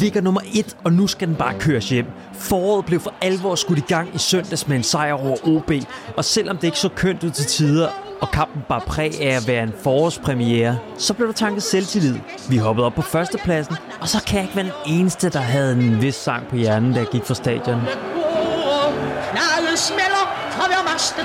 ligger 0.00 0.20
nummer 0.20 0.40
et, 0.54 0.76
og 0.84 0.92
nu 0.92 1.06
skal 1.06 1.28
den 1.28 1.36
bare 1.36 1.54
køres 1.58 1.88
hjem. 1.88 2.06
Foråret 2.34 2.84
blev 2.84 3.00
for 3.00 3.14
alvor 3.20 3.54
skudt 3.54 3.78
i 3.78 3.82
gang 3.88 4.14
i 4.14 4.18
søndags 4.18 4.68
med 4.68 4.76
en 4.76 4.82
sejr 4.82 5.12
over 5.12 5.36
OB. 5.46 5.72
Og 6.16 6.24
selvom 6.24 6.56
det 6.56 6.64
ikke 6.64 6.78
så 6.78 6.88
kønt 6.88 7.24
ud 7.24 7.30
til 7.30 7.46
tider, 7.46 7.88
og 8.20 8.30
kampen 8.30 8.62
bare 8.68 8.80
præg 8.80 9.20
af 9.20 9.36
at 9.36 9.48
være 9.48 9.62
en 9.62 9.72
forårspremiere, 9.82 10.78
så 10.98 11.14
blev 11.14 11.26
der 11.26 11.34
tanket 11.34 11.62
selvtillid. 11.62 12.16
Vi 12.48 12.56
hoppede 12.56 12.86
op 12.86 12.94
på 12.94 13.02
førstepladsen, 13.02 13.76
og 14.00 14.08
så 14.08 14.22
kan 14.26 14.36
jeg 14.36 14.44
ikke 14.44 14.56
være 14.56 14.64
den 14.64 14.72
eneste, 14.86 15.30
der 15.30 15.40
havde 15.40 15.72
en 15.72 16.02
vis 16.02 16.14
sang 16.14 16.46
på 16.48 16.56
hjernen, 16.56 16.92
da 16.92 16.98
jeg 16.98 17.08
gik 17.12 17.24
fra 17.24 17.34
stadion. 17.34 17.80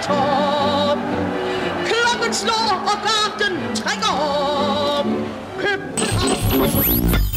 Fra. 0.02 0.98
Klokken 1.86 2.34
slår, 2.34 2.84
og 2.92 2.98
garden 3.08 3.76
trækker 3.76 4.12
op. 5.00 5.06
København. 5.60 7.35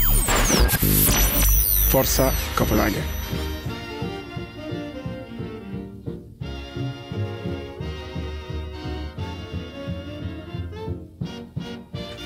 Forza 1.88 2.30
Copenhagen. 2.56 3.02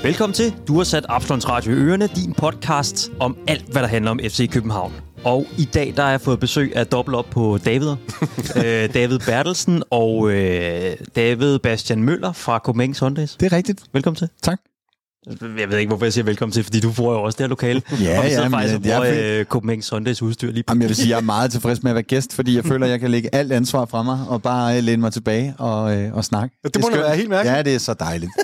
Velkommen 0.02 0.34
til. 0.34 0.54
Du 0.68 0.76
har 0.76 0.84
sat 0.84 1.06
Absalons 1.08 1.48
Radio 1.48 1.72
i 1.72 1.74
ørerne, 1.74 2.06
din 2.06 2.34
podcast 2.34 3.12
om 3.20 3.36
alt, 3.48 3.64
hvad 3.72 3.82
der 3.82 3.88
handler 3.88 4.10
om 4.10 4.18
FC 4.18 4.50
København. 4.50 4.92
Og 5.24 5.46
i 5.58 5.64
dag 5.64 5.92
der 5.96 6.02
har 6.02 6.10
jeg 6.10 6.20
fået 6.20 6.40
besøg 6.40 6.76
af 6.76 6.86
dobbelt 6.86 7.16
op 7.16 7.26
på 7.30 7.58
Davider. 7.64 7.96
øh, 8.56 8.94
David 8.94 9.18
Bertelsen 9.18 9.82
og 9.90 10.30
øh, 10.30 10.96
David 11.16 11.58
Bastian 11.58 12.02
Møller 12.02 12.32
fra 12.32 12.58
Copenhagen 12.58 12.94
Sundays. 12.94 13.36
Det 13.36 13.52
er 13.52 13.56
rigtigt. 13.56 13.82
Velkommen 13.92 14.16
til. 14.16 14.28
Tak. 14.42 14.71
Jeg 15.26 15.68
ved 15.70 15.78
ikke, 15.78 15.88
hvorfor 15.88 16.04
jeg 16.04 16.12
siger 16.12 16.24
velkommen 16.24 16.52
til, 16.52 16.64
fordi 16.64 16.80
du 16.80 16.92
får 16.92 17.12
jo 17.12 17.22
også 17.22 17.36
det 17.36 17.44
her 17.44 17.48
lokale. 17.48 17.82
Ja, 18.00 18.18
og 18.18 18.24
vi 18.24 18.28
sidder 18.28 18.42
ja, 18.42 18.48
men 18.48 18.52
faktisk 18.60 18.74
og 18.76 18.84
jeg- 18.84 18.96
bruger 19.00 19.04
jeg 19.12 19.38
øh, 19.40 19.44
Copenhagen 19.44 19.82
Sundays 19.82 20.22
udstyr 20.22 20.50
lige 20.52 20.62
på. 20.62 20.70
Jamen, 20.70 20.82
jeg 20.82 20.88
vil 20.88 20.96
sige, 20.96 21.08
jeg 21.10 21.16
er 21.16 21.20
meget 21.20 21.52
tilfreds 21.52 21.82
med 21.82 21.90
at 21.90 21.94
være 21.94 22.02
gæst, 22.02 22.34
fordi 22.34 22.56
jeg 22.56 22.64
føler, 22.64 22.86
at 22.86 22.90
jeg 22.92 23.00
kan 23.00 23.10
lægge 23.10 23.34
alt 23.34 23.52
ansvar 23.52 23.84
fra 23.84 24.02
mig 24.02 24.18
og 24.28 24.42
bare 24.42 24.76
øh, 24.76 24.82
læne 24.84 25.00
mig 25.00 25.12
tilbage 25.12 25.54
og, 25.58 25.96
øh, 25.96 26.14
og 26.14 26.24
snakke. 26.24 26.56
Ja, 26.64 26.68
det 26.68 26.82
må 26.82 26.88
er 26.88 26.96
være 26.96 27.16
helt 27.16 27.28
mærkeligt. 27.28 27.56
Ja, 27.56 27.62
det 27.62 27.74
er 27.74 27.78
så 27.78 27.94
dejligt. 27.94 28.32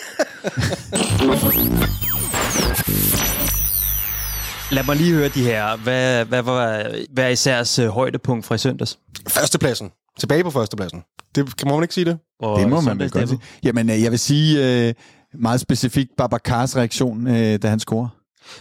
Lad 4.70 4.84
mig 4.84 4.96
lige 4.96 5.12
høre 5.14 5.28
de 5.28 5.42
her. 5.42 5.76
Hvad, 5.76 6.24
hvad 6.24 6.42
var 6.42 6.86
hvad 7.12 7.24
er 7.24 7.28
isærs 7.28 7.78
øh, 7.78 7.88
højdepunkt 7.88 8.46
fra 8.46 8.54
i 8.54 8.58
søndags? 8.58 8.98
Førstepladsen. 9.28 9.90
Tilbage 10.20 10.44
på 10.44 10.50
førstepladsen. 10.50 11.02
Det, 11.34 11.56
kan 11.56 11.68
man 11.68 11.82
ikke 11.82 11.94
sige 11.94 12.04
det? 12.04 12.18
Og 12.40 12.60
Det 12.60 12.68
må 12.68 12.80
man 12.80 12.98
vel 12.98 13.10
godt 13.10 13.28
sige. 13.28 13.40
Jamen, 13.62 13.90
øh, 13.90 14.02
jeg 14.02 14.10
vil 14.10 14.18
sige 14.18 14.86
øh, 14.88 14.94
meget 15.34 15.60
specifikt 15.60 16.10
Babacars 16.18 16.76
reaktion, 16.76 17.26
øh, 17.26 17.58
da 17.62 17.68
han 17.68 17.80
scorer. 17.80 18.08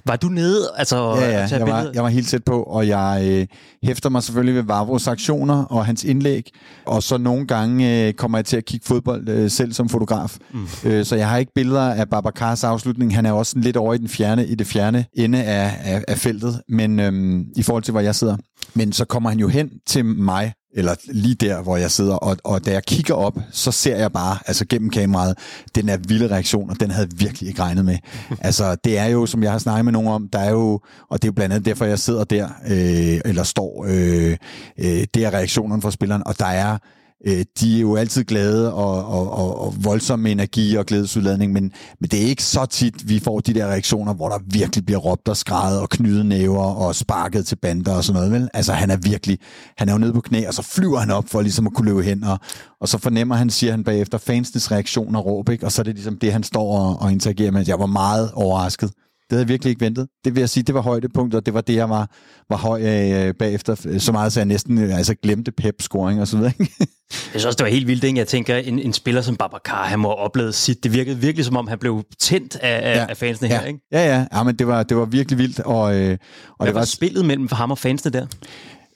Var 0.06 0.16
du 0.16 0.28
nede? 0.28 0.70
Altså, 0.78 1.16
Ja, 1.16 1.30
ja, 1.30 1.48
jeg 1.52 1.68
var, 1.68 1.92
jeg 1.94 2.04
var 2.04 2.10
helt 2.10 2.28
tæt 2.28 2.44
på, 2.44 2.64
og 2.64 2.88
jeg 2.88 3.22
øh, 3.24 3.48
hæfter 3.84 4.10
mig 4.10 4.24
selvfølgelig 4.24 4.56
ved 4.56 4.64
Vavros 4.64 5.08
aktioner 5.08 5.64
og 5.64 5.86
hans 5.86 6.04
indlæg, 6.04 6.52
og 6.86 7.04
så 7.04 7.18
nogle 7.18 7.48
gange 7.48 8.08
øh, 8.08 8.14
kommer 8.14 8.38
jeg 8.38 8.46
til 8.46 8.58
at 8.58 8.66
kigge 8.66 8.86
fodbold 8.86 9.30
øh, 9.30 9.52
selv 9.52 9.74
som 9.74 9.90
fotograf. 9.90 10.38
Mm. 10.54 10.68
Øh, 10.86 11.06
så 11.06 11.16
jeg 11.16 11.30
har 11.30 11.38
ikke 11.38 11.52
billeder 11.56 11.82
af 11.82 12.10
Babacars 12.10 12.64
afslutning. 12.64 13.16
Han 13.16 13.26
er 13.26 13.32
også 13.32 13.60
lidt 13.60 13.78
over 13.78 13.94
i, 13.94 13.98
den 13.98 14.10
fjerne, 14.10 14.46
i 14.48 14.56
det 14.56 14.68
fjerne 14.68 15.06
ende 15.14 15.44
af, 15.44 15.78
af, 15.84 16.04
af 16.08 16.18
feltet, 16.18 16.62
men 16.70 17.00
øhm, 17.00 17.46
i 17.56 17.64
forhold 17.64 17.84
til, 17.84 17.92
hvor 17.92 18.02
jeg 18.02 18.16
sidder. 18.16 18.38
Men 18.74 18.94
så 18.94 19.06
kommer 19.06 19.30
han 19.30 19.40
jo 19.40 19.48
hen 19.48 19.70
til 19.86 20.06
mig, 20.06 20.54
eller 20.74 20.96
lige 21.06 21.36
der, 21.36 21.62
hvor 21.62 21.78
jeg 21.78 21.92
sidder, 21.92 22.16
og, 22.16 22.38
og 22.44 22.66
da 22.66 22.72
jeg 22.72 22.84
kigger 22.84 23.14
op, 23.14 23.40
så 23.52 23.72
ser 23.72 23.96
jeg 23.96 24.12
bare, 24.12 24.38
altså 24.46 24.66
gennem 24.70 24.90
kameraet, 24.90 25.38
den 25.76 25.90
er 25.90 25.98
vilde 26.08 26.28
reaktion, 26.28 26.70
og 26.70 26.80
den 26.80 26.92
havde 26.92 27.08
jeg 27.12 27.20
virkelig 27.20 27.50
ikke 27.50 27.62
regnet 27.62 27.86
med. 27.86 27.98
altså, 28.42 28.76
det 28.84 28.98
er 28.98 29.06
jo, 29.06 29.26
som 29.26 29.44
jeg 29.44 29.52
har 29.52 29.60
snakket 29.60 29.86
med 29.86 29.94
nogen 29.94 30.08
om, 30.08 30.30
der 30.34 30.40
er 30.40 30.50
jo, 30.50 30.80
og 31.10 31.22
det 31.22 31.24
er 31.24 31.28
jo 31.28 31.34
blandt 31.34 31.54
andet 31.54 31.66
derfor, 31.66 31.86
jeg 31.86 32.00
sidder 32.00 32.24
der, 32.24 32.48
øh, 32.68 33.22
eller 33.26 33.44
står, 33.44 33.86
øh, 33.90 34.38
øh, 34.78 35.06
det 35.14 35.26
er 35.26 35.34
reaktionerne 35.34 35.82
fra 35.82 35.92
spilleren, 35.92 36.24
og 36.26 36.40
der 36.40 36.46
er, 36.46 36.78
øh, 37.26 37.46
de 37.60 37.78
er 37.78 37.82
jo 37.82 37.96
altid 37.96 38.24
glade 38.24 38.74
og, 38.74 39.06
og, 39.06 39.32
og, 39.32 39.62
og 39.62 39.74
voldsomme 39.84 40.32
energi 40.32 40.76
og 40.76 40.86
glædesudladning, 40.86 41.54
men, 41.54 41.72
men 42.00 42.10
det 42.10 42.24
er 42.24 42.28
ikke 42.28 42.44
så 42.44 42.66
tit, 42.66 43.10
vi 43.10 43.20
får 43.20 43.40
de 43.40 43.54
der 43.54 43.66
reaktioner, 43.68 44.14
hvor 44.14 44.30
der 44.30 44.40
virkelig 44.46 44.86
bliver 44.86 45.00
råbt 45.00 45.28
og 45.28 45.38
skrejet 45.38 45.82
og 45.82 45.90
knydet 45.90 46.26
næver 46.26 46.64
og 46.64 46.96
sparket 46.96 47.46
til 47.46 47.56
bander 47.56 47.96
og 47.96 48.04
sådan 48.04 48.22
noget. 48.22 48.32
Vel? 48.32 48.50
Altså 48.54 48.74
han 48.74 48.92
er 48.92 48.98
virkelig, 48.98 49.40
han 49.78 49.90
er 49.90 49.94
jo 49.94 50.00
nede 50.00 50.14
på 50.14 50.22
knæ, 50.22 50.48
og 50.48 50.54
så 50.54 50.62
flyver 50.62 51.00
han 51.00 51.12
op 51.12 51.30
for 51.30 51.42
ligesom 51.42 51.68
at 51.68 51.74
kunne 51.74 51.86
løbe 51.86 52.04
hen, 52.04 52.24
og, 52.24 52.40
og 52.82 52.90
så 52.90 52.98
fornemmer 52.98 53.36
han, 53.36 53.50
siger 53.50 53.72
han 53.72 53.84
bagefter, 53.84 54.18
fansens 54.18 54.72
reaktion 54.72 55.16
og 55.16 55.26
råb, 55.26 55.50
ikke? 55.50 55.66
og 55.66 55.72
så 55.72 55.82
er 55.82 55.84
det 55.84 55.94
ligesom 55.94 56.18
det, 56.18 56.34
han 56.34 56.44
står 56.44 56.78
og, 56.80 57.02
og 57.02 57.12
interagerer 57.12 57.52
med. 57.52 57.64
Jeg 57.68 57.80
var 57.80 57.86
meget 57.86 58.32
overrasket. 58.34 58.92
Det 59.30 59.36
havde 59.36 59.44
jeg 59.44 59.50
virkelig 59.50 59.70
ikke 59.70 59.86
ventet. 59.86 60.08
Det 60.26 60.36
vil 60.36 60.42
jeg 60.42 60.50
sige, 60.50 60.64
det 60.64 60.76
var 60.76 60.82
højdepunktet, 60.82 61.38
og 61.38 61.46
det 61.46 61.54
var 61.54 61.62
det, 61.62 61.76
jeg 61.76 61.90
var, 61.90 62.10
var 62.50 62.58
høj 62.58 62.82
af 62.82 63.28
øh, 63.28 63.34
bagefter. 63.40 63.98
Så 64.00 64.12
meget, 64.12 64.34
så 64.34 64.40
jeg 64.40 64.46
næsten 64.46 64.78
øh, 64.78 64.98
altså, 64.98 65.16
glemte 65.24 65.52
Pep-scoring 65.62 66.22
og 66.22 66.28
så 66.28 66.38
videre. 66.38 66.54
ikke? 66.60 66.74
Jeg 66.80 67.18
synes 67.30 67.46
også, 67.46 67.58
det 67.58 67.64
var 67.64 67.70
helt 67.70 67.88
vildt, 67.88 68.04
ikke? 68.04 68.18
Jeg 68.18 68.28
tænker, 68.28 68.56
en, 68.56 68.80
en 68.80 68.94
spiller 68.94 69.22
som 69.22 69.36
Babacar, 69.36 69.86
han 69.86 70.00
må 70.00 70.08
have 70.08 70.18
oplevet 70.18 70.56
sit. 70.56 70.84
Det 70.84 70.94
virkede 70.94 71.18
virkelig, 71.18 71.46
som 71.46 71.58
om 71.58 71.68
han 71.68 71.80
blev 71.80 72.04
tændt 72.20 72.56
af. 72.56 72.96
Ja. 72.96 73.06
af 73.10 73.18
fansene 73.18 73.50
ja. 73.50 73.60
her, 73.60 73.68
ikke? 73.68 73.80
Ja, 73.92 74.16
ja. 74.16 74.26
ja 74.34 74.44
men 74.44 74.56
det 74.56 74.68
var, 74.68 74.84
det 74.84 74.98
var 74.98 75.06
virkelig 75.06 75.38
vildt, 75.38 75.60
og, 75.60 75.96
øh, 75.96 76.12
og 76.12 76.18
Hvad 76.58 76.68
det 76.68 76.74
var 76.74 76.82
var 76.82 76.86
spillet 76.86 77.26
mellem 77.26 77.48
ham 77.52 77.72
og 77.72 77.78
fansene 77.78 78.20
der? 78.20 78.26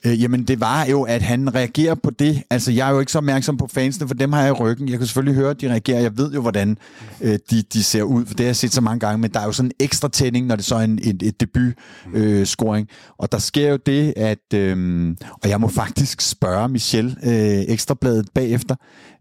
Øh, 0.06 0.22
jamen, 0.22 0.44
det 0.44 0.60
var 0.60 0.84
jo, 0.84 1.02
at 1.02 1.22
han 1.22 1.54
reagerer 1.54 1.94
på 1.94 2.10
det. 2.10 2.42
Altså, 2.50 2.72
jeg 2.72 2.88
er 2.88 2.92
jo 2.92 3.00
ikke 3.00 3.12
så 3.12 3.18
opmærksom 3.18 3.56
på 3.56 3.66
fansene, 3.66 4.08
for 4.08 4.14
dem 4.14 4.32
har 4.32 4.40
jeg 4.40 4.48
i 4.48 4.52
ryggen. 4.52 4.88
Jeg 4.88 4.98
kan 4.98 5.06
selvfølgelig 5.06 5.34
høre, 5.34 5.50
at 5.50 5.60
de 5.60 5.70
reagerer. 5.70 6.00
Jeg 6.00 6.18
ved 6.18 6.32
jo, 6.32 6.40
hvordan 6.40 6.78
øh, 7.20 7.38
de, 7.50 7.62
de 7.62 7.84
ser 7.84 8.02
ud, 8.02 8.26
for 8.26 8.34
det 8.34 8.40
har 8.40 8.48
jeg 8.48 8.56
set 8.56 8.72
så 8.72 8.80
mange 8.80 9.00
gange. 9.00 9.18
Men 9.18 9.30
der 9.30 9.40
er 9.40 9.44
jo 9.44 9.52
sådan 9.52 9.70
en 9.70 9.84
ekstra 9.84 10.08
tænding, 10.08 10.46
når 10.46 10.56
det 10.56 10.64
så 10.64 10.74
er 10.74 10.80
en, 10.80 10.98
et, 11.02 11.22
et 11.22 11.40
debut-scoring. 11.40 12.88
Øh, 12.90 13.14
og 13.18 13.32
der 13.32 13.38
sker 13.38 13.70
jo 13.70 13.78
det, 13.86 14.14
at... 14.16 14.54
Øh, 14.54 15.16
og 15.42 15.48
jeg 15.48 15.60
må 15.60 15.68
faktisk 15.68 16.20
spørge 16.20 16.68
Michel 16.68 17.16
øh, 17.24 17.64
Ekstrabladet 17.68 18.28
bagefter, 18.34 18.74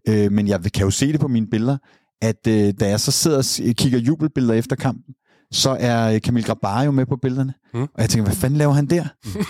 øh, 0.10 0.32
men 0.32 0.48
jeg 0.48 0.64
kan 0.74 0.84
jo 0.84 0.90
se 0.90 1.12
det 1.12 1.20
på 1.20 1.28
mine 1.28 1.48
billeder, 1.48 1.78
at 2.22 2.48
øh, 2.48 2.74
da 2.80 2.90
jeg 2.90 3.00
så 3.00 3.12
sidder 3.12 3.38
og 3.38 3.76
kigger 3.76 4.00
jubelbilleder 4.00 4.54
efter 4.54 4.76
kampen, 4.76 5.14
så 5.52 5.78
er 5.80 6.20
Kamil 6.20 6.44
Grabar 6.44 6.84
jo 6.84 6.92
med 6.92 7.06
på 7.06 7.16
billederne. 7.16 7.54
Mm. 7.74 7.82
Og 7.82 7.90
jeg 7.98 8.10
tænker, 8.10 8.26
hvad 8.26 8.36
fanden 8.36 8.58
laver 8.58 8.74
han 8.74 8.86
der? 8.86 9.04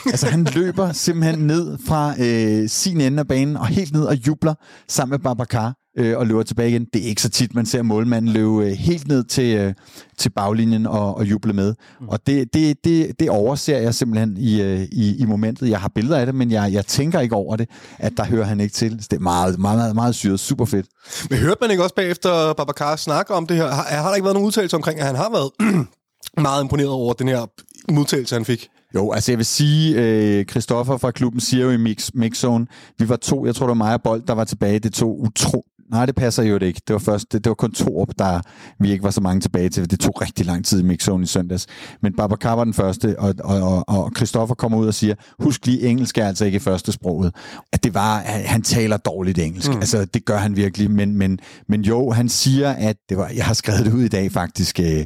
altså, 0.06 0.28
han 0.28 0.44
løber 0.44 0.92
simpelthen 0.92 1.48
ned 1.48 1.78
fra 1.88 2.14
øh, 2.20 2.70
sin 2.70 3.02
ende 3.02 3.20
af 3.20 3.28
banen 3.28 3.58
og 3.58 3.68
helt 3.68 3.94
ned 3.94 4.04
og 4.04 4.28
jubler 4.28 4.54
sammen 4.88 5.12
med 5.12 5.20
Babacar 5.20 5.74
øh, 5.98 6.18
og 6.18 6.28
løber 6.28 6.44
tilbage 6.44 6.70
igen. 6.70 6.86
Det 6.94 7.04
er 7.04 7.08
ikke 7.08 7.22
så 7.22 7.30
tit, 7.30 7.56
man 7.56 7.66
ser 7.66 7.82
målmanden 7.82 8.32
løbe 8.32 8.66
øh, 8.66 8.72
helt 8.72 9.08
ned 9.08 9.24
til, 9.24 9.58
øh, 9.58 9.74
til 10.18 10.30
baglinjen 10.30 10.88
og, 10.88 11.18
og 11.18 11.26
juble 11.26 11.54
med. 11.54 11.76
Mm. 12.02 12.10
Og 12.10 12.28
det, 12.28 12.54
det, 12.54 12.84
det, 12.84 13.20
det 13.20 13.30
overser 13.30 13.78
jeg 13.78 13.96
simpelthen 13.96 14.38
i, 14.38 14.62
øh, 14.62 14.82
i, 14.82 15.16
i 15.22 15.26
momentet. 15.26 15.70
Jeg 15.70 15.80
har 15.80 15.92
billeder 15.96 16.18
af 16.18 16.26
det, 16.26 16.36
men 16.36 16.52
jeg, 16.52 16.74
jeg 16.74 16.86
tænker 16.86 17.20
ikke 17.20 17.36
over 17.36 17.56
det, 17.56 17.70
at 18.00 18.14
der 18.18 18.24
hører 18.24 18.46
han 18.46 18.60
ikke 18.60 18.74
til. 18.74 18.98
Så 19.02 19.08
det 19.12 19.18
er 19.18 19.22
meget, 19.22 19.60
meget, 19.60 19.78
meget, 19.78 19.96
meget 19.96 20.16
syret. 20.16 20.40
Super 20.40 20.66
fedt. 20.66 20.86
Men 21.30 21.40
hørte 21.40 21.58
man 21.62 21.72
ikke 21.72 21.84
også 21.84 21.96
bagefter 21.96 22.54
Babacar 22.54 22.96
snakke 22.96 23.34
om 23.34 23.48
det 23.48 23.58
her? 23.58 23.68
Har, 23.68 23.84
har 23.84 24.08
der 24.08 24.16
ikke 24.16 24.26
været 24.26 24.36
nogen 24.36 24.48
udtalelse 24.48 24.76
omkring, 24.76 25.00
at 25.00 25.06
han 25.06 25.16
har 25.16 25.30
været 25.30 25.52
meget 26.48 26.64
imponeret 26.64 26.90
over 26.90 27.14
den 27.14 27.28
her 27.28 27.46
modtagelse, 27.92 28.36
han 28.36 28.46
fik? 28.46 28.70
Jo, 28.96 29.12
altså 29.12 29.32
jeg 29.32 29.38
vil 29.38 29.46
sige, 29.46 29.96
øh, 30.02 30.46
Christoffer 30.46 30.98
fra 30.98 31.12
klubben 31.12 31.42
siger 31.42 31.66
jo 31.66 31.72
i 31.72 31.78
Mix, 31.78 32.10
Mixzone, 32.14 32.68
vi 33.00 33.10
var 33.10 33.16
to, 33.16 33.46
jeg 33.46 33.56
tror 33.56 33.66
det 33.66 33.70
var 33.70 33.74
mig 33.74 33.94
og 33.94 34.02
Bold, 34.02 34.22
der 34.28 34.34
var 34.34 34.44
tilbage, 34.44 34.80
det 34.80 34.94
tog 34.94 35.22
utro... 35.22 35.66
Nej, 35.92 36.06
det 36.06 36.16
passer 36.16 36.44
jo 36.44 36.58
ikke. 36.58 36.82
Det 36.88 36.94
var 36.94 37.00
først, 37.00 37.32
det, 37.32 37.44
det 37.44 37.50
var 37.50 37.56
kun 37.56 37.72
to 37.72 38.02
op, 38.02 38.08
der 38.20 38.42
vi 38.80 38.92
ikke 38.92 39.04
var 39.04 39.12
så 39.12 39.22
mange 39.22 39.42
tilbage 39.42 39.70
til. 39.70 39.92
Det 39.92 40.00
tog 40.00 40.22
rigtig 40.22 40.46
lang 40.46 40.66
tid 40.66 40.80
i 40.80 40.84
Mixzone 40.84 41.24
i 41.24 41.28
søndags. 41.28 41.68
Men 42.02 42.16
Babacar 42.16 42.56
var 42.56 42.64
den 42.64 42.74
første, 42.74 43.20
og, 43.20 43.36
og, 43.44 43.62
og, 43.62 43.84
og 43.88 44.12
Christoffer 44.16 44.56
kommer 44.56 44.78
ud 44.78 44.88
og 44.88 44.94
siger, 44.94 45.16
husk 45.40 45.66
lige, 45.66 45.82
engelsk 45.82 46.18
er 46.18 46.28
altså 46.28 46.46
ikke 46.46 46.60
første 46.60 46.92
sproget. 46.92 47.36
At 47.74 47.84
det 47.84 47.94
var, 47.94 48.20
han, 48.20 48.46
han 48.46 48.62
taler 48.62 48.98
dårligt 48.98 49.40
engelsk. 49.40 49.70
Mm. 49.70 49.76
Altså, 49.76 50.06
det 50.06 50.26
gør 50.26 50.38
han 50.38 50.56
virkelig. 50.56 50.92
Men, 50.92 51.16
men, 51.16 51.40
men 51.70 51.82
jo, 51.82 52.12
han 52.12 52.30
siger, 52.30 52.70
at 52.70 52.96
det 53.10 53.18
var, 53.18 53.32
jeg 53.36 53.46
har 53.46 53.54
skrevet 53.54 53.86
det 53.86 53.94
ud 53.94 54.04
i 54.04 54.08
dag 54.08 54.32
faktisk, 54.32 54.80
øh, 54.80 55.06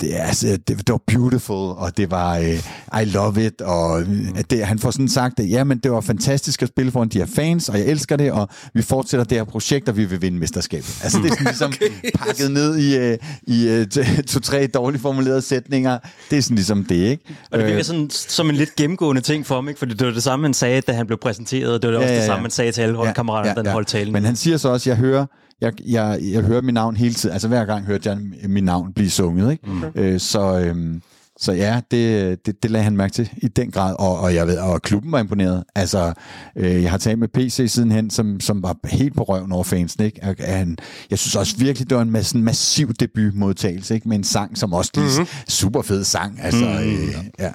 det, 0.00 0.14
altså, 0.14 0.46
det, 0.46 0.68
det 0.68 0.88
var 0.88 1.00
beautiful, 1.06 1.56
og 1.56 1.96
det 1.96 2.10
var 2.10 2.36
øh, 2.36 3.02
I 3.02 3.04
love 3.04 3.46
it, 3.46 3.60
og 3.60 4.00
øh, 4.00 4.44
det, 4.50 4.66
han 4.66 4.78
får 4.78 4.90
sådan 4.90 5.08
sagt, 5.08 5.40
at 5.40 5.50
ja, 5.50 5.64
men 5.64 5.78
det 5.78 5.92
var 5.92 6.00
fantastisk 6.00 6.62
at 6.62 6.68
spille 6.68 6.92
foran 6.92 7.08
de 7.08 7.18
her 7.18 7.26
fans, 7.26 7.68
og 7.68 7.78
jeg 7.78 7.86
elsker 7.86 8.16
det, 8.16 8.32
og 8.32 8.48
vi 8.74 8.82
fortsætter 8.82 9.24
det 9.24 9.36
her 9.36 9.44
projekt, 9.44 9.88
og 9.88 9.96
vi 9.96 10.04
vil 10.04 10.22
vinde 10.26 10.38
mesterskabet. 10.38 10.98
Altså, 11.02 11.18
det 11.18 11.30
er 11.30 11.34
sådan 11.34 11.46
ligesom 11.52 11.68
okay. 11.70 12.10
pakket 12.14 12.50
ned 12.50 12.78
i, 12.78 12.96
øh, 12.96 13.18
i 13.46 13.68
øh, 13.68 13.86
to- 13.86 14.22
to-tre 14.28 14.66
dårligt 14.66 15.02
formulerede 15.02 15.42
sætninger. 15.42 15.98
Det 16.30 16.38
er 16.38 16.42
sådan 16.42 16.54
ligesom 16.54 16.84
det, 16.84 16.94
ikke? 16.94 17.24
Og 17.50 17.58
det 17.58 17.64
Øh, 17.64 17.70
virker 17.70 17.82
sådan, 17.84 18.10
som 18.10 18.50
en 18.50 18.56
lidt 18.56 18.76
gennemgående 18.76 19.22
ting 19.22 19.46
for 19.46 19.54
ham, 19.54 19.68
ikke? 19.68 19.78
Fordi 19.78 19.94
det 19.94 20.06
var 20.06 20.12
det 20.12 20.22
samme, 20.22 20.44
han 20.46 20.54
sagde, 20.54 20.80
da 20.80 20.92
han 20.92 21.06
blev 21.06 21.18
præsenteret. 21.18 21.82
Det 21.82 21.90
var 21.90 21.96
ja, 21.96 22.02
også 22.02 22.14
det 22.14 22.22
samme, 22.24 22.42
han 22.42 22.50
sagde 22.50 22.72
til 22.72 22.82
alle 22.82 22.96
holdkammeraterne, 22.96 23.48
ja, 23.48 23.54
ja, 23.56 23.60
ja. 23.60 23.68
han 23.68 23.72
holdt 23.72 23.88
talen. 23.88 24.12
Men 24.12 24.24
han 24.24 24.36
siger 24.36 24.56
så 24.56 24.68
også, 24.68 24.90
jeg 24.90 24.96
hører, 24.96 25.26
jeg, 25.60 25.72
jeg, 25.86 26.18
jeg 26.22 26.42
hører 26.42 26.60
mit 26.62 26.74
navn 26.74 26.96
hele 26.96 27.14
tiden. 27.14 27.32
Altså 27.32 27.48
hver 27.48 27.64
gang 27.64 27.86
hørte 27.86 28.08
jeg 28.10 28.18
mit 28.48 28.64
navn 28.64 28.92
blive 28.92 29.10
sunget. 29.10 29.52
Ikke? 29.52 29.70
Mm. 29.70 29.82
Øh, 29.94 30.20
så, 30.20 30.58
øhm, 30.58 31.02
så 31.38 31.52
ja, 31.52 31.80
det, 31.90 32.46
det, 32.46 32.62
det 32.62 32.70
lagde 32.70 32.84
han 32.84 32.96
mærke 32.96 33.12
til 33.12 33.30
i 33.36 33.48
den 33.48 33.70
grad. 33.70 33.96
Og, 33.98 34.18
og 34.18 34.34
jeg 34.34 34.46
ved, 34.46 34.58
og 34.58 34.82
klubben 34.82 35.12
var 35.12 35.18
imponeret. 35.18 35.64
Altså, 35.74 36.12
øh, 36.56 36.82
jeg 36.82 36.90
har 36.90 36.98
talt 36.98 37.18
med 37.18 37.28
PC 37.28 37.64
sidenhen, 37.68 38.10
som, 38.10 38.40
som 38.40 38.62
var 38.62 38.76
helt 38.84 39.16
på 39.16 39.22
røven 39.22 39.52
over 39.52 39.64
fansen. 39.64 40.04
Ikke? 40.04 40.20
Og, 40.22 40.34
han, 40.38 40.78
jeg 41.10 41.18
synes 41.18 41.36
også 41.36 41.56
virkelig, 41.56 41.90
det 41.90 41.96
var 41.96 42.02
en 42.02 42.10
masse, 42.10 42.38
massiv 42.38 42.92
debutmodtagelse, 42.92 43.94
ikke? 43.94 44.08
med 44.08 44.16
en 44.16 44.24
sang, 44.24 44.58
som 44.58 44.72
også 44.72 44.90
lige 44.94 45.06
mm-hmm. 45.06 45.26
super 45.48 45.82
fed 45.82 46.04
sang. 46.04 46.40
Altså, 46.42 46.66
øh, 46.66 47.14
ja. 47.38 47.52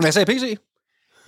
Hvad 0.00 0.12
sagde 0.12 0.32
PC? 0.32 0.58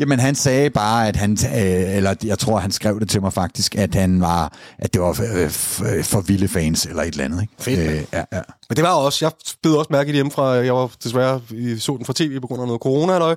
Jamen, 0.01 0.19
han 0.19 0.35
sagde 0.35 0.71
bare, 0.71 1.09
at 1.09 1.17
han, 1.17 1.33
øh, 1.33 1.97
eller 1.97 2.15
jeg 2.25 2.39
tror, 2.39 2.59
han 2.59 2.71
skrev 2.71 3.01
det 3.01 3.09
til 3.09 3.21
mig 3.21 3.33
faktisk, 3.33 3.75
at 3.75 3.95
han 3.95 4.21
var, 4.21 4.53
at 4.79 4.95
det 4.95 5.03
var 5.03 5.09
øh, 5.09 5.47
f- 5.47 6.03
for 6.03 6.21
vilde 6.21 6.49
fans, 6.49 6.87
eller 6.87 7.03
et 7.03 7.09
eller 7.09 7.25
andet, 7.25 7.43
ikke? 7.43 7.53
Fedt, 7.59 7.79
øh, 7.79 8.05
ja, 8.13 8.25
ja. 8.33 8.41
Men 8.69 8.77
det 8.77 8.85
var 8.85 8.91
også, 8.95 9.25
jeg 9.25 9.33
bed 9.63 9.73
også 9.73 9.89
mærke 9.91 10.07
det 10.07 10.15
hjemmefra. 10.15 10.47
Jeg 10.51 10.75
var 10.75 10.91
desværre 11.05 11.41
i 11.51 11.79
så 11.79 11.97
den 11.97 12.05
fra 12.07 12.13
tv 12.17 12.41
på 12.41 12.47
grund 12.47 12.61
af 12.63 12.67
noget 12.67 12.81
corona, 12.83 13.13
halløj. 13.13 13.35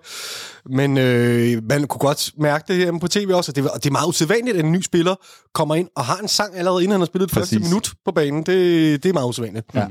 Men 0.65 0.97
øh, 0.97 1.63
man 1.69 1.87
kunne 1.87 1.99
godt 1.99 2.31
mærke 2.37 2.63
det 2.67 2.77
hjemme 2.77 2.99
på 2.99 3.07
tv 3.07 3.31
også, 3.33 3.51
at 3.51 3.55
det, 3.55 3.63
var, 3.63 3.69
det 3.69 3.85
er 3.85 3.91
meget 3.91 4.07
usædvanligt, 4.07 4.57
at 4.57 4.65
en 4.65 4.71
ny 4.71 4.81
spiller 4.81 5.15
kommer 5.53 5.75
ind 5.75 5.87
og 5.95 6.05
har 6.05 6.17
en 6.17 6.27
sang 6.27 6.57
allerede, 6.57 6.83
inden 6.83 6.91
han 6.91 7.01
har 7.01 7.05
spillet 7.05 7.29
det 7.29 7.35
første 7.37 7.59
minut 7.59 7.93
på 8.05 8.11
banen. 8.11 8.43
Det, 8.43 9.03
det 9.03 9.09
er 9.09 9.13
meget 9.13 9.27
usædvanligt. 9.27 9.65
Ja. 9.75 9.85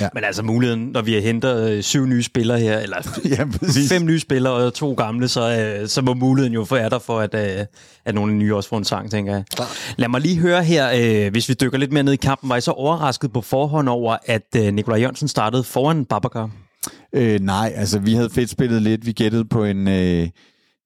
Ja. 0.00 0.08
Men 0.14 0.24
altså 0.24 0.42
muligheden, 0.42 0.84
når 0.86 1.02
vi 1.02 1.20
henter 1.20 1.66
øh, 1.66 1.82
syv 1.82 2.06
nye 2.06 2.22
spillere 2.22 2.60
her, 2.60 2.78
eller 2.78 2.96
ja, 3.38 3.44
præcis. 3.58 3.92
fem 3.92 4.04
nye 4.04 4.20
spillere 4.20 4.52
og 4.52 4.74
to 4.74 4.92
gamle, 4.92 5.28
så, 5.28 5.76
øh, 5.80 5.88
så 5.88 6.02
må 6.02 6.14
muligheden 6.14 6.54
jo 6.54 6.66
være 6.70 6.90
der 6.90 6.98
for, 6.98 7.20
at, 7.20 7.34
øh, 7.34 7.66
at 8.04 8.14
nogle 8.14 8.32
af 8.32 8.34
de 8.34 8.38
nye 8.38 8.54
også 8.54 8.68
får 8.68 8.78
en 8.78 8.84
sang, 8.84 9.10
tænker 9.10 9.32
jeg. 9.32 9.44
Klart. 9.54 9.94
Lad 9.96 10.08
mig 10.08 10.20
lige 10.20 10.38
høre 10.38 10.64
her, 10.64 10.90
øh, 11.26 11.30
hvis 11.30 11.48
vi 11.48 11.54
dykker 11.54 11.78
lidt 11.78 11.92
mere 11.92 12.02
ned 12.02 12.12
i 12.12 12.16
kampen, 12.16 12.48
var 12.48 12.56
I 12.56 12.60
så 12.60 12.70
overrasket 12.70 13.32
på 13.32 13.40
forhånd 13.40 13.88
over, 13.88 14.16
at 14.26 14.56
øh, 14.56 14.74
Nikolaj 14.74 15.00
Jørgensen 15.00 15.28
startede 15.28 15.64
foran 15.64 16.04
Babacar? 16.04 16.50
Øh, 17.12 17.40
nej, 17.40 17.72
altså 17.76 17.98
vi 17.98 18.14
havde 18.14 18.30
fedt 18.30 18.50
spillet 18.50 18.82
lidt. 18.82 19.06
Vi 19.06 19.12
gættede 19.12 19.44
på 19.44 19.64
en, 19.64 19.88
øh, 19.88 20.28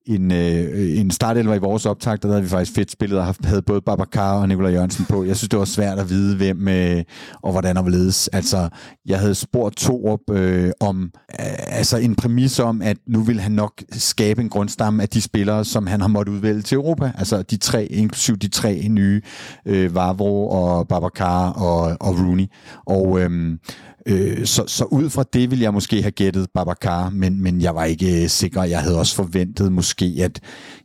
en, 0.07 0.33
øh, 0.33 0.99
en 0.99 1.11
startelver 1.11 1.55
i 1.55 1.59
vores 1.59 1.87
optag, 1.87 2.19
der 2.23 2.29
havde 2.29 2.43
vi 2.43 2.49
faktisk 2.49 2.75
fedt 2.75 2.91
spillet 2.91 3.19
og 3.19 3.25
haft- 3.25 3.45
havde 3.45 3.63
både 3.63 3.81
Babacar 3.81 4.41
og 4.41 4.49
Nikolaj 4.49 4.73
Jørgensen 4.73 5.05
på. 5.05 5.25
Jeg 5.25 5.37
synes, 5.37 5.49
det 5.49 5.59
var 5.59 5.65
svært 5.65 5.99
at 5.99 6.11
vide, 6.11 6.37
hvem 6.37 6.69
øh, 6.69 7.03
og 7.43 7.53
hvordan 7.53 7.77
og 7.77 7.83
hvorledes. 7.83 8.29
Altså, 8.29 8.69
jeg 9.07 9.19
havde 9.19 9.35
spurgt 9.35 9.77
Torup 9.77 10.21
øh, 10.31 10.71
om 10.81 11.03
øh, 11.41 11.47
altså 11.79 11.97
en 11.97 12.15
præmis 12.15 12.59
om, 12.59 12.83
at 12.83 12.97
nu 13.09 13.21
vil 13.23 13.41
han 13.41 13.53
nok 13.53 13.73
skabe 13.93 14.43
en 14.43 14.49
grundstamme 14.49 15.03
af 15.03 15.09
de 15.09 15.21
spillere, 15.21 15.65
som 15.65 15.87
han 15.87 16.01
har 16.01 16.09
måttet 16.09 16.33
udvælge 16.33 16.63
til 16.63 16.77
Europa. 16.77 17.13
Altså 17.19 17.43
de 17.43 17.57
tre, 17.57 17.85
inklusiv 17.87 18.37
de 18.37 18.49
tre 18.49 18.89
nye, 18.89 19.23
øh, 19.67 19.95
Vavro 19.95 20.49
og 20.49 20.89
Babacar 20.89 21.51
og, 21.51 21.97
og 22.01 22.19
Rooney. 22.19 22.47
Og 22.87 23.21
øh, 23.21 23.59
Øh, 24.07 24.47
så, 24.47 24.65
så 24.67 24.85
ud 24.85 25.11
fra 25.11 25.25
det 25.33 25.51
ville 25.51 25.65
jeg 25.65 25.75
måske 25.75 26.03
have 26.03 26.11
gættet 26.11 26.47
Babacar, 26.55 27.11
men, 27.11 27.43
men 27.43 27.61
jeg 27.61 27.75
var 27.75 27.85
ikke 27.85 28.23
øh, 28.23 28.29
sikker. 28.29 28.63
Jeg 28.63 28.81
havde 28.81 28.99
også 28.99 29.15
forventet 29.15 29.73
måske, 29.73 30.15
at... 30.21 30.41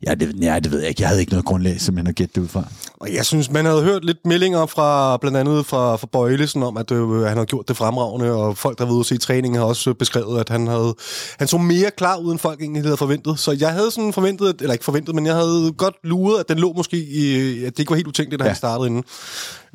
Ja 0.05 0.13
det, 0.13 0.35
ja, 0.41 0.59
det 0.59 0.71
ved 0.71 0.79
jeg 0.79 0.89
ikke. 0.89 1.01
Jeg 1.01 1.09
havde 1.09 1.19
ikke 1.19 1.31
noget 1.31 1.45
grundlag 1.45 1.81
simpelthen 1.81 2.07
at 2.07 2.15
gætte 2.15 2.33
det 2.35 2.41
ud 2.41 2.47
fra. 2.47 2.63
Og 2.99 3.13
jeg 3.13 3.25
synes, 3.25 3.51
man 3.51 3.65
havde 3.65 3.83
hørt 3.83 4.05
lidt 4.05 4.25
meldinger 4.25 4.65
fra 4.65 5.17
blandt 5.17 5.37
andet 5.37 5.65
fra, 5.65 5.95
fra 5.95 6.07
Bøjlesen 6.11 6.63
om, 6.63 6.77
at 6.77 6.91
øh, 6.91 7.09
han 7.09 7.33
havde 7.33 7.45
gjort 7.45 7.67
det 7.67 7.77
fremragende, 7.77 8.31
og 8.31 8.57
folk, 8.57 8.79
der 8.79 8.91
ude 8.91 8.99
at 8.99 9.05
se 9.05 9.17
træningen, 9.17 9.59
har 9.59 9.65
også 9.65 9.93
beskrevet, 9.93 10.39
at 10.39 10.49
han 10.49 10.67
havde 10.67 10.95
han 11.39 11.47
så 11.47 11.57
mere 11.57 11.91
klar 11.97 12.17
ud, 12.17 12.31
end 12.31 12.39
folk 12.39 12.61
egentlig 12.61 12.83
havde 12.83 12.97
forventet. 12.97 13.39
Så 13.39 13.57
jeg 13.59 13.71
havde 13.71 13.91
sådan 13.91 14.13
forventet, 14.13 14.61
eller 14.61 14.73
ikke 14.73 14.85
forventet, 14.85 15.15
men 15.15 15.25
jeg 15.25 15.35
havde 15.35 15.73
godt 15.77 15.95
luret, 16.03 16.39
at 16.39 16.49
den 16.49 16.59
lå 16.59 16.73
måske 16.73 16.97
i, 16.97 17.63
at 17.63 17.73
det 17.73 17.79
ikke 17.79 17.89
var 17.89 17.95
helt 17.95 18.07
utænkeligt, 18.07 18.39
da. 18.39 18.45
Ja. 18.45 18.49
han 18.49 18.55
startede 18.55 18.87
inden. 18.87 19.03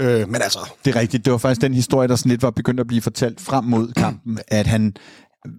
Øh, 0.01 0.29
men 0.29 0.43
altså, 0.43 0.59
Det 0.85 0.97
er 0.97 1.01
rigtigt. 1.01 1.25
Det 1.25 1.31
var 1.33 1.39
faktisk 1.39 1.61
den 1.61 1.75
historie, 1.75 2.09
der 2.09 2.17
sådan 2.17 2.31
lidt 2.31 2.43
var 2.43 2.51
begyndt 2.51 2.81
at 2.81 2.87
blive 2.87 3.03
fortalt 3.03 3.41
frem 3.41 3.65
mod 3.65 3.93
kampen, 4.03 4.39
at 4.49 4.67
han 4.67 4.97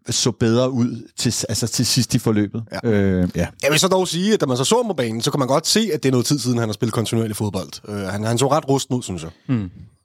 så 0.10 0.32
bedre 0.32 0.72
ud 0.72 1.08
til, 1.18 1.34
altså 1.50 1.68
til 1.68 1.86
sidst 1.86 2.16
i 2.16 2.20
forløbet. 2.20 2.64
Ja. 2.84 2.90
Øh, 2.90 3.30
ja. 3.36 3.48
jeg 3.64 3.72
vil 3.72 3.80
så 3.80 3.88
dog 3.88 4.08
sige, 4.08 4.34
at 4.34 4.42
da 4.42 4.46
man 4.46 4.58
så 4.58 4.64
så 4.64 4.76
ham 4.76 4.88
på 4.88 4.94
banen, 4.94 5.22
så 5.22 5.32
kan 5.32 5.40
man 5.40 5.48
godt 5.48 5.68
se, 5.68 5.90
at 5.94 6.04
det 6.04 6.10
er 6.10 6.12
noget 6.12 6.26
tid 6.26 6.40
siden, 6.40 6.58
han 6.58 6.68
har 6.68 6.74
spillet 6.74 6.94
kontinuerlig 6.94 7.36
fodbold. 7.36 7.70
Øh, 7.88 7.96
han, 7.96 8.24
han 8.24 8.38
så 8.38 8.48
ret 8.52 8.70
rusten 8.70 8.96
ud, 8.96 9.04
synes 9.04 9.24
jeg. 9.24 9.32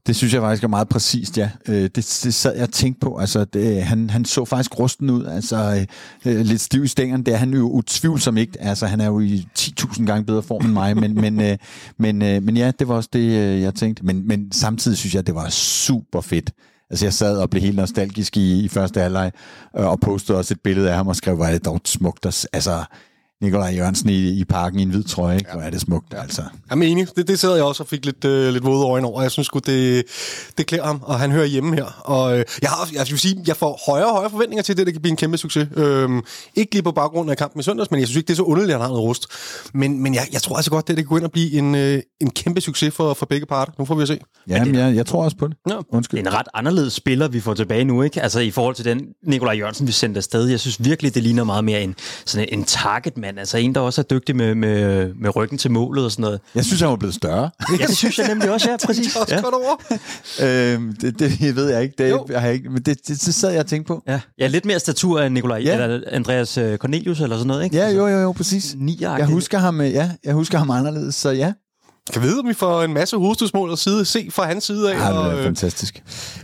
Det 0.06 0.16
synes 0.16 0.34
jeg 0.34 0.42
faktisk 0.42 0.64
er 0.64 0.68
meget 0.68 0.88
præcist, 0.88 1.38
ja. 1.38 1.50
Øh, 1.68 1.82
det, 1.82 1.94
det 1.94 2.34
sad 2.34 2.54
jeg 2.54 2.62
og 2.62 2.72
tænkte 2.72 3.00
på. 3.00 3.16
Altså, 3.16 3.44
det, 3.44 3.82
han, 3.82 4.10
han 4.10 4.24
så 4.24 4.44
faktisk 4.44 4.78
rusten 4.78 5.10
ud. 5.10 5.24
Altså, 5.24 5.86
øh, 6.24 6.32
øh 6.32 6.40
lidt 6.40 6.60
stiv 6.60 6.84
i 6.84 6.88
stængeren. 6.88 7.22
Det 7.22 7.34
er 7.34 7.38
han 7.38 7.54
jo 7.54 7.70
utvivlsomt 7.70 8.38
ikke. 8.38 8.60
Altså, 8.60 8.86
han 8.86 9.00
er 9.00 9.06
jo 9.06 9.20
i 9.20 9.46
10.000 9.58 10.04
gange 10.04 10.24
bedre 10.24 10.42
form 10.42 10.64
end 10.64 10.72
mig. 10.72 10.96
Men, 10.96 11.14
men, 11.14 11.40
øh, 11.40 11.56
men, 11.98 12.22
øh, 12.22 12.42
men 12.42 12.56
ja, 12.56 12.70
det 12.78 12.88
var 12.88 12.94
også 12.94 13.08
det, 13.12 13.20
øh, 13.20 13.60
jeg 13.60 13.74
tænkte. 13.74 14.06
Men, 14.06 14.28
men 14.28 14.52
samtidig 14.52 14.98
synes 14.98 15.14
jeg, 15.14 15.26
det 15.26 15.34
var 15.34 15.48
super 15.48 16.20
fedt. 16.20 16.50
Altså, 16.90 17.06
jeg 17.06 17.12
sad 17.12 17.38
og 17.38 17.50
blev 17.50 17.62
helt 17.62 17.76
nostalgisk 17.76 18.36
i, 18.36 18.64
i 18.64 18.68
første 18.68 19.00
halvleg, 19.00 19.32
øh, 19.78 19.86
og 19.86 20.00
postede 20.00 20.38
også 20.38 20.54
et 20.54 20.60
billede 20.60 20.90
af 20.90 20.96
ham 20.96 21.08
og 21.08 21.16
skrev, 21.16 21.36
hvor 21.36 21.44
er 21.44 21.52
det 21.52 21.64
dog 21.64 21.80
smukt. 21.84 22.26
Altså, 22.52 22.84
Nikolaj 23.42 23.74
Jørgensen 23.76 24.08
i, 24.08 24.40
i 24.40 24.44
parken 24.44 24.80
i 24.80 24.82
en 24.82 24.90
hvid 24.90 25.04
trøje, 25.04 25.36
ikke? 25.36 25.50
Hvor 25.52 25.60
er 25.60 25.70
det 25.70 25.80
smukt, 25.80 26.14
altså. 26.16 26.42
Jeg 26.70 26.78
er 26.78 26.82
enig. 26.82 27.06
Det, 27.16 27.28
det 27.28 27.38
sad 27.38 27.54
jeg 27.54 27.64
også 27.64 27.82
og 27.82 27.88
fik 27.88 28.04
lidt, 28.04 28.24
øh, 28.24 28.52
lidt 28.52 28.64
våde 28.64 28.86
øjne 28.86 29.06
over. 29.06 29.22
Jeg 29.22 29.30
synes 29.30 29.46
sgu, 29.46 29.58
det, 29.58 30.04
det 30.58 30.66
klæder 30.66 30.84
ham, 30.84 31.00
og 31.02 31.20
han 31.20 31.32
hører 31.32 31.44
hjemme 31.44 31.76
her. 31.76 31.84
Og 32.04 32.38
øh, 32.38 32.44
jeg 32.62 32.70
har 32.70 32.88
jeg 32.92 33.06
vil 33.10 33.18
sige, 33.18 33.42
jeg 33.46 33.56
får 33.56 33.82
højere 33.90 34.06
og 34.06 34.12
højere 34.14 34.30
forventninger 34.30 34.62
til, 34.62 34.72
at 34.72 34.76
det, 34.76 34.86
det 34.86 34.94
kan 34.94 35.02
blive 35.02 35.10
en 35.10 35.16
kæmpe 35.16 35.38
succes. 35.38 35.68
Øhm, 35.76 36.22
ikke 36.54 36.74
lige 36.74 36.82
på 36.82 36.92
baggrund 36.92 37.30
af 37.30 37.36
kampen 37.36 37.60
i 37.60 37.62
søndags, 37.62 37.90
men 37.90 38.00
jeg 38.00 38.08
synes 38.08 38.16
ikke, 38.16 38.26
det 38.26 38.32
er 38.32 38.36
så 38.36 38.42
underligt, 38.42 38.74
at 38.74 38.80
han 38.80 38.80
har 38.80 38.88
noget 38.88 39.02
rust. 39.02 39.26
Men, 39.74 40.02
men 40.02 40.14
jeg, 40.14 40.28
jeg 40.32 40.42
tror 40.42 40.56
altså 40.56 40.70
godt, 40.70 40.90
at 40.90 40.96
det 40.96 41.04
kan 41.04 41.08
gå 41.08 41.16
ind 41.16 41.24
og 41.24 41.32
blive 41.32 41.52
en, 41.52 41.74
øh, 41.74 42.02
en 42.20 42.30
kæmpe 42.30 42.60
succes 42.60 42.94
for, 42.94 43.14
for 43.14 43.26
begge 43.26 43.46
parter. 43.46 43.72
Nu 43.78 43.84
får 43.84 43.94
vi 43.94 44.02
at 44.02 44.08
se. 44.08 44.18
Jamen, 44.48 44.74
jeg, 44.74 44.96
jeg 44.96 45.06
tror 45.06 45.24
også 45.24 45.36
på 45.36 45.48
det. 45.48 45.56
Ja. 45.70 45.76
Undskyld. 45.92 46.18
Det 46.18 46.26
er 46.26 46.30
en 46.30 46.36
ret 46.38 46.48
anderledes 46.54 46.92
spiller, 46.92 47.28
vi 47.28 47.40
får 47.40 47.54
tilbage 47.54 47.84
nu, 47.84 48.02
ikke? 48.02 48.22
Altså 48.22 48.40
i 48.40 48.50
forhold 48.50 48.74
til 48.74 48.84
den 48.84 49.06
Nikolaj 49.26 49.54
Jørgensen, 49.54 49.86
vi 49.86 49.92
sendte 49.92 50.18
afsted. 50.18 50.46
Jeg 50.46 50.60
synes 50.60 50.84
virkelig, 50.84 51.14
det 51.14 51.22
ligner 51.22 51.44
meget 51.44 51.64
mere 51.64 51.82
en, 51.82 51.94
sådan 52.26 52.48
en 52.52 52.64
targetmand. 53.26 53.38
Altså 53.38 53.58
en, 53.58 53.74
der 53.74 53.80
også 53.80 54.00
er 54.00 54.04
dygtig 54.04 54.36
med, 54.36 54.54
med, 54.54 55.14
med 55.14 55.36
ryggen 55.36 55.58
til 55.58 55.70
målet 55.70 56.04
og 56.04 56.10
sådan 56.12 56.22
noget. 56.22 56.40
Jeg 56.54 56.64
synes, 56.64 56.80
han 56.80 56.90
var 56.90 56.96
blevet 56.96 57.14
større. 57.14 57.50
Ja, 57.80 57.86
det 57.86 57.96
synes 57.96 58.18
jeg 58.18 58.28
nemlig 58.28 58.50
også, 58.50 58.70
ja, 58.70 58.76
præcis. 58.86 59.06
Det 59.12 59.16
er 59.16 59.20
også 59.20 59.34
Ja. 59.34 59.40
godt 59.40 59.54
over. 59.54 60.74
øhm, 60.74 60.96
det, 60.96 61.18
det 61.18 61.56
ved 61.56 61.70
jeg 61.70 61.82
ikke. 61.82 61.94
Det, 61.98 62.10
Jo. 62.10 62.26
jeg 62.30 62.40
har 62.40 62.48
ikke 62.48 62.68
men 62.70 62.82
det, 62.82 62.86
det, 63.08 63.08
det 63.08 63.34
sad 63.34 63.50
jeg 63.50 63.60
og 63.60 63.66
tænkte 63.66 63.88
på. 63.88 64.02
Ja. 64.08 64.20
ja, 64.38 64.46
lidt 64.46 64.64
mere 64.64 64.78
statur 64.78 65.20
end 65.20 65.34
Nikolaj, 65.34 65.58
Ja. 65.64 65.82
eller 65.84 66.00
Andreas 66.12 66.58
øh, 66.58 66.78
Cornelius 66.78 67.20
eller 67.20 67.36
sådan 67.36 67.46
noget, 67.46 67.64
ikke? 67.64 67.76
Ja, 67.76 67.88
jo, 67.90 68.06
jo, 68.08 68.18
jo, 68.18 68.32
præcis. 68.32 68.74
Nier 68.78 69.16
Jeg 69.16 69.26
husker 69.26 69.58
ham, 69.58 69.80
øh, 69.80 69.92
ja, 69.92 70.10
jeg 70.24 70.34
husker 70.34 70.58
ham 70.58 70.70
anderledes, 70.70 71.14
så 71.14 71.30
ja. 71.30 71.52
Kan 72.12 72.22
vide, 72.22 72.38
om 72.38 72.48
vi 72.48 72.54
får 72.54 72.82
en 72.82 72.94
masse 72.94 73.16
hovedstødsmål 73.16 73.72
at 73.72 73.78
side, 73.78 74.04
se 74.04 74.28
fra 74.30 74.46
hans 74.46 74.64
side 74.64 74.92
af. 74.92 74.98
Ja, 74.98 75.08
det 75.08 75.18
og, 75.18 75.26
er 75.26 75.38
øh, 75.38 75.44
fantastisk. 75.44 76.02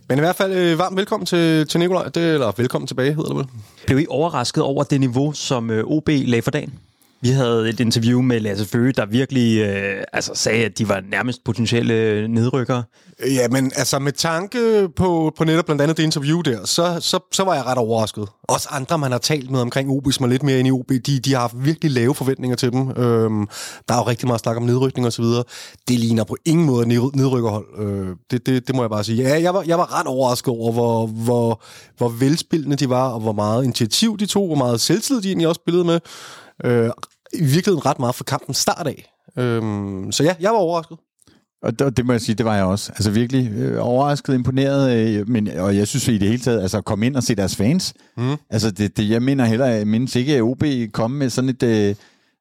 men 0.09 0.19
i 0.19 0.21
hvert 0.21 0.37
fald 0.37 0.53
øh, 0.53 0.79
varmt 0.79 0.97
velkommen 0.97 1.27
til, 1.27 1.67
til 1.67 1.81
Nikolaj. 1.81 2.09
Det, 2.09 2.35
eller 2.35 2.53
velkommen 2.57 2.89
tilbage, 2.89 3.15
hedder 3.15 3.29
det 3.29 3.37
vel. 3.37 3.47
Blev 3.87 3.99
I 3.99 4.07
overrasket 4.09 4.63
over 4.63 4.85
det 4.85 5.01
niveau, 5.01 5.33
som 5.33 5.71
øh, 5.71 5.85
OB 5.85 6.09
lagde 6.09 6.43
for 6.43 6.51
dagen? 6.51 6.73
Vi 7.23 7.29
havde 7.29 7.69
et 7.69 7.81
interview 7.81 8.21
med 8.21 8.41
Lasse 8.41 8.67
Føge, 8.67 8.93
der 8.93 9.07
virkelig 9.07 9.59
øh, 9.59 10.05
altså 10.13 10.33
sagde, 10.35 10.65
at 10.65 10.79
de 10.79 10.89
var 10.89 11.03
nærmest 11.11 11.45
potentielle 11.45 12.29
nedrykkere. 12.29 12.83
Ja, 13.27 13.49
men 13.49 13.73
altså 13.77 13.99
med 13.99 14.13
tanke 14.13 14.89
på, 14.97 15.33
på 15.37 15.45
netop 15.45 15.65
blandt 15.65 15.83
andet 15.83 15.97
det 15.97 16.03
interview 16.03 16.41
der, 16.41 16.67
så, 16.67 16.99
så, 17.01 17.19
så 17.33 17.45
var 17.45 17.55
jeg 17.55 17.67
ret 17.67 17.79
overrasket. 17.79 18.29
Også 18.43 18.69
andre, 18.71 18.99
man 18.99 19.13
har 19.13 19.19
talt 19.19 19.51
med 19.51 19.61
omkring 19.61 19.91
OB, 19.91 20.13
som 20.13 20.25
er 20.25 20.29
lidt 20.29 20.43
mere 20.43 20.59
ind 20.59 20.69
i 20.69 20.71
OB, 20.71 20.91
de, 21.07 21.21
de 21.21 21.33
har 21.33 21.41
haft 21.41 21.55
virkelig 21.57 21.91
lave 21.91 22.15
forventninger 22.15 22.57
til 22.57 22.73
dem. 22.73 22.91
Øhm, 22.91 23.47
der 23.89 23.95
er 23.95 23.99
jo 23.99 24.07
rigtig 24.07 24.27
meget 24.27 24.41
snak 24.41 24.57
om 24.57 24.63
nedrykning 24.63 25.07
og 25.07 25.13
så 25.13 25.23
videre. 25.23 25.45
Det 25.89 25.99
ligner 25.99 26.25
på 26.25 26.37
ingen 26.45 26.67
måde 26.67 26.87
nedrykkerhold. 26.89 27.67
Øh, 27.79 28.17
det, 28.31 28.47
det, 28.47 28.67
det 28.67 28.77
må 28.77 28.83
jeg 28.83 28.91
bare 28.91 29.05
sige. 29.05 29.23
Ja, 29.23 29.43
jeg 29.43 29.55
var, 29.55 29.63
jeg 29.67 29.79
var 29.79 30.01
ret 30.01 30.07
overrasket 30.07 30.49
over, 30.49 30.73
hvor, 30.73 31.07
hvor, 31.07 31.63
hvor 31.97 32.09
velspillende 32.09 32.77
de 32.77 32.89
var, 32.89 33.09
og 33.09 33.21
hvor 33.21 33.33
meget 33.33 33.65
initiativ 33.65 34.19
de 34.19 34.27
tog, 34.27 34.47
hvor 34.47 34.57
meget 34.57 34.81
selvtid 34.81 35.21
de 35.21 35.29
egentlig 35.29 35.49
også 35.49 35.61
spillede 35.63 35.85
med. 35.85 36.01
Øh, 36.65 36.91
i 37.35 37.45
virkeligheden 37.45 37.87
ret 37.87 37.99
meget 37.99 38.15
for 38.15 38.25
kampen 38.25 38.55
start 38.55 38.87
af. 38.87 39.13
Øhm, 39.39 40.13
så 40.13 40.25
ja, 40.25 40.35
jeg 40.41 40.51
var 40.51 40.59
overrasket. 40.59 40.99
Og 41.63 41.79
det, 41.79 41.97
det 41.97 42.07
må 42.07 42.13
jeg 42.13 42.21
sige, 42.21 42.35
det 42.35 42.47
var 42.47 42.57
jeg 42.57 42.65
også. 42.65 42.93
Altså 42.93 43.11
virkelig 43.11 43.53
øh, 43.53 43.87
overrasket, 43.87 44.35
imponeret, 44.35 44.97
øh, 44.97 45.29
men, 45.29 45.49
og 45.49 45.77
jeg 45.77 45.89
synes 45.89 46.09
i 46.09 46.19
det 46.19 46.29
hele 46.29 46.43
taget, 46.43 46.63
altså 46.63 46.79
at 46.79 46.85
komme 46.85 47.07
ind 47.07 47.17
og 47.17 47.23
se 47.23 47.35
deres 47.35 47.57
fans. 47.57 47.95
Mm. 48.17 48.37
Altså 48.51 48.71
det, 48.71 48.97
det, 48.97 49.11
jeg 49.11 49.23
mener 49.23 49.45
heller, 49.45 49.67
jeg 49.67 49.87
mindes 49.87 50.17
ikke, 50.17 50.41
OB 50.41 50.65
komme 50.93 51.19
med 51.19 51.31
sådan 51.31 51.51
et... 51.51 51.63
Øh, 51.63 51.95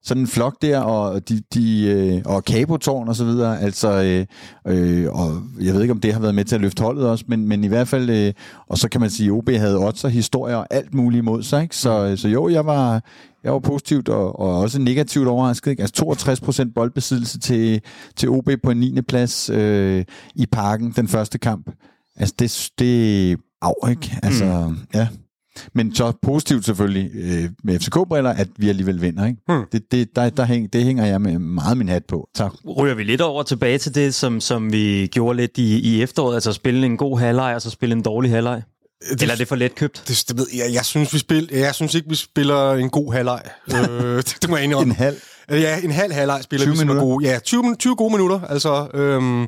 sådan 0.04 0.24
en 0.24 0.28
flok 0.28 0.62
der, 0.62 0.80
og 0.80 1.30
de, 1.30 1.42
de 1.54 1.88
øh, 1.88 2.22
og 2.26 2.44
kabotårn 2.46 3.08
og 3.08 3.16
så 3.16 3.26
videre, 3.26 3.62
altså, 3.62 4.02
øh, 4.04 4.26
øh, 4.68 5.08
og 5.12 5.44
jeg 5.62 5.74
ved 5.74 5.82
ikke, 5.82 5.92
om 5.92 6.00
det 6.00 6.14
har 6.14 6.20
været 6.20 6.36
med 6.36 6.46
til 6.46 6.56
at 6.56 6.62
løfte 6.62 6.84
holdet 6.84 7.08
også, 7.08 7.26
men, 7.28 7.48
men 7.48 7.64
i 7.64 7.68
hvert 7.68 7.88
fald, 7.88 8.10
øh, 8.10 8.34
og 8.68 8.78
så 8.78 8.90
kan 8.90 9.02
man 9.02 9.10
sige, 9.10 9.28
at 9.28 9.32
OB 9.32 9.50
havde 9.50 9.78
odds 9.78 10.04
og 10.04 10.12
historier 10.12 10.56
og 10.56 10.68
alt 10.72 10.94
muligt 10.94 11.22
imod 11.22 11.44
sig, 11.44 11.64
ikke? 11.64 11.76
Så, 11.76 12.06
øh, 12.06 12.18
så 12.18 12.28
jo, 12.28 12.50
jeg 12.50 12.66
var, 12.66 13.04
jeg 13.44 13.54
var 13.54 13.60
positivt 13.60 14.10
og, 14.10 14.40
og 14.40 14.60
også 14.60 14.80
negativt 14.80 15.28
overrasket, 15.28 15.72
ikke? 15.72 15.82
Altså 15.82 16.66
62% 16.68 16.74
boldbesiddelse 16.76 17.40
til, 17.40 17.82
til 18.16 18.30
OB 18.30 18.50
på 18.64 18.72
en 18.72 18.78
9. 18.78 19.02
plads 19.02 19.50
øh, 19.50 20.06
i 20.36 20.46
parken, 20.46 20.94
den 20.96 21.08
første 21.08 21.38
kamp. 21.38 21.72
Altså 22.16 22.36
det, 22.40 22.70
det 22.80 23.38
af, 23.62 23.90
ikke? 23.90 24.20
Altså, 24.24 24.68
mm. 24.70 24.78
ja. 24.94 25.08
Men 25.74 25.96
så 25.96 26.12
positivt 26.22 26.66
selvfølgelig 26.66 27.12
øh, 27.16 27.50
med 27.64 27.80
FCK-briller, 27.80 28.30
at 28.30 28.48
vi 28.58 28.70
alligevel 28.70 29.02
vinder. 29.02 29.26
Ikke? 29.26 29.42
Hmm. 29.48 29.64
Det, 29.72 29.92
det, 29.92 30.16
der, 30.16 30.30
der 30.30 30.46
hæng, 30.46 30.74
det 30.74 30.84
hænger 30.84 31.06
jeg 31.06 31.22
med 31.22 31.40
meget 31.40 31.78
min 31.78 31.90
hat 31.90 32.06
på. 32.06 32.28
Tak. 32.36 32.52
Ryger 32.78 32.96
vi 32.96 33.04
lidt 33.04 33.22
over 33.22 33.44
tilbage 33.44 33.78
til 33.78 33.96
det, 33.96 34.14
som, 34.14 34.42
som 34.42 34.72
vi 34.74 35.08
gjorde 35.12 35.38
lidt 35.38 35.58
i, 35.58 35.80
i 35.80 36.02
efteråret, 36.02 36.34
altså 36.36 36.54
spille 36.54 36.86
en 36.86 36.98
god 36.98 37.20
halvleg, 37.20 37.56
og 37.56 37.62
så 37.62 37.70
spille 37.70 37.94
en 37.96 38.02
dårlig 38.02 38.32
halvleg? 38.32 38.62
Eller 39.22 39.34
er 39.34 39.38
det 39.38 39.48
for 39.48 39.56
let 39.56 39.76
købt? 39.76 40.04
Det, 40.08 40.24
det 40.28 40.38
ved 40.38 40.48
jeg, 40.54 40.74
jeg 40.74 40.86
synes, 40.86 41.14
vi 41.14 41.20
spil, 41.20 41.50
jeg 41.52 41.76
synes 41.76 41.96
ikke, 41.96 42.10
vi 42.10 42.16
spiller 42.16 42.74
en 42.74 42.90
god 42.90 43.14
halvleg. 43.14 43.42
øh, 43.74 44.18
det, 44.18 44.38
det 44.42 44.50
må 44.50 44.56
jeg 44.56 44.64
indrømme. 44.64 44.92
En 44.94 44.98
halv. 44.98 45.16
Ja, 45.50 45.80
en 45.84 45.92
halv 45.92 46.14
halvleg 46.14 46.40
spiller 46.44 46.66
20 46.66 46.72
vi 46.72 46.78
som 46.78 46.90
er 46.90 46.94
minutter. 46.94 47.14
gode. 47.16 47.26
Ja, 47.28 47.40
20, 47.40 47.64
min- 47.64 47.76
20 47.76 47.96
gode 47.96 48.12
minutter. 48.14 48.40
Altså, 48.50 48.88
øhm, 48.94 49.42
jeg, 49.42 49.48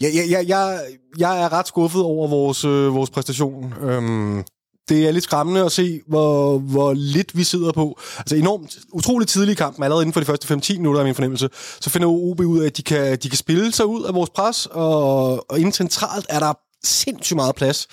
jeg, 0.00 0.24
jeg, 0.30 0.44
jeg, 0.48 0.78
jeg 1.18 1.42
er 1.42 1.52
ret 1.52 1.68
skuffet 1.68 2.02
over 2.02 2.28
vores, 2.28 2.64
øh, 2.64 2.94
vores 2.94 3.10
præstation. 3.10 3.74
Øhm, 3.82 4.42
det 4.88 5.06
er 5.06 5.10
lidt 5.10 5.24
skræmmende 5.24 5.64
at 5.64 5.72
se, 5.72 6.00
hvor, 6.06 6.58
hvor 6.58 6.92
lidt 6.92 7.36
vi 7.36 7.44
sidder 7.44 7.72
på. 7.72 8.00
Altså 8.18 8.36
enormt, 8.36 8.78
utroligt 8.92 9.30
tidlig 9.30 9.52
i 9.52 9.54
kampen, 9.54 9.84
allerede 9.84 10.02
inden 10.02 10.12
for 10.12 10.20
de 10.20 10.26
første 10.26 10.54
5-10 10.54 10.76
minutter 10.76 11.00
af 11.00 11.04
min 11.04 11.14
fornemmelse, 11.14 11.48
så 11.80 11.90
finder 11.90 12.08
OB 12.08 12.40
ud 12.40 12.60
af, 12.60 12.66
at 12.66 12.76
de 12.76 12.82
kan, 12.82 13.18
de 13.22 13.28
kan 13.28 13.38
spille 13.38 13.72
sig 13.72 13.86
ud 13.86 14.04
af 14.04 14.14
vores 14.14 14.30
pres, 14.30 14.66
og, 14.66 15.50
og 15.50 15.58
inden 15.58 15.72
centralt 15.72 16.26
er 16.28 16.38
der 16.38 16.52
sindssygt 16.84 17.36
meget 17.36 17.54
plads, 17.54 17.86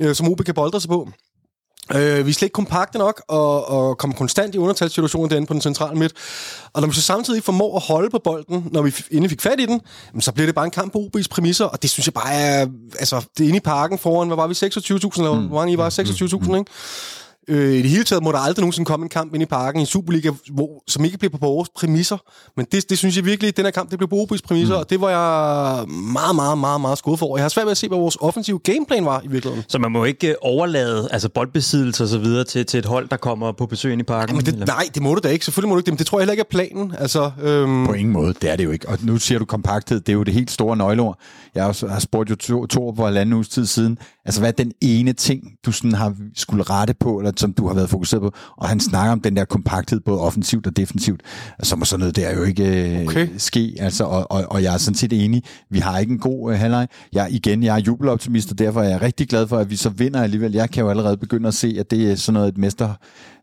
øh, 0.00 0.14
som 0.14 0.28
OB 0.28 0.44
kan 0.44 0.54
boldre 0.54 0.80
sig 0.80 0.88
på. 0.88 1.08
Øh, 1.94 2.26
vi 2.26 2.30
er 2.30 2.34
slet 2.34 2.42
ikke 2.42 2.52
kompakte 2.52 2.98
nok 2.98 3.22
og, 3.28 3.68
og 3.68 3.98
kommer 3.98 4.16
konstant 4.16 4.54
i 4.54 4.58
undertalssituationer 4.58 5.28
derinde 5.28 5.46
på 5.46 5.52
den 5.52 5.60
centrale 5.62 5.98
midt. 5.98 6.12
Og 6.72 6.80
når 6.80 6.88
vi 6.88 6.94
så 6.94 7.02
samtidig 7.02 7.42
formår 7.42 7.76
at 7.76 7.82
holde 7.82 8.10
på 8.10 8.18
bolden, 8.24 8.68
når 8.72 8.82
vi 8.82 8.94
inden 9.10 9.30
fik 9.30 9.40
fat 9.40 9.60
i 9.60 9.66
den, 9.66 9.80
så 10.20 10.32
bliver 10.32 10.46
det 10.46 10.54
bare 10.54 10.64
en 10.64 10.70
kamp 10.70 10.92
på 10.92 10.98
OB's 10.98 11.28
præmisser, 11.30 11.64
og 11.64 11.82
det 11.82 11.90
synes 11.90 12.06
jeg 12.06 12.14
bare 12.14 12.32
er... 12.32 12.66
Altså, 12.98 13.24
det 13.38 13.44
er 13.44 13.48
inde 13.48 13.56
i 13.56 13.60
parken 13.60 13.98
foran, 13.98 14.28
hvad 14.28 14.36
var 14.36 14.46
vi? 14.46 14.54
26.000, 14.54 15.18
eller 15.18 15.40
mm. 15.40 15.46
hvor 15.46 15.58
mange 15.58 15.72
I 15.72 15.78
var? 15.78 15.90
26.000, 15.90 16.56
ikke? 16.56 16.70
Øh, 17.48 17.72
I 17.72 17.82
det 17.82 17.90
hele 17.90 18.04
taget 18.04 18.22
må 18.22 18.32
der 18.32 18.38
aldrig 18.38 18.62
nogensinde 18.62 18.86
komme 18.86 19.04
en 19.04 19.08
kamp 19.08 19.34
ind 19.34 19.42
i 19.42 19.46
parken 19.46 19.80
i 19.80 19.86
Superliga, 19.86 20.30
hvor, 20.52 20.82
som 20.88 21.04
ikke 21.04 21.18
bliver 21.18 21.30
på 21.30 21.38
vores 21.40 21.68
præmisser. 21.68 22.16
Men 22.56 22.66
det, 22.72 22.90
det 22.90 22.98
synes 22.98 23.16
jeg 23.16 23.24
virkelig, 23.24 23.48
at 23.48 23.56
den 23.56 23.64
her 23.64 23.70
kamp 23.70 23.90
det 23.90 23.98
blev 23.98 24.08
på 24.08 24.16
OB's 24.16 24.38
præmisser, 24.44 24.74
mm. 24.74 24.80
og 24.80 24.90
det 24.90 25.00
var 25.00 25.10
jeg 25.10 25.88
meget, 25.88 26.36
meget, 26.36 26.58
meget, 26.58 26.80
meget 26.80 26.98
skuffet 26.98 27.18
for. 27.18 27.36
Jeg 27.36 27.44
har 27.44 27.48
svært 27.48 27.66
ved 27.66 27.70
at 27.70 27.76
se, 27.76 27.88
hvad 27.88 27.98
vores 27.98 28.16
offensive 28.20 28.58
gameplan 28.58 29.04
var 29.04 29.20
i 29.24 29.28
virkeligheden. 29.28 29.64
Så 29.68 29.78
man 29.78 29.92
må 29.92 30.04
ikke 30.04 30.28
øh, 30.28 30.34
overlade 30.42 31.08
altså 31.10 31.28
boldbesiddelse 31.28 32.04
og 32.04 32.08
så 32.08 32.18
videre 32.18 32.44
til, 32.44 32.66
til 32.66 32.78
et 32.78 32.86
hold, 32.86 33.08
der 33.08 33.16
kommer 33.16 33.52
på 33.52 33.66
besøg 33.66 33.92
ind 33.92 34.00
i 34.00 34.04
parken? 34.04 34.36
Ja, 34.36 34.36
men 34.36 34.46
det, 34.46 34.66
nej, 34.66 34.88
det 34.94 35.02
må 35.02 35.14
du 35.14 35.20
da 35.24 35.28
ikke. 35.28 35.44
Selvfølgelig 35.44 35.68
må 35.68 35.74
du 35.74 35.78
ikke 35.78 35.86
det, 35.86 35.92
men 35.92 35.98
det 35.98 36.06
tror 36.06 36.18
jeg 36.18 36.22
heller 36.22 36.32
ikke 36.32 36.40
er 36.40 36.50
planen. 36.50 36.94
Altså, 36.98 37.30
øhm... 37.42 37.86
På 37.86 37.92
ingen 37.92 38.12
måde, 38.12 38.34
det 38.42 38.50
er 38.50 38.56
det 38.56 38.64
jo 38.64 38.70
ikke. 38.70 38.88
Og 38.88 38.98
nu 39.02 39.18
siger 39.18 39.38
du 39.38 39.44
kompakthed, 39.44 40.00
det 40.00 40.08
er 40.08 40.16
jo 40.16 40.22
det 40.22 40.34
helt 40.34 40.50
store 40.50 40.76
nøgleord. 40.76 41.18
Jeg 41.54 41.64
har, 41.64 41.98
spurgt 41.98 42.30
jo 42.30 42.34
to, 42.34 42.66
to 42.66 42.90
på 42.90 43.04
halvanden 43.04 43.32
uges 43.32 43.48
tid 43.48 43.66
siden, 43.66 43.98
altså 44.24 44.40
hvad 44.40 44.48
er 44.48 44.64
den 44.64 44.72
ene 44.80 45.12
ting, 45.12 45.52
du 45.66 45.72
sådan 45.72 45.92
har 45.92 46.14
skulle 46.34 46.62
rette 46.62 46.94
på, 46.94 47.18
eller 47.18 47.30
som 47.40 47.52
du 47.52 47.66
har 47.66 47.74
været 47.74 47.90
fokuseret 47.90 48.22
på, 48.22 48.32
og 48.56 48.68
han 48.68 48.80
snakker 48.80 49.12
om 49.12 49.20
den 49.20 49.36
der 49.36 49.44
kompakthed, 49.44 50.00
både 50.00 50.20
offensivt 50.20 50.66
og 50.66 50.76
defensivt, 50.76 51.20
som 51.62 51.80
er 51.80 51.84
sådan 51.84 52.00
noget, 52.00 52.16
det 52.16 52.30
er 52.30 52.36
jo 52.36 52.42
ikke 52.42 52.98
øh, 53.00 53.06
okay. 53.06 53.28
ske, 53.38 53.74
altså, 53.78 54.04
og, 54.04 54.30
og, 54.30 54.44
og 54.50 54.62
jeg 54.62 54.74
er 54.74 54.78
sådan 54.78 54.94
set 54.94 55.24
enig, 55.24 55.42
vi 55.70 55.78
har 55.78 55.98
ikke 55.98 56.12
en 56.12 56.18
god 56.18 56.50
uh, 56.50 56.58
halvleg. 56.58 56.88
Jeg, 57.12 57.28
igen, 57.30 57.62
jeg 57.62 57.76
er 57.76 57.80
jubeloptimist, 57.80 58.50
og 58.50 58.58
derfor 58.58 58.82
er 58.82 58.88
jeg 58.88 59.02
rigtig 59.02 59.28
glad 59.28 59.48
for, 59.48 59.58
at 59.58 59.70
vi 59.70 59.76
så 59.76 59.88
vinder 59.88 60.22
alligevel. 60.22 60.52
Jeg 60.52 60.70
kan 60.70 60.84
jo 60.84 60.90
allerede 60.90 61.16
begynde 61.16 61.48
at 61.48 61.54
se, 61.54 61.76
at 61.78 61.90
det 61.90 62.10
er 62.10 62.14
sådan 62.14 62.34
noget, 62.34 62.48
et 62.48 62.58
mester 62.58 62.94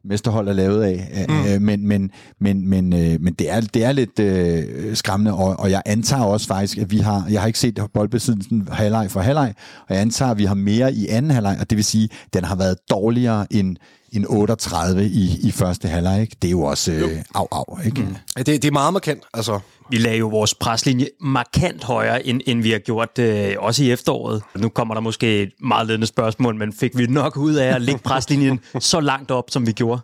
mesterhold 0.05 0.47
er 0.47 0.53
lavet 0.53 0.83
af. 0.83 1.25
Mm. 1.29 1.45
Øh, 1.45 1.61
men, 1.61 1.87
men, 1.87 2.11
men, 2.39 2.69
men, 2.69 2.93
øh, 2.93 3.21
men 3.21 3.33
det, 3.33 3.51
er, 3.51 3.61
det 3.61 3.83
er 3.83 3.91
lidt 3.91 4.19
øh, 4.19 4.95
skræmmende, 4.95 5.33
og, 5.33 5.59
og 5.59 5.71
jeg 5.71 5.81
antager 5.85 6.23
også 6.23 6.47
faktisk, 6.47 6.77
at 6.77 6.91
vi 6.91 6.97
har, 6.97 7.25
jeg 7.29 7.41
har 7.41 7.47
ikke 7.47 7.59
set 7.59 7.79
boldbesiddelsen 7.93 8.67
halvleg 8.71 9.11
for 9.11 9.19
halvleg, 9.19 9.53
og 9.87 9.95
jeg 9.95 10.01
antager, 10.01 10.31
at 10.31 10.37
vi 10.37 10.45
har 10.45 10.55
mere 10.55 10.93
i 10.93 11.07
anden 11.07 11.31
halvleg, 11.31 11.57
og 11.59 11.69
det 11.69 11.75
vil 11.75 11.85
sige, 11.85 12.09
at 12.25 12.33
den 12.33 12.43
har 12.43 12.55
været 12.55 12.77
dårligere 12.89 13.53
end 13.53 13.77
en 14.11 14.25
38 14.27 15.05
i, 15.05 15.39
i 15.43 15.51
første 15.51 15.87
halvleg. 15.87 16.21
Ikke? 16.21 16.35
Det 16.41 16.47
er 16.47 16.51
jo 16.51 16.61
også 16.61 16.91
øh, 16.91 17.23
af, 17.35 17.45
af, 17.51 17.85
ikke? 17.85 18.01
Mm. 18.01 18.15
Det, 18.37 18.47
det 18.47 18.65
er 18.65 18.71
meget 18.71 18.93
markant, 18.93 19.23
altså. 19.33 19.59
Vi 19.93 19.97
lagde 19.97 20.17
jo 20.17 20.27
vores 20.27 20.55
preslinje 20.55 21.07
markant 21.21 21.83
højere, 21.83 22.27
end, 22.27 22.41
end 22.45 22.61
vi 22.61 22.71
har 22.71 22.79
gjort 22.79 23.19
øh, 23.19 23.55
også 23.59 23.83
i 23.83 23.91
efteråret. 23.91 24.43
Nu 24.55 24.69
kommer 24.69 24.93
der 24.93 25.01
måske 25.01 25.41
et 25.41 25.49
meget 25.59 25.87
ledende 25.87 26.07
spørgsmål, 26.07 26.55
men 26.55 26.73
fik 26.73 26.97
vi 26.97 27.07
nok 27.07 27.37
ud 27.37 27.53
af 27.53 27.75
at 27.75 27.81
lægge 27.81 28.01
preslinjen 28.09 28.59
så 28.79 28.99
langt 28.99 29.31
op, 29.31 29.43
som 29.49 29.67
vi 29.67 29.71
gjorde? 29.71 30.01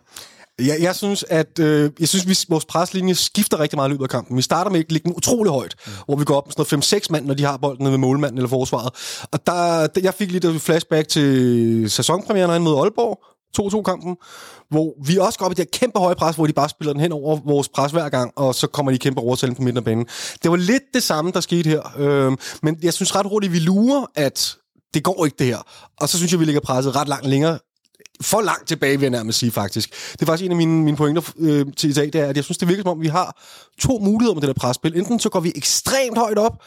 Jeg, 0.58 0.76
jeg 0.80 0.94
synes, 0.94 1.24
at 1.28 1.58
øh, 1.58 1.90
jeg 2.00 2.08
synes, 2.08 2.28
vi, 2.28 2.36
vores 2.48 2.64
preslinje 2.64 3.14
skifter 3.14 3.60
rigtig 3.60 3.76
meget 3.76 3.88
i 3.88 3.92
løbet 3.92 4.04
af 4.04 4.10
kampen. 4.10 4.36
Vi 4.36 4.42
starter 4.42 4.70
med 4.70 4.80
at 4.80 4.92
ligge 4.92 5.16
utrolig 5.16 5.52
højt, 5.52 5.74
mm. 5.86 5.92
hvor 6.06 6.16
vi 6.16 6.24
går 6.24 6.36
op 6.36 6.46
med 6.46 6.66
sådan 6.66 6.82
noget 6.92 7.04
5-6 7.04 7.06
mand, 7.10 7.26
når 7.26 7.34
de 7.34 7.44
har 7.44 7.56
bolden 7.56 7.90
ved 7.90 7.98
målmanden 7.98 8.38
eller 8.38 8.48
forsvaret. 8.48 8.90
Og 9.32 9.46
der, 9.46 9.88
jeg 10.02 10.14
fik 10.14 10.32
lidt 10.32 10.44
et 10.44 10.60
flashback 10.60 11.08
til 11.08 11.90
sæsonpremieren 11.90 12.62
mod 12.62 12.78
Aalborg, 12.78 13.29
2-2-kampen, 13.58 14.16
hvor 14.68 14.94
vi 15.06 15.16
også 15.16 15.38
går 15.38 15.46
op 15.46 15.52
i 15.52 15.54
det 15.54 15.64
her 15.72 15.78
kæmpe 15.78 15.98
høje 15.98 16.14
pres, 16.14 16.36
hvor 16.36 16.46
de 16.46 16.52
bare 16.52 16.68
spiller 16.68 16.92
den 16.92 17.00
hen 17.00 17.12
over 17.12 17.38
vores 17.44 17.68
pres 17.68 17.92
hver 17.92 18.08
gang, 18.08 18.32
og 18.36 18.54
så 18.54 18.66
kommer 18.66 18.92
de 18.92 18.98
kæmpe 18.98 19.20
overtalen 19.20 19.54
på 19.56 19.62
midten 19.62 19.76
af 19.78 19.84
banen. 19.84 20.06
Det 20.42 20.50
var 20.50 20.56
lidt 20.56 20.82
det 20.94 21.02
samme, 21.02 21.30
der 21.30 21.40
skete 21.40 21.70
her. 21.70 21.82
Øhm, 21.98 22.36
men 22.62 22.78
jeg 22.82 22.94
synes 22.94 23.14
ret 23.16 23.26
hurtigt, 23.26 23.52
vi 23.52 23.58
lurer, 23.58 24.06
at 24.14 24.56
det 24.94 25.04
går 25.04 25.24
ikke 25.24 25.36
det 25.38 25.46
her. 25.46 25.58
Og 26.00 26.08
så 26.08 26.16
synes 26.16 26.32
jeg, 26.32 26.40
vi 26.40 26.44
ligger 26.44 26.60
presset 26.60 26.96
ret 26.96 27.08
langt 27.08 27.26
længere 27.26 27.58
for 28.20 28.40
langt 28.40 28.68
tilbage, 28.68 28.92
vil 28.92 29.04
jeg 29.04 29.10
nærmest 29.10 29.38
sige, 29.38 29.52
faktisk. 29.52 30.12
Det 30.12 30.22
er 30.22 30.26
faktisk 30.26 30.44
en 30.44 30.50
af 30.50 30.56
mine, 30.56 30.82
mine 30.84 30.96
pointer 30.96 31.32
øh, 31.38 31.66
til 31.76 31.90
i 31.90 31.92
dag, 31.92 32.04
det 32.06 32.14
er, 32.14 32.26
at 32.26 32.36
jeg 32.36 32.44
synes, 32.44 32.58
det 32.58 32.68
virker 32.68 32.82
som 32.82 32.90
om, 32.90 33.00
vi 33.00 33.08
har 33.08 33.40
to 33.78 33.98
muligheder 33.98 34.34
med 34.34 34.40
det 34.40 34.48
der 34.48 34.60
presspil. 34.60 34.96
Enten 34.96 35.18
så 35.18 35.28
går 35.28 35.40
vi 35.40 35.52
ekstremt 35.54 36.18
højt 36.18 36.38
op, 36.38 36.62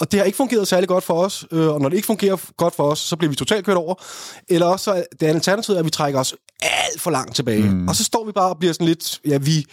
og 0.00 0.12
det 0.12 0.20
har 0.20 0.24
ikke 0.24 0.36
fungeret 0.36 0.68
særlig 0.68 0.88
godt 0.88 1.04
for 1.04 1.24
os, 1.24 1.46
øh, 1.52 1.68
og 1.68 1.80
når 1.80 1.88
det 1.88 1.96
ikke 1.96 2.06
fungerer 2.06 2.36
godt 2.56 2.74
for 2.74 2.90
os, 2.90 2.98
så 2.98 3.16
bliver 3.16 3.30
vi 3.30 3.36
totalt 3.36 3.66
kørt 3.66 3.76
over. 3.76 3.94
Eller 4.48 4.66
også 4.66 4.84
så 4.84 5.04
det 5.20 5.26
alternativet, 5.26 5.78
at 5.78 5.84
vi 5.84 5.90
trækker 5.90 6.20
os 6.20 6.34
alt 6.62 7.00
for 7.00 7.10
langt 7.10 7.36
tilbage. 7.36 7.70
Mm. 7.70 7.88
Og 7.88 7.96
så 7.96 8.04
står 8.04 8.24
vi 8.26 8.32
bare 8.32 8.48
og 8.48 8.58
bliver 8.58 8.72
sådan 8.72 8.86
lidt, 8.86 9.20
ja, 9.26 9.38
vi 9.38 9.66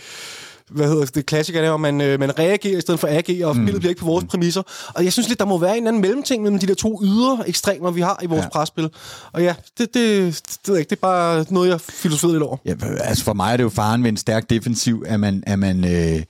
hvad 0.70 0.88
hedder 0.88 1.06
det, 1.06 1.26
klassikerne 1.26 1.68
er, 1.68 1.74
at 1.74 1.80
man, 1.80 2.02
øh, 2.02 2.20
man 2.20 2.40
reagerer 2.40 2.78
i 2.78 2.82
stedet 2.82 3.00
for 3.00 3.08
at 3.08 3.18
agere, 3.18 3.48
og 3.48 3.56
mm. 3.56 3.64
spillet 3.64 3.80
bliver 3.82 3.90
ikke 3.90 4.00
på 4.00 4.06
vores 4.06 4.26
præmisser. 4.30 4.62
Og 4.96 5.04
jeg 5.04 5.14
synes 5.14 5.28
lidt, 5.28 5.40
der 5.40 5.46
må 5.46 5.58
være 5.58 5.78
en 5.78 5.88
anden 5.88 6.02
mellemting 6.02 6.44
mellem 6.44 6.60
de 6.60 6.68
der 6.68 6.74
to 6.74 7.04
ydre 7.04 7.44
ekstremer, 7.48 7.92
vi 7.92 8.02
har 8.02 8.20
i 8.24 8.26
vores 8.26 8.44
ja. 8.44 8.50
presspil. 8.50 8.90
Og 9.32 9.44
ja, 9.44 9.56
det, 9.78 9.94
det, 9.94 10.42
det, 10.48 10.58
det, 10.68 10.78
ikke, 10.80 10.90
det 10.90 10.96
er 10.96 11.02
bare 11.02 11.46
noget, 11.50 11.70
jeg 11.70 11.82
filosoferer 11.82 12.32
lidt 12.32 12.44
over. 12.44 12.58
Ja, 12.66 12.74
altså 13.00 13.24
for 13.24 13.34
mig 13.34 13.54
er 13.54 13.58
det 13.58 13.64
jo 13.64 13.70
faren 13.70 14.04
ved 14.04 14.10
en 14.10 14.18
stærk 14.18 14.50
defensiv, 14.50 15.04
at 15.08 15.20
man, 15.20 15.44
at 15.48 15.60
man 15.60 15.86
øh, 15.86 16.24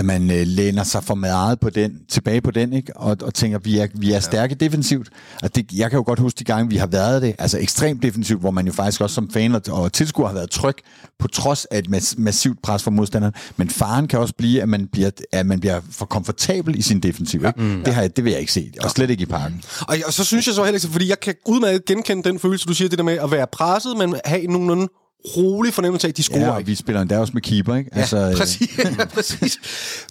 at 0.00 0.06
man 0.06 0.30
øh, 0.30 0.46
læner 0.46 0.84
sig 0.84 1.04
for 1.04 1.14
meget 1.14 1.60
på 1.60 1.70
den, 1.70 2.00
tilbage 2.08 2.40
på 2.40 2.50
den, 2.50 2.72
ikke? 2.72 2.96
Og, 2.96 3.16
og 3.22 3.34
tænker, 3.34 3.58
vi 3.58 3.78
er, 3.78 3.86
vi 3.94 4.12
er 4.12 4.20
stærke 4.20 4.56
ja. 4.60 4.64
defensivt. 4.64 5.08
Og 5.42 5.54
det, 5.56 5.72
jeg 5.72 5.90
kan 5.90 5.96
jo 5.96 6.02
godt 6.06 6.18
huske 6.18 6.38
de 6.38 6.44
gange, 6.44 6.70
vi 6.70 6.76
har 6.76 6.86
været 6.86 7.22
det, 7.22 7.34
altså 7.38 7.58
ekstremt 7.58 8.02
defensivt, 8.02 8.40
hvor 8.40 8.50
man 8.50 8.66
jo 8.66 8.72
faktisk 8.72 9.00
også 9.00 9.14
som 9.14 9.30
fan 9.30 9.54
og, 9.54 9.62
og 9.68 9.92
tilskuer 9.92 10.26
har 10.26 10.34
været 10.34 10.50
tryg, 10.50 10.74
på 11.18 11.28
trods 11.28 11.64
af 11.64 11.78
et 11.78 11.90
mass, 11.90 12.14
massivt 12.18 12.62
pres 12.62 12.82
fra 12.82 12.90
modstanderen. 12.90 13.34
Men 13.56 13.70
faren 13.70 14.08
kan 14.08 14.18
også 14.18 14.34
blive, 14.34 14.62
at 14.62 14.68
man 14.68 14.88
bliver, 14.92 15.10
at 15.32 15.46
man 15.46 15.60
bliver 15.60 15.80
for 15.90 16.06
komfortabel 16.06 16.78
i 16.78 16.82
sin 16.82 17.00
defensiv. 17.00 17.44
Ikke? 17.46 17.62
Mm. 17.62 17.84
Det, 17.84 17.94
har 17.94 18.02
jeg, 18.02 18.16
det 18.16 18.24
vil 18.24 18.30
jeg 18.30 18.40
ikke 18.40 18.52
se, 18.52 18.72
og 18.82 18.90
slet 18.90 19.10
ikke 19.10 19.22
i 19.22 19.26
parken. 19.26 19.62
Og, 19.80 19.96
og 20.06 20.12
så 20.12 20.24
synes 20.24 20.46
jeg 20.46 20.54
så 20.54 20.64
heller 20.64 20.78
ikke, 20.78 20.92
fordi 20.92 21.08
jeg 21.08 21.20
kan 21.20 21.34
udmærket 21.46 21.84
genkende 21.84 22.22
den 22.28 22.38
følelse, 22.38 22.66
du 22.66 22.74
siger, 22.74 22.88
det 22.88 22.98
der 22.98 23.04
med 23.04 23.18
at 23.18 23.30
være 23.30 23.46
presset, 23.52 23.96
men 23.96 24.14
have 24.24 24.46
nogenlunde 24.46 24.88
rolig 25.36 25.74
fornemmelse 25.74 26.06
af, 26.06 26.08
at 26.08 26.16
de 26.16 26.22
scorer 26.22 26.40
ja, 26.40 26.50
og 26.50 26.66
vi 26.66 26.74
spiller 26.74 27.00
endda 27.00 27.18
også 27.18 27.32
med 27.32 27.42
keeper, 27.42 27.74
ikke? 27.76 27.90
Altså, 27.92 28.18
ja, 28.18 28.36
præcis, 28.36 28.78
ja, 28.98 29.04
præcis. 29.04 29.58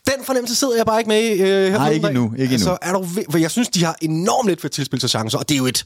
Den 0.06 0.25
fornemmelse 0.25 0.56
sidder 0.56 0.75
jeg 0.75 0.86
bare 0.86 1.00
ikke 1.00 1.08
med 1.10 1.32
øh, 1.32 1.72
her 1.72 1.78
Nej, 1.78 1.89
ikke 1.89 2.10
nu. 2.10 2.34
Ikke 2.38 2.54
altså, 2.54 2.78
Er 2.82 2.94
du, 2.94 3.08
for 3.32 3.38
jeg 3.38 3.51
synes, 3.51 3.70
de 3.70 3.84
har 3.84 3.96
enormt 4.01 4.50
lidt 4.50 4.62
for 4.62 4.68
at 4.68 4.72
tilspille 4.72 5.01
sig 5.01 5.10
chancer, 5.10 5.38
og 5.38 5.50
det 5.50 5.56
er 5.56 5.60
jo 5.60 5.66
et... 5.66 5.86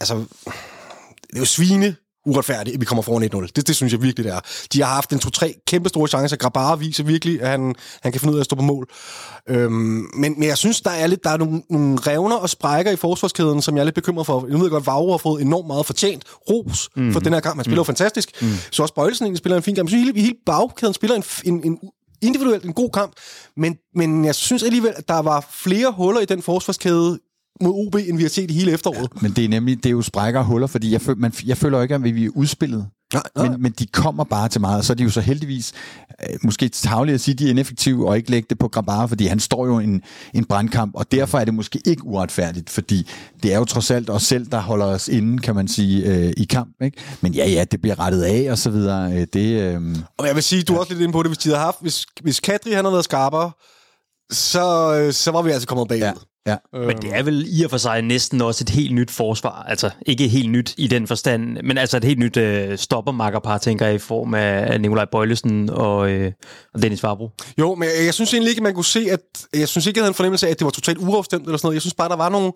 Altså, 0.00 0.14
det 0.14 1.34
er 1.34 1.38
jo 1.38 1.44
svine 1.44 1.96
uretfærdigt, 2.28 2.74
at 2.74 2.80
vi 2.80 2.84
kommer 2.84 3.02
foran 3.02 3.30
1-0. 3.34 3.46
Det, 3.56 3.66
det 3.66 3.76
synes 3.76 3.92
jeg 3.92 4.02
virkelig, 4.02 4.24
det 4.24 4.34
er. 4.34 4.40
De 4.72 4.82
har 4.82 4.94
haft 4.94 5.12
en 5.12 5.18
to-tre 5.18 5.54
kæmpe 5.66 5.88
store 5.88 6.08
chancer. 6.08 6.36
Grabara 6.36 6.76
viser 6.76 7.04
virkelig, 7.04 7.42
at 7.42 7.48
han, 7.48 7.74
han 8.02 8.12
kan 8.12 8.20
finde 8.20 8.32
ud 8.32 8.38
af 8.38 8.42
at 8.42 8.44
stå 8.44 8.56
på 8.56 8.62
mål. 8.62 8.88
Øhm, 9.48 9.72
men, 9.72 10.34
men 10.38 10.42
jeg 10.42 10.58
synes, 10.58 10.80
der 10.80 10.90
er 10.90 11.06
lidt 11.06 11.24
der 11.24 11.30
er 11.30 11.36
nogle, 11.36 11.62
nogle 11.70 11.98
revner 11.98 12.36
og 12.36 12.50
sprækker 12.50 12.92
i 12.92 12.96
forsvarskæden, 12.96 13.62
som 13.62 13.76
jeg 13.76 13.80
er 13.80 13.84
lidt 13.84 13.94
bekymret 13.94 14.26
for. 14.26 14.46
Jeg 14.50 14.60
ved 14.60 14.70
godt, 14.70 14.86
Vavre 14.86 15.10
har 15.10 15.18
fået 15.18 15.42
enormt 15.42 15.66
meget 15.66 15.86
fortjent 15.86 16.24
ros 16.50 16.88
mm. 16.96 17.12
for 17.12 17.20
den 17.20 17.32
her 17.32 17.40
kamp. 17.40 17.56
Han 17.56 17.64
spiller 17.64 17.76
mm. 17.76 17.78
jo 17.78 17.84
fantastisk. 17.84 18.42
Mm. 18.42 18.48
Så 18.70 18.82
også 18.82 18.94
Bøjelsen 18.94 19.24
egentlig 19.24 19.38
spiller 19.38 19.56
en 19.56 19.62
fin 19.62 19.74
kamp. 19.74 19.86
Jeg 19.86 19.90
synes, 19.90 20.04
hele, 20.04 20.20
hele 20.20 20.36
bagkæden 20.46 20.94
spiller 20.94 21.16
en, 21.16 21.24
en, 21.44 21.64
en 21.64 21.78
individuelt 22.22 22.64
en 22.64 22.72
god 22.72 22.90
kamp, 22.90 23.12
men, 23.56 23.76
men 23.94 24.24
jeg 24.24 24.34
synes 24.34 24.62
alligevel, 24.62 24.92
at 24.96 25.08
der 25.08 25.18
var 25.18 25.46
flere 25.50 25.92
huller 25.92 26.20
i 26.20 26.24
den 26.24 26.42
forsvarskæde 26.42 27.18
mod 27.60 27.86
OB, 27.86 27.94
end 27.94 28.16
vi 28.16 28.22
har 28.22 28.30
set 28.30 28.50
hele 28.50 28.72
efteråret. 28.72 29.22
Men 29.22 29.32
det 29.32 29.44
er 29.44 29.48
nemlig, 29.48 29.76
det 29.76 29.86
er 29.86 29.90
jo 29.90 30.02
sprækker 30.02 30.40
og 30.40 30.46
huller, 30.46 30.66
fordi 30.66 30.92
jeg, 30.92 31.00
føler, 31.00 31.18
man, 31.18 31.32
jeg 31.46 31.56
føler 31.56 31.82
ikke, 31.82 31.94
at 31.94 32.04
vi 32.04 32.24
er 32.24 32.30
udspillet. 32.34 32.86
Nej, 33.14 33.22
nej. 33.36 33.48
Men, 33.48 33.62
men 33.62 33.72
de 33.72 33.86
kommer 33.86 34.24
bare 34.24 34.48
til 34.48 34.60
meget, 34.60 34.78
og 34.78 34.84
så 34.84 34.92
er 34.92 34.94
de 34.94 35.02
jo 35.02 35.10
så 35.10 35.20
heldigvis 35.20 35.72
øh, 36.30 36.38
måske 36.42 36.68
tavlige 36.68 37.14
at 37.14 37.20
sige, 37.20 37.32
at 37.32 37.38
de 37.38 37.46
er 37.46 37.50
ineffektive 37.50 38.08
og 38.08 38.16
ikke 38.16 38.30
lægge 38.30 38.46
det 38.50 38.58
på 38.58 38.68
Grabar, 38.68 39.06
fordi 39.06 39.26
han 39.26 39.40
står 39.40 39.66
jo 39.66 39.78
en, 39.78 40.02
en 40.34 40.44
brandkamp, 40.44 40.94
og 40.94 41.12
derfor 41.12 41.38
er 41.38 41.44
det 41.44 41.54
måske 41.54 41.80
ikke 41.84 42.04
uretfærdigt, 42.04 42.70
fordi 42.70 43.08
det 43.42 43.54
er 43.54 43.58
jo 43.58 43.64
trods 43.64 43.90
alt 43.90 44.10
os 44.10 44.22
selv, 44.22 44.46
der 44.46 44.60
holder 44.60 44.86
os 44.86 45.08
inde, 45.08 45.38
kan 45.38 45.54
man 45.54 45.68
sige, 45.68 46.14
øh, 46.14 46.32
i 46.36 46.44
kamp. 46.44 46.82
Ikke? 46.82 46.98
Men 47.20 47.34
ja, 47.34 47.48
ja, 47.48 47.64
det 47.64 47.80
bliver 47.80 48.00
rettet 48.00 48.22
af 48.22 48.50
og 48.50 48.58
så 48.58 48.70
videre. 48.70 49.12
Øh, 49.12 49.26
det, 49.32 49.60
øh, 49.60 49.96
og 50.18 50.26
jeg 50.26 50.34
vil 50.34 50.42
sige, 50.42 50.62
du 50.62 50.72
er 50.72 50.76
ja. 50.76 50.80
også 50.80 50.92
lidt 50.92 51.02
inde 51.02 51.12
på 51.12 51.22
det, 51.22 51.30
hvis 51.30 51.38
de 51.38 51.48
havde 51.48 51.60
haft, 51.60 51.76
hvis, 51.80 52.06
hvis 52.22 52.40
Kadri 52.40 52.72
han 52.72 52.84
havde 52.84 52.92
været 52.92 53.04
skarpere, 53.04 53.50
så, 54.32 54.94
øh, 55.00 55.12
så 55.12 55.30
var 55.30 55.42
vi 55.42 55.50
altså 55.50 55.68
kommet 55.68 55.88
bagud. 55.88 56.02
Ja. 56.02 56.12
Ja. 56.48 56.56
Men 56.72 56.96
det 56.96 57.14
er 57.14 57.22
vel 57.22 57.46
i 57.48 57.64
og 57.64 57.70
for 57.70 57.76
sig 57.76 58.02
næsten 58.02 58.40
også 58.40 58.64
et 58.64 58.70
helt 58.70 58.94
nyt 58.94 59.10
forsvar. 59.10 59.62
Altså 59.68 59.90
ikke 60.06 60.28
helt 60.28 60.50
nyt 60.50 60.74
i 60.76 60.86
den 60.86 61.06
forstand, 61.06 61.58
men 61.64 61.78
altså 61.78 61.96
et 61.96 62.04
helt 62.04 62.18
nyt 62.18 62.36
øh, 62.36 62.78
stoppermakkerpar, 62.78 63.58
tænker 63.58 63.86
jeg, 63.86 63.94
i 63.94 63.98
form 63.98 64.34
af 64.34 64.80
Nikolaj 64.80 65.04
Bøjlesen 65.12 65.70
og, 65.70 66.10
øh, 66.10 66.32
og 66.74 66.82
Dennis 66.82 67.00
Farbro. 67.00 67.30
Jo, 67.58 67.74
men 67.74 67.88
jeg, 67.88 68.04
jeg 68.04 68.14
synes 68.14 68.32
egentlig 68.32 68.50
ikke, 68.50 68.62
man 68.62 68.74
kunne 68.74 68.84
se, 68.84 69.06
at... 69.10 69.20
Jeg 69.54 69.68
synes 69.68 69.86
ikke, 69.86 69.98
jeg 69.98 70.02
havde 70.02 70.10
en 70.10 70.14
fornemmelse 70.14 70.46
af, 70.46 70.50
at 70.50 70.58
det 70.58 70.64
var 70.64 70.70
totalt 70.70 70.98
uafstemt 70.98 71.44
eller 71.44 71.56
sådan 71.56 71.66
noget. 71.66 71.74
Jeg 71.74 71.82
synes 71.82 71.94
bare, 71.94 72.08
der 72.08 72.16
var 72.16 72.28
nogle 72.28 72.52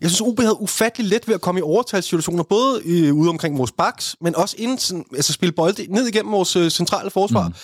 jeg 0.00 0.10
synes, 0.10 0.20
OB 0.20 0.40
havde 0.40 0.60
ufattelig 0.60 1.10
let 1.10 1.28
ved 1.28 1.34
at 1.34 1.40
komme 1.40 1.60
i 1.60 1.62
overtalssituationer, 1.62 2.42
både 2.42 2.82
øh, 2.84 3.14
ude 3.14 3.28
omkring 3.28 3.58
vores 3.58 3.72
baks, 3.72 4.16
men 4.20 4.36
også 4.36 4.56
inden, 4.58 4.78
sådan, 4.78 5.04
altså 5.14 5.32
spille 5.32 5.52
bolde 5.52 5.86
ned 5.88 6.06
igennem 6.06 6.32
vores 6.32 6.56
øh, 6.56 6.70
centrale 6.70 7.10
forsvar. 7.10 7.48
Mm. 7.48 7.54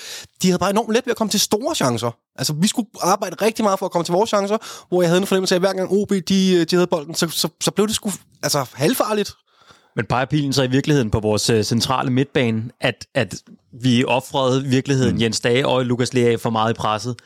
De 0.43 0.49
havde 0.49 0.59
bare 0.59 0.71
enormt 0.71 0.93
let 0.93 1.07
ved 1.07 1.11
at 1.11 1.17
komme 1.17 1.31
til 1.31 1.41
store 1.41 1.75
chancer. 1.75 2.11
Altså, 2.37 2.53
vi 2.53 2.67
skulle 2.67 2.89
arbejde 3.01 3.37
rigtig 3.43 3.65
meget 3.65 3.79
for 3.79 3.87
at 3.87 3.93
komme 3.93 4.05
til 4.05 4.13
vores 4.13 4.29
chancer, 4.31 4.59
hvor 4.89 5.03
jeg 5.03 5.09
havde 5.09 5.21
en 5.21 5.27
fornemmelse 5.27 5.55
af, 5.55 5.57
at 5.57 5.63
hver 5.63 5.73
gang 5.73 5.93
OB 5.93 6.11
de, 6.29 6.55
øh, 6.55 6.67
de 6.71 6.77
havde 6.77 6.87
bolden, 6.87 7.15
så, 7.15 7.29
så, 7.29 7.49
så 7.61 7.71
blev 7.71 7.87
det 7.87 7.95
sgu 7.95 8.13
altså, 8.43 8.65
halvfarligt. 8.73 9.35
Men 9.97 10.07
peger 10.07 10.25
pilen 10.25 10.53
så 10.53 10.63
i 10.63 10.71
virkeligheden 10.71 11.11
på 11.11 11.21
vores 11.21 11.51
øh, 11.51 11.65
centrale 11.65 12.11
midtbane, 12.11 12.63
at, 12.81 13.07
at 13.15 13.35
vi 13.83 14.05
offrede 14.05 14.65
virkeligheden 14.65 15.15
mm. 15.15 15.21
Jens 15.21 15.41
Dage 15.41 15.67
og 15.67 15.85
Lukas 15.85 16.15
Lea 16.15 16.35
for 16.35 16.51
meget 16.51 16.71
i 16.71 16.75
presset, 16.75 17.17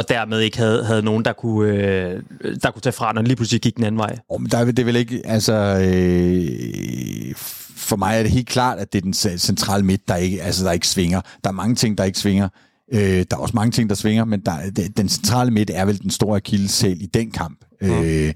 og 0.00 0.08
dermed 0.08 0.40
ikke 0.40 0.58
havde, 0.58 0.84
havde 0.84 1.02
nogen, 1.02 1.24
der 1.24 1.32
kunne, 1.32 1.72
øh, 1.72 2.22
der 2.62 2.70
kunne 2.70 2.82
tage 2.82 2.92
fra, 2.92 3.12
når 3.12 3.22
lige 3.22 3.36
pludselig 3.36 3.60
gik 3.60 3.76
den 3.76 3.84
anden 3.84 3.98
vej. 3.98 4.18
Oh, 4.28 4.40
men 4.40 4.50
der 4.50 4.58
er 4.58 4.64
det 4.64 4.78
er 4.78 4.84
vel 4.84 4.96
ikke, 4.96 5.22
altså, 5.24 5.52
øh, 5.52 7.34
for 7.76 7.96
mig 7.96 8.18
er 8.18 8.22
det 8.22 8.32
helt 8.32 8.48
klart, 8.48 8.78
at 8.78 8.92
det 8.92 8.98
er 8.98 9.02
den 9.02 9.14
centrale 9.38 9.84
midt, 9.84 10.08
der 10.08 10.16
ikke, 10.16 10.42
altså, 10.42 10.64
der 10.64 10.72
ikke 10.72 10.88
svinger. 10.88 11.20
Der 11.44 11.50
er 11.50 11.54
mange 11.54 11.74
ting, 11.74 11.98
der 11.98 12.04
ikke 12.04 12.18
svinger. 12.18 12.48
Øh, 12.92 13.24
der 13.30 13.36
er 13.36 13.40
også 13.40 13.54
mange 13.54 13.70
ting, 13.70 13.88
der 13.88 13.94
svinger, 13.94 14.24
men 14.24 14.40
der, 14.40 14.70
den 14.96 15.08
centrale 15.08 15.50
midt 15.50 15.70
er 15.74 15.84
vel 15.84 16.02
den 16.02 16.10
store 16.10 16.36
akilleshæl 16.36 17.02
i 17.02 17.06
den 17.06 17.30
kamp. 17.30 17.58
Mm. 17.80 17.90
Øh, 17.90 18.32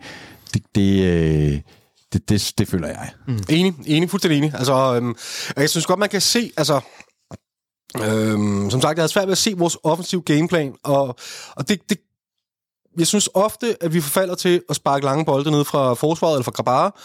det, 0.54 0.62
det, 0.74 1.04
øh, 1.04 1.60
det, 2.12 2.28
det, 2.28 2.52
det 2.58 2.68
føler 2.68 2.88
jeg. 2.88 3.10
Mm. 3.28 3.38
Enig, 3.48 3.74
enig, 3.86 4.10
fuldstændig 4.10 4.38
enig. 4.38 4.54
Altså, 4.54 4.96
øhm, 4.96 5.14
jeg 5.56 5.70
synes 5.70 5.86
godt, 5.86 5.98
man 5.98 6.08
kan 6.08 6.20
se, 6.20 6.50
altså, 6.56 6.80
øhm, 8.02 8.70
som 8.70 8.80
sagt, 8.80 8.96
jeg 8.96 9.02
havde 9.02 9.12
svært 9.12 9.26
ved 9.26 9.32
at 9.32 9.38
se 9.38 9.54
vores 9.56 9.76
offensiv 9.82 10.22
gameplan, 10.22 10.74
og, 10.82 11.16
og 11.56 11.68
det, 11.68 11.80
det, 11.88 11.98
jeg 12.98 13.06
synes 13.06 13.28
ofte, 13.34 13.76
at 13.80 13.94
vi 13.94 14.00
forfalder 14.00 14.34
til 14.34 14.62
at 14.70 14.76
sparke 14.76 15.04
lange 15.04 15.24
bolde 15.24 15.50
ned 15.50 15.64
fra 15.64 15.94
forsvaret 15.94 16.34
eller 16.34 16.44
fra 16.44 16.52
Grabara, 16.52 17.00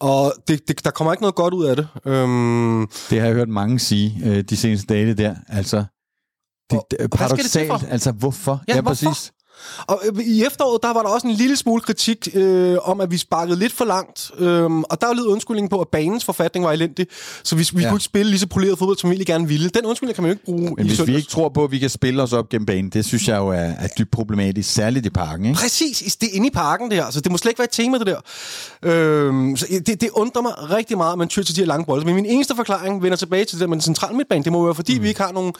og 0.00 0.34
det, 0.48 0.68
det, 0.68 0.84
der 0.84 0.90
kommer 0.90 1.12
ikke 1.12 1.22
noget 1.22 1.34
godt 1.34 1.54
ud 1.54 1.64
af 1.64 1.76
det. 1.76 1.88
Øhm, 2.06 2.86
det 3.10 3.20
har 3.20 3.26
jeg 3.26 3.34
hørt 3.34 3.48
mange 3.48 3.78
sige 3.78 4.20
øh, 4.24 4.42
de 4.42 4.56
seneste 4.56 4.94
dage 4.94 5.14
der. 5.14 5.34
Altså, 5.48 5.84
det, 6.70 6.78
og, 6.78 6.86
det, 6.90 7.10
paradoxalt, 7.10 7.84
altså 7.88 8.12
hvorfor? 8.12 8.62
Ja, 8.68 8.74
ja 8.74 8.80
hvorfor? 8.80 9.10
præcis. 9.10 9.32
Og 9.86 10.00
øh, 10.04 10.24
i 10.24 10.44
efteråret, 10.44 10.82
der 10.82 10.92
var 10.92 11.02
der 11.02 11.08
også 11.08 11.26
en 11.26 11.32
lille 11.32 11.56
smule 11.56 11.80
kritik 11.80 12.28
øh, 12.34 12.76
om, 12.82 13.00
at 13.00 13.10
vi 13.10 13.16
sparkede 13.16 13.58
lidt 13.58 13.72
for 13.72 13.84
langt. 13.84 14.30
Øhm, 14.38 14.84
og 14.84 15.00
der 15.00 15.14
lidt 15.14 15.26
undskyldning 15.26 15.70
på, 15.70 15.80
at 15.80 15.88
banens 15.88 16.24
forfatning 16.24 16.64
var 16.64 16.72
elendig. 16.72 17.06
Så 17.42 17.56
vi, 17.56 17.68
vi 17.72 17.82
ja. 17.82 17.88
kunne 17.88 17.96
ikke 17.96 18.04
spille 18.04 18.30
lige 18.30 18.40
så 18.40 18.46
poleret 18.46 18.78
fodbold, 18.78 18.98
som 18.98 19.10
vi 19.10 19.12
egentlig 19.12 19.26
gerne 19.26 19.48
ville. 19.48 19.68
Den 19.68 19.86
undskyldning 19.86 20.14
kan 20.14 20.22
man 20.22 20.30
jo 20.30 20.32
ikke 20.32 20.44
bruge 20.44 20.60
Men 20.60 20.86
hvis 20.86 20.96
søndags. 20.96 21.08
vi 21.08 21.16
ikke 21.16 21.28
tror 21.28 21.48
på, 21.48 21.64
at 21.64 21.70
vi 21.70 21.78
kan 21.78 21.90
spille 21.90 22.22
os 22.22 22.32
op 22.32 22.48
gennem 22.48 22.66
banen, 22.66 22.90
det 22.90 23.04
synes 23.04 23.28
jeg 23.28 23.36
jo 23.36 23.48
er, 23.48 23.54
er 23.54 23.88
dybt 23.98 24.10
problematisk, 24.10 24.72
særligt 24.72 25.06
i 25.06 25.10
parken. 25.10 25.46
Ikke? 25.46 25.58
Præcis, 25.60 26.16
det 26.16 26.28
er 26.32 26.36
inde 26.36 26.46
i 26.46 26.50
parken 26.50 26.90
der. 26.90 27.04
Altså, 27.04 27.20
det 27.20 27.32
må 27.32 27.38
slet 27.38 27.50
ikke 27.50 27.58
være 27.58 27.64
et 27.64 27.70
tema, 27.70 27.98
det 27.98 28.06
der. 28.06 28.20
Øhm, 28.82 29.56
så 29.56 29.66
det, 29.86 30.00
det 30.00 30.10
undrer 30.12 30.42
mig 30.42 30.70
rigtig 30.70 30.96
meget, 30.96 31.12
at 31.12 31.18
man 31.18 31.28
tyrer 31.28 31.44
til 31.44 31.56
de 31.56 31.60
her 31.60 31.66
lange 31.66 31.84
bolde. 31.84 32.06
Men 32.06 32.14
min 32.14 32.26
eneste 32.26 32.56
forklaring 32.56 33.02
vender 33.02 33.16
tilbage 33.16 33.44
til 33.44 33.58
det 33.58 33.60
der 33.60 33.66
med 33.66 33.76
den 33.76 33.82
centrale 33.82 34.16
midtbane. 34.16 34.44
Det 34.44 34.52
må 34.52 34.64
være, 34.64 34.74
fordi 34.74 34.98
mm. 34.98 35.02
vi 35.02 35.08
ikke 35.08 35.20
har 35.20 35.32
nogen... 35.32 35.52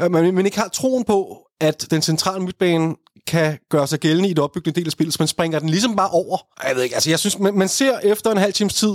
Øh, 0.00 0.10
man, 0.10 0.34
man 0.34 0.46
ikke 0.46 0.58
har 0.58 0.68
troen 0.68 1.04
på, 1.04 1.36
at 1.60 1.86
den 1.90 2.02
centrale 2.02 2.44
midtbane 2.44 2.94
kan 3.30 3.58
gøre 3.70 3.86
sig 3.86 3.98
gældende 4.00 4.28
i 4.28 4.32
det 4.32 4.38
opbyggende 4.38 4.80
del 4.80 4.88
af 4.88 4.92
spillet, 4.92 5.14
så 5.14 5.16
man 5.20 5.28
springer 5.28 5.58
den 5.58 5.68
ligesom 5.68 5.96
bare 5.96 6.08
over. 6.10 6.38
Jeg 6.68 6.76
ved 6.76 6.82
ikke, 6.82 6.94
altså 6.94 7.10
jeg 7.10 7.18
synes, 7.18 7.38
man, 7.38 7.54
man 7.54 7.68
ser 7.68 7.98
efter 7.98 8.30
en 8.30 8.38
halv 8.38 8.52
times 8.52 8.74
tid, 8.74 8.92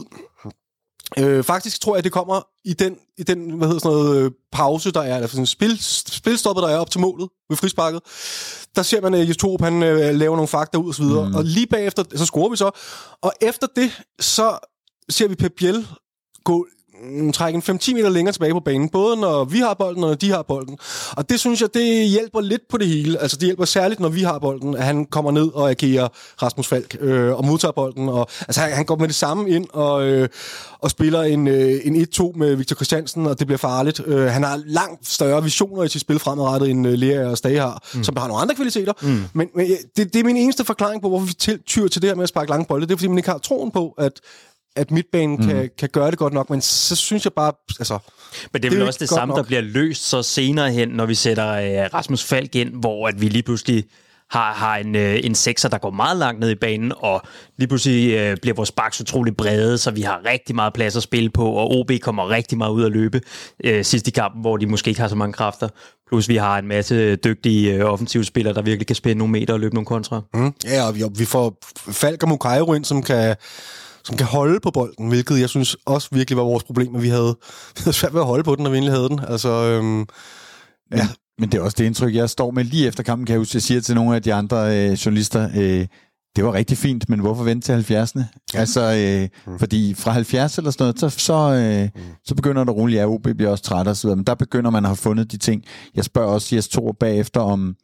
Øh, 1.18 1.44
faktisk 1.44 1.82
tror 1.82 1.96
jeg, 1.96 2.04
det 2.04 2.12
kommer 2.12 2.42
i 2.66 2.74
den, 2.74 2.98
i 3.18 3.24
den 3.24 3.50
hvad 3.52 3.68
hedder 3.68 3.80
sådan 3.80 3.98
noget, 3.98 4.26
øh, 4.26 4.32
pause, 4.52 4.92
der 4.92 5.02
er, 5.02 5.16
eller 5.16 5.28
sådan 5.28 5.46
spil, 5.46 5.78
spilstoppet, 6.08 6.64
der 6.64 6.70
er 6.70 6.78
op 6.78 6.92
til 6.92 7.02
målet 7.02 7.30
ved 7.50 7.58
frisparket. 7.58 8.02
Der 8.76 8.84
ser 8.84 9.02
man, 9.02 9.14
at 9.14 9.28
Jes 9.28 9.38
han 9.60 9.74
uh, 9.74 10.16
laver 10.20 10.36
nogle 10.36 10.48
fakta 10.48 10.78
ud 10.78 10.88
og 10.88 10.96
så 10.96 11.04
videre. 11.04 11.30
Mm. 11.30 11.36
Og 11.36 11.44
lige 11.44 11.68
bagefter, 11.68 12.04
så 12.16 12.26
scorer 12.26 12.50
vi 12.50 12.56
så. 12.56 12.72
Og 13.22 13.34
efter 13.42 13.68
det, 13.76 14.02
så 14.20 14.58
ser 15.10 15.28
vi 15.28 15.36
Pep 15.36 15.54
Biel 15.58 15.88
gå 16.44 16.68
trække 17.34 17.62
en 17.68 17.78
5-10 17.82 17.94
meter 17.94 18.10
længere 18.10 18.34
tilbage 18.34 18.54
på 18.54 18.60
banen, 18.60 18.90
både 18.90 19.18
når 19.18 19.44
vi 19.44 19.60
har 19.60 19.74
bolden 19.74 20.04
og 20.04 20.10
når 20.10 20.16
de 20.16 20.32
har 20.32 20.42
bolden. 20.42 20.78
Og 21.12 21.30
det 21.30 21.40
synes 21.40 21.62
jeg, 21.62 21.74
det 21.74 22.08
hjælper 22.08 22.42
lidt 22.42 22.62
på 22.70 22.78
det 22.78 22.88
hele. 22.88 23.22
Altså 23.22 23.38
det 23.38 23.46
hjælper 23.46 23.66
særligt, 23.66 24.00
når 24.00 24.10
vi 24.10 24.22
har 24.22 24.40
bolden, 24.40 24.78
at 24.78 24.84
han 24.84 25.06
kommer 25.06 25.32
ned 25.32 25.52
og 25.54 25.70
agerer 25.70 26.08
Rasmus 26.42 26.68
Falk 26.68 26.98
øh, 27.00 27.34
og 27.34 27.46
modtager 27.46 27.72
bolden. 27.72 28.10
Og, 28.10 28.28
altså 28.42 28.62
han, 28.62 28.72
han 28.72 28.86
går 28.86 28.96
med 28.96 29.08
det 29.08 29.16
samme 29.16 29.50
ind 29.50 29.68
og, 29.74 30.08
øh, 30.08 30.30
og 30.80 30.92
spiller 30.92 31.22
en, 31.22 31.48
øh, 31.48 31.82
en 31.84 32.08
1-2 32.16 32.38
med 32.38 32.56
Victor 32.56 32.76
Christiansen, 32.76 33.28
og 33.28 33.40
det 33.40 33.48
bliver 33.48 33.58
farligt. 33.58 34.02
Øh, 34.06 34.28
han 34.28 34.44
har 34.44 34.62
langt 34.66 35.08
større 35.08 35.44
visioner 35.44 35.84
i 35.84 35.90
sit 35.90 36.02
spil 36.02 36.20
fremadrettet, 36.20 36.70
end 36.70 36.88
øh, 36.88 36.94
Lea 36.94 37.30
og 37.30 37.38
Stage 37.38 37.60
har, 37.60 37.84
mm. 37.94 38.04
som 38.04 38.18
har 38.18 38.28
nogle 38.28 38.42
andre 38.42 38.56
kvaliteter. 38.56 38.94
Mm. 39.02 39.24
Men, 39.34 39.48
men 39.56 39.68
det, 39.98 40.14
det 40.14 40.20
er 40.20 40.24
min 40.24 40.38
eneste 40.38 40.66
forklaring 40.66 41.02
på, 41.02 41.10
hvorfor 41.10 41.26
vi 41.26 41.34
til, 41.34 41.60
tyr 41.66 41.88
til 41.88 42.02
det 42.02 42.10
her 42.10 42.16
med 42.16 42.24
at 42.24 42.30
sparke 42.30 42.50
lange 42.50 42.66
bolde. 42.66 42.88
Det 42.88 42.94
er, 42.94 42.98
fordi 42.98 43.08
man 43.08 43.18
ikke 43.18 43.30
har 43.30 43.38
troen 43.38 43.72
på, 43.72 43.94
at 43.98 44.22
at 44.76 44.92
midtbanen 44.92 45.38
mm. 45.38 45.48
kan, 45.48 45.70
kan 45.78 45.90
gøre 45.90 46.12
det 46.12 46.20
godt 46.20 46.34
nok, 46.34 46.50
men 46.50 46.62
så 46.62 46.96
synes 46.96 47.26
jeg 47.26 47.34
bare, 47.34 47.54
altså... 47.80 48.00
Men 48.54 48.62
det 48.62 48.68
er 48.68 48.72
vel 48.72 48.80
det 48.80 48.88
også 48.88 49.00
det 49.00 49.10
samme, 49.10 49.32
nok. 49.32 49.38
der 49.38 49.44
bliver 49.44 49.62
løst 49.62 50.10
så 50.10 50.24
senere 50.24 50.72
hen, 50.72 50.90
når 50.90 51.06
vi 51.06 51.16
sætter 51.16 51.52
øh, 51.52 51.90
Rasmus 51.94 52.24
Falk 52.24 52.56
ind, 52.56 52.74
hvor 52.74 53.08
at 53.08 53.22
vi 53.22 53.28
lige 53.28 53.44
pludselig 53.44 53.84
har, 54.30 54.54
har 54.54 54.78
en, 54.78 54.96
øh, 54.96 55.20
en 55.24 55.36
sekser, 55.36 55.70
der 55.70 55.78
går 55.78 55.90
meget 55.90 56.18
langt 56.18 56.40
ned 56.40 56.50
i 56.50 56.56
banen, 56.56 56.92
og 56.98 57.22
lige 57.58 57.68
pludselig 57.68 58.14
øh, 58.14 58.38
bliver 58.42 58.56
vores 58.56 58.72
baks 58.72 59.02
utrolig 59.02 59.38
brede, 59.38 59.78
så 59.78 59.92
vi 59.92 60.02
har 60.02 60.22
rigtig 60.26 60.56
meget 60.56 60.74
plads 60.74 60.96
at 60.96 61.04
spille 61.04 61.30
på, 61.30 61.52
og 61.52 61.72
OB 61.72 61.92
kommer 62.02 62.30
rigtig 62.30 62.58
meget 62.58 62.72
ud 62.72 62.86
at 62.86 62.92
løbe 62.92 63.22
øh, 63.64 63.86
sidst 63.86 64.08
i 64.08 64.12
kampen, 64.12 64.42
hvor 64.42 64.58
de 64.58 64.66
måske 64.66 64.90
ikke 64.90 65.02
har 65.02 65.08
så 65.08 65.16
mange 65.16 65.34
kræfter. 65.34 65.70
Plus 66.08 66.30
vi 66.30 66.36
har 66.36 66.60
en 66.60 66.68
masse 66.68 67.16
dygtige 67.16 67.74
øh, 67.74 67.86
offensive 67.86 68.24
spillere, 68.24 68.54
der 68.54 68.62
virkelig 68.62 68.88
kan 68.88 68.96
spille 68.96 69.18
nogle 69.18 69.32
meter 69.32 69.54
og 69.54 69.60
løbe 69.60 69.76
nogle 69.76 69.86
kontra. 69.86 70.22
Mm. 70.34 70.54
Ja, 70.66 70.88
og 70.88 70.96
vi, 70.96 71.04
vi 71.18 71.26
får 71.26 71.58
Falk 71.92 72.24
og 72.24 72.30
Mukairo 72.30 72.74
ind, 72.74 72.86
som 72.86 73.04
kan 73.04 73.36
som 74.06 74.18
kan 74.18 74.28
holde 74.28 74.60
på 74.60 74.72
bolden, 74.72 75.08
hvilket 75.08 75.40
jeg 75.40 75.50
synes 75.50 75.78
også 75.86 76.10
virkelig 76.12 76.38
var 76.38 76.44
vores 76.44 76.64
problem, 76.64 76.96
at 76.96 77.02
vi 77.02 77.08
havde, 77.08 77.38
vi 77.76 77.82
havde 77.84 77.94
svært 77.94 78.14
ved 78.14 78.22
at 78.22 78.28
holde 78.28 78.44
på 78.44 78.56
den, 78.56 78.64
når 78.64 78.70
vi 78.70 78.76
egentlig 78.76 78.94
havde 78.94 79.10
den. 79.10 79.20
Altså, 79.28 79.50
øhm, 79.50 80.00
ja. 80.00 80.06
Men, 80.90 81.08
men 81.40 81.52
det 81.52 81.58
er 81.58 81.62
også 81.62 81.76
det 81.78 81.86
indtryk, 81.86 82.16
jeg 82.16 82.30
står 82.30 82.52
med 82.52 82.64
lige 82.64 82.88
efter 82.88 83.04
kampen, 83.04 83.26
kan 83.26 83.34
jeg 83.34 83.40
huske, 83.40 83.56
jeg 83.56 83.62
siger 83.62 83.82
til 83.82 83.96
nogle 83.96 84.16
af 84.16 84.24
de 84.24 84.34
andre 84.34 84.58
øh, 84.58 84.92
journalister, 84.92 85.50
øh, 85.56 85.88
det 86.36 86.46
var 86.46 86.54
rigtig 86.54 86.78
fint, 86.78 87.10
men 87.10 87.20
hvorfor 87.20 87.44
vente 87.44 87.82
til 87.82 87.94
70'erne? 87.94 88.24
Ja. 88.54 88.60
Altså, 88.60 88.82
øh, 88.94 89.54
mm. 89.54 89.60
fordi 89.60 89.94
fra 89.94 90.12
70 90.12 90.58
eller 90.58 90.72
sådan 90.72 90.84
noget, 90.84 91.00
så, 91.00 91.10
så, 91.10 91.34
øh, 91.34 91.90
mm. 91.96 92.12
så 92.26 92.36
begynder 92.36 92.64
det 92.64 92.76
roligt, 92.76 93.00
ja, 93.00 93.08
OB 93.08 93.28
bliver 93.38 93.52
også 93.52 93.64
træt 93.64 93.88
og 93.88 93.98
så 93.98 94.08
videre, 94.08 94.16
men 94.16 94.26
der 94.26 94.36
begynder 94.36 94.70
man 94.70 94.86
at 94.86 94.90
have 94.90 94.96
fundet 94.96 95.32
de 95.32 95.38
ting. 95.38 95.64
Jeg 95.96 96.04
spørger 96.04 96.30
også 96.30 96.56
Jes 96.56 96.68
Thor 96.68 96.92
bagefter, 97.00 97.42
om 97.42 97.76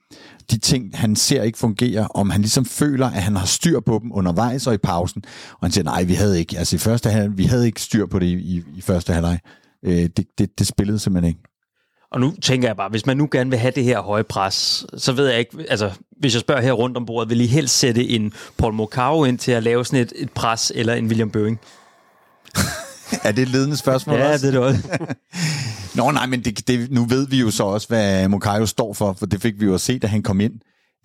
de 0.52 0.58
ting, 0.58 0.98
han 0.98 1.16
ser 1.16 1.44
ikke 1.44 1.58
fungerer, 1.58 2.06
om 2.06 2.30
han 2.30 2.42
ligesom 2.42 2.66
føler, 2.66 3.08
at 3.08 3.24
han 3.24 3.36
har 3.36 3.46
styr 3.46 3.80
på 3.80 4.00
dem 4.02 4.12
undervejs 4.14 4.68
og 4.68 4.74
i 4.74 4.78
pausen. 4.78 5.24
Og 5.52 5.60
han 5.62 5.72
siger, 5.72 5.84
nej, 5.84 6.04
vi 6.04 6.14
havde 6.14 6.40
ikke, 6.40 6.58
altså 6.58 6.76
i 6.76 6.80
første 6.80 7.10
halvleg, 7.10 7.38
vi 7.38 7.44
havde 7.44 7.66
ikke 7.66 7.82
styr 7.82 8.06
på 8.06 8.20
det 8.20 8.26
i, 8.26 8.34
i, 8.34 8.64
i 8.76 8.82
første 8.82 9.14
halvleg. 9.14 9.40
Øh, 9.86 10.10
det, 10.18 10.26
det, 10.38 10.60
det 10.60 10.68
spillede 10.68 11.00
simpelthen 11.00 11.30
ikke. 11.30 11.51
Og 12.12 12.19
nu 12.19 12.34
tænker 12.41 12.67
jeg 12.67 12.78
bare, 12.78 12.89
hvis 12.89 13.06
man 13.06 13.17
nu 13.17 13.28
gerne 13.32 13.50
vil 13.50 13.60
have 13.60 13.71
det 13.76 13.84
her 13.84 14.02
høje 14.02 14.24
pres, 14.24 14.86
så 14.97 15.12
ved 15.12 15.28
jeg 15.28 15.39
ikke, 15.39 15.65
altså 15.69 15.91
hvis 16.19 16.34
jeg 16.34 16.41
spørger 16.41 16.62
her 16.62 16.71
rundt 16.71 16.97
om 16.97 17.06
bordet, 17.06 17.30
vil 17.30 17.41
I 17.41 17.47
helst 17.47 17.80
sætte 17.80 18.10
en 18.10 18.34
Paul 18.58 18.74
Mokau 18.74 19.24
ind 19.24 19.38
til 19.38 19.52
at 19.52 19.63
lave 19.63 19.86
sådan 19.86 20.00
et, 20.00 20.13
et 20.15 20.32
pres, 20.32 20.71
eller 20.76 20.93
en 20.93 21.08
William 21.08 21.30
Bøing? 21.30 21.60
er 23.24 23.32
det 23.32 23.41
et 23.41 23.47
ledende 23.47 23.78
spørgsmål 23.78 24.19
ja, 24.19 24.32
også? 24.32 24.47
det 24.47 24.56
er 24.56 24.60
det 24.60 24.67
også. 24.69 25.08
Nå 25.95 26.12
nej, 26.12 26.26
men 26.26 26.45
det, 26.45 26.67
det, 26.67 26.91
nu 26.91 27.06
ved 27.06 27.28
vi 27.28 27.39
jo 27.39 27.52
så 27.52 27.63
også, 27.63 27.88
hvad 27.88 28.28
Mokayo 28.28 28.65
står 28.65 28.93
for, 28.93 29.15
for 29.19 29.26
det 29.26 29.41
fik 29.41 29.60
vi 29.60 29.65
jo 29.65 29.74
at 29.74 29.82
se, 29.82 30.00
da 30.00 30.08
han 30.08 30.24
kom 30.24 30.39
ind. 30.39 30.54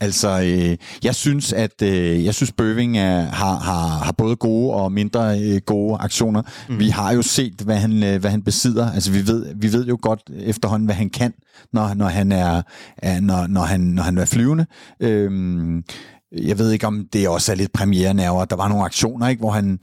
Altså, 0.01 0.41
øh, 0.41 0.77
jeg 1.05 1.15
synes, 1.15 1.53
at 1.53 1.83
øh, 1.83 2.25
jeg 2.25 2.35
synes, 2.35 2.53
Bøving 2.53 2.99
er, 2.99 3.21
har, 3.21 3.57
har, 3.57 3.89
har 4.05 4.13
både 4.13 4.37
gode 4.37 4.75
og 4.75 4.93
mindre 4.93 5.41
øh, 5.41 5.61
gode 5.67 5.99
aktioner. 6.01 6.43
Mm. 6.69 6.79
Vi 6.79 6.89
har 6.89 7.13
jo 7.13 7.23
set, 7.23 7.61
hvad 7.65 7.77
han, 7.77 8.03
øh, 8.03 8.21
hvad 8.21 8.31
han 8.31 8.43
besidder. 8.43 8.93
Altså, 8.93 9.13
vi 9.13 9.27
ved, 9.27 9.55
vi 9.57 9.73
ved 9.73 9.87
jo 9.87 9.99
godt 10.03 10.21
efterhånden, 10.37 10.87
hvad 10.87 10.95
han 10.95 11.11
kan, 11.11 11.33
når, 11.73 11.95
når 11.95 12.07
han 12.07 12.33
er, 12.33 12.63
er 12.99 13.21
når, 13.21 13.47
når 13.47 13.63
han, 13.63 13.81
når 13.81 14.03
han 14.03 14.19
er 14.19 14.25
flyvende. 14.25 14.67
Øhm, 15.01 15.85
jeg 16.33 16.59
ved 16.59 16.71
ikke, 16.71 16.87
om 16.87 17.07
det 17.13 17.29
også 17.29 17.53
er 17.53 17.57
lidt 17.57 17.73
premiere 17.73 18.15
Der 18.45 18.57
var 18.57 18.69
nogle 18.69 18.85
aktioner, 18.85 19.29
ikke, 19.29 19.41
hvor 19.41 19.51
han 19.51 19.79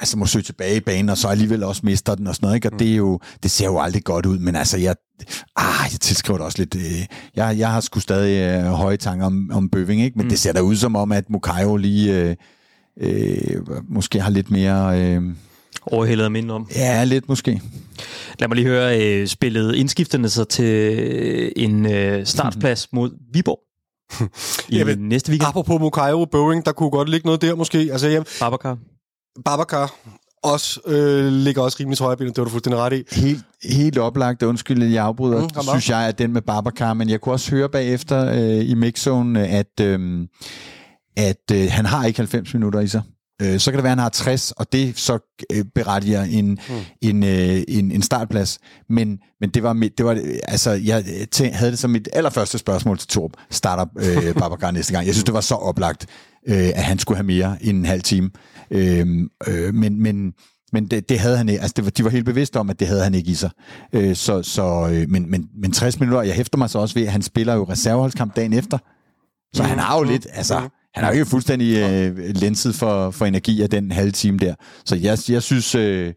altså 0.00 0.18
må 0.18 0.26
søge 0.26 0.42
tilbage 0.42 0.76
i 0.76 0.80
banen, 0.80 1.08
og 1.08 1.18
så 1.18 1.28
alligevel 1.28 1.62
også 1.62 1.80
mister 1.84 2.14
den 2.14 2.26
og 2.26 2.34
sådan 2.34 2.46
noget, 2.46 2.56
ikke? 2.56 2.68
Og 2.68 2.72
mm. 2.72 2.78
det, 2.78 2.92
er 2.92 2.96
jo, 2.96 3.20
det 3.42 3.50
ser 3.50 3.66
jo 3.66 3.80
aldrig 3.80 4.04
godt 4.04 4.26
ud, 4.26 4.38
men 4.38 4.56
altså, 4.56 4.78
jeg, 4.78 4.94
ah, 5.56 5.92
jeg 5.92 6.00
tilskriver 6.00 6.38
det 6.38 6.44
også 6.44 6.58
lidt, 6.58 6.74
øh, 6.76 7.06
jeg, 7.36 7.58
jeg 7.58 7.72
har 7.72 7.80
sgu 7.80 8.00
stadig 8.00 8.64
øh, 8.64 8.70
høje 8.70 8.96
tanker 8.96 9.26
om, 9.26 9.50
om 9.52 9.68
Bøving, 9.70 10.02
ikke? 10.02 10.18
Men 10.18 10.24
mm. 10.24 10.30
det 10.30 10.38
ser 10.38 10.52
da 10.52 10.60
ud 10.60 10.76
som 10.76 10.96
om, 10.96 11.12
at 11.12 11.30
Mukayo 11.30 11.76
lige 11.76 12.20
øh, 12.20 12.36
øh, 13.00 13.60
måske 13.88 14.20
har 14.20 14.30
lidt 14.30 14.50
mere... 14.50 15.00
Øh, 15.00 15.22
Overhældet 15.82 16.32
mindre 16.32 16.54
om. 16.54 16.68
Ja, 16.74 17.04
lidt 17.04 17.28
måske. 17.28 17.60
Lad 18.38 18.48
mig 18.48 18.56
lige 18.56 18.66
høre, 18.66 19.00
øh, 19.00 19.26
spillet 19.26 19.74
indskifterne 19.74 20.28
sig 20.28 20.48
til 20.48 21.52
en 21.56 21.86
øh, 21.86 22.26
startplads 22.26 22.88
mod 22.92 23.10
Viborg 23.32 23.60
i 24.68 24.76
Jamen, 24.76 24.98
næste 24.98 25.30
weekend. 25.30 25.48
Apropos 25.48 25.80
Mukayo 25.80 26.20
og 26.20 26.30
Bøving, 26.30 26.66
der 26.66 26.72
kunne 26.72 26.90
godt 26.90 27.08
ligge 27.08 27.26
noget 27.26 27.42
der 27.42 27.54
måske. 27.54 27.78
Altså, 27.78 28.08
jeg, 28.08 28.24
Babacar. 28.40 28.78
Babacar 29.44 29.94
også, 30.42 30.80
øh, 30.86 31.32
ligger 31.32 31.62
også 31.62 31.76
rimelig 31.80 31.98
højre 31.98 32.16
det 32.18 32.38
var 32.38 32.44
du 32.44 32.50
fuldstændig 32.50 32.80
ret 32.80 32.92
i. 32.92 33.02
Helt, 33.20 33.44
helt 33.64 33.98
oplagt, 33.98 34.42
undskyld, 34.42 34.82
jeg 34.82 35.04
afbryder, 35.04 35.42
mm, 35.42 35.62
synes 35.62 35.90
jeg, 35.90 36.08
at 36.08 36.18
den 36.18 36.32
med 36.32 36.42
Babacar, 36.42 36.94
men 36.94 37.08
jeg 37.08 37.20
kunne 37.20 37.32
også 37.34 37.50
høre 37.50 37.68
bagefter 37.68 38.32
øh, 38.32 38.70
i 38.70 38.74
mixzone, 38.74 39.46
at, 39.48 39.80
øh, 39.80 40.28
at 41.16 41.50
øh, 41.52 41.68
han 41.70 41.86
har 41.86 42.04
ikke 42.04 42.18
90 42.18 42.54
minutter 42.54 42.80
i 42.80 42.86
sig. 42.86 43.02
Øh, 43.42 43.58
så 43.60 43.70
kan 43.70 43.78
det 43.78 43.82
være, 43.84 43.92
at 43.92 43.98
han 43.98 44.02
har 44.02 44.08
60, 44.08 44.52
og 44.52 44.72
det 44.72 44.98
så 44.98 45.42
øh, 45.52 45.64
berettiger 45.74 46.22
en, 46.22 46.46
mm. 46.50 46.74
en, 47.02 47.22
øh, 47.22 47.62
en, 47.68 47.90
en 47.90 48.02
startplads. 48.02 48.58
Men, 48.88 49.18
men 49.40 49.50
det 49.50 49.62
var 49.62 49.72
mit, 49.72 49.98
det 49.98 50.06
var, 50.06 50.18
altså, 50.48 50.70
jeg 50.70 51.04
tænk, 51.30 51.54
havde 51.54 51.70
det 51.70 51.78
som 51.78 51.90
mit 51.90 52.08
allerførste 52.12 52.58
spørgsmål 52.58 52.98
til 52.98 53.08
Torb. 53.08 53.32
Starter 53.50 53.86
øh, 53.98 54.34
Babacar 54.34 54.70
næste 54.70 54.92
gang. 54.92 55.06
Jeg 55.06 55.14
synes, 55.14 55.24
det 55.24 55.34
var 55.34 55.40
så 55.40 55.54
oplagt, 55.54 56.06
øh, 56.48 56.68
at 56.68 56.82
han 56.82 56.98
skulle 56.98 57.16
have 57.16 57.26
mere 57.26 57.56
end 57.60 57.78
en 57.78 57.86
halv 57.86 58.02
time. 58.02 58.30
Øh, 58.70 59.06
øh, 59.48 59.74
men, 59.74 60.02
men 60.02 60.34
Men 60.72 60.88
det, 60.88 61.08
det 61.08 61.18
havde 61.18 61.36
han 61.36 61.48
ikke. 61.48 61.60
Altså, 61.60 61.74
det 61.76 61.84
var, 61.84 61.90
de 61.90 62.04
var 62.04 62.10
helt 62.10 62.24
bevidste 62.24 62.56
om, 62.60 62.70
at 62.70 62.80
det 62.80 62.88
havde 62.88 63.02
han 63.02 63.14
ikke 63.14 63.30
i 63.30 63.34
sig. 63.34 63.50
Øh, 63.92 64.16
så, 64.16 64.42
så, 64.42 64.88
øh, 64.92 65.10
men, 65.10 65.30
men, 65.30 65.48
men 65.62 65.72
60 65.72 66.00
minutter, 66.00 66.22
jeg 66.22 66.34
hæfter 66.34 66.58
mig 66.58 66.70
så 66.70 66.78
også 66.78 66.94
ved, 66.94 67.06
at 67.06 67.12
han 67.12 67.22
spiller 67.22 67.54
jo 67.54 67.64
reserveholdskamp 67.64 68.36
dagen 68.36 68.52
efter. 68.52 68.78
Så 69.54 69.62
han 69.62 69.78
har 69.78 69.98
jo 69.98 70.02
lidt, 70.02 70.26
altså, 70.32 70.54
han 70.94 71.04
er 71.04 71.08
jo 71.08 71.12
ikke 71.12 71.26
fuldstændig 71.26 71.76
øh, 71.76 72.18
lenset 72.18 72.74
for, 72.74 73.10
for 73.10 73.26
energi 73.26 73.62
af 73.62 73.70
den 73.70 73.92
halve 73.92 74.12
time 74.12 74.38
der. 74.38 74.54
Så 74.84 74.96
jeg, 74.96 75.18
jeg 75.28 75.42
synes, 75.42 75.74
øh, 75.74 76.12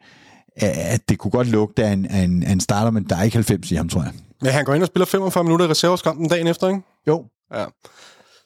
at 0.61 1.09
det 1.09 1.17
kunne 1.17 1.31
godt 1.31 1.47
lugte 1.47 1.83
af 1.83 1.91
en, 1.91 2.05
af, 2.05 2.19
en, 2.21 2.43
af 2.43 2.51
en 2.51 2.59
starter, 2.59 2.91
men 2.91 3.03
der 3.03 3.15
er 3.15 3.23
ikke 3.23 3.35
90 3.37 3.71
i 3.71 3.75
ham, 3.75 3.89
tror 3.89 4.01
jeg. 4.03 4.11
Men 4.41 4.51
han 4.51 4.65
går 4.65 4.73
ind 4.73 4.83
og 4.83 4.87
spiller 4.87 5.05
45 5.05 5.43
minutter 5.43 5.65
i 5.65 5.69
reserveskampen 5.69 6.29
dagen 6.29 6.47
efter, 6.47 6.67
ikke? 6.67 6.81
Jo. 7.07 7.25
Ja. 7.53 7.65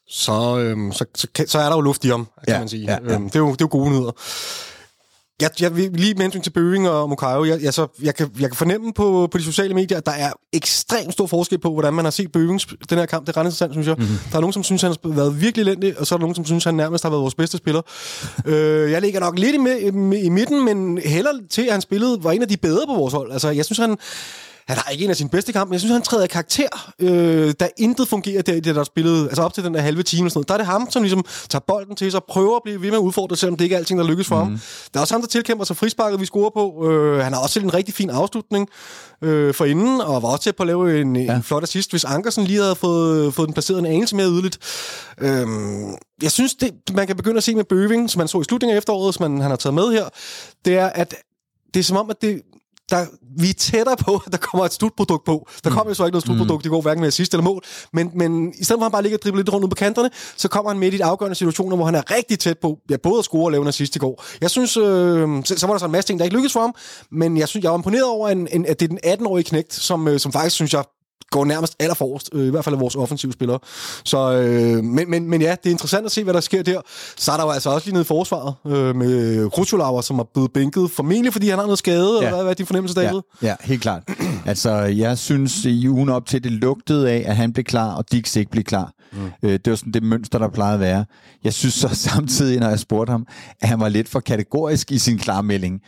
Så, 0.10 0.58
øhm, 0.60 0.92
så, 0.92 1.06
så, 1.16 1.28
så 1.48 1.60
er 1.60 1.70
der 1.70 1.76
jo 1.76 1.82
luft 1.82 2.06
i 2.06 2.08
ham, 2.08 2.26
kan 2.26 2.54
Ja, 2.54 2.60
man 2.60 2.70
sige. 2.70 2.84
ja, 2.86 2.98
ja. 3.08 3.14
Øhm, 3.14 3.24
det, 3.30 3.36
er 3.36 3.40
jo, 3.40 3.46
det 3.52 3.62
er 3.62 3.66
jo 3.66 3.68
gode 3.72 3.90
nyheder. 3.90 4.12
Jeg, 5.42 5.50
jeg, 5.62 5.72
lige 5.72 6.14
med 6.14 6.22
hensyn 6.22 6.42
til 6.42 6.50
Bøving 6.50 6.90
og 6.90 7.10
Mukayo, 7.10 7.46
jeg, 7.46 7.62
jeg, 7.64 7.74
så, 7.74 7.88
jeg, 8.02 8.16
kan, 8.16 8.30
jeg 8.40 8.50
kan 8.50 8.56
fornemme 8.58 8.94
på, 8.94 9.28
på 9.32 9.38
de 9.38 9.44
sociale 9.44 9.74
medier, 9.74 9.98
at 9.98 10.06
der 10.06 10.12
er 10.12 10.32
ekstremt 10.54 11.14
stor 11.14 11.28
forskel 11.28 11.60
på, 11.60 11.72
hvordan 11.74 11.94
man 11.94 12.06
har 12.06 12.10
set 12.12 12.32
Bøving 12.32 12.62
sp- 12.62 12.76
den 12.90 12.98
her 12.98 13.06
kamp. 13.06 13.28
Det 13.28 13.34
er 13.36 13.38
ret 13.40 13.44
interessant, 13.46 13.74
synes 13.74 13.88
jeg. 13.88 13.96
Mhm. 13.98 14.04
Mm-hmm. 14.06 14.30
Der 14.32 14.36
er 14.38 14.42
nogen, 14.42 14.54
som 14.54 14.64
synes, 14.64 14.82
han 14.82 14.96
har 15.04 15.10
været 15.10 15.42
virkelig 15.42 15.64
elendig, 15.64 16.00
og 16.00 16.08
så 16.08 16.16
er 16.16 16.18
der 16.18 16.22
nogen, 16.24 16.36
som 16.36 16.46
synes, 16.46 16.64
han 16.64 16.74
nærmest 16.76 17.04
har 17.04 17.10
været 17.10 17.22
vores 17.22 17.36
bedste 17.36 17.58
spiller. 17.58 17.82
øh, 18.52 18.92
jeg 18.92 19.02
ligger 19.02 19.20
nok 19.20 19.40
lidt 19.40 19.56
i, 19.56 19.60
mi- 19.60 20.26
i 20.26 20.30
midten, 20.30 20.66
men 20.66 20.98
heller 21.06 21.32
til, 21.50 21.62
at 21.62 21.72
han 21.72 21.82
spillede 21.82 22.24
var 22.24 22.32
en 22.32 22.42
af 22.42 22.48
de 22.48 22.58
bedre 22.58 22.86
på 22.88 22.94
vores 22.96 23.14
hold. 23.14 23.32
Altså, 23.32 23.50
jeg 23.50 23.66
synes, 23.66 23.78
han, 23.80 23.98
han 24.68 24.78
har 24.78 24.92
ikke 24.92 25.04
en 25.04 25.10
af 25.10 25.16
sine 25.16 25.30
bedste 25.30 25.54
kampe, 25.54 25.70
men 25.70 25.74
jeg 25.74 25.80
synes, 25.80 25.94
han 25.94 26.02
træder 26.02 26.24
i 26.24 26.28
karakter, 26.28 26.94
øh, 27.00 27.54
da 27.60 27.70
intet 27.78 28.08
fungerer 28.08 28.42
der 28.42 28.54
i 28.54 28.60
det, 28.60 28.76
der 28.76 28.82
er 28.82 28.86
spillet, 28.86 29.24
altså 29.24 29.42
op 29.42 29.54
til 29.54 29.64
den 29.64 29.74
der 29.74 29.82
halve 29.82 30.04
time 30.04 30.28
og 30.28 30.32
sådan 30.32 30.38
noget. 30.38 30.48
Der 30.48 30.54
er 30.54 30.58
det 30.58 30.68
ham, 30.68 30.92
som 30.92 31.04
ligesom 31.04 31.26
tager 31.50 31.64
bolden 31.68 31.96
til 31.96 32.12
sig, 32.12 32.22
prøver 32.30 32.56
at 32.56 32.62
blive 32.64 32.82
ved 32.82 32.90
med 32.90 32.98
at 32.98 33.02
udfordre, 33.02 33.36
selvom 33.36 33.58
det 33.58 33.66
ikke 33.66 33.74
er 33.74 33.80
alting, 33.80 34.00
der 34.00 34.08
lykkes 34.08 34.28
for 34.28 34.44
mm. 34.44 34.50
ham. 34.52 34.60
Der 34.94 35.00
er 35.00 35.02
også 35.02 35.14
ham, 35.14 35.22
der 35.22 35.28
tilkæmper 35.28 35.66
sig 35.66 35.78
frisparket, 35.78 36.20
vi 36.20 36.26
scorer 36.26 36.50
på. 36.50 36.92
Øh, 36.92 37.24
han 37.24 37.34
har 37.34 37.40
også 37.40 37.54
selv 37.54 37.66
en 37.66 37.74
rigtig 37.74 37.94
fin 37.94 38.10
afslutning 38.10 38.70
øh, 39.22 39.54
for 39.54 39.66
inden, 39.66 40.02
og 40.02 40.24
var 40.24 40.30
også 40.30 40.44
til 40.44 40.54
på 40.54 40.64
at 40.64 40.68
lave 40.68 41.02
en, 41.02 41.16
ja. 41.16 41.36
en 41.36 41.44
flot 41.44 41.64
assist, 41.64 41.92
hvis 41.92 42.04
Ankersen 42.04 42.44
lige 42.44 42.62
havde 42.62 42.76
fået, 42.76 43.34
fået 43.34 43.48
den 43.48 43.54
placeret 43.54 43.80
en 43.80 43.86
anelse 43.86 44.16
mere 44.16 44.28
yderligt. 44.28 44.60
Øh, 45.18 45.48
jeg 46.22 46.32
synes, 46.32 46.56
det, 46.56 46.72
man 46.94 47.08
kan 47.08 47.16
begynde 47.16 47.38
at 47.38 47.44
se 47.44 47.56
med 47.56 47.64
Bøving, 47.64 48.10
som 48.10 48.20
man 48.20 48.28
så 48.28 48.42
i 48.42 48.44
slutningen 48.44 48.74
af 48.74 48.78
efteråret, 48.78 49.16
som 49.16 49.32
man, 49.32 49.42
han 49.42 49.52
har 49.52 49.58
taget 49.58 49.74
med 49.74 49.92
her, 49.92 50.06
det 50.66 50.78
er, 50.78 50.88
at 50.88 51.16
det 51.74 51.80
er 51.80 51.84
som 51.84 51.98
om, 51.98 52.10
at 52.10 52.22
det, 52.22 52.42
der, 52.90 53.06
vi 53.38 53.50
er 53.50 53.54
tættere 53.54 53.98
på, 53.98 54.22
at 54.26 54.32
der 54.32 54.38
kommer 54.38 54.66
et 54.66 54.74
slutprodukt 54.74 55.26
på. 55.26 55.50
Der 55.64 55.70
kommer 55.70 55.90
jo 55.90 55.94
så 55.94 56.06
ikke 56.06 56.14
noget 56.14 56.26
slutprodukt, 56.26 56.64
det 56.64 56.72
går 56.72 56.82
hverken 56.82 57.02
med 57.02 57.08
assist 57.08 57.34
eller 57.34 57.44
mål, 57.44 57.64
men, 57.94 58.12
men 58.16 58.54
i 58.60 58.64
stedet 58.64 58.80
for 58.80 58.86
at 58.86 58.86
han 58.86 58.92
bare 58.92 59.02
ligger 59.02 59.18
og 59.18 59.24
dribler 59.24 59.40
lidt 59.40 59.54
rundt 59.54 59.66
ud 59.66 59.70
på 59.70 59.76
kanterne, 59.76 60.10
så 60.38 60.48
kommer 60.48 60.72
han 60.72 60.80
midt 60.80 60.94
i 60.94 60.98
de 60.98 61.04
afgørende 61.04 61.36
situationer, 61.36 61.76
hvor 61.76 61.86
han 61.86 61.96
er 61.96 62.12
rigtig 62.12 62.40
tæt 62.40 62.58
på, 62.60 62.78
ja, 62.90 62.98
både 62.98 63.20
at 63.20 63.26
score 63.26 63.46
og 63.46 63.52
lave 63.52 63.62
en 63.62 63.68
assist 63.68 63.96
i 63.96 64.00
går. 64.00 64.24
Jeg 64.42 64.50
synes, 64.50 64.78
øh, 64.78 65.28
så, 65.46 65.54
så 65.58 65.68
var 65.68 65.74
der 65.74 65.80
så 65.80 65.86
en 65.86 65.92
masse 65.92 66.08
ting, 66.08 66.20
der 66.20 66.26
ikke 66.26 66.36
lykkedes 66.36 66.54
for 66.54 66.62
ham, 66.62 66.76
men 67.12 67.38
jeg 67.38 67.48
synes, 67.48 67.64
jeg 67.64 67.72
var 67.72 67.78
imponeret 67.78 68.06
over, 68.06 68.30
en, 68.30 68.48
en, 68.52 68.66
at 68.66 68.80
det 68.80 68.92
er 68.92 69.14
den 69.14 69.26
18-årige 69.26 69.44
knægt, 69.44 69.74
som, 69.74 70.08
øh, 70.08 70.20
som 70.20 70.32
faktisk, 70.32 70.56
synes 70.56 70.74
jeg, 70.74 70.84
går 71.34 71.46
nærmest 71.46 71.76
allerforrest, 71.80 72.30
øh, 72.34 72.48
i 72.48 72.50
hvert 72.50 72.64
fald 72.64 72.76
af 72.76 72.82
vores 72.82 72.96
offensive 72.96 73.32
spillere. 73.34 73.60
Så, 74.04 74.32
øh, 74.34 74.84
men, 74.84 75.10
men, 75.10 75.30
men 75.30 75.42
ja, 75.42 75.52
det 75.64 75.66
er 75.66 75.72
interessant 75.72 76.06
at 76.06 76.12
se, 76.12 76.24
hvad 76.24 76.34
der 76.34 76.40
sker 76.40 76.64
der. 76.64 76.82
Så 77.18 77.32
er 77.32 77.38
der 77.38 77.44
jo 77.44 77.50
altså 77.50 77.70
også 77.70 77.88
lige 77.88 77.94
nede 77.94 78.02
i 78.02 78.06
forsvaret 78.06 78.54
øh, 78.68 78.96
med 78.96 79.50
Krutulauer, 79.50 80.02
som 80.02 80.20
er 80.20 80.24
blevet 80.34 80.52
bænket, 80.54 80.92
formentlig 80.92 81.34
fordi 81.34 81.50
han 81.50 81.60
har 81.60 81.66
noget 81.66 81.80
skade, 81.80 82.12
ja. 82.14 82.18
eller 82.18 82.30
hvad, 82.30 82.44
hvad 82.44 82.50
er 82.52 82.54
din 82.56 82.66
fornemmelse, 82.66 82.96
David? 82.96 83.20
Ja, 83.42 83.48
ja, 83.48 83.56
helt 83.62 83.82
klart. 83.82 84.04
Altså, 84.46 84.72
jeg 84.76 85.18
synes 85.18 85.66
i 85.66 85.88
ugen 85.90 86.10
op 86.10 86.26
til, 86.26 86.44
det 86.44 86.52
lugtede 86.52 87.12
af, 87.12 87.24
at 87.26 87.36
han 87.36 87.54
blev 87.54 87.64
klar, 87.64 87.94
og 87.96 88.12
Dix 88.12 88.36
ikke 88.36 88.52
blev 88.52 88.64
klar. 88.64 88.92
Mm. 89.14 89.20
Øh, 89.44 89.52
det 89.52 89.70
var 89.70 89.76
sådan 89.76 89.94
det 89.94 90.04
mønster, 90.04 90.40
der 90.40 90.48
plejede 90.50 90.74
at 90.74 90.80
være. 90.80 91.06
Jeg 91.44 91.54
synes 91.54 91.74
så 91.74 91.88
samtidig, 92.12 92.60
når 92.60 92.70
jeg 92.70 92.80
spurgte 92.80 93.12
ham, 93.12 93.28
at 93.62 93.70
han 93.70 93.80
var 93.80 93.90
lidt 93.90 94.10
for 94.10 94.20
kategorisk 94.20 94.92
i 94.92 94.98
sin 94.98 95.18
klarmelding 95.18 95.82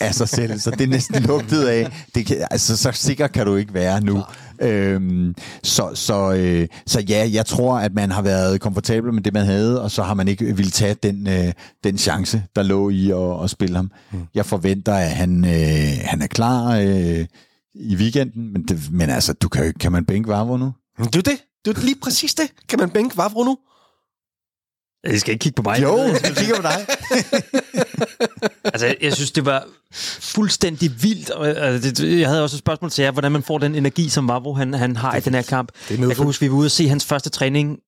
af- 0.00 0.14
sig 0.14 0.28
selv. 0.28 0.58
Så 0.60 0.70
det 0.70 0.88
næsten 0.88 1.22
lugtede 1.22 1.70
af. 1.72 2.04
Det 2.14 2.26
kan, 2.26 2.46
altså, 2.50 2.76
så 2.76 2.90
sikker 2.92 3.26
kan 3.26 3.46
du 3.46 3.56
ikke 3.56 3.74
være 3.74 4.00
nu. 4.00 4.22
Øhm, 4.62 5.34
så, 5.62 5.90
så, 5.94 6.32
øh, 6.32 6.68
så 6.86 7.00
ja, 7.00 7.28
jeg 7.32 7.46
tror, 7.46 7.78
at 7.78 7.94
man 7.94 8.10
har 8.10 8.22
været 8.22 8.60
komfortabel 8.60 9.12
med 9.12 9.22
det, 9.22 9.32
man 9.32 9.44
havde, 9.44 9.82
og 9.82 9.90
så 9.90 10.02
har 10.02 10.14
man 10.14 10.28
ikke 10.28 10.56
ville 10.56 10.70
tage 10.70 10.94
den, 10.94 11.26
øh, 11.28 11.52
den 11.84 11.98
chance, 11.98 12.42
der 12.56 12.62
lå 12.62 12.90
i 12.90 13.10
at, 13.10 13.44
at 13.44 13.50
spille 13.50 13.76
ham. 13.76 13.90
Mm. 14.12 14.18
Jeg 14.34 14.46
forventer, 14.46 14.94
at 14.94 15.10
han, 15.10 15.44
øh, 15.44 16.04
han 16.04 16.22
er 16.22 16.26
klar 16.26 16.76
øh, 16.76 17.26
i 17.74 17.96
weekenden, 17.96 18.52
men, 18.52 18.62
det, 18.62 18.92
men 18.92 19.10
altså, 19.10 19.32
du 19.32 19.48
kan, 19.48 19.74
kan 19.80 19.92
man 19.92 20.04
bænke 20.04 20.28
Vavro 20.28 20.56
nu? 20.56 20.72
Det 20.98 21.16
er 21.16 21.22
det. 21.22 21.38
Det 21.64 21.76
er 21.76 21.80
lige 21.80 22.00
præcis 22.02 22.34
det. 22.34 22.50
Kan 22.68 22.78
man 22.78 22.90
bænke 22.90 23.16
Vavro 23.16 23.44
nu? 23.44 23.56
Jeg 25.04 25.20
skal 25.20 25.32
ikke 25.32 25.42
kigge 25.42 25.56
på 25.56 25.62
mig. 25.62 25.82
Jo, 25.82 25.98
jeg 25.98 26.32
kigger 26.36 26.56
på 26.56 26.62
dig. 26.62 26.86
Altså, 28.64 28.94
jeg- 29.00 29.12
synes, 29.12 29.30
det 29.30 29.46
var 29.46 29.64
fuldstændig 30.20 31.02
vildt. 31.02 31.30
Og, 31.30 31.46
det, 31.56 32.20
jeg 32.20 32.28
havde 32.28 32.42
også 32.42 32.56
et 32.56 32.58
spørgsmål 32.58 32.90
til 32.90 33.02
jer, 33.02 33.10
hvordan 33.10 33.32
man 33.32 33.42
får 33.42 33.58
den 33.58 33.74
energi, 33.74 34.08
som 34.08 34.28
Vavro 34.28 34.54
han, 34.54 34.74
han 34.74 34.96
har 34.96 35.16
i 35.16 35.20
den 35.20 35.34
her 35.34 35.42
kamp. 35.42 35.72
Det 35.88 36.00
Jeg 36.00 36.16
kan 36.16 36.24
huske, 36.24 36.44
vi 36.44 36.50
var 36.50 36.56
ude 36.56 36.66
og 36.66 36.70
se 36.70 36.88
hans 36.88 37.04
første 37.04 37.30
træning, 37.30 37.78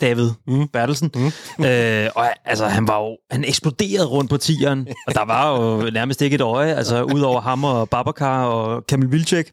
David 0.00 0.30
mm. 0.46 0.68
Bertelsen. 0.68 1.10
Mm. 1.58 1.64
Øh, 1.64 2.10
og 2.14 2.26
altså, 2.44 2.66
han 2.66 2.88
var 2.88 2.98
jo, 3.00 3.16
han 3.30 3.44
eksploderede 3.44 4.06
rundt 4.06 4.30
på 4.30 4.36
tieren, 4.36 4.88
og 5.06 5.14
der 5.14 5.24
var 5.24 5.58
jo 5.60 5.90
nærmest 5.90 6.22
ikke 6.22 6.34
et 6.34 6.40
øje, 6.40 6.74
altså 6.74 7.02
udover 7.02 7.40
ham 7.40 7.64
og 7.64 7.90
Babacar 7.90 8.44
og 8.44 8.86
Kamil 8.86 9.12
Vilcek 9.12 9.52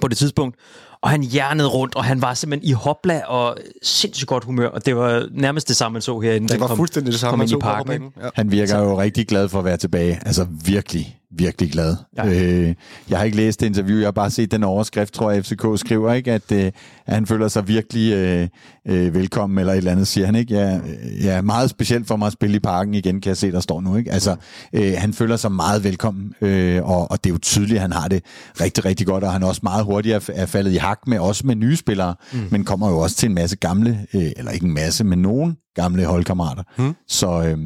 på 0.00 0.08
det 0.08 0.18
tidspunkt. 0.18 0.56
Og 1.02 1.10
han 1.10 1.22
hjernede 1.22 1.68
rundt, 1.68 1.94
og 1.94 2.04
han 2.04 2.22
var 2.22 2.34
simpelthen 2.34 2.68
i 2.68 2.72
hopla 2.72 3.22
og 3.26 3.56
sindssygt 3.82 4.28
godt 4.28 4.44
humør, 4.44 4.68
og 4.68 4.86
det 4.86 4.96
var 4.96 5.28
nærmest 5.32 5.68
det 5.68 5.76
samme, 5.76 5.92
man 5.92 6.02
så 6.02 6.20
herinde. 6.20 6.48
Det 6.48 6.60
var 6.60 6.74
fuldstændig 6.74 7.12
det 7.12 7.20
samme, 7.20 7.32
kom 7.32 7.38
man 7.38 7.48
så 7.48 7.56
i 7.56 7.60
parken. 7.60 8.02
Ja. 8.22 8.28
Han 8.34 8.50
virker 8.50 8.78
jo 8.78 9.00
rigtig 9.00 9.28
glad 9.28 9.48
for 9.48 9.58
at 9.58 9.64
være 9.64 9.76
tilbage. 9.76 10.20
Altså 10.26 10.46
virkelig, 10.64 11.18
virkelig 11.36 11.72
glad. 11.72 11.96
Ja. 12.16 12.26
Øh, 12.26 12.74
jeg 13.10 13.18
har 13.18 13.24
ikke 13.24 13.36
læst 13.36 13.60
det 13.60 13.66
interview, 13.66 13.98
jeg 13.98 14.06
har 14.06 14.12
bare 14.12 14.30
set 14.30 14.50
den 14.50 14.64
overskrift, 14.64 15.14
tror 15.14 15.30
jeg, 15.30 15.44
FCK 15.44 15.66
skriver, 15.76 16.12
ikke, 16.12 16.32
at, 16.32 16.52
øh, 16.52 16.64
at 17.06 17.14
han 17.14 17.26
føler 17.26 17.48
sig 17.48 17.68
virkelig 17.68 18.12
øh, 18.12 18.48
øh, 18.88 19.14
velkommen, 19.14 19.58
eller 19.58 19.72
et 19.72 19.76
eller 19.76 19.92
andet, 19.92 20.08
siger 20.08 20.26
han. 20.26 20.34
ikke. 20.34 20.54
Ja, 20.54 20.76
øh, 20.76 21.24
ja, 21.24 21.40
meget 21.40 21.70
specielt 21.70 22.06
for 22.06 22.16
mig 22.16 22.26
at 22.26 22.32
spille 22.32 22.56
i 22.56 22.60
parken 22.60 22.94
igen, 22.94 23.20
kan 23.20 23.28
jeg 23.28 23.36
se, 23.36 23.52
der 23.52 23.60
står 23.60 23.80
nu. 23.80 23.96
Ikke? 23.96 24.12
Altså, 24.12 24.36
øh, 24.72 24.94
han 24.98 25.12
føler 25.12 25.36
sig 25.36 25.52
meget 25.52 25.84
velkommen, 25.84 26.32
øh, 26.40 26.82
og, 26.84 27.10
og 27.10 27.24
det 27.24 27.30
er 27.30 27.34
jo 27.34 27.38
tydeligt, 27.38 27.76
at 27.76 27.82
han 27.82 27.92
har 27.92 28.08
det 28.08 28.24
rigtig, 28.60 28.84
rigtig 28.84 29.06
godt, 29.06 29.24
og 29.24 29.32
han 29.32 29.42
også 29.42 29.60
meget 29.62 29.84
hurtigt 29.84 30.14
er, 30.14 30.32
er 30.34 30.46
faldet 30.46 30.72
i 30.72 30.76
hak 30.76 30.98
med, 31.06 31.18
også 31.18 31.46
med 31.46 31.54
nye 31.54 31.76
spillere, 31.76 32.14
mm. 32.32 32.38
men 32.50 32.64
kommer 32.64 32.90
jo 32.90 32.98
også 32.98 33.16
til 33.16 33.28
en 33.28 33.34
masse 33.34 33.56
gamle, 33.56 34.06
øh, 34.14 34.30
eller 34.36 34.50
ikke 34.50 34.66
en 34.66 34.74
masse, 34.74 35.04
men 35.04 35.18
nogen 35.18 35.56
gamle 35.74 36.04
holdkammerater. 36.06 36.62
Mm. 36.78 36.94
Så, 37.08 37.42
øh, 37.42 37.58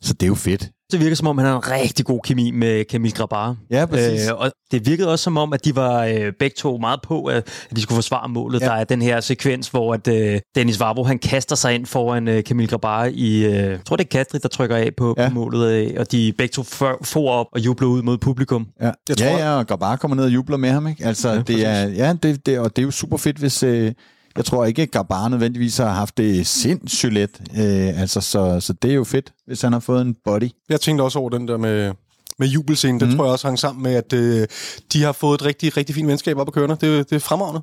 så 0.00 0.12
det 0.12 0.22
er 0.22 0.28
jo 0.28 0.34
fedt. 0.34 0.70
Det 0.92 1.00
virker 1.00 1.16
som 1.16 1.26
om, 1.26 1.38
han 1.38 1.46
havde 1.46 1.56
en 1.56 1.70
rigtig 1.70 2.06
god 2.06 2.20
kemi 2.24 2.50
med 2.50 2.84
Kamil 2.84 3.14
Grabar. 3.14 3.56
Ja, 3.70 3.86
præcis. 3.86 4.28
Øh, 4.28 4.36
og 4.36 4.52
det 4.72 4.86
virkede 4.86 5.08
også 5.08 5.22
som 5.22 5.36
om, 5.36 5.52
at 5.52 5.64
de 5.64 5.76
var 5.76 6.04
øh, 6.04 6.32
begge 6.38 6.54
to 6.58 6.76
meget 6.78 7.00
på, 7.04 7.24
at, 7.24 7.36
at 7.70 7.76
de 7.76 7.82
skulle 7.82 7.96
forsvare 7.96 8.28
målet. 8.28 8.60
Ja. 8.60 8.66
Der 8.66 8.72
er 8.72 8.84
den 8.84 9.02
her 9.02 9.20
sekvens, 9.20 9.68
hvor 9.68 9.94
at, 9.94 10.08
øh, 10.08 10.40
Dennis 10.54 10.80
Vavro, 10.80 11.04
han 11.04 11.18
kaster 11.18 11.56
sig 11.56 11.74
ind 11.74 11.86
foran 11.86 12.28
øh, 12.28 12.44
Kamil 12.44 12.68
Grabar 12.68 13.04
i, 13.12 13.44
øh, 13.44 13.52
jeg 13.52 13.78
tror 13.86 13.96
det 13.96 14.04
er 14.04 14.08
Katri, 14.08 14.38
der 14.38 14.48
trykker 14.48 14.76
af 14.76 14.90
på, 14.96 15.14
Ja. 15.18 15.28
på 15.28 15.34
målet, 15.34 15.72
øh, 15.72 15.90
og 15.98 16.12
de 16.12 16.32
begge 16.38 16.52
to 16.52 16.62
for, 16.62 16.98
for 17.04 17.30
op 17.30 17.46
og 17.52 17.60
jubler 17.60 17.88
ud 17.88 18.02
mod 18.02 18.18
publikum. 18.18 18.66
Ja, 18.80 18.90
Jeg 19.08 19.16
tror- 19.16 19.26
ja, 19.26 19.36
ja, 19.38 19.58
og 19.58 19.66
Grabar 19.66 19.96
kommer 19.96 20.14
ned 20.14 20.24
og 20.24 20.30
jubler 20.34 20.56
med 20.56 20.70
ham, 20.70 20.86
ikke? 20.86 21.04
Altså, 21.06 21.30
ja, 21.30 21.38
det 21.40 21.66
er, 21.66 21.88
ja, 21.88 22.14
det, 22.22 22.46
det, 22.46 22.58
og 22.58 22.76
det 22.76 22.82
er 22.82 22.86
jo 22.86 22.90
super 22.90 23.16
fedt, 23.16 23.36
hvis... 23.38 23.62
Øh, 23.62 23.92
jeg 24.36 24.44
tror 24.44 24.64
ikke, 24.64 24.82
at 24.82 24.90
Grabar 24.90 25.28
nødvendigvis 25.28 25.76
har 25.76 25.90
haft 25.92 26.18
det 26.18 26.46
sindssygt 26.46 27.12
let. 27.12 27.30
Øh, 27.56 28.00
altså, 28.00 28.20
så, 28.20 28.60
så 28.60 28.72
det 28.72 28.90
er 28.90 28.94
jo 28.94 29.04
fedt, 29.04 29.32
hvis 29.46 29.62
han 29.62 29.72
har 29.72 29.80
fået 29.80 30.02
en 30.02 30.16
body. 30.24 30.48
Jeg 30.68 30.80
tænkte 30.80 31.02
også 31.02 31.18
over 31.18 31.30
den 31.30 31.48
der 31.48 31.56
med, 31.56 31.92
med 32.38 32.48
jubelscenen. 32.48 33.00
Den 33.00 33.08
Mhm. 33.08 33.16
tror 33.16 33.24
jeg 33.24 33.32
også 33.32 33.46
hang 33.46 33.58
sammen 33.58 33.82
med, 33.82 33.94
at 33.94 34.12
øh, 34.12 34.46
de 34.92 35.02
har 35.02 35.12
fået 35.12 35.40
et 35.40 35.44
rigtig, 35.46 35.76
rigtig 35.76 35.94
fint 35.94 36.08
venskab 36.08 36.38
op 36.38 36.48
at 36.48 36.54
køre. 36.54 36.68
Det, 36.68 36.80
det 36.80 37.12
er 37.12 37.18
fremragende. 37.18 37.62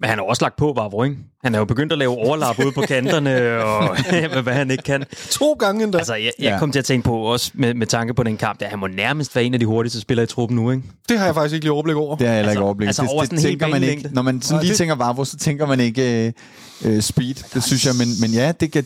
Men 0.00 0.10
han 0.10 0.18
har 0.18 0.24
også 0.24 0.44
lagt 0.44 0.56
på, 0.56 0.72
Vavro, 0.76 1.02
ikke? 1.02 1.16
Han 1.44 1.54
er 1.54 1.58
jo 1.58 1.64
begyndt 1.64 1.92
at 1.92 1.98
lave 1.98 2.10
overlap 2.10 2.58
ude 2.58 2.72
på 2.72 2.80
kanterne, 2.80 3.58
og 3.64 3.96
hvad 4.42 4.52
han 4.54 4.70
ikke 4.70 4.82
kan. 4.82 5.04
To 5.30 5.52
gange 5.52 5.84
endda. 5.84 5.98
Altså, 5.98 6.14
jeg, 6.14 6.32
jeg 6.38 6.50
Ja. 6.52 6.58
kom 6.58 6.72
til 6.72 6.78
at 6.78 6.84
tænke 6.84 7.04
på, 7.04 7.16
også 7.18 7.50
med, 7.54 7.74
med 7.74 7.86
tanke 7.86 8.14
på 8.14 8.22
den 8.22 8.36
kamp, 8.36 8.62
at 8.62 8.68
han 8.70 8.78
må 8.78 8.86
nærmest 8.86 9.36
være 9.36 9.44
en 9.44 9.54
af 9.54 9.60
de 9.60 9.66
hurtigste 9.66 10.00
spillere 10.00 10.24
i 10.24 10.26
truppen 10.26 10.56
nu, 10.56 10.70
ikke? 10.70 10.82
Det 11.08 11.18
har 11.18 11.24
jeg 11.26 11.34
faktisk 11.34 11.54
ikke 11.54 11.64
lige 11.64 11.72
overblik 11.72 11.96
over. 11.96 12.16
Det 12.16 12.26
har 12.26 12.34
jeg 12.34 12.38
heller 12.38 12.50
ikke 12.52 12.58
Altså- 12.58 12.64
overblik. 12.64 12.86
altså 12.86 13.02
det, 13.02 13.10
over 13.10 13.22
det, 13.24 13.30
hel 13.32 13.40
tænker 13.50 13.66
man 13.68 13.82
ikke. 13.82 14.08
Når 14.12 14.22
man 14.22 14.42
sådan 14.42 14.54
Nej, 14.54 14.62
lige 14.62 14.70
det- 14.70 14.78
tænker 14.78 14.94
Vavro, 14.94 15.24
så 15.24 15.36
tænker 15.36 15.66
man 15.66 15.80
ikke 15.80 16.26
øh, 16.26 16.32
øh, 16.84 17.00
speed. 17.02 17.34
Det 17.54 17.62
synes 17.64 17.86
jeg, 17.86 17.94
men, 17.98 18.08
men 18.20 18.30
ja, 18.30 18.52
det, 18.60 18.74
det, 18.74 18.76
er, 18.78 18.82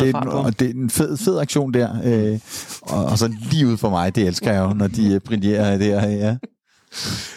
det, 0.00 0.14
på. 0.22 0.28
og 0.30 0.58
det 0.60 0.70
er 0.70 0.74
en 0.74 0.90
fed, 0.90 1.16
fed 1.16 1.38
aktion 1.38 1.74
der. 1.74 1.88
Øh, 2.04 2.38
og, 2.82 3.04
og 3.04 3.18
så 3.18 3.32
lige 3.50 3.66
ud 3.66 3.76
for 3.76 3.90
mig, 3.90 4.14
det 4.16 4.26
elsker 4.26 4.52
jeg 4.52 4.60
jo, 4.62 4.68
når 4.74 4.86
de 4.88 5.14
øh, 5.14 5.20
brillerer 5.20 5.78
der. 5.78 6.08
Ja. 6.08 6.36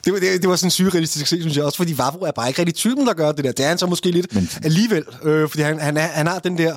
Det, 0.06 0.14
var- 0.14 0.20
det, 0.20 0.42
det 0.42 0.50
var 0.50 0.56
sådan 0.56 0.72
surrealistisk 0.72 1.24
at 1.24 1.28
se, 1.28 1.42
synes 1.42 1.58
jeg 1.58 1.66
også, 1.66 1.78
fordi 1.78 1.98
Vavro 1.98 2.26
er 2.26 2.32
bare 2.32 2.48
ikke 2.48 2.60
rigtig 2.60 2.76
typen, 2.76 3.08
der 3.08 3.14
gør 3.14 3.32
det 3.32 3.46
der. 3.46 3.52
Det 3.52 3.66
er 3.66 3.70
han 3.70 3.78
så 3.78 3.86
måske 3.88 4.12
lidt 4.12 4.36
Men- 4.36 4.50
Men... 4.54 4.66
alligevel, 4.66 5.04
øh, 5.24 5.50
fordi 5.50 5.64
han, 5.64 5.80
han, 5.80 5.98
er, 5.98 6.02
han 6.02 6.28
har 6.28 6.40
den 6.40 6.58
der 6.58 6.76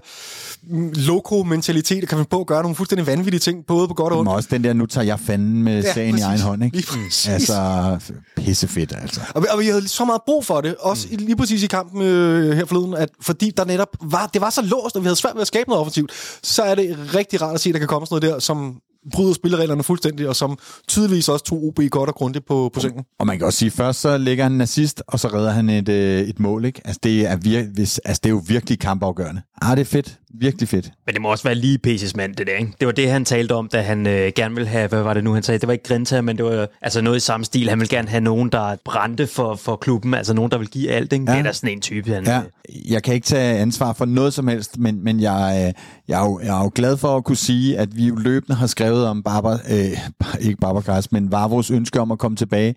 mm, 0.63 0.93
loco-mentalitet, 0.97 2.09
kan 2.09 2.19
finde 2.19 2.29
på 2.31 2.41
at 2.41 2.47
gøre 2.47 2.63
nogle 2.63 2.77
fuldstændig 2.77 3.07
vanvittige 3.07 3.39
ting, 3.41 3.67
både 3.67 3.89
på 3.89 3.95
godt 3.95 4.13
og 4.13 4.19
Men 4.19 4.29
ondt. 4.29 4.37
også 4.37 4.49
den 4.53 4.65
der, 4.65 4.73
nu 4.73 4.87
tager 4.87 5.05
jeg 5.05 5.21
fanden 5.21 5.63
med 5.63 5.83
Ja, 5.83 5.93
sagen 5.95 6.09
i 6.09 6.13
præcis. 6.13 6.25
egen 6.27 6.41
hånd. 6.41 6.65
Ikke? 6.65 6.77
Lige 6.77 6.87
præcis. 6.87 7.29
Altså, 7.29 7.99
pissefedt, 8.37 8.93
altså. 9.03 9.21
Og, 9.35 9.47
og 9.51 9.59
vi 9.61 9.67
havde 9.67 9.89
så 9.89 10.05
meget 10.05 10.21
brug 10.27 10.45
for 10.45 10.61
det, 10.61 10.75
også 10.81 11.09
mm. 11.11 11.17
lige 11.17 11.37
præcis 11.37 11.63
i 11.63 11.67
kampen 11.67 12.03
øh, 12.03 12.57
her 12.57 12.65
forleden, 12.65 12.95
at 12.95 13.09
fordi 13.21 13.53
der 13.57 13.65
netop 13.65 13.89
var, 14.01 14.27
det 14.27 14.41
var 14.41 14.51
så 14.51 14.63
låst, 14.63 14.97
og 14.97 15.03
vi 15.03 15.07
havde 15.07 15.17
svært 15.17 15.35
ved 15.35 15.41
at 15.43 15.47
skabe 15.49 15.69
noget 15.69 15.81
offensivt, 15.81 16.11
så 16.43 16.63
er 16.63 16.75
det 16.75 16.97
rigtig 17.15 17.43
rart 17.43 17.55
at 17.55 17.61
se, 17.61 17.69
at 17.69 17.73
der 17.73 17.79
kan 17.79 17.89
komme 17.89 18.07
sådan 18.07 18.21
noget 18.23 18.35
der, 18.35 18.41
som 18.41 18.75
bryder 19.13 19.33
spillereglerne 19.35 19.83
fuldstændig, 19.83 20.29
og 20.29 20.37
som 20.37 20.59
tydeligvis 20.89 21.29
også 21.29 21.45
tog 21.45 21.65
OB 21.65 21.81
godt 21.91 22.09
og 22.09 22.15
grundigt 22.15 22.47
på, 22.47 22.71
på 22.75 22.81
sengen. 22.81 23.05
Og 23.19 23.27
man 23.27 23.39
kan 23.39 23.47
også 23.47 23.59
sige, 23.59 23.71
først 23.71 24.01
så 24.01 24.19
ligger 24.19 24.45
han 24.45 24.53
en 24.53 24.61
assist, 24.61 25.03
og 25.09 25.21
så 25.21 25.29
redder 25.29 25.51
han 25.51 25.69
et, 25.71 25.89
øh, 25.89 26.21
et 26.21 26.41
mål, 26.41 26.65
ikke? 26.65 26.81
Altså 26.85 27.01
det, 27.03 27.27
er 27.31 27.37
vir- 27.37 27.75
hvis, 27.75 27.99
altså, 27.99 28.21
det 28.23 28.29
er 28.29 28.33
jo 28.33 28.43
virkelig 28.47 28.79
kampafgørende. 28.79 29.43
Ah, 29.63 29.77
det 29.77 29.81
er 29.81 29.85
fedt. 29.85 30.19
Virkelig 30.35 30.69
fedt. 30.69 30.91
Men 31.07 31.15
det 31.15 31.23
må 31.23 31.31
også 31.31 31.45
være 31.45 31.55
lige 31.55 31.79
P's 31.87 32.13
mand, 32.17 32.35
det 32.35 32.47
der, 32.47 32.57
ikke? 32.57 32.73
Det 32.81 32.87
var 32.87 32.93
det, 32.93 33.11
han 33.11 33.25
talte 33.25 33.53
om, 33.53 33.69
da 33.69 33.83
han 33.83 34.07
øh, 34.07 34.33
gerne 34.37 34.55
ville 34.55 34.69
have, 34.69 34.89
hvad 34.89 35.03
var 35.03 35.15
det 35.15 35.25
nu, 35.25 35.33
han 35.33 35.43
sagde? 35.43 35.59
Det 35.59 35.67
var 35.67 35.73
ikke 35.73 35.85
Grinta, 35.85 36.21
men 36.21 36.37
det 36.37 36.45
var 36.45 36.69
altså 36.83 37.01
noget 37.01 37.17
i 37.17 37.21
samme 37.21 37.45
stil. 37.45 37.69
Han 37.69 37.81
ville 37.81 37.97
gerne 37.97 38.09
have 38.09 38.21
nogen, 38.21 38.49
der 38.49 38.77
brændte 38.85 39.27
for, 39.27 39.55
for 39.55 39.77
klubben, 39.77 40.15
altså 40.15 40.35
nogen, 40.35 40.51
der 40.51 40.59
vil 40.59 40.69
give 40.69 40.91
alt, 40.91 41.13
ikke? 41.13 41.25
Ja. 41.29 41.33
Det 41.33 41.39
er 41.39 41.43
da 41.43 41.53
sådan 41.53 41.71
en 41.71 41.81
type, 41.81 42.11
han... 42.11 42.27
Ja, 42.27 42.41
jeg 42.89 43.03
kan 43.03 43.15
ikke 43.15 43.25
tage 43.25 43.59
ansvar 43.59 43.93
for 43.93 44.05
noget 44.05 44.35
som 44.35 44.49
helst, 44.49 44.79
men, 44.79 45.05
men 45.05 45.21
jeg, 45.21 45.65
øh, 45.67 45.73
jeg, 46.09 46.21
er 46.21 46.25
jo, 46.25 46.41
jeg 46.45 46.59
er 46.59 46.63
jo 46.63 46.71
glad 46.75 46.97
for 46.97 47.17
at 47.17 47.25
kunne 47.25 47.37
sige, 47.37 47.79
at 47.79 47.97
vi 47.97 48.07
jo 48.07 48.15
løbende 48.15 48.57
har 48.57 48.67
skrevet 48.67 49.07
om 49.07 49.23
Barber, 49.23 49.59
øh, 49.71 49.99
ikke 50.47 50.61
Barbercast, 50.61 51.13
men 51.13 51.33
Vavros 51.33 51.71
ønske 51.71 52.01
om 52.01 52.13
at 52.13 52.19
komme 52.19 52.37
tilbage. 52.37 52.75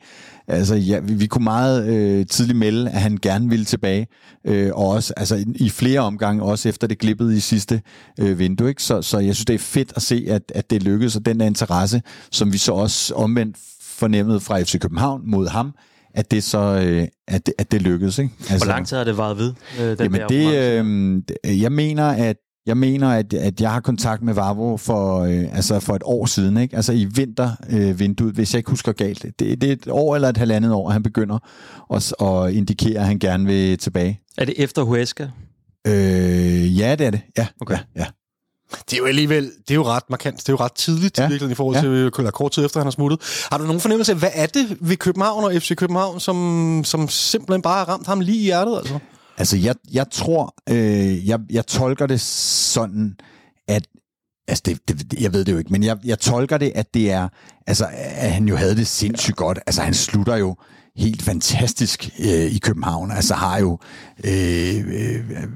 Altså, 0.48 0.76
ja, 0.76 1.00
vi, 1.00 1.14
vi 1.14 1.28
kunne 1.28 1.44
meget 1.44 1.88
øh, 1.88 2.26
tidligt 2.26 2.58
melde, 2.58 2.90
at 2.90 3.02
han 3.02 3.18
gerne 3.22 3.50
ville 3.50 3.66
tilbage, 3.66 4.08
øh, 4.46 4.72
og 4.74 4.88
også 4.88 5.14
altså, 5.18 5.36
i, 5.36 5.46
i 5.56 5.70
flere 5.70 6.00
omgange, 6.00 6.44
også 6.44 6.70
efter 6.70 6.88
det 6.88 7.00
glippede 7.00 7.38
i 7.38 7.40
sidste 7.40 7.82
øh, 8.20 8.40
vindue. 8.40 8.70
Ikke? 8.70 8.84
Så, 8.84 9.02
så 9.02 9.20
jeg 9.20 9.36
synes, 9.36 9.46
det 9.46 9.54
er 9.54 9.60
fedt 9.60 9.94
at 9.96 10.02
se, 10.02 10.26
at, 10.30 10.52
at 10.56 10.70
det 10.70 10.84
lykkedes, 10.84 11.16
og 11.16 11.26
den 11.26 11.40
der 11.40 11.46
interesse, 11.46 12.02
som 12.32 12.54
vi 12.54 12.58
så 12.58 12.72
også 12.72 13.14
omvendt 13.14 13.58
fornemmede 13.82 14.40
fra 14.40 14.62
FC 14.62 14.80
København 14.80 15.22
mod 15.26 15.48
ham, 15.48 15.74
at 16.14 16.32
det 16.32 16.44
så 16.44 16.60
øh, 16.60 17.08
at, 17.28 17.46
det, 17.46 17.54
at 17.58 17.72
det 17.72 17.82
lykkedes. 17.82 18.20
Ikke? 18.20 18.34
Altså, 18.40 18.66
Hvor 18.66 18.74
lang 18.74 18.88
tid 18.88 18.98
har 18.98 19.04
det 19.04 19.18
varet 19.18 19.38
ved? 19.38 19.54
Øh, 19.80 19.98
den 19.98 19.98
jamen 20.00 20.20
der 20.20 20.28
det, 20.28 21.46
øh, 21.46 21.62
jeg 21.62 21.72
mener, 21.72 22.06
at 22.06 22.38
jeg 22.66 22.78
mener, 22.78 23.10
at, 23.10 23.34
at 23.34 23.62
jeg 23.62 23.72
har 23.72 23.80
kontakt 23.80 24.22
med 24.24 24.34
Vavro 24.34 24.78
for, 24.78 25.20
øh, 25.22 25.56
altså 25.56 25.80
for 25.80 25.96
et 25.96 26.02
år 26.06 26.26
siden, 26.26 26.58
ikke? 26.58 26.76
altså 26.76 26.94
i 26.94 27.06
vintervinduet, 27.06 27.90
øh, 27.90 28.00
vinduet, 28.00 28.34
hvis 28.36 28.54
jeg 28.54 28.60
ikke 28.60 28.70
husker 28.70 28.92
galt. 28.92 29.24
Det, 29.40 29.62
det 29.62 29.64
er 29.64 29.72
et 29.74 29.88
år 29.90 30.16
eller 30.16 30.30
et 30.30 30.38
halvandet 30.38 30.72
år, 30.72 30.90
han 30.90 31.04
begynder 31.04 31.40
at, 31.94 32.14
at 32.22 32.54
indikere, 32.54 33.00
at 33.00 33.06
han 33.06 33.20
gerne 33.20 33.46
vil 33.46 33.78
tilbage. 33.78 34.20
Er 34.38 34.46
det 34.46 34.54
efter 34.58 34.82
Huesca? 34.82 35.30
Øh, 35.88 36.80
ja, 36.80 36.96
det 36.96 37.08
er 37.08 37.12
det. 37.12 37.22
Ja, 37.38 37.48
Okay. 37.62 37.74
ja, 37.76 37.80
ja. 37.96 38.06
Det 38.90 38.94
er 38.94 38.98
jo 38.98 39.06
alligevel, 39.06 39.44
det 39.44 39.72
er 39.72 39.76
jo 39.76 39.84
ret 39.84 40.04
markant, 40.10 40.38
det 40.38 40.50
er 40.50 40.54
jo 40.54 40.58
ret 40.58 40.74
tidligt 40.74 41.18
Ja. 41.18 41.24
ja. 41.24 41.30
virkelig, 41.30 41.52
i 41.52 41.56
forhold 41.56 41.76
Ja. 41.76 41.82
til 41.82 41.90
eller 41.90 42.32
kort 42.32 42.52
tid 42.52 42.66
efter, 42.66 42.80
han 42.80 42.86
har 42.86 42.92
smuttet. 42.92 43.20
Har 43.52 43.58
du 43.58 43.64
nogen 43.64 43.80
fornemmelse 43.82 44.12
af, 44.12 44.18
hvad 44.18 44.30
er 44.34 44.46
det 44.46 44.78
ved 44.82 44.98
København 44.98 45.44
og 45.44 45.54
FC 45.54 45.76
København, 45.76 46.20
som, 46.20 46.82
som 46.86 47.08
simpelthen 47.10 47.62
bare 47.62 47.78
har 47.78 47.90
ramt 47.94 48.08
ham 48.08 48.20
lige 48.20 48.38
i 48.40 48.44
hjertet? 48.44 48.78
Altså? 48.78 49.00
Altså, 49.38 49.58
jeg, 49.58 49.76
jeg 49.94 50.06
tror, 50.12 50.56
øh, 50.70 51.28
jeg, 51.28 51.40
jeg 51.50 51.68
tolker 51.68 52.08
det 52.08 52.22
sådan, 52.22 53.16
at 53.68 53.88
Altså, 54.48 54.62
det, 54.66 54.88
det, 54.88 55.22
jeg 55.22 55.34
ved 55.34 55.46
det 55.46 55.52
jo 55.52 55.58
ikke, 55.58 55.72
men 55.72 55.84
jeg, 55.84 55.98
jeg 56.04 56.20
tolker 56.20 56.58
det, 56.58 56.72
at 56.76 56.94
det 56.94 57.12
er, 57.12 57.28
altså, 57.68 57.88
at 57.94 58.32
han 58.32 58.48
jo 58.48 58.56
havde 58.56 58.76
det 58.76 58.88
sindssygt 58.88 59.36
godt. 59.36 59.60
Altså, 59.68 59.82
han 59.82 59.94
slutter 59.94 60.36
jo 60.36 60.56
helt 60.96 61.22
fantastisk 61.22 62.10
øh, 62.20 62.46
i 62.46 62.58
København. 62.58 63.12
Altså, 63.12 63.34
har 63.34 63.60
jo, 63.60 63.80
øh, 64.24 64.76
øh, 64.78 65.30
øh 65.30 65.48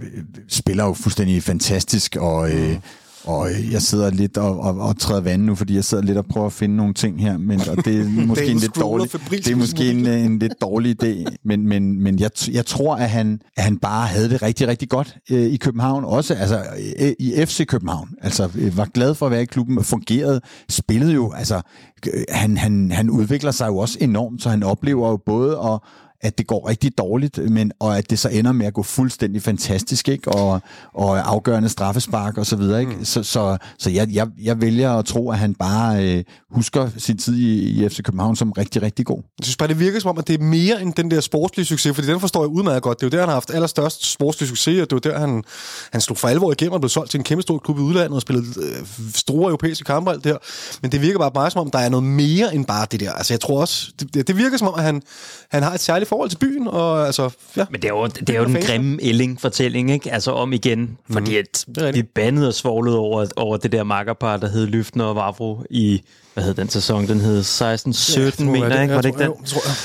spiller 0.47 0.85
jo 0.85 0.93
fuldstændig 0.93 1.43
fantastisk, 1.43 2.15
og, 2.15 2.51
øh, 2.51 2.69
mm 2.69 2.81
og 3.23 3.49
øh, 3.49 3.71
jeg 3.71 3.81
sidder 3.81 4.09
lidt 4.09 4.37
og, 4.37 4.59
og, 4.59 4.79
og 4.79 4.99
træder 4.99 5.21
vand 5.21 5.41
nu, 5.41 5.55
fordi 5.55 5.75
jeg 5.75 5.83
sidder 5.83 6.03
lidt 6.03 6.17
og 6.17 6.25
prøver 6.25 6.45
at 6.47 6.53
finde 6.53 6.75
nogle 6.75 6.93
ting 6.93 7.21
her, 7.21 7.37
men 7.37 7.61
og 7.69 7.85
det 7.85 7.99
er 7.99 8.25
måske 8.27 8.45
en 8.45 8.57
lidt 8.57 8.75
dårlig, 8.79 9.11
det 9.31 9.47
er 9.47 9.55
måske 9.55 9.91
en, 9.91 10.07
en 10.07 10.39
lidt 10.39 10.53
dårlig 10.61 11.03
idé, 11.03 11.35
men, 11.43 11.67
men, 11.67 12.03
men 12.03 12.19
jeg, 12.19 12.31
jeg 12.51 12.65
tror, 12.65 12.95
at 12.95 13.09
han, 13.09 13.41
at 13.57 13.63
han 13.63 13.77
bare 13.77 14.07
havde 14.07 14.29
det 14.29 14.41
rigtig, 14.41 14.67
rigtig 14.67 14.89
godt 14.89 15.17
øh, 15.31 15.41
i 15.41 15.57
København, 15.57 16.05
også 16.05 16.33
altså 16.33 16.63
øh, 16.99 17.11
i 17.19 17.33
FC 17.45 17.65
København. 17.65 18.09
Altså 18.21 18.49
øh, 18.55 18.77
var 18.77 18.85
glad 18.85 19.15
for 19.15 19.25
at 19.25 19.31
være 19.31 19.41
i 19.41 19.45
klubben, 19.45 19.77
og 19.77 19.85
fungerede, 19.85 20.41
spillede 20.69 21.13
jo, 21.13 21.31
altså 21.31 21.61
øh, 22.13 22.23
han, 22.29 22.57
han, 22.57 22.91
han 22.91 23.09
udvikler 23.09 23.51
sig 23.51 23.67
jo 23.67 23.77
også 23.77 23.97
enormt, 24.01 24.41
så 24.41 24.49
han 24.49 24.63
oplever 24.63 25.09
jo 25.09 25.17
både 25.25 25.51
at 25.51 25.79
at 26.21 26.37
det 26.37 26.47
går 26.47 26.69
rigtig 26.69 26.97
dårligt, 26.97 27.37
men, 27.51 27.71
og 27.79 27.97
at 27.97 28.09
det 28.09 28.19
så 28.19 28.29
ender 28.29 28.51
med 28.51 28.65
at 28.65 28.73
gå 28.73 28.83
fuldstændig 28.83 29.41
fantastisk, 29.41 30.09
ikke? 30.09 30.31
Og, 30.31 30.61
og 30.93 31.29
afgørende 31.31 31.69
straffespark 31.69 32.37
og 32.37 32.45
så 32.45 32.55
videre. 32.55 32.79
Ikke? 32.79 32.95
Så, 33.05 33.23
så, 33.23 33.57
så 33.77 33.89
jeg, 33.89 34.07
jeg, 34.13 34.27
jeg 34.41 34.61
vælger 34.61 34.93
at 34.93 35.05
tro, 35.05 35.31
at 35.31 35.37
han 35.37 35.55
bare 35.55 36.05
øh, 36.17 36.23
husker 36.51 36.89
sin 36.97 37.17
tid 37.17 37.35
i, 37.37 37.59
i 37.85 37.89
FC 37.89 38.01
København 38.03 38.35
som 38.35 38.51
rigtig, 38.51 38.81
rigtig 38.81 39.05
god. 39.05 39.17
Jeg 39.39 39.43
synes 39.45 39.57
bare, 39.57 39.67
det 39.69 39.79
virker 39.79 39.99
som 39.99 40.09
om, 40.09 40.17
at 40.17 40.27
det 40.27 40.39
er 40.39 40.43
mere 40.43 40.81
end 40.81 40.93
den 40.93 41.11
der 41.11 41.19
sportslige 41.21 41.65
succes, 41.65 41.95
fordi 41.95 42.07
den 42.07 42.19
forstår 42.19 42.41
jeg 42.43 42.47
udmærket 42.49 42.81
godt. 42.83 42.99
Det 42.99 43.05
er 43.05 43.07
jo 43.07 43.11
der, 43.11 43.19
han 43.19 43.27
har 43.29 43.33
haft 43.35 43.49
allerstørst 43.53 44.11
sportslig 44.11 44.49
succes, 44.49 44.81
og 44.81 44.89
det 44.89 45.05
er 45.05 45.09
jo 45.11 45.13
der, 45.13 45.19
han, 45.19 45.43
han 45.91 46.01
slog 46.01 46.17
for 46.17 46.27
alvor 46.27 46.51
igennem 46.51 46.73
og 46.73 46.81
blev 46.81 46.89
solgt 46.89 47.11
til 47.11 47.17
en 47.17 47.23
kæmpe 47.23 47.41
stor 47.41 47.57
klub 47.57 47.77
i 47.77 47.81
udlandet 47.81 48.15
og 48.15 48.21
spillede 48.21 48.45
øh, 48.57 48.87
store 49.15 49.45
europæiske 49.47 49.83
kampe 49.83 50.11
alt 50.11 50.23
det 50.23 50.31
her. 50.31 50.37
Men 50.81 50.91
det 50.91 51.01
virker 51.01 51.19
bare 51.19 51.31
mig 51.35 51.51
som 51.51 51.61
om, 51.61 51.71
der 51.71 51.79
er 51.79 51.89
noget 51.89 52.03
mere 52.05 52.55
end 52.55 52.65
bare 52.65 52.87
det 52.91 52.99
der. 52.99 53.11
Altså, 53.11 53.33
jeg 53.33 53.39
tror 53.41 53.61
også, 53.61 53.91
det, 53.99 54.13
det- 54.13 54.27
det 54.27 54.37
virker 54.37 54.57
som 54.57 54.67
om, 54.67 54.73
at 54.77 54.83
han, 54.83 55.01
han 55.51 55.63
har 55.63 55.73
et 55.73 55.79
særligt 55.79 56.08
forhold 56.09 56.29
til 56.29 56.37
byen, 56.37 56.67
og 56.67 57.05
altså, 57.05 57.29
ja. 57.57 57.65
Men 57.71 57.81
det 57.81 57.87
er 57.87 57.93
jo, 57.93 58.07
det 58.07 58.29
er 58.29 58.39
jo 58.39 58.45
den 58.45 58.61
grimme 58.61 59.03
Elling-fortælling, 59.03 59.91
ikke? 59.91 60.11
Altså 60.11 60.31
om 60.31 60.53
igen, 60.53 60.97
fordi 61.11 61.37
at 61.37 61.65
er 61.77 61.81
rigtigt. 61.81 61.95
vi 61.95 62.01
bandede 62.15 62.47
og 62.47 62.53
svoglede 62.53 62.97
over, 62.97 63.25
over 63.35 63.57
det 63.57 63.71
der 63.71 63.83
makkerpar, 63.83 64.37
der 64.37 64.49
hed 64.49 64.67
Lyftner 64.67 65.03
og 65.03 65.15
Vavro 65.15 65.63
i, 65.69 66.01
hvad 66.33 66.43
hed 66.43 66.53
den 66.53 66.69
sæson? 66.69 67.07
Den 67.07 67.19
hed 67.19 67.41
16-17, 67.41 68.43
ja, 68.43 68.45
mener 68.45 68.67
jeg, 68.67 68.81
ikke? 68.81 68.95
Var 68.95 69.01
det 69.01 69.09
ikke 69.09 69.19
den? 69.19 69.27
Jo, 69.27 69.37
tror 69.45 69.61
jeg. 69.67 69.75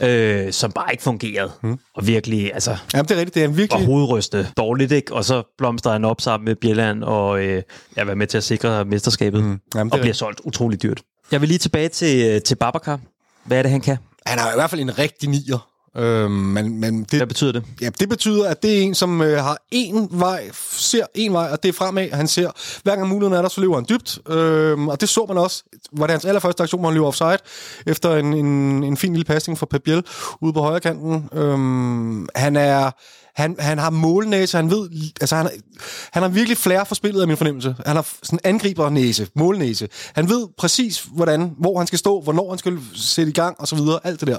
Øh, 0.00 0.52
som 0.52 0.72
bare 0.72 0.92
ikke 0.92 1.02
fungerede. 1.02 1.52
Hmm. 1.62 1.78
Og 1.94 2.06
virkelig, 2.06 2.54
altså, 2.54 2.76
Jamen, 2.94 3.08
det 3.08 3.14
er 3.14 3.18
rigtigt. 3.18 3.34
Det 3.34 3.44
er 3.44 3.48
virkelig... 3.48 3.72
og 3.72 3.86
hovedryste 3.86 4.48
dårligt, 4.56 4.92
ikke? 4.92 5.14
Og 5.14 5.24
så 5.24 5.42
blomster 5.58 5.92
han 5.92 6.04
op 6.04 6.20
sammen 6.20 6.44
med 6.44 6.54
Bjelland 6.54 7.04
og 7.04 7.44
øh, 7.44 7.62
jeg 7.96 8.06
var 8.06 8.14
med 8.14 8.26
til 8.26 8.38
at 8.38 8.44
sikre 8.44 8.84
mesterskabet. 8.84 9.44
Mm. 9.44 9.46
Jamen, 9.46 9.58
og 9.74 9.90
bliver 9.90 9.94
rigtigt. 9.94 10.16
solgt 10.16 10.40
utroligt 10.44 10.82
dyrt. 10.82 11.02
Jeg 11.32 11.40
vil 11.40 11.48
lige 11.48 11.58
tilbage 11.58 11.88
til, 11.88 12.30
øh, 12.30 12.42
til 12.42 12.54
Babacar. 12.54 13.00
Hvad 13.44 13.58
er 13.58 13.62
det, 13.62 13.70
han 13.70 13.80
kan? 13.80 13.96
Han 14.26 14.38
er 14.38 14.52
i 14.52 14.54
hvert 14.54 14.70
fald 14.70 14.80
en 14.80 14.98
rigtig 14.98 15.28
nier. 15.28 15.68
Øhm, 15.96 16.30
men, 16.30 16.80
men 16.80 17.02
det, 17.02 17.18
Hvad 17.18 17.26
betyder 17.26 17.52
det? 17.52 17.64
Ja, 17.80 17.88
det 18.00 18.08
betyder, 18.08 18.48
at 18.48 18.62
det 18.62 18.78
er 18.78 18.82
en, 18.82 18.94
som 18.94 19.22
øh, 19.22 19.38
har 19.38 19.58
én 19.74 20.06
vej, 20.10 20.50
ser 20.72 21.04
en 21.14 21.32
vej, 21.32 21.48
og 21.52 21.62
det 21.62 21.68
er 21.68 21.72
fremad. 21.72 22.10
Han 22.10 22.28
ser, 22.28 22.50
hver 22.82 22.96
gang 22.96 23.08
muligheden 23.08 23.38
er 23.38 23.42
der, 23.42 23.48
så 23.48 23.60
løber 23.60 23.74
han 23.74 23.86
dybt. 23.88 24.18
Øhm, 24.28 24.88
og 24.88 25.00
det 25.00 25.08
så 25.08 25.24
man 25.28 25.38
også, 25.38 25.62
var 25.92 26.06
det 26.06 26.12
hans 26.12 26.24
allerførste 26.24 26.62
aktion, 26.62 26.80
hvor 26.80 26.88
han 26.88 26.94
løber 26.94 27.06
offside, 27.06 27.38
efter 27.86 28.16
en, 28.16 28.34
en, 28.34 28.84
en 28.84 28.96
fin 28.96 29.12
lille 29.12 29.24
pasning 29.24 29.58
fra 29.58 29.66
Pep 29.66 29.82
Biel 29.82 30.04
ude 30.40 30.52
på 30.52 30.60
højre 30.60 30.80
kanten. 30.80 31.28
Øhm, 31.32 32.28
han 32.34 32.56
er... 32.56 32.90
Han, 33.36 33.56
han 33.58 33.78
har 33.78 33.90
målnæse, 33.90 34.56
han 34.56 34.70
ved, 34.70 34.88
altså 35.20 35.36
han, 35.36 35.48
han 36.12 36.22
har 36.22 36.28
virkelig 36.30 36.58
flair 36.58 36.84
for 36.84 36.94
spillet 36.94 37.20
af 37.20 37.26
min 37.28 37.36
fornemmelse. 37.36 37.74
Han 37.86 37.96
har 37.96 38.08
sådan 38.22 38.38
angribernæse, 38.44 39.26
målnæse. 39.34 39.88
Han 40.14 40.28
ved 40.28 40.46
præcis, 40.58 41.06
hvordan, 41.12 41.50
hvor 41.58 41.78
han 41.78 41.86
skal 41.86 41.98
stå, 41.98 42.20
hvornår 42.20 42.48
han 42.50 42.58
skal 42.58 42.78
sætte 42.94 43.30
i 43.30 43.34
gang, 43.34 43.56
og 43.60 43.68
så 43.68 43.76
videre. 43.76 44.00
Alt 44.04 44.20
det 44.20 44.28
der. 44.28 44.38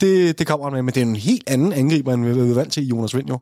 Det, 0.00 0.38
det 0.38 0.46
kommer 0.46 0.66
han 0.66 0.72
med, 0.72 0.82
men 0.82 0.94
det 0.94 1.00
er 1.02 1.06
en 1.06 1.16
helt 1.16 1.50
anden 1.50 1.72
angriber, 1.72 2.12
end 2.12 2.24
vi 2.24 2.50
er 2.50 2.54
vant 2.54 2.72
til 2.72 2.82
i 2.82 2.86
Jonas 2.86 3.16
Vind, 3.16 3.28
jo. 3.28 3.38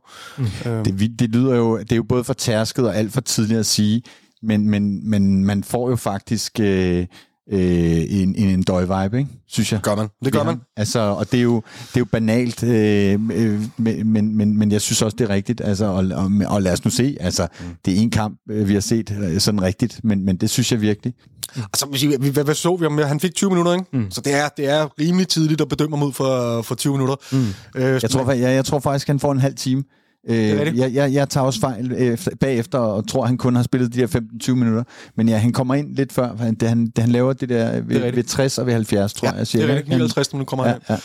Det, 0.85 1.01
vi- 1.01 1.07
det 1.07 1.31
lyder 1.31 1.55
jo, 1.57 1.79
det 1.79 1.93
er 1.93 1.97
jo 1.97 2.05
både 2.09 2.25
for 2.25 2.33
tærsket 2.33 2.87
og 2.87 2.97
alt 2.97 3.13
for 3.13 3.21
tidligt 3.21 3.61
at 3.61 3.67
sige, 3.67 4.03
men, 4.43 4.71
men, 4.71 5.11
men 5.11 5.45
man 5.45 5.65
får 5.65 5.91
jo 5.91 5.97
faktisk 5.97 6.61
øh, 6.61 7.07
øh, 7.53 7.61
en, 7.61 8.35
en, 8.35 8.49
en 8.49 8.63
døj-vibe, 8.63 9.19
ikke? 9.19 9.31
synes 9.49 9.73
jeg. 9.73 9.81
Gør 9.81 9.95
man. 9.97 10.09
Det 10.25 10.33
gør 10.33 10.39
Ja, 10.39 10.45
man. 10.45 10.61
Altså, 10.77 10.99
og 11.01 11.33
det 11.33 11.39
er 11.39 11.43
jo, 11.43 11.57
det 11.81 11.97
er 11.97 12.01
jo 12.01 12.05
banalt, 12.05 12.63
øh, 12.63 13.13
øh, 13.13 13.63
men, 13.77 14.13
men, 14.13 14.37
men, 14.37 14.59
men 14.59 14.73
jeg 14.73 14.81
synes 14.81 15.03
også, 15.03 15.17
det 15.19 15.25
er 15.31 15.35
rigtigt. 15.35 15.61
Altså, 15.61 15.85
og, 15.87 16.05
og, 16.15 16.31
og 16.47 16.63
lad 16.63 16.73
os 16.73 16.85
nu 16.85 16.91
se, 16.91 17.17
altså, 17.21 17.47
mm. 17.61 17.67
det 17.85 17.95
er 17.99 18.01
en 18.03 18.11
kamp, 18.11 18.39
øh, 18.51 18.69
vi 18.69 18.75
har 18.75 18.81
set 18.81 19.19
øh, 19.23 19.41
sådan 19.41 19.63
rigtigt, 19.63 20.01
men, 20.05 20.25
men 20.25 20.37
det 20.37 20.51
synes 20.51 20.73
jeg 20.73 20.81
virkelig. 20.81 21.15
Altså, 21.57 21.87
hvis 21.87 22.03
I- 22.03 22.17
hvad, 22.31 22.45
hvad 22.45 22.55
så 22.55 22.77
vi? 22.77 23.03
Han 23.03 23.21
fik 23.21 23.35
20 23.35 23.51
minutter, 23.51 23.73
ikke? 23.73 23.85
Mm. 23.93 24.11
Så 24.11 24.21
det 24.21 24.35
er, 24.35 24.49
det 24.57 24.69
er 24.71 24.89
rimelig 25.01 25.29
tidligt 25.29 25.61
at 25.61 25.69
bedømme 25.69 25.97
ham 25.97 26.07
ud 26.07 26.13
for, 26.13 26.63
for 26.63 26.75
20 26.75 26.93
minutter. 26.93 27.15
Mm. 27.33 27.39
Øh, 27.77 28.01
Jeg 28.03 28.11
tror, 28.11 28.33
jeg, 28.33 28.41
jeg 28.55 28.65
tror 28.65 28.81
faktisk, 28.81 29.07
han 29.07 29.21
får 29.21 29.33
en 29.33 29.41
halv 29.41 29.55
time. 29.55 29.83
Øh, 30.29 30.79
jeg, 30.79 30.95
jeg, 30.95 31.13
jeg 31.13 31.29
tager 31.29 31.45
også 31.47 31.61
fejl 31.61 31.93
øh, 31.93 32.19
bagefter 32.41 32.79
og 32.79 33.09
tror, 33.09 33.27
han 33.27 33.39
kun 33.39 33.57
har 33.57 33.63
spillet 33.63 33.95
de 33.95 34.01
der 34.01 34.21
15-20 34.45 34.53
minutter. 34.53 34.83
Men 35.17 35.29
ja, 35.29 35.37
han 35.37 35.53
kommer 35.53 35.75
ind 35.75 35.97
lidt 35.97 36.13
før. 36.13 36.37
Han, 36.37 36.55
det, 36.55 36.69
han, 36.69 36.87
det, 36.87 36.99
han 36.99 37.09
laver 37.13 37.33
det 37.33 37.49
der 37.49 37.81
ved, 37.81 37.97
rigtigt. 37.97 38.17
ved 38.17 38.25
60 38.25 38.59
og 38.59 38.67
ved 38.67 38.73
70, 38.73 39.13
tror 39.15 39.27
ja, 39.29 39.33
jeg. 39.33 39.41
det 39.41 39.49
Siger 39.49 39.63
er 39.63 39.67
jeg, 39.67 39.77
rigtigt. 39.77 39.87
ikke? 39.89 39.97
59 39.97 40.33
minutter 40.33 40.49
kommer 40.49 40.65
han 40.65 40.79
Ja, 40.89 40.97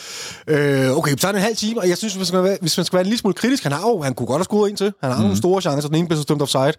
ja. 0.48 0.88
Øh, 0.90 0.98
okay, 0.98 1.16
så 1.18 1.28
er 1.28 1.32
det 1.32 1.38
en 1.38 1.44
halv 1.44 1.56
time, 1.56 1.80
og 1.80 1.88
jeg 1.88 1.96
synes, 1.98 2.14
hvis 2.14 2.20
man 2.20 2.26
skal 2.26 2.42
være, 2.44 2.56
hvis 2.60 2.78
man 2.78 2.84
skal 2.84 2.96
være 2.96 3.00
en 3.04 3.06
lille 3.06 3.18
smule 3.18 3.34
kritisk, 3.34 3.62
han 3.62 3.72
har 3.72 3.80
jo, 3.88 4.02
han 4.02 4.14
kunne 4.14 4.26
godt 4.26 4.38
have 4.38 4.44
skudt 4.44 4.70
en 4.70 4.76
til. 4.76 4.92
Han 5.02 5.10
har 5.10 5.18
mm. 5.18 5.22
nogle 5.22 5.36
store 5.36 5.60
chancer, 5.62 5.88
den 5.88 5.98
ene 5.98 6.08
blev 6.08 6.18
så 6.18 6.24
dømt 6.24 6.42
offside, 6.42 6.72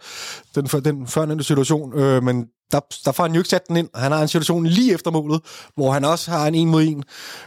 den, 0.56 0.68
før- 0.68 0.80
den 0.80 1.08
førnævnte 1.08 1.44
situation, 1.44 2.00
øh, 2.00 2.24
men 2.24 2.46
der, 2.74 2.80
der 3.06 3.12
får 3.12 3.24
han 3.24 3.34
jo 3.34 3.40
ikke 3.40 3.50
sat 3.50 3.68
den 3.68 3.78
ind. 3.78 3.90
Han 3.96 4.12
har 4.12 4.22
en 4.22 4.28
situation 4.28 4.66
lige 4.66 4.94
efter 4.94 5.12
målet, 5.12 5.42
hvor 5.76 5.92
han 5.92 6.06
også 6.06 6.32
har 6.32 6.48
en 6.48 6.56
en 6.56 6.70
mod 6.70 6.84
en. 6.84 7.04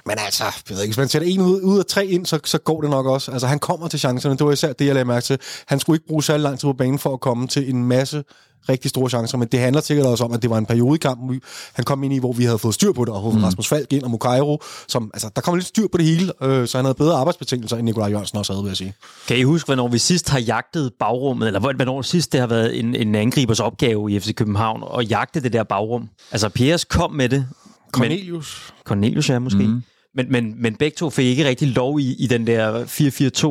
Men 0.06 0.16
altså, 0.18 0.44
jeg 0.44 0.76
ved 0.76 0.82
ikke, 0.82 0.90
hvis 0.90 0.98
man 0.98 1.08
sætter 1.08 1.28
en 1.28 1.40
ud, 1.40 1.60
ud 1.62 1.78
af 1.78 1.84
tre 1.84 2.06
ind, 2.06 2.26
så, 2.26 2.38
så 2.44 2.58
går 2.58 2.80
det 2.80 2.90
nok 2.90 3.06
også. 3.06 3.32
Altså, 3.32 3.46
han 3.46 3.58
kommer 3.58 3.88
til 3.88 3.98
chancerne, 3.98 4.36
det 4.36 4.46
var 4.46 4.52
især 4.52 4.72
det, 4.72 4.86
jeg 4.86 4.94
lagde 4.94 5.04
mærke 5.04 5.24
til. 5.24 5.38
Han 5.66 5.80
skulle 5.80 5.96
ikke 5.96 6.06
bruge 6.06 6.22
særlig 6.22 6.42
lang 6.42 6.60
tid 6.60 6.68
på 6.68 6.72
banen 6.72 6.98
for 6.98 7.12
at 7.12 7.20
komme 7.20 7.48
til 7.48 7.70
en 7.70 7.84
masse 7.84 8.24
rigtig 8.68 8.90
store 8.90 9.10
chancer, 9.10 9.38
men 9.38 9.48
det 9.52 9.60
handler 9.60 9.80
sikkert 9.80 10.06
også 10.06 10.24
om, 10.24 10.32
at 10.32 10.42
det 10.42 10.50
var 10.50 10.58
en 10.58 10.66
periode 10.66 10.94
i 10.94 10.98
kampen, 10.98 11.40
han 11.72 11.84
kom 11.84 12.02
ind 12.04 12.14
i, 12.14 12.18
hvor 12.18 12.32
vi 12.32 12.44
havde 12.44 12.58
fået 12.58 12.74
styr 12.74 12.92
på 12.92 13.04
det, 13.04 13.14
og 13.14 13.34
mm. 13.34 13.42
Rasmus 13.42 13.68
Falk 13.68 13.92
ind 13.92 14.02
og 14.02 14.10
Mukairo, 14.10 14.62
som, 14.88 15.10
altså, 15.14 15.30
der 15.36 15.42
kom 15.42 15.54
lidt 15.54 15.66
styr 15.66 15.86
på 15.92 15.98
det 15.98 16.06
hele, 16.06 16.32
øh, 16.42 16.68
så 16.68 16.78
han 16.78 16.84
havde 16.84 16.94
bedre 16.94 17.16
arbejdsbetingelser, 17.16 17.76
end 17.76 17.84
Nikolaj 17.84 18.08
Jørgensen 18.08 18.38
også 18.38 18.52
havde, 18.52 18.62
vil 18.62 18.70
jeg 18.70 18.76
sige. 18.76 18.94
Kan 19.28 19.38
I 19.38 19.42
huske, 19.42 19.66
hvornår 19.66 19.88
vi 19.88 19.98
sidst 19.98 20.28
har 20.28 20.38
jagtet 20.38 20.92
bagrummet, 20.98 21.46
eller 21.46 21.60
hvornår 21.60 22.02
sidst 22.02 22.32
det 22.32 22.40
har 22.40 22.46
været 22.46 22.78
en, 22.78 22.94
en 22.94 23.14
angribers 23.14 23.60
opgave 23.60 24.12
i 24.12 24.20
FC 24.20 24.34
København, 24.34 24.82
at 24.98 25.10
jagte 25.10 25.40
det 25.40 25.52
der 25.52 25.62
bagrum? 25.62 26.08
Altså, 26.32 26.48
Piers 26.48 26.84
kom 26.84 27.12
med 27.12 27.28
det. 27.28 27.46
Cornelius. 27.92 28.72
Men, 28.76 28.82
Cornelius, 28.84 29.30
ja, 29.30 29.38
måske. 29.38 29.66
Mm. 29.66 29.82
Men, 30.14 30.32
men, 30.32 30.62
men 30.62 30.76
begge 30.76 30.94
to 30.94 31.10
fik 31.10 31.26
ikke 31.26 31.48
rigtig 31.48 31.68
lov 31.68 32.00
i, 32.00 32.14
i 32.18 32.26
den 32.26 32.46
der 32.46 32.84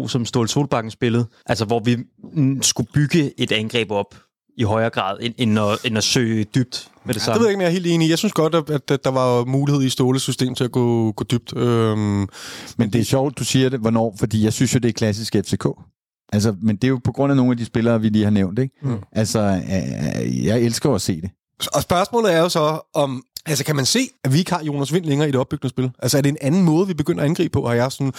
4-4-2, 0.05 0.07
som 0.07 0.25
Ståle 0.25 0.47
Solbakken 0.47 0.91
spillede. 0.91 1.25
Altså, 1.45 1.65
hvor 1.65 1.79
vi 1.79 1.97
skulle 2.61 2.89
bygge 2.93 3.41
et 3.41 3.51
angreb 3.51 3.91
op 3.91 4.15
i 4.57 4.63
højere 4.63 4.89
grad, 4.89 5.17
end, 5.21 5.33
end, 5.37 5.59
at, 5.59 5.65
end 5.83 5.97
at 5.97 6.03
søge 6.03 6.43
dybt 6.43 6.87
med 7.05 7.13
det 7.13 7.19
Ja, 7.21 7.25
samme. 7.25 7.33
det 7.33 7.39
ved 7.41 7.47
jeg 7.47 7.51
ikke, 7.51 7.57
men 7.57 7.61
jeg 7.63 7.67
er 7.69 7.73
helt 7.73 7.87
enig. 7.87 8.05
i. 8.07 8.09
Jeg 8.09 8.17
synes 8.17 8.33
godt, 8.33 8.55
at, 8.55 8.91
at, 8.91 9.03
der 9.03 9.11
var 9.11 9.45
mulighed 9.45 9.83
i 9.83 9.89
Ståles 9.89 10.21
system 10.21 10.55
til 10.55 10.63
at 10.63 10.71
gå, 10.71 11.11
gå 11.11 11.23
dybt. 11.23 11.53
Øhm, 11.57 12.27
Men 12.77 12.93
det 12.93 12.95
er 12.95 13.03
sjovt, 13.03 13.39
du 13.39 13.43
siger 13.43 13.69
det, 13.69 13.79
hvornår, 13.79 14.15
fordi 14.19 14.43
jeg 14.43 14.53
synes 14.53 14.73
jo, 14.73 14.79
det 14.79 14.89
er 14.89 14.93
klassisk 14.93 15.35
FCK. 15.45 15.65
Altså, 16.33 16.55
men 16.61 16.75
det 16.75 16.83
er 16.83 16.87
jo 16.89 16.99
på 17.03 17.11
grund 17.11 17.31
af 17.31 17.35
nogle 17.37 17.51
af 17.51 17.57
de 17.57 17.65
spillere, 17.65 18.01
vi 18.01 18.09
lige 18.09 18.23
har 18.23 18.31
nævnt, 18.31 18.59
ikke? 18.59 18.75
Mm. 18.81 18.97
Altså, 19.11 19.39
øh, 20.19 20.45
jeg 20.45 20.61
elsker 20.61 20.91
at 20.95 21.01
se 21.01 21.21
det. 21.21 21.29
og 21.75 21.81
spørgsmålet 21.81 22.33
er 22.33 22.39
jo 22.39 22.49
så, 22.49 22.79
om 22.93 23.23
Altså, 23.45 23.63
kan 23.63 23.75
man 23.75 23.86
se, 23.86 23.99
at 24.23 24.34
vi 24.34 24.39
ikke 24.39 24.51
har 24.51 24.63
Jonas 24.63 24.93
Vind 24.93 25.05
længere 25.05 25.29
i 25.29 25.31
det 25.31 25.39
opbyggende 25.39 25.69
spil? 25.69 25.91
Altså, 25.99 26.17
er 26.17 26.21
det 26.21 26.29
en 26.29 26.38
anden 26.41 26.63
måde, 26.63 26.88
vi 26.88 26.93
begynder 26.93 27.21
at 27.23 27.29
angribe 27.29 27.51
på, 27.51 27.67
har 27.67 27.73
jeg 27.73 27.91
sådan 27.91 28.13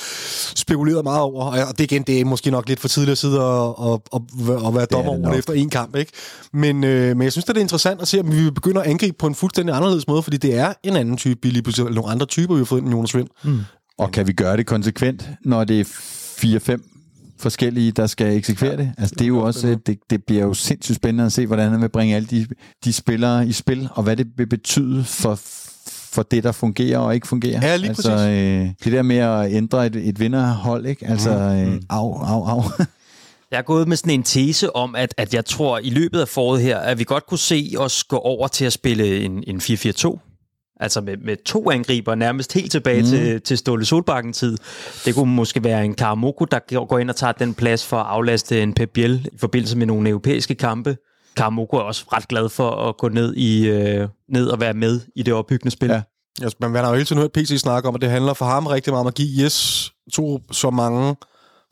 spekuleret 0.54 1.04
meget 1.04 1.20
over. 1.20 1.64
Og 1.66 1.78
det 1.78 1.84
igen, 1.84 2.02
det 2.02 2.20
er 2.20 2.24
måske 2.24 2.50
nok 2.50 2.68
lidt 2.68 2.80
for 2.80 2.88
tidligt 2.88 3.12
at 3.12 3.18
sidde 3.18 3.44
og, 3.44 3.78
og, 3.78 4.02
og, 4.12 4.26
og 4.48 4.74
være 4.74 4.86
dommer 4.86 5.16
det 5.16 5.26
over 5.26 5.34
efter 5.34 5.52
en 5.52 5.70
kamp, 5.70 5.96
ikke? 5.96 6.12
Men, 6.52 6.84
øh, 6.84 7.16
men 7.16 7.22
jeg 7.22 7.32
synes, 7.32 7.44
det 7.44 7.56
er 7.56 7.60
interessant 7.60 8.00
at 8.00 8.08
se, 8.08 8.20
om 8.20 8.32
vi 8.32 8.50
begynder 8.50 8.80
at 8.80 8.90
angribe 8.90 9.16
på 9.18 9.26
en 9.26 9.34
fuldstændig 9.34 9.76
anderledes 9.76 10.06
måde, 10.08 10.22
fordi 10.22 10.36
det 10.36 10.54
er 10.54 10.72
en 10.82 10.96
anden 10.96 11.16
type 11.16 11.40
billig, 11.40 11.64
eller 11.66 11.90
nogle 11.90 12.10
andre 12.10 12.26
typer, 12.26 12.54
vi 12.54 12.60
har 12.60 12.64
fået 12.64 12.80
ind 12.80 12.88
i 12.88 12.92
Jonas 12.92 13.14
Vind. 13.16 13.28
Mm. 13.44 13.60
Og 13.98 14.12
kan 14.12 14.26
vi 14.26 14.32
gøre 14.32 14.56
det 14.56 14.66
konsekvent, 14.66 15.28
når 15.44 15.64
det 15.64 15.80
er 15.80 15.84
4-5 15.84 16.95
forskellige, 17.38 17.92
der 17.92 18.06
skal 18.06 18.36
eksekvere 18.36 18.76
det? 18.76 18.92
Altså, 18.98 19.14
det 19.14 19.24
er 19.24 19.28
jo 19.28 19.38
også, 19.38 19.76
det, 19.86 19.98
det 20.10 20.24
bliver 20.24 20.42
jo 20.42 20.54
sindssygt 20.54 20.96
spændende 20.96 21.24
at 21.24 21.32
se, 21.32 21.46
hvordan 21.46 21.70
han 21.70 21.80
vil 21.82 21.88
bringe 21.88 22.16
alle 22.16 22.28
de, 22.28 22.46
de 22.84 22.92
spillere 22.92 23.46
i 23.48 23.52
spil, 23.52 23.88
og 23.92 24.02
hvad 24.02 24.16
det 24.16 24.26
vil 24.36 24.46
betyde 24.46 25.04
for, 25.04 25.40
for 25.86 26.22
det, 26.22 26.44
der 26.44 26.52
fungerer 26.52 26.98
og 26.98 27.14
ikke 27.14 27.28
fungerer. 27.28 27.60
Ja, 27.68 27.76
lige 27.76 27.88
altså, 27.88 28.10
præcis. 28.10 28.26
øh, 28.28 28.68
det 28.84 28.92
der 28.92 29.02
med 29.02 29.16
at 29.16 29.52
ændre 29.52 29.86
et, 29.86 29.96
et 29.96 30.20
vinderhold, 30.20 30.86
ikke? 30.86 31.06
Altså, 31.06 31.30
Mm. 31.30 31.72
øh, 31.74 31.80
au, 31.88 32.14
au, 32.14 32.44
au. 32.44 32.62
Jeg 33.50 33.58
er 33.58 33.62
gået 33.62 33.88
med 33.88 33.96
sådan 33.96 34.14
en 34.14 34.22
tese 34.22 34.76
om, 34.76 34.94
at, 34.94 35.14
at 35.16 35.34
jeg 35.34 35.44
tror, 35.44 35.78
i 35.78 35.90
løbet 35.90 36.20
af 36.20 36.28
foråret 36.28 36.62
her, 36.62 36.78
at 36.78 36.98
vi 36.98 37.04
godt 37.04 37.26
kunne 37.26 37.38
se 37.38 37.74
os 37.78 38.04
gå 38.04 38.16
over 38.18 38.48
til 38.48 38.64
at 38.64 38.72
spille 38.72 39.20
en, 39.20 39.44
en 39.46 39.56
4-4-2. 39.58 40.25
Altså 40.80 41.00
med, 41.00 41.16
med 41.16 41.36
to 41.44 41.70
angriber, 41.70 42.14
nærmest 42.14 42.52
helt 42.52 42.72
tilbage 42.72 43.00
mm. 43.00 43.06
til, 43.06 43.40
til 43.40 43.58
Ståle 43.58 43.84
Solbakken-tid. 43.84 44.56
Det 45.04 45.14
kunne 45.14 45.34
måske 45.34 45.64
være 45.64 45.84
en 45.84 45.94
Karamoko, 45.94 46.44
der 46.44 46.84
går- 46.86 46.98
ind 46.98 47.10
og 47.10 47.16
tager 47.16 47.32
den 47.32 47.54
plads 47.54 47.86
for 47.86 47.96
at 47.96 48.06
aflaste 48.06 48.62
en 48.62 48.74
Pep 48.74 48.90
Biel 48.90 49.28
i 49.32 49.38
forbindelse 49.38 49.78
med 49.78 49.86
nogle 49.86 50.08
europæiske 50.08 50.54
kampe. 50.54 50.96
Karamoko 51.36 51.76
er 51.76 51.80
også 51.80 52.04
ret 52.12 52.28
glad 52.28 52.48
for 52.48 52.70
at 52.70 52.96
gå 52.96 53.08
ned, 53.08 53.34
i, 53.34 53.68
øh, 53.68 54.08
ned 54.28 54.46
og 54.48 54.60
være 54.60 54.74
med 54.74 55.00
i 55.16 55.22
det 55.22 55.34
opbyggende 55.34 55.70
spil. 55.70 55.90
Ja. 55.90 56.02
Man, 56.60 56.70
man 56.70 56.84
har 56.84 56.90
jo 56.90 56.94
hele 56.94 57.04
tiden 57.06 57.20
hørt 57.22 57.32
PC 57.32 57.56
snakke 57.58 57.88
om, 57.88 57.94
at 57.94 58.00
det 58.00 58.10
handler 58.10 58.34
for 58.34 58.44
ham 58.44 58.66
rigtig 58.66 58.92
meget 58.92 59.00
om 59.00 59.06
at 59.06 59.14
give 59.14 59.44
Yes 59.44 59.92
to 60.12 60.40
så 60.52 60.70
mange 60.70 61.16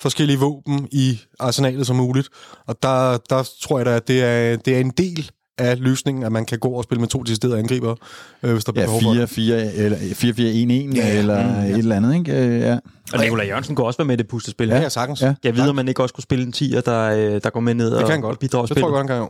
forskellige 0.01 0.38
våben 0.38 0.88
i 0.93 1.21
arsenalet 1.40 1.87
som 1.87 1.97
muligt. 1.97 2.29
Og 2.67 2.83
der, 2.83 3.17
der 3.31 3.51
tror 3.62 3.79
jeg 3.79 3.87
da, 3.87 3.97
at 3.97 4.09
det 4.09 4.25
er, 4.25 4.57
det 4.57 4.77
er 4.77 4.81
en 4.81 4.90
del 4.90 5.31
af 5.59 5.81
løsningen, 5.81 6.23
at 6.25 6.33
man 6.33 6.45
kan 6.45 6.59
gå 6.59 6.69
og 6.69 6.85
spille 6.85 7.01
med 7.01 7.09
to 7.09 7.23
deciderede 7.23 7.59
angriber, 7.59 7.95
øh, 8.43 8.53
hvis 8.53 8.64
der 8.64 8.73
bliver 8.73 8.83
Ja, 8.83 8.87
behov 8.87 9.03
for 9.03 9.11
det. 9.21 9.29
4-4 9.31 9.53
eller 9.81 9.97
4-4-1-1 9.99 10.97
Ja, 10.97 11.07
ja. 11.12 11.19
eller 11.19 11.43
Mm, 11.43 11.61
ja. 11.61 11.71
et 11.71 11.79
eller 11.79 11.97
andet, 11.97 12.14
ikke? 12.14 12.33
Øh, 12.47 12.61
Ja. 12.61 12.79
Og 13.12 13.21
Nikolaj 13.21 13.47
Jørgensen 13.47 13.75
kunne 13.77 13.87
også 13.87 13.99
være 13.99 14.07
med 14.07 14.14
i 14.14 14.17
det 14.17 14.29
puslespil. 14.29 14.69
Ja, 14.69 14.81
ja, 14.81 14.88
sagtens. 14.88 15.23
Ja. 15.23 15.35
Jeg 15.45 15.57
ved, 15.57 15.69
om 15.69 15.75
man 15.77 15.88
ikke 15.88 16.03
også 16.03 16.14
kunne 16.14 16.23
spille 16.23 16.45
en 16.45 16.53
10'er, 16.57 16.81
der, 16.81 17.01
øh, 17.35 17.40
der 17.45 17.51
går 17.51 17.61
med 17.61 17.75
ned 17.75 17.87
Det 17.87 17.95
og, 17.95 18.01
kan 18.01 18.11
han 18.11 18.17
og 18.25 18.29
godt. 18.29 18.38
bidrager 18.38 18.67
Det 18.67 18.77
tror 18.77 18.87
jeg 18.88 18.93
godt, 18.93 19.01
han 19.01 19.07
kan 19.07 19.17
jo. 19.17 19.29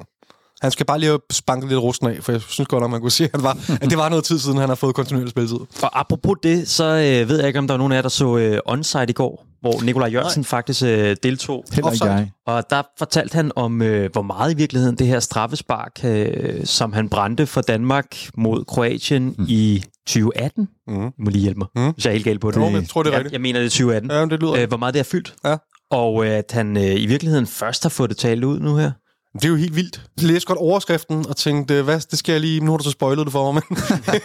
Han 0.65 0.71
skal 0.71 0.87
bare 0.87 0.99
lige 0.99 1.11
have 1.11 1.21
spanket 1.33 1.69
lidt 1.69 1.81
rusten 1.81 2.07
af, 2.09 2.19
for 2.21 2.33
jeg 2.33 2.41
synes 2.41 2.69
godt, 2.69 2.85
at 2.85 2.91
man 2.91 3.01
kunne 3.01 3.11
se, 3.11 3.25
at, 3.25 3.31
han 3.35 3.43
var, 3.43 3.59
at 3.83 3.91
det 3.91 3.99
var 3.99 4.09
noget 4.09 4.25
tid 4.25 4.39
siden, 4.39 4.59
han 4.59 4.69
har 4.69 4.77
fået 4.77 4.95
kontinuerlig 4.95 5.31
spilletid. 5.31 5.57
Og 5.83 6.01
apropos 6.01 6.37
det, 6.43 6.69
så 6.69 6.85
øh, 6.85 7.29
ved 7.29 7.39
jeg 7.39 7.47
ikke, 7.47 7.59
om 7.59 7.67
der 7.67 7.75
er 7.75 7.79
nogen 7.79 7.93
af 7.93 7.97
jer, 7.97 8.03
der 8.03 8.09
så 8.09 8.37
øh, 8.37 8.59
Onside 8.67 9.07
i 9.09 9.13
går, 9.13 9.47
hvor 9.61 9.83
Nikolaj 9.83 10.09
Jørgensen 10.09 10.41
Nej. 10.41 10.47
faktisk 10.47 10.83
øh, 10.83 11.17
deltog. 11.23 11.65
Heller 11.73 11.93
ikke 11.93 12.05
jeg. 12.05 12.31
Og 12.47 12.65
der 12.71 12.83
fortalte 12.99 13.35
han 13.35 13.53
om, 13.57 13.83
øh, 13.83 14.11
hvor 14.13 14.23
meget 14.23 14.53
i 14.53 14.57
virkeligheden 14.57 14.97
det 14.99 15.07
her 15.07 15.21
straffespark, 15.21 16.01
øh, 16.05 16.67
som 16.67 16.93
han 16.93 17.09
brændte 17.09 17.47
for 17.47 17.61
Danmark 17.61 18.17
mod 18.37 18.65
Kroatien 18.65 19.35
mm. 19.39 19.45
i 19.49 19.83
2018. 20.07 20.69
Mm. 20.87 21.07
I 21.07 21.11
må 21.19 21.31
lige 21.31 21.43
hjælpe 21.43 21.59
mig, 21.59 21.69
Mm. 21.77 21.93
hvis 21.95 22.05
jeg 22.05 22.11
er 22.11 22.15
helt 22.15 22.25
galt 22.25 22.41
på 22.41 22.51
det. 22.51 22.57
Jo, 22.57 22.65
men 22.65 22.75
jeg 22.75 22.89
tror, 22.89 23.03
det 23.03 23.11
er 23.11 23.13
jeg, 23.13 23.19
rigtigt. 23.19 23.33
jeg 23.33 23.41
mener, 23.41 23.59
det 23.61 23.67
er 23.67 23.71
2018. 23.71 24.11
Ja, 24.11 24.25
det 24.25 24.41
lyder... 24.41 24.55
Øh, 24.55 24.69
hvor 24.69 24.77
meget 24.77 24.95
det 24.95 24.99
har 24.99 25.05
fyldt. 25.05 25.35
Ja. 25.45 25.57
Og 25.91 26.25
øh, 26.27 26.31
at 26.31 26.53
han 26.53 26.77
øh, 26.77 26.83
i 26.83 27.07
virkeligheden 27.07 27.47
først 27.47 27.83
har 27.83 27.91
fået 27.91 28.11
det 28.11 28.17
talt 28.17 28.45
ud 28.45 28.61
nu 28.61 28.77
her. 28.77 28.91
Det 29.35 29.45
er 29.45 29.49
jo 29.49 29.57
helt 29.57 29.77
vildt. 29.77 30.03
Jeg 30.17 30.27
læste 30.27 30.47
godt 30.47 30.59
overskriften 30.59 31.27
og 31.29 31.37
tænkte, 31.37 31.83
hvad, 31.83 32.01
det 32.11 32.19
skal 32.19 32.33
jeg 32.33 32.41
lige... 32.41 32.61
Nu 32.61 32.71
har 32.71 32.79
du 32.79 32.85
så 32.85 32.91
spoilet 32.91 33.27
det 33.27 33.33
for 33.33 33.53
mig, 33.53 33.63
men... 33.71 33.79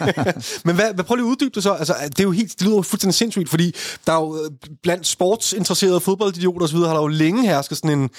men 0.64 0.74
hvad, 0.74 0.94
hvad, 0.94 1.04
prøv 1.04 1.14
lige 1.16 1.26
at 1.26 1.30
uddybe 1.30 1.50
det 1.54 1.62
så. 1.62 1.72
Altså, 1.72 1.94
det 2.08 2.20
er 2.20 2.24
jo 2.24 2.30
helt, 2.30 2.58
det 2.58 2.62
lyder 2.66 2.76
jo 2.76 2.82
fuldstændig 2.82 3.14
sindssygt, 3.14 3.48
fordi 3.48 3.74
der 4.06 4.12
er 4.12 4.16
jo 4.16 4.36
øh, 4.36 4.50
blandt 4.82 5.06
sportsinteresserede 5.06 6.00
fodboldidioter 6.00 6.66
osv., 6.66 6.76
har 6.76 6.94
der 6.94 7.00
jo 7.00 7.06
længe 7.06 7.46
hersket 7.46 7.78
sådan 7.78 7.98
en, 7.98 8.10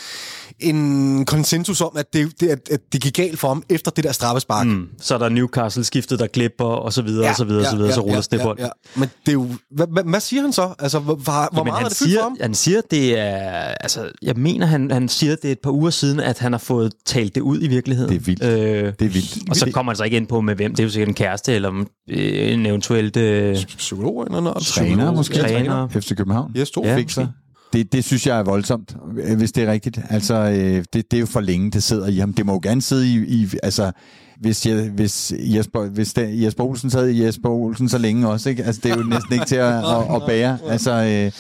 en 0.60 1.26
konsensus 1.26 1.82
om, 1.82 1.92
at 1.98 2.14
det, 2.14 2.42
det, 2.42 2.50
at, 2.50 2.70
at 2.72 2.80
det 2.94 3.02
gik 3.02 3.14
galt 3.14 3.40
for 3.40 3.48
ham 3.48 3.64
efter 3.70 3.92
det 3.92 4.04
der 4.04 4.12
straffespark. 4.12 4.68
Mm. 4.68 4.88
Så 5.02 5.14
er 5.14 5.18
der 5.18 5.30
Newcastle 5.30 5.84
skiftet, 5.84 6.20
der 6.20 6.28
glipper, 6.28 6.66
og 6.66 6.94
så 6.94 7.02
videre, 7.02 7.30
og 7.30 7.36
så 7.36 7.44
videre, 7.44 7.66
og 7.66 7.72
så 7.72 7.76
videre, 7.76 7.94
så 7.94 8.02
ruller 8.02 8.16
ja, 8.16 8.22
snebold. 8.22 8.60
Ja, 8.60 8.66
ja. 8.66 8.70
Men 8.96 9.10
det 9.26 9.30
er 9.32 9.34
jo... 9.34 9.48
Hvad, 9.72 9.88
hvad, 9.92 10.04
hvad 10.04 10.20
siger 10.20 10.42
han 10.42 10.54
så? 10.54 10.74
Altså, 10.80 11.00
hvor, 11.00 11.16
hvor, 11.16 11.50
Jamen, 11.56 11.72
meget 11.72 11.84
er 11.84 11.88
det 11.88 11.98
siger, 11.98 12.20
for 12.20 12.24
ham? 12.24 12.38
Han 12.42 12.54
siger, 12.54 12.82
det 12.92 13.20
er... 13.20 13.50
Altså, 13.80 14.12
jeg 14.22 14.36
mener, 14.36 14.66
han, 14.66 14.92
han 14.92 15.10
siger, 15.10 15.36
det 15.36 15.52
et 15.52 15.60
par 15.60 15.72
uger 15.72 15.90
siden, 15.90 16.20
at 16.20 16.40
han 16.40 16.52
har 16.52 16.60
fået 16.60 16.81
talt 17.06 17.36
det 17.36 17.42
ud 17.42 17.62
i 17.62 17.68
virkeligheden. 17.68 18.10
Det 18.10 18.22
er 18.22 18.26
vildt. 18.26 18.44
Øh, 18.44 18.94
Det 19.00 19.06
er 19.06 19.10
vildt. 19.10 19.50
og 19.50 19.56
så 19.56 19.72
kommer 19.74 19.92
han 19.92 19.98
så 19.98 20.04
ikke 20.04 20.18
ind 20.18 20.28
på 20.28 20.42
med 20.42 20.56
hvem. 20.56 20.72
Det 20.72 20.80
er 20.80 20.84
jo 20.84 20.90
sikkert 20.90 21.08
en 21.08 21.14
kæreste, 21.14 21.54
eller 21.54 21.86
øh, 22.10 22.54
en 22.54 22.66
eventuelt... 22.66 23.18
Øh, 23.18 23.56
Psykolog 23.78 24.24
eller 24.24 24.42
noget? 24.42 24.64
Træner 24.64 25.12
måske. 25.12 25.36
Træner. 25.36 25.88
FC 25.88 26.16
København. 26.16 26.52
Yes, 26.58 26.72
to. 26.72 26.86
Ja. 26.86 26.98
Fikser. 26.98 27.28
Det, 27.74 27.94
det 27.94 28.04
synes 28.04 28.28
jeg 28.28 28.40
er 28.40 28.44
voldsomt, 28.44 28.96
øh, 29.24 29.38
hvis 29.38 29.52
det 29.52 29.64
er 29.64 29.72
rigtigt. 29.72 30.00
Altså, 30.10 30.36
øh, 30.36 30.84
det, 30.94 30.94
det 30.94 31.14
er 31.14 31.20
jo 31.20 31.26
for 31.26 31.42
længe, 31.42 31.72
det 31.72 31.84
sidder 31.84 32.08
i 32.08 32.16
ham. 32.18 32.34
Det 32.34 32.46
må 32.46 32.54
jo 32.54 32.60
gerne 32.64 32.82
sidde 32.82 33.08
i... 33.08 33.18
i 33.28 33.48
altså, 33.64 33.92
hvis, 34.40 34.66
jeg, 34.66 34.90
hvis, 34.96 35.34
Jesper, 35.40 35.86
hvis 35.90 36.14
der, 36.14 36.28
Jesper 36.28 36.64
Olsen 36.64 36.90
sad 36.90 37.10
i 37.10 37.24
Jesper 37.26 37.50
Olsen 37.50 37.90
så 37.90 37.98
længe 37.98 38.28
også, 38.28 38.50
ikke? 38.50 38.64
Altså, 38.64 38.82
det 38.84 38.92
er 38.92 38.98
jo 38.98 39.04
næsten 39.04 39.34
ikke 39.34 39.46
til 39.46 39.56
at, 39.56 39.74
at, 39.98 40.16
at 40.16 40.22
bære. 40.28 40.58
Altså, 40.68 40.92
øh, 40.92 41.32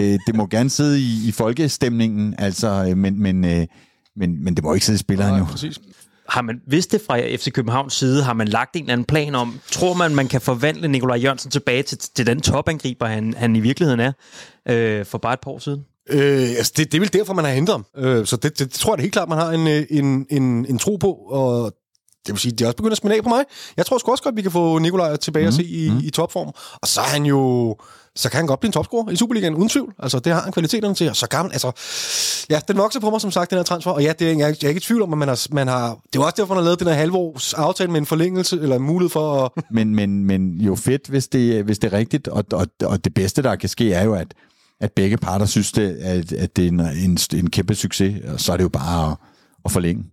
øh, 0.00 0.18
det 0.26 0.34
må 0.34 0.46
gerne 0.46 0.70
sidde 0.70 1.00
i, 1.00 1.28
i 1.28 1.32
folkestemningen, 1.32 2.34
altså, 2.38 2.86
øh, 2.90 2.96
men, 2.96 3.22
men, 3.22 3.44
øh, 3.44 3.66
men, 4.16 4.44
men 4.44 4.54
det 4.54 4.64
må 4.64 4.74
ikke 4.74 4.86
sidde 4.86 4.96
i 4.96 4.98
spilleren 4.98 5.32
jo. 5.38 5.44
Nej, 5.44 5.50
præcis. 5.50 5.80
har 6.28 6.42
man, 6.42 6.60
hvis 6.66 6.86
det 6.86 7.00
fra 7.06 7.36
FC 7.36 7.52
Københavns 7.52 7.94
side, 7.94 8.22
har 8.22 8.32
man 8.32 8.48
lagt 8.48 8.76
en 8.76 8.82
eller 8.82 8.92
anden 8.92 9.04
plan 9.04 9.34
om, 9.34 9.60
tror 9.72 9.94
man, 9.94 10.14
man 10.14 10.28
kan 10.28 10.40
forvandle 10.40 10.88
Nikolaj 10.88 11.16
Jørgensen 11.18 11.50
tilbage 11.50 11.82
til, 11.82 11.98
til 11.98 12.26
den 12.26 12.40
topangriber, 12.40 13.06
han, 13.06 13.34
han 13.36 13.56
i 13.56 13.60
virkeligheden 13.60 14.00
er, 14.00 14.12
øh, 14.68 15.06
for 15.06 15.18
bare 15.18 15.32
et 15.32 15.40
par 15.40 15.50
år 15.50 15.58
siden? 15.58 15.84
Øh, 16.10 16.48
altså 16.56 16.72
det, 16.76 16.92
det 16.92 16.98
er 16.98 17.00
vel 17.00 17.12
derfor, 17.12 17.34
man 17.34 17.44
har 17.44 17.52
hentet 17.52 17.74
ham. 17.74 17.86
Øh, 17.96 18.26
så 18.26 18.36
det, 18.36 18.58
det, 18.58 18.58
det 18.58 18.70
tror 18.70 18.92
jeg 18.92 18.98
da 18.98 19.02
helt 19.02 19.12
klart, 19.12 19.28
man 19.28 19.38
har 19.38 19.50
en, 19.50 19.68
øh, 19.68 19.86
en, 19.90 20.26
en, 20.30 20.66
en 20.66 20.78
tro 20.78 20.96
på, 20.96 21.12
og 21.12 21.72
det 22.26 22.32
vil 22.34 22.38
sige, 22.38 22.52
det 22.52 22.60
er 22.60 22.66
også 22.66 22.76
begyndt 22.76 22.92
at 22.92 22.98
smide 22.98 23.16
af 23.16 23.22
på 23.22 23.28
mig. 23.28 23.44
Jeg 23.76 23.86
tror 23.86 23.98
sgu 23.98 24.10
også 24.10 24.24
godt, 24.24 24.36
vi 24.36 24.42
kan 24.42 24.50
få 24.50 24.78
Nikolaj 24.78 25.16
tilbage 25.16 25.42
mm, 25.44 25.48
og 25.48 25.52
se 25.52 25.64
i, 25.64 25.90
mm. 25.90 25.98
i 26.04 26.10
topform. 26.10 26.46
Og 26.82 26.88
så 26.88 27.00
er 27.00 27.04
han 27.04 27.24
jo... 27.26 27.76
Så 28.16 28.30
kan 28.30 28.36
han 28.36 28.46
godt 28.46 28.60
blive 28.60 28.68
en 28.68 28.72
topscorer 28.72 29.10
i 29.10 29.16
Superligaen, 29.16 29.54
uden 29.54 29.68
tvivl. 29.68 29.94
Altså, 29.98 30.18
det 30.18 30.32
har 30.32 30.40
han 30.40 30.52
kvaliteterne 30.52 30.94
til. 30.94 31.08
Og 31.10 31.16
så 31.16 31.26
gammel, 31.28 31.52
altså... 31.52 31.72
Ja, 32.50 32.60
den 32.68 32.76
vokser 32.78 33.00
på 33.00 33.10
mig, 33.10 33.20
som 33.20 33.30
sagt, 33.30 33.50
den 33.50 33.58
her 33.58 33.62
transfer. 33.62 33.90
Og 33.90 34.02
ja, 34.02 34.12
det 34.18 34.30
er, 34.30 34.36
jeg, 34.36 34.48
ikke- 34.48 34.58
jeg 34.62 34.66
er 34.66 34.68
ikke 34.68 34.78
i 34.78 34.80
tvivl 34.80 35.02
om, 35.02 35.12
at 35.12 35.18
man 35.18 35.28
har, 35.28 35.46
man 35.50 35.68
har... 35.68 35.98
Det 36.12 36.18
er 36.18 36.22
også 36.24 36.34
derfor, 36.36 36.54
man 36.54 36.62
har 36.62 36.64
lavet 36.64 36.78
den 36.80 36.88
her 36.88 36.94
halvårs 36.94 37.54
aftale 37.54 37.90
med 37.90 38.00
en 38.00 38.06
forlængelse, 38.06 38.60
eller 38.60 38.76
en 38.76 38.82
mulighed 38.82 39.10
for 39.10 39.44
at... 39.44 39.50
Men, 39.70 39.94
men, 39.94 40.24
men 40.24 40.50
jo 40.60 40.74
fedt, 40.74 41.06
hvis 41.08 41.28
det, 41.28 41.64
hvis 41.64 41.78
det 41.78 41.92
er 41.92 41.98
rigtigt, 41.98 42.28
og, 42.28 42.44
og, 42.52 42.66
og 42.84 43.04
det 43.04 43.14
bedste, 43.14 43.42
der 43.42 43.56
kan 43.56 43.68
ske, 43.68 43.92
er 43.92 44.04
jo, 44.04 44.14
at, 44.14 44.34
at 44.80 44.92
begge 44.92 45.16
parter 45.16 45.46
synes, 45.46 45.72
det, 45.72 45.96
at, 45.96 46.32
at 46.32 46.56
det 46.56 46.64
er 46.64 46.68
en, 46.68 46.80
en, 46.80 47.18
en 47.34 47.50
kæmpe 47.50 47.74
succes, 47.74 48.14
og 48.32 48.40
så 48.40 48.52
er 48.52 48.56
det 48.56 48.64
jo 48.64 48.68
bare 48.68 49.10
at, 49.10 49.16
at 49.64 49.72
forlænge. 49.72 50.04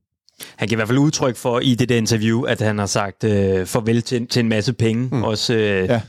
Han 0.56 0.68
giver 0.68 0.78
i 0.78 0.80
hvert 0.80 0.88
fald 0.88 0.98
udtryk 1.00 1.36
for 1.38 1.60
i 1.60 1.76
det 1.76 1.90
der 1.90 1.98
interview, 1.98 2.42
at 2.42 2.62
han 2.62 2.80
har 2.80 2.86
sagt 2.86 3.24
øh, 3.24 3.66
farvel 3.66 4.02
til, 4.02 4.28
til 4.28 4.40
en 4.40 4.50
masse 4.50 4.74
penge, 4.74 5.10
mm. 5.12 5.24
også 5.24 5.54
øh, 5.54 5.86
Ja. 5.90 6.02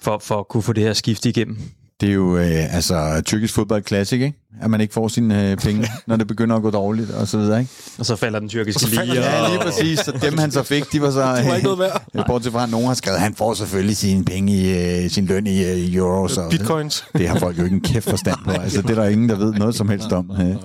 for, 0.00 0.18
for 0.24 0.38
at 0.38 0.48
kunne 0.48 0.62
få 0.62 0.72
det 0.72 0.82
her 0.84 0.92
skift 0.92 1.26
igennem. 1.26 1.58
Det 2.00 2.08
er 2.08 2.12
jo 2.12 2.36
øh, 2.36 2.74
altså 2.74 3.22
tyrkisk 3.24 3.54
fodbold 3.54 3.82
classic, 3.86 4.12
ikke? 4.20 4.34
At 4.62 4.70
man 4.70 4.80
ikke 4.80 4.94
får 4.94 5.08
sine 5.08 5.50
øh, 5.50 5.56
penge, 5.56 5.88
når 6.06 6.16
det 6.16 6.26
begynder 6.26 6.56
at 6.56 6.62
gå 6.62 6.70
dårligt, 6.70 7.10
og 7.10 7.28
så 7.28 7.38
videre, 7.38 7.60
ikke? 7.60 7.72
Og 7.98 8.06
så 8.06 8.16
falder 8.16 8.38
den 8.40 8.48
tyrkiske 8.48 8.86
lige. 8.90 9.14
Ja, 9.14 9.48
lige 9.48 9.58
præcis. 9.60 9.98
Så 9.98 10.12
dem, 10.22 10.38
han 10.38 10.50
så 10.50 10.62
fik, 10.62 10.92
de 10.92 11.00
var 11.02 11.10
så... 11.10 11.20
Det 11.36 11.46
var 11.46 11.54
ikke 11.54 11.64
noget 11.64 11.78
værd. 11.78 12.02
øh, 12.14 12.26
Bortset 12.26 12.52
fra, 12.52 12.62
at 12.62 12.70
nogen 12.70 12.86
har 12.86 12.94
skrevet, 12.94 13.16
at 13.16 13.22
han 13.22 13.34
får 13.34 13.54
selvfølgelig 13.54 13.96
sine 13.96 14.24
penge 14.24 14.52
i 14.52 14.78
øh, 15.04 15.10
sin 15.10 15.26
løn 15.26 15.46
i 15.46 15.64
øh, 15.64 15.94
euros. 15.94 16.36
Og 16.38 16.50
Bitcoins. 16.50 17.04
Det 17.18 17.28
har 17.28 17.38
folk 17.38 17.58
jo 17.58 17.64
ikke 17.64 17.74
en 17.74 17.80
kæft 17.80 18.10
forstand 18.10 18.36
på. 18.44 18.50
Altså, 18.50 18.82
det 18.82 18.90
er 18.90 18.94
der 18.94 19.08
ingen, 19.08 19.28
der 19.28 19.36
ved 19.36 19.52
noget 19.52 19.74
som 19.74 19.88
helst 19.88 20.12
om. 20.12 20.30
Øh. 20.40 20.56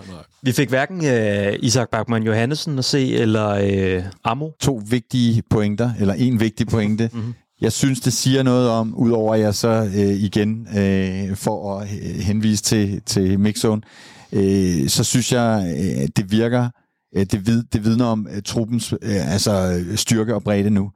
Vi 0.44 0.52
fik 0.52 0.70
hverken 0.70 1.06
øh, 1.06 1.54
Isak 1.60 1.90
Bachmann 1.90 2.26
Johannesen 2.26 2.80
at 2.80 2.86
se, 2.86 3.14
eller 3.14 3.50
øh, 3.50 4.04
Amo. 4.24 4.50
To 4.60 4.82
vigtige 4.90 5.44
pointer, 5.50 5.92
eller 6.00 6.14
en 6.14 6.40
vigtig 6.40 6.68
pointe. 6.68 7.10
mm-hmm. 7.14 7.34
Jeg 7.62 7.72
synes, 7.72 8.00
det 8.00 8.14
siger 8.14 8.44
noget 8.44 8.70
om, 8.70 8.96
udover 8.96 9.34
at 9.34 9.40
jeg 9.40 9.56
så 9.56 9.90
øh, 9.96 10.24
igen 10.24 10.68
øh, 10.78 11.36
for 11.36 11.80
at 11.80 11.88
henvise 12.24 12.64
til, 12.64 13.02
til 13.02 13.40
Mixzone, 13.40 13.82
øh, 14.32 14.88
så 14.88 15.04
synes 15.04 15.32
jeg, 15.32 15.76
øh, 15.78 16.08
det 16.16 16.32
virker, 16.32 16.70
øh, 17.16 17.26
det, 17.26 17.48
vid, 17.48 17.64
det 17.64 17.86
vidner 17.86 18.06
om 18.06 18.28
øh, 18.36 18.42
truppens 18.42 18.94
øh, 18.94 19.34
altså 19.34 19.84
styrke 19.96 20.36
og 20.36 20.44
bredde 20.44 20.70
nu. 20.70 20.92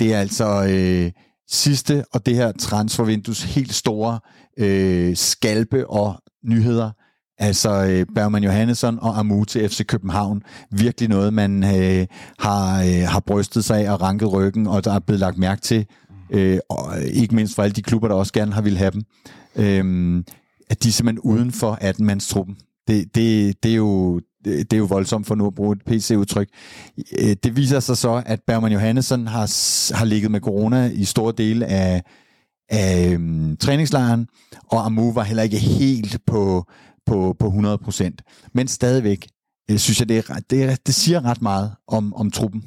Det 0.00 0.14
er 0.14 0.20
altså 0.20 0.66
øh, 0.70 1.10
sidste 1.50 2.04
og 2.12 2.26
det 2.26 2.34
her 2.34 2.52
transfervindues 2.52 3.42
helt 3.42 3.74
store 3.74 4.20
øh, 4.58 5.16
skalpe 5.16 5.90
og 5.90 6.22
nyheder. 6.44 6.90
Altså 7.38 7.84
øh, 7.84 8.06
Bergman 8.14 8.44
Johannesson 8.44 8.98
og 9.02 9.18
Amu 9.18 9.44
til 9.44 9.68
FC 9.68 9.86
København. 9.86 10.42
Virkelig 10.70 11.08
noget, 11.08 11.34
man 11.34 11.64
øh, 11.64 12.06
har, 12.38 12.82
øh, 12.82 13.08
har 13.08 13.20
brystet 13.20 13.64
sig 13.64 13.86
af 13.86 13.92
og 13.92 14.02
ranket 14.02 14.32
ryggen, 14.32 14.66
og 14.66 14.84
der 14.84 14.92
er 14.92 14.98
blevet 14.98 15.20
lagt 15.20 15.38
mærke 15.38 15.60
til. 15.60 15.86
Øh, 16.30 16.58
og 16.70 17.02
ikke 17.02 17.34
mindst 17.34 17.54
for 17.54 17.62
alle 17.62 17.74
de 17.74 17.82
klubber, 17.82 18.08
der 18.08 18.14
også 18.14 18.32
gerne 18.32 18.52
har 18.52 18.62
ville 18.62 18.78
have 18.78 18.90
dem. 18.90 19.02
Øh, 19.56 20.24
at 20.70 20.82
de 20.82 20.88
er 20.88 20.92
simpelthen 20.92 21.30
uden 21.32 21.52
for 21.52 21.78
18-mandstruppen. 21.80 22.56
Det, 22.88 23.14
det, 23.14 23.62
det, 23.62 23.70
er 23.70 23.76
jo, 23.76 24.20
det 24.44 24.72
er 24.72 24.76
jo 24.76 24.84
voldsomt 24.84 25.26
for 25.26 25.34
nu 25.34 25.46
at 25.46 25.54
bruge 25.54 25.76
et 25.76 25.82
PC-udtryk. 25.86 26.48
Øh, 27.18 27.36
det 27.42 27.56
viser 27.56 27.80
sig 27.80 27.96
så, 27.96 28.22
at 28.26 28.40
Bergman 28.46 28.72
Johannesson 28.72 29.26
har, 29.26 29.94
har 29.94 30.04
ligget 30.04 30.30
med 30.30 30.40
corona 30.40 30.90
i 30.94 31.04
store 31.04 31.32
dele 31.38 31.66
af, 31.66 32.02
af 32.70 33.12
øhm, 33.12 33.56
træningslejren, 33.56 34.26
og 34.68 34.86
Amu 34.86 35.12
var 35.12 35.22
heller 35.22 35.42
ikke 35.42 35.58
helt 35.58 36.18
på, 36.26 36.64
på, 37.08 37.36
på 37.38 37.46
100%. 37.48 38.50
Men 38.54 38.68
stadigvæk 38.68 39.28
øh, 39.70 39.78
synes 39.78 40.00
jeg, 40.00 40.08
det, 40.08 40.18
er, 40.18 40.40
det, 40.50 40.62
er, 40.62 40.76
det 40.86 40.94
siger 40.94 41.24
ret 41.24 41.42
meget 41.42 41.72
om, 41.88 42.14
om 42.14 42.30
truppen. 42.30 42.64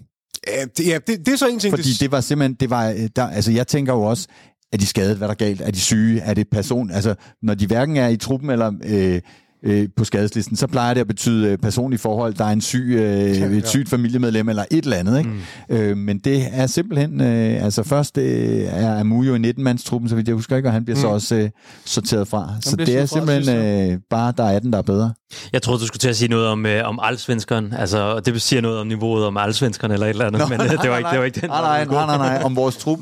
Ja, 0.48 0.66
det, 0.78 0.88
ja, 0.88 1.00
det, 1.08 1.26
det 1.26 1.28
er 1.28 1.36
så 1.36 1.48
en 1.48 1.60
ting. 1.60 1.72
Fordi 1.72 1.90
det 2.00 2.12
var 2.12 2.22
simpelthen, 2.22 2.54
det 2.54 2.70
var, 2.70 2.90
øh, 2.90 3.10
der, 3.16 3.28
altså 3.28 3.52
jeg 3.52 3.68
tænker 3.68 3.94
jo 3.94 4.02
også, 4.02 4.28
er 4.74 4.78
de 4.78 4.86
skadet, 4.86 5.18
hvad 5.18 5.28
der 5.28 5.34
er 5.34 5.38
galt? 5.38 5.62
Er 5.62 5.72
de 5.72 5.80
syge? 5.80 6.22
Er 6.22 6.34
det 6.34 6.48
person? 6.50 6.92
Altså, 6.92 7.16
når 7.42 7.54
de 7.54 7.68
hverken 7.68 7.98
er 7.98 8.08
i 8.08 8.18
truppen 8.18 8.50
eller 8.50 8.74
øh, 8.84 9.22
øh, 9.66 9.88
på 9.96 10.04
skadeslisten, 10.04 10.56
så 10.56 10.68
plejer 10.68 10.94
det 10.94 11.02
at 11.02 11.08
betyde 11.08 11.48
øh, 11.48 11.58
personlige 11.58 12.00
forhold. 12.00 12.34
Der 12.34 12.46
er 12.46 12.50
en 12.50 12.62
syg, 12.62 12.86
øh, 12.90 13.40
ja, 13.40 13.46
et 13.46 13.68
sygt 13.68 13.90
familiemedlem 13.90 14.50
eller 14.50 14.66
et 14.72 14.84
eller 14.84 14.98
andet. 14.98 15.18
Ikke? 15.18 15.30
Mm. 15.70 15.76
Øh, 15.76 15.98
men 15.98 16.20
det 16.20 16.48
er 16.52 16.68
simpelthen... 16.68 17.22
Øh, 17.22 17.64
altså 17.64 17.84
først 17.84 18.18
øh, 18.18 18.62
er 18.62 19.00
Amu 19.00 19.24
jo 19.24 19.36
i 19.36 19.52
19-mandstruppen, 19.52 20.10
så 20.10 20.16
vidt 20.16 20.28
jeg 20.28 20.36
husker 20.36 20.58
ikke, 20.58 20.70
og 20.70 20.74
han 20.74 20.86
bliver 20.86 20.98
mm. 20.98 21.02
så 21.02 21.08
også 21.08 21.36
øh, 21.36 21.50
sorteret 21.86 22.28
fra. 22.28 22.52
Han 22.52 22.62
så 22.62 22.76
det 22.76 22.98
er 22.98 23.06
simpelthen 23.06 23.58
øh, 23.58 24.00
bare, 24.10 24.34
der 24.38 24.44
er 24.44 24.60
den, 24.60 24.72
der 24.74 24.78
er 24.78 24.84
bedre. 24.84 25.14
Jeg 25.54 25.62
troede, 25.62 25.82
du 25.82 25.86
skulle 25.88 26.00
til 26.00 26.10
at 26.10 26.18
sige 26.18 26.30
noget 26.30 26.48
om, 26.48 26.66
øh, 26.66 26.88
om 26.88 27.00
allsvenskeren. 27.02 27.74
Altså, 27.74 28.20
det 28.20 28.42
siger 28.42 28.62
noget 28.62 28.80
om 28.80 28.88
niveauet 28.88 29.26
om 29.26 29.38
allsvenskeren 29.38 29.92
eller 29.92 30.06
et 30.06 30.10
eller 30.10 30.26
andet, 30.26 30.40
Nå, 30.40 30.48
men 30.48 30.58
nej, 30.58 30.68
det, 30.68 30.90
var 30.90 30.98
ikke, 30.98 31.10
det 31.10 31.20
var 31.20 31.26
ikke 31.26 31.42
den. 31.42 31.50
Nej, 31.50 31.86
nej, 31.86 32.06
nej, 32.06 32.18
nej, 32.18 32.42
om 32.44 32.56
vores 32.56 32.78
trup. 32.78 33.00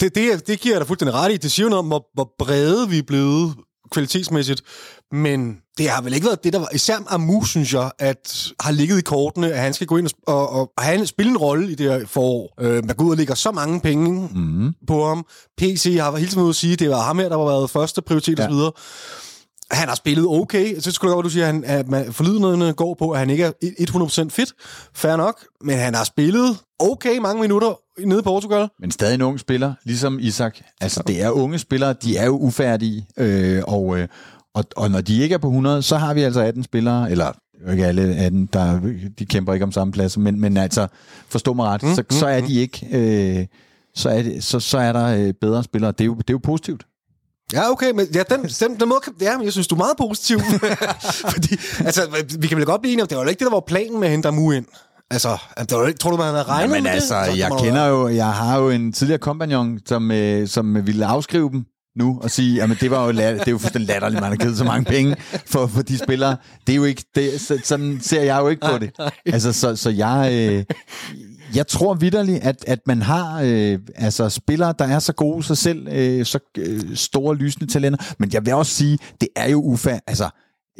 Det, 0.00 0.14
det, 0.14 0.46
det 0.46 0.60
giver 0.60 0.74
jeg 0.74 0.80
dig 0.80 0.86
fuldstændig 0.86 1.14
ret 1.14 1.32
i. 1.32 1.36
Det 1.36 1.50
siger 1.50 1.68
noget 1.68 1.78
om, 1.78 1.86
hvor, 1.86 2.06
hvor 2.14 2.34
brede 2.38 2.88
vi 2.88 2.98
er 2.98 3.02
blevet 3.02 3.54
kvalitetsmæssigt. 3.90 4.62
Men 5.12 5.56
det 5.78 5.88
har 5.90 6.02
vel 6.02 6.14
ikke 6.14 6.26
været 6.26 6.44
det, 6.44 6.52
der 6.52 6.58
var... 6.58 6.68
Især 6.74 6.96
Amu, 7.06 7.44
synes 7.44 7.74
jeg, 7.74 7.90
at 7.98 8.52
har 8.60 8.72
ligget 8.72 8.98
i 8.98 9.02
kortene, 9.02 9.52
at 9.52 9.60
han 9.60 9.74
skal 9.74 9.86
gå 9.86 9.96
ind 9.96 10.08
og, 10.26 10.48
og, 10.48 10.72
og 10.76 10.84
have 10.84 10.98
en, 10.98 11.06
spille 11.06 11.30
en 11.30 11.36
rolle 11.36 11.72
i 11.72 11.74
det 11.74 11.92
her 11.92 12.06
forår. 12.06 12.54
Øh, 12.60 12.84
man 12.84 12.96
går 12.96 13.04
ud 13.04 13.10
og 13.10 13.16
lægger 13.16 13.34
så 13.34 13.50
mange 13.50 13.80
penge 13.80 14.28
mm. 14.34 14.72
på 14.86 15.06
ham. 15.08 15.26
PC 15.58 15.96
har 16.00 16.16
hele 16.16 16.30
tiden 16.30 16.42
ud 16.42 16.48
at 16.48 16.56
sige, 16.56 16.72
at 16.72 16.78
det 16.78 16.90
var 16.90 17.02
ham 17.02 17.18
her, 17.18 17.28
der 17.28 17.36
var 17.36 17.44
været 17.44 17.70
første 17.70 18.02
prioritet 18.02 18.38
ja. 18.38 18.48
osv. 18.48 18.76
Han 19.70 19.88
har 19.88 19.94
spillet 19.94 20.26
okay. 20.28 20.80
Så 20.80 20.92
skulle 20.92 21.14
godt, 21.14 21.24
du 21.24 21.30
siger, 21.30 21.46
at, 21.46 21.54
han, 21.54 21.64
at 21.64 21.88
man, 21.88 22.12
forlydende 22.12 22.72
går 22.72 22.94
på, 22.94 23.10
at 23.10 23.18
han 23.18 23.30
ikke 23.30 23.44
er 23.44 23.52
100% 24.26 24.28
fit. 24.30 24.52
Fair 24.94 25.16
nok. 25.16 25.44
Men 25.60 25.78
han 25.78 25.94
har 25.94 26.04
spillet 26.04 26.58
okay 26.78 27.18
mange 27.18 27.40
minutter 27.40 27.80
nede 28.06 28.20
i 28.20 28.22
Portugal. 28.22 28.68
Men 28.80 28.90
stadig 28.90 29.14
en 29.14 29.22
ung 29.22 29.40
spiller, 29.40 29.74
ligesom 29.84 30.18
Isak. 30.18 30.58
Altså, 30.80 31.02
det 31.06 31.22
er 31.22 31.30
unge 31.30 31.58
spillere, 31.58 31.92
de 31.92 32.16
er 32.16 32.26
jo 32.26 32.38
ufærdige. 32.38 33.06
Øh, 33.16 33.62
og, 33.66 33.98
øh, 33.98 34.08
og, 34.54 34.64
og 34.76 34.90
når 34.90 35.00
de 35.00 35.22
ikke 35.22 35.34
er 35.34 35.38
på 35.38 35.46
100, 35.46 35.82
så 35.82 35.96
har 35.96 36.14
vi 36.14 36.22
altså 36.22 36.40
18 36.40 36.62
spillere, 36.62 37.10
eller 37.10 37.32
ikke 37.70 37.86
alle 37.86 38.02
18, 38.16 38.46
der, 38.52 38.80
de 39.18 39.26
kæmper 39.26 39.52
ikke 39.52 39.64
om 39.64 39.72
samme 39.72 39.92
plads, 39.92 40.18
men, 40.18 40.40
men 40.40 40.56
altså, 40.56 40.86
forstå 41.28 41.54
mig 41.54 41.66
ret, 41.66 41.82
mm, 41.82 41.94
så, 41.94 42.02
mm, 42.02 42.16
så 42.16 42.26
er 42.26 42.40
de 42.40 42.54
ikke, 42.54 42.86
øh, 42.92 43.46
så, 43.94 44.08
er 44.08 44.22
det, 44.22 44.44
så, 44.44 44.60
så 44.60 44.78
er 44.78 44.92
der 44.92 45.06
øh, 45.06 45.34
bedre 45.40 45.64
spillere. 45.64 45.92
Det 45.92 46.00
er, 46.00 46.06
jo, 46.06 46.14
det 46.14 46.30
er 46.30 46.34
jo 46.34 46.40
positivt. 46.42 46.86
Ja, 47.52 47.70
okay, 47.70 47.90
men 47.90 48.06
ja, 48.14 48.22
den, 48.30 48.42
den, 48.42 48.80
den 48.80 48.88
måde, 48.88 49.00
ja, 49.20 49.38
jeg 49.42 49.52
synes, 49.52 49.66
du 49.66 49.74
er 49.74 49.78
meget 49.78 49.96
positiv. 49.98 50.40
Fordi, 51.32 51.56
altså, 51.78 52.24
vi 52.38 52.46
kan 52.46 52.56
vel 52.56 52.66
godt 52.66 52.80
blive 52.80 52.92
enige 52.92 53.02
om, 53.02 53.08
det 53.08 53.16
var 53.16 53.24
jo 53.24 53.28
ikke 53.28 53.38
det, 53.38 53.46
der 53.46 53.56
var 53.56 53.64
planen 53.66 54.00
med 54.00 54.08
at 54.08 54.12
hente 54.12 54.28
Amu 54.28 54.50
ind. 54.50 54.66
Altså, 55.10 55.28
det 55.58 55.72
var, 55.72 55.92
tror 56.00 56.10
du, 56.10 56.16
man 56.16 56.26
havde 56.26 56.42
regnet 56.42 56.68
Jamen, 56.68 56.82
med 56.82 56.90
altså, 56.90 57.20
det? 57.20 57.26
Så, 57.26 57.38
jeg 57.38 57.50
kender 57.60 57.86
jo, 57.86 58.08
jeg 58.08 58.32
har 58.32 58.58
jo 58.58 58.70
en 58.70 58.92
tidligere 58.92 59.18
kompagnon, 59.18 59.78
som, 59.86 60.10
øh, 60.10 60.48
som 60.48 60.86
ville 60.86 61.06
afskrive 61.06 61.50
dem 61.50 61.64
nu 61.96 62.18
og 62.22 62.30
sige, 62.30 62.62
at 62.62 62.70
det 62.80 62.90
var 62.90 63.06
jo 63.06 63.12
det 63.12 63.20
er 63.20 63.50
jo 63.50 63.58
fuldstændig 63.58 63.88
latterligt, 63.88 64.20
man 64.20 64.30
har 64.30 64.36
givet 64.36 64.58
så 64.58 64.64
mange 64.64 64.84
penge 64.84 65.16
for, 65.46 65.66
for 65.66 65.82
de 65.82 65.98
spillere. 65.98 66.36
Det 66.66 66.72
er 66.72 66.76
jo 66.76 66.84
ikke, 66.84 67.04
det, 67.14 67.40
sådan 67.64 67.98
ser 68.02 68.22
jeg 68.22 68.40
jo 68.40 68.48
ikke 68.48 68.66
på 68.66 68.78
det. 68.78 68.90
Altså, 69.26 69.52
så, 69.52 69.76
så 69.76 69.90
jeg, 69.90 70.30
øh, 70.32 70.64
jeg 71.54 71.66
tror 71.66 71.94
vidderligt, 71.94 72.44
at, 72.44 72.64
at 72.66 72.78
man 72.86 73.02
har 73.02 73.40
øh, 73.44 73.78
altså 73.94 74.28
spillere, 74.28 74.74
der 74.78 74.84
er 74.84 74.98
så 74.98 75.12
gode 75.12 75.42
sig 75.42 75.56
selv, 75.58 75.88
øh, 75.92 76.26
så 76.26 76.38
øh, 76.58 76.96
store 76.96 77.36
lysende 77.36 77.72
talenter. 77.72 78.14
Men 78.18 78.30
jeg 78.32 78.46
vil 78.46 78.54
også 78.54 78.74
sige, 78.74 78.98
det 79.20 79.28
er 79.36 79.48
jo 79.48 79.62
ufærdigt. 79.62 80.04
Altså, 80.06 80.28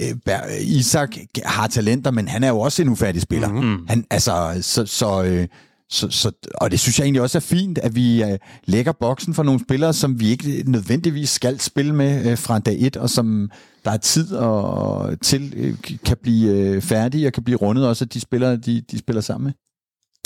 øh, 0.00 0.16
Isak 0.60 1.10
har 1.44 1.66
talenter, 1.66 2.10
men 2.10 2.28
han 2.28 2.44
er 2.44 2.48
jo 2.48 2.60
også 2.60 2.82
en 2.82 2.88
ufærdig 2.88 3.22
spiller. 3.22 3.48
Mm-hmm. 3.48 3.86
Han, 3.88 4.04
altså, 4.10 4.58
så, 4.60 4.86
så, 4.86 5.22
øh, 5.22 5.48
så, 5.90 6.10
så, 6.10 6.32
og 6.54 6.70
det 6.70 6.80
synes 6.80 6.98
jeg 6.98 7.04
egentlig 7.04 7.22
også 7.22 7.38
er 7.38 7.40
fint, 7.40 7.78
at 7.78 7.94
vi 7.94 8.22
øh, 8.22 8.38
lægger 8.64 8.92
boksen 8.92 9.34
for 9.34 9.42
nogle 9.42 9.60
spillere, 9.60 9.92
som 9.92 10.20
vi 10.20 10.30
ikke 10.30 10.62
nødvendigvis 10.66 11.30
skal 11.30 11.60
spille 11.60 11.94
med 11.94 12.30
øh, 12.30 12.38
fra 12.38 12.58
dag 12.58 12.76
1, 12.80 12.96
og 12.96 13.10
som 13.10 13.50
der 13.84 13.90
er 13.90 13.96
tid 13.96 14.32
og, 14.34 15.20
til 15.20 15.52
øh, 15.56 15.98
kan 16.04 16.16
blive 16.22 16.50
øh, 16.50 16.82
færdige 16.82 17.26
og 17.26 17.32
kan 17.32 17.44
blive 17.44 17.58
rundet 17.58 17.88
også 17.88 18.04
af 18.04 18.08
de 18.08 18.20
spillere, 18.20 18.56
de, 18.56 18.80
de 18.90 18.98
spiller 18.98 19.22
sammen 19.22 19.44
med. 19.44 19.52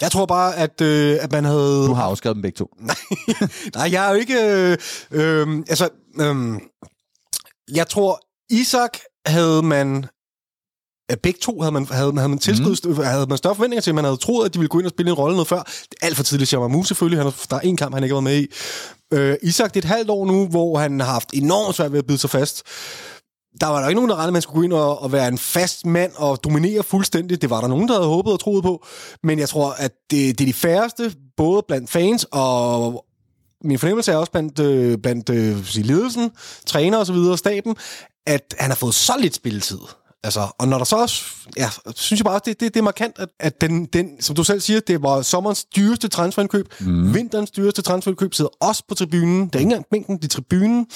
Jeg 0.01 0.11
tror 0.11 0.27
bare, 0.27 0.57
at, 0.57 0.81
øh, 0.81 1.19
at 1.21 1.33
man 1.33 1.45
havde... 1.45 1.87
Du 1.87 1.95
har 1.95 2.03
afskrevet 2.03 2.35
dem 2.35 2.43
begge 2.43 2.57
to. 2.57 2.69
Nej, 2.81 2.97
nej 3.77 3.93
jeg 3.93 4.07
er 4.07 4.11
jo 4.11 4.17
ikke... 4.21 4.35
Øh, 4.35 4.79
øh, 5.11 5.59
altså, 5.69 5.89
øh, 6.21 6.61
jeg 7.75 7.89
tror, 7.89 8.21
Isak 8.51 8.99
havde 9.27 9.63
man 9.63 10.07
at 11.09 11.21
begge 11.21 11.39
to 11.43 11.61
havde 11.61 11.73
man, 11.73 11.87
havde, 11.91 12.13
havde 12.13 12.29
man 12.29 12.39
tilskudt, 12.39 12.85
mm. 12.85 13.05
havde 13.05 13.27
man 13.27 13.39
større 13.39 13.55
forventninger 13.55 13.81
til, 13.83 13.95
man 13.95 14.05
havde 14.05 14.17
troet, 14.17 14.47
at 14.47 14.55
de 14.55 14.59
ville 14.59 14.69
gå 14.69 14.79
ind 14.79 14.87
og 14.87 14.91
spille 14.91 15.11
en 15.11 15.15
rolle 15.15 15.37
noget 15.37 15.49
før. 15.49 15.63
Det 15.63 15.95
er 16.03 16.07
alt 16.07 16.17
for 16.17 16.23
tidligt, 16.23 16.49
Shamamu 16.49 16.85
selvfølgelig, 16.85 17.23
han, 17.23 17.33
der 17.51 17.57
er 17.57 17.61
en 17.61 17.77
kamp, 17.77 17.95
han 17.95 18.03
ikke 18.03 18.15
har 18.15 18.23
været 18.23 18.35
med 18.35 18.43
i. 18.43 18.47
Øh, 19.13 19.37
Isak, 19.43 19.75
det 19.75 19.85
er 19.85 19.89
et 19.89 19.95
halvt 19.95 20.11
år 20.11 20.27
nu, 20.27 20.47
hvor 20.47 20.79
han 20.79 21.01
har 21.01 21.13
haft 21.13 21.31
enormt 21.33 21.77
svært 21.77 21.93
ved 21.93 21.99
at 21.99 22.07
bide 22.07 22.19
sig 22.19 22.31
fast. 22.31 22.63
Der 23.61 23.67
var 23.67 23.81
der 23.81 23.89
ikke 23.89 23.97
nogen, 23.97 24.11
der 24.11 24.17
regnede, 24.17 24.29
at 24.29 24.33
man 24.33 24.43
skulle 24.43 24.61
gå 24.61 24.63
ind 24.63 24.73
og, 24.73 25.03
og 25.03 25.13
være 25.13 25.29
en 25.29 25.39
fast 25.39 25.87
mand 25.87 26.13
og 26.17 26.45
dominere 26.45 26.83
fuldstændig. 26.83 27.43
Det 27.43 27.51
var 27.51 27.61
der 27.61 27.69
nogen, 27.69 27.89
der 27.89 27.95
havde 27.95 28.09
håbet 28.09 28.33
og 28.33 28.41
troet 28.41 28.63
på. 28.63 28.87
Men 29.23 29.39
jeg 29.39 29.49
tror, 29.49 29.71
at 29.71 29.93
det, 30.11 30.39
det 30.39 30.45
er 30.45 30.47
de 30.47 30.53
færreste, 30.53 31.13
både 31.37 31.63
blandt 31.69 31.91
fans 31.91 32.27
og 32.33 33.05
min 33.65 33.79
fornemmelse 33.79 34.13
er 34.13 34.17
også 34.17 34.33
blandt, 34.33 34.59
øh, 34.59 34.99
blandt 34.99 35.31
øh, 35.31 35.57
ledelsen, 35.75 36.31
træner 36.67 36.99
og 36.99 37.07
så 37.07 37.13
videre, 37.13 37.39
staben, 37.39 37.77
at 38.27 38.55
han 38.59 38.71
har 38.71 38.77
fået 38.77 38.95
så 38.95 39.13
lidt 39.21 39.35
spilletid. 39.35 39.79
Altså, 40.25 40.47
og 40.59 40.69
når 40.69 40.79
der 40.79 40.85
så 40.85 40.97
også, 40.97 41.25
ja, 41.57 41.69
synes 41.95 42.21
jeg 42.21 42.25
bare, 42.25 42.41
det, 42.45 42.61
det, 42.61 42.75
det 42.75 42.81
er 42.81 42.85
markant, 42.85 43.19
at, 43.19 43.29
at 43.41 43.61
den, 43.61 43.85
den, 43.85 44.09
som 44.21 44.37
du 44.37 44.45
selv 44.45 44.61
siger, 44.61 44.81
det 44.81 45.03
var 45.03 45.23
sommerens 45.23 45.65
dyreste 45.65 46.09
transferindkøb. 46.09 46.67
Mm. 46.81 47.15
Vinterens 47.15 47.51
dyreste 47.51 47.83
transferindkøb 47.83 48.35
sidder 48.35 48.51
også 48.61 48.83
på 48.89 48.95
tribunen. 48.95 49.49
Der 49.49 49.59
er 49.59 49.61
ikke 49.61 49.69
engang 49.69 49.87
mængden 49.93 50.19
i 50.23 50.27
tribunen. 50.27 50.87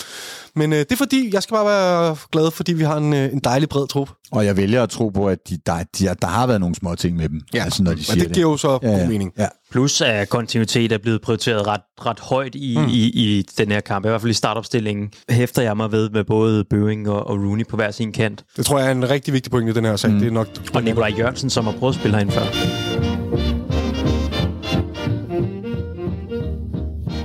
Men 0.54 0.72
øh, 0.72 0.78
det 0.78 0.92
er 0.92 0.96
fordi, 0.96 1.30
jeg 1.32 1.42
skal 1.42 1.54
bare 1.54 1.66
være 1.66 2.16
glad, 2.32 2.50
fordi 2.50 2.72
vi 2.72 2.84
har 2.84 2.96
en, 2.96 3.12
øh, 3.12 3.32
en 3.32 3.38
dejlig 3.38 3.68
bred 3.68 3.88
trup. 3.88 4.10
Og 4.32 4.44
jeg 4.46 4.56
vælger 4.56 4.82
at 4.82 4.90
tro 4.90 5.08
på, 5.08 5.28
at 5.28 5.38
de, 5.48 5.58
der, 5.66 5.84
de, 5.98 6.04
der 6.22 6.26
har 6.26 6.46
været 6.46 6.60
nogle 6.60 6.74
små 6.74 6.94
ting 6.94 7.16
med 7.16 7.28
dem. 7.28 7.40
Ja, 7.54 7.64
altså, 7.64 7.82
når 7.82 7.94
de 7.94 8.04
siger 8.04 8.24
det 8.24 8.32
giver 8.32 8.50
jo 8.50 8.56
så 8.56 8.78
ja, 8.82 8.88
god 8.88 9.06
mening. 9.06 9.32
Ja. 9.38 9.48
Plus 9.70 10.00
at 10.00 10.28
kontinuitet 10.28 10.92
er 10.92 10.98
blevet 10.98 11.20
prioriteret 11.20 11.66
ret, 11.66 11.80
ret 12.06 12.20
højt 12.20 12.54
i, 12.54 12.76
mm. 12.78 12.88
i, 12.88 13.02
i 13.04 13.42
den 13.58 13.70
her 13.70 13.80
kamp. 13.80 14.04
I 14.04 14.08
hvert 14.08 14.20
fald 14.20 14.30
i 14.30 14.34
startopstillingen 14.34 15.10
hæfter 15.30 15.62
jeg 15.62 15.76
mig 15.76 15.92
ved 15.92 16.10
med 16.10 16.24
både 16.24 16.64
Bøving 16.64 17.10
og, 17.10 17.26
og 17.26 17.36
Rooney 17.36 17.66
på 17.66 17.76
hver 17.76 17.90
sin 17.90 18.12
kant. 18.12 18.44
Det 18.56 18.66
tror 18.66 18.78
jeg 18.78 18.88
er 18.88 18.92
en 18.92 19.10
rigtig 19.10 19.34
vigtig 19.34 19.50
point 19.50 19.70
i 19.70 19.72
den 19.72 19.84
her 19.84 19.96
sag. 19.96 20.10
Mm. 20.10 20.18
Det 20.18 20.26
er 20.26 20.30
nok 20.30 20.48
og 20.74 20.82
Nikolaj 20.82 21.12
Jørgensen, 21.18 21.50
som 21.50 21.64
har 21.64 21.72
prøvet 21.72 21.94
at 21.94 22.00
spille 22.00 22.16
herinde 22.16 22.32
før. 22.32 22.44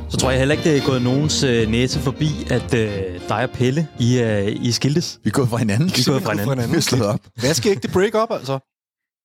Så 0.10 0.18
tror 0.18 0.30
jeg 0.30 0.40
heller 0.40 0.56
ikke, 0.56 0.70
det 0.70 0.78
er 0.78 0.86
gået 0.86 1.02
nogens 1.02 1.44
øh, 1.44 1.68
næse 1.68 2.00
forbi, 2.00 2.30
at 2.50 2.74
øh, 2.74 2.90
dig 3.30 3.44
og 3.44 3.50
Pelle, 3.50 3.88
I, 4.00 4.20
øh, 4.20 4.48
I 4.62 4.72
skiltes. 4.72 5.20
Vi 5.24 5.28
er 5.28 5.32
gået 5.32 5.50
fra 5.50 5.58
hinanden. 5.58 5.88
Vi 5.88 6.02
er 6.08 6.12
gået 6.12 6.24
fra 6.24 6.32
hinanden. 6.32 6.72
Vi 6.72 6.78
er 6.78 6.82
slået 6.82 7.06
op. 7.06 7.20
Hvad 7.40 7.54
skal 7.54 7.72
ikke 7.72 7.82
det 7.82 7.92
break 7.92 8.16
up, 8.24 8.38
altså? 8.38 8.60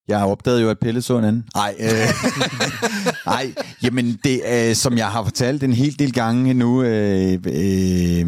Jeg 0.08 0.24
opdagede 0.24 0.62
jo, 0.62 0.70
at 0.70 0.78
Pelle 0.78 1.02
så 1.02 1.18
en 1.18 1.24
anden. 1.24 1.44
Nej, 1.54 1.74
øh, 1.80 1.88
nej 3.26 3.52
jamen 3.82 4.18
det, 4.24 4.40
øh, 4.52 4.74
som 4.74 4.98
jeg 4.98 5.06
har 5.06 5.22
fortalt 5.24 5.62
en 5.62 5.72
hel 5.72 5.98
del 5.98 6.12
gange 6.12 6.54
nu, 6.54 6.82
øh, 6.82 7.32
øh, 7.32 8.26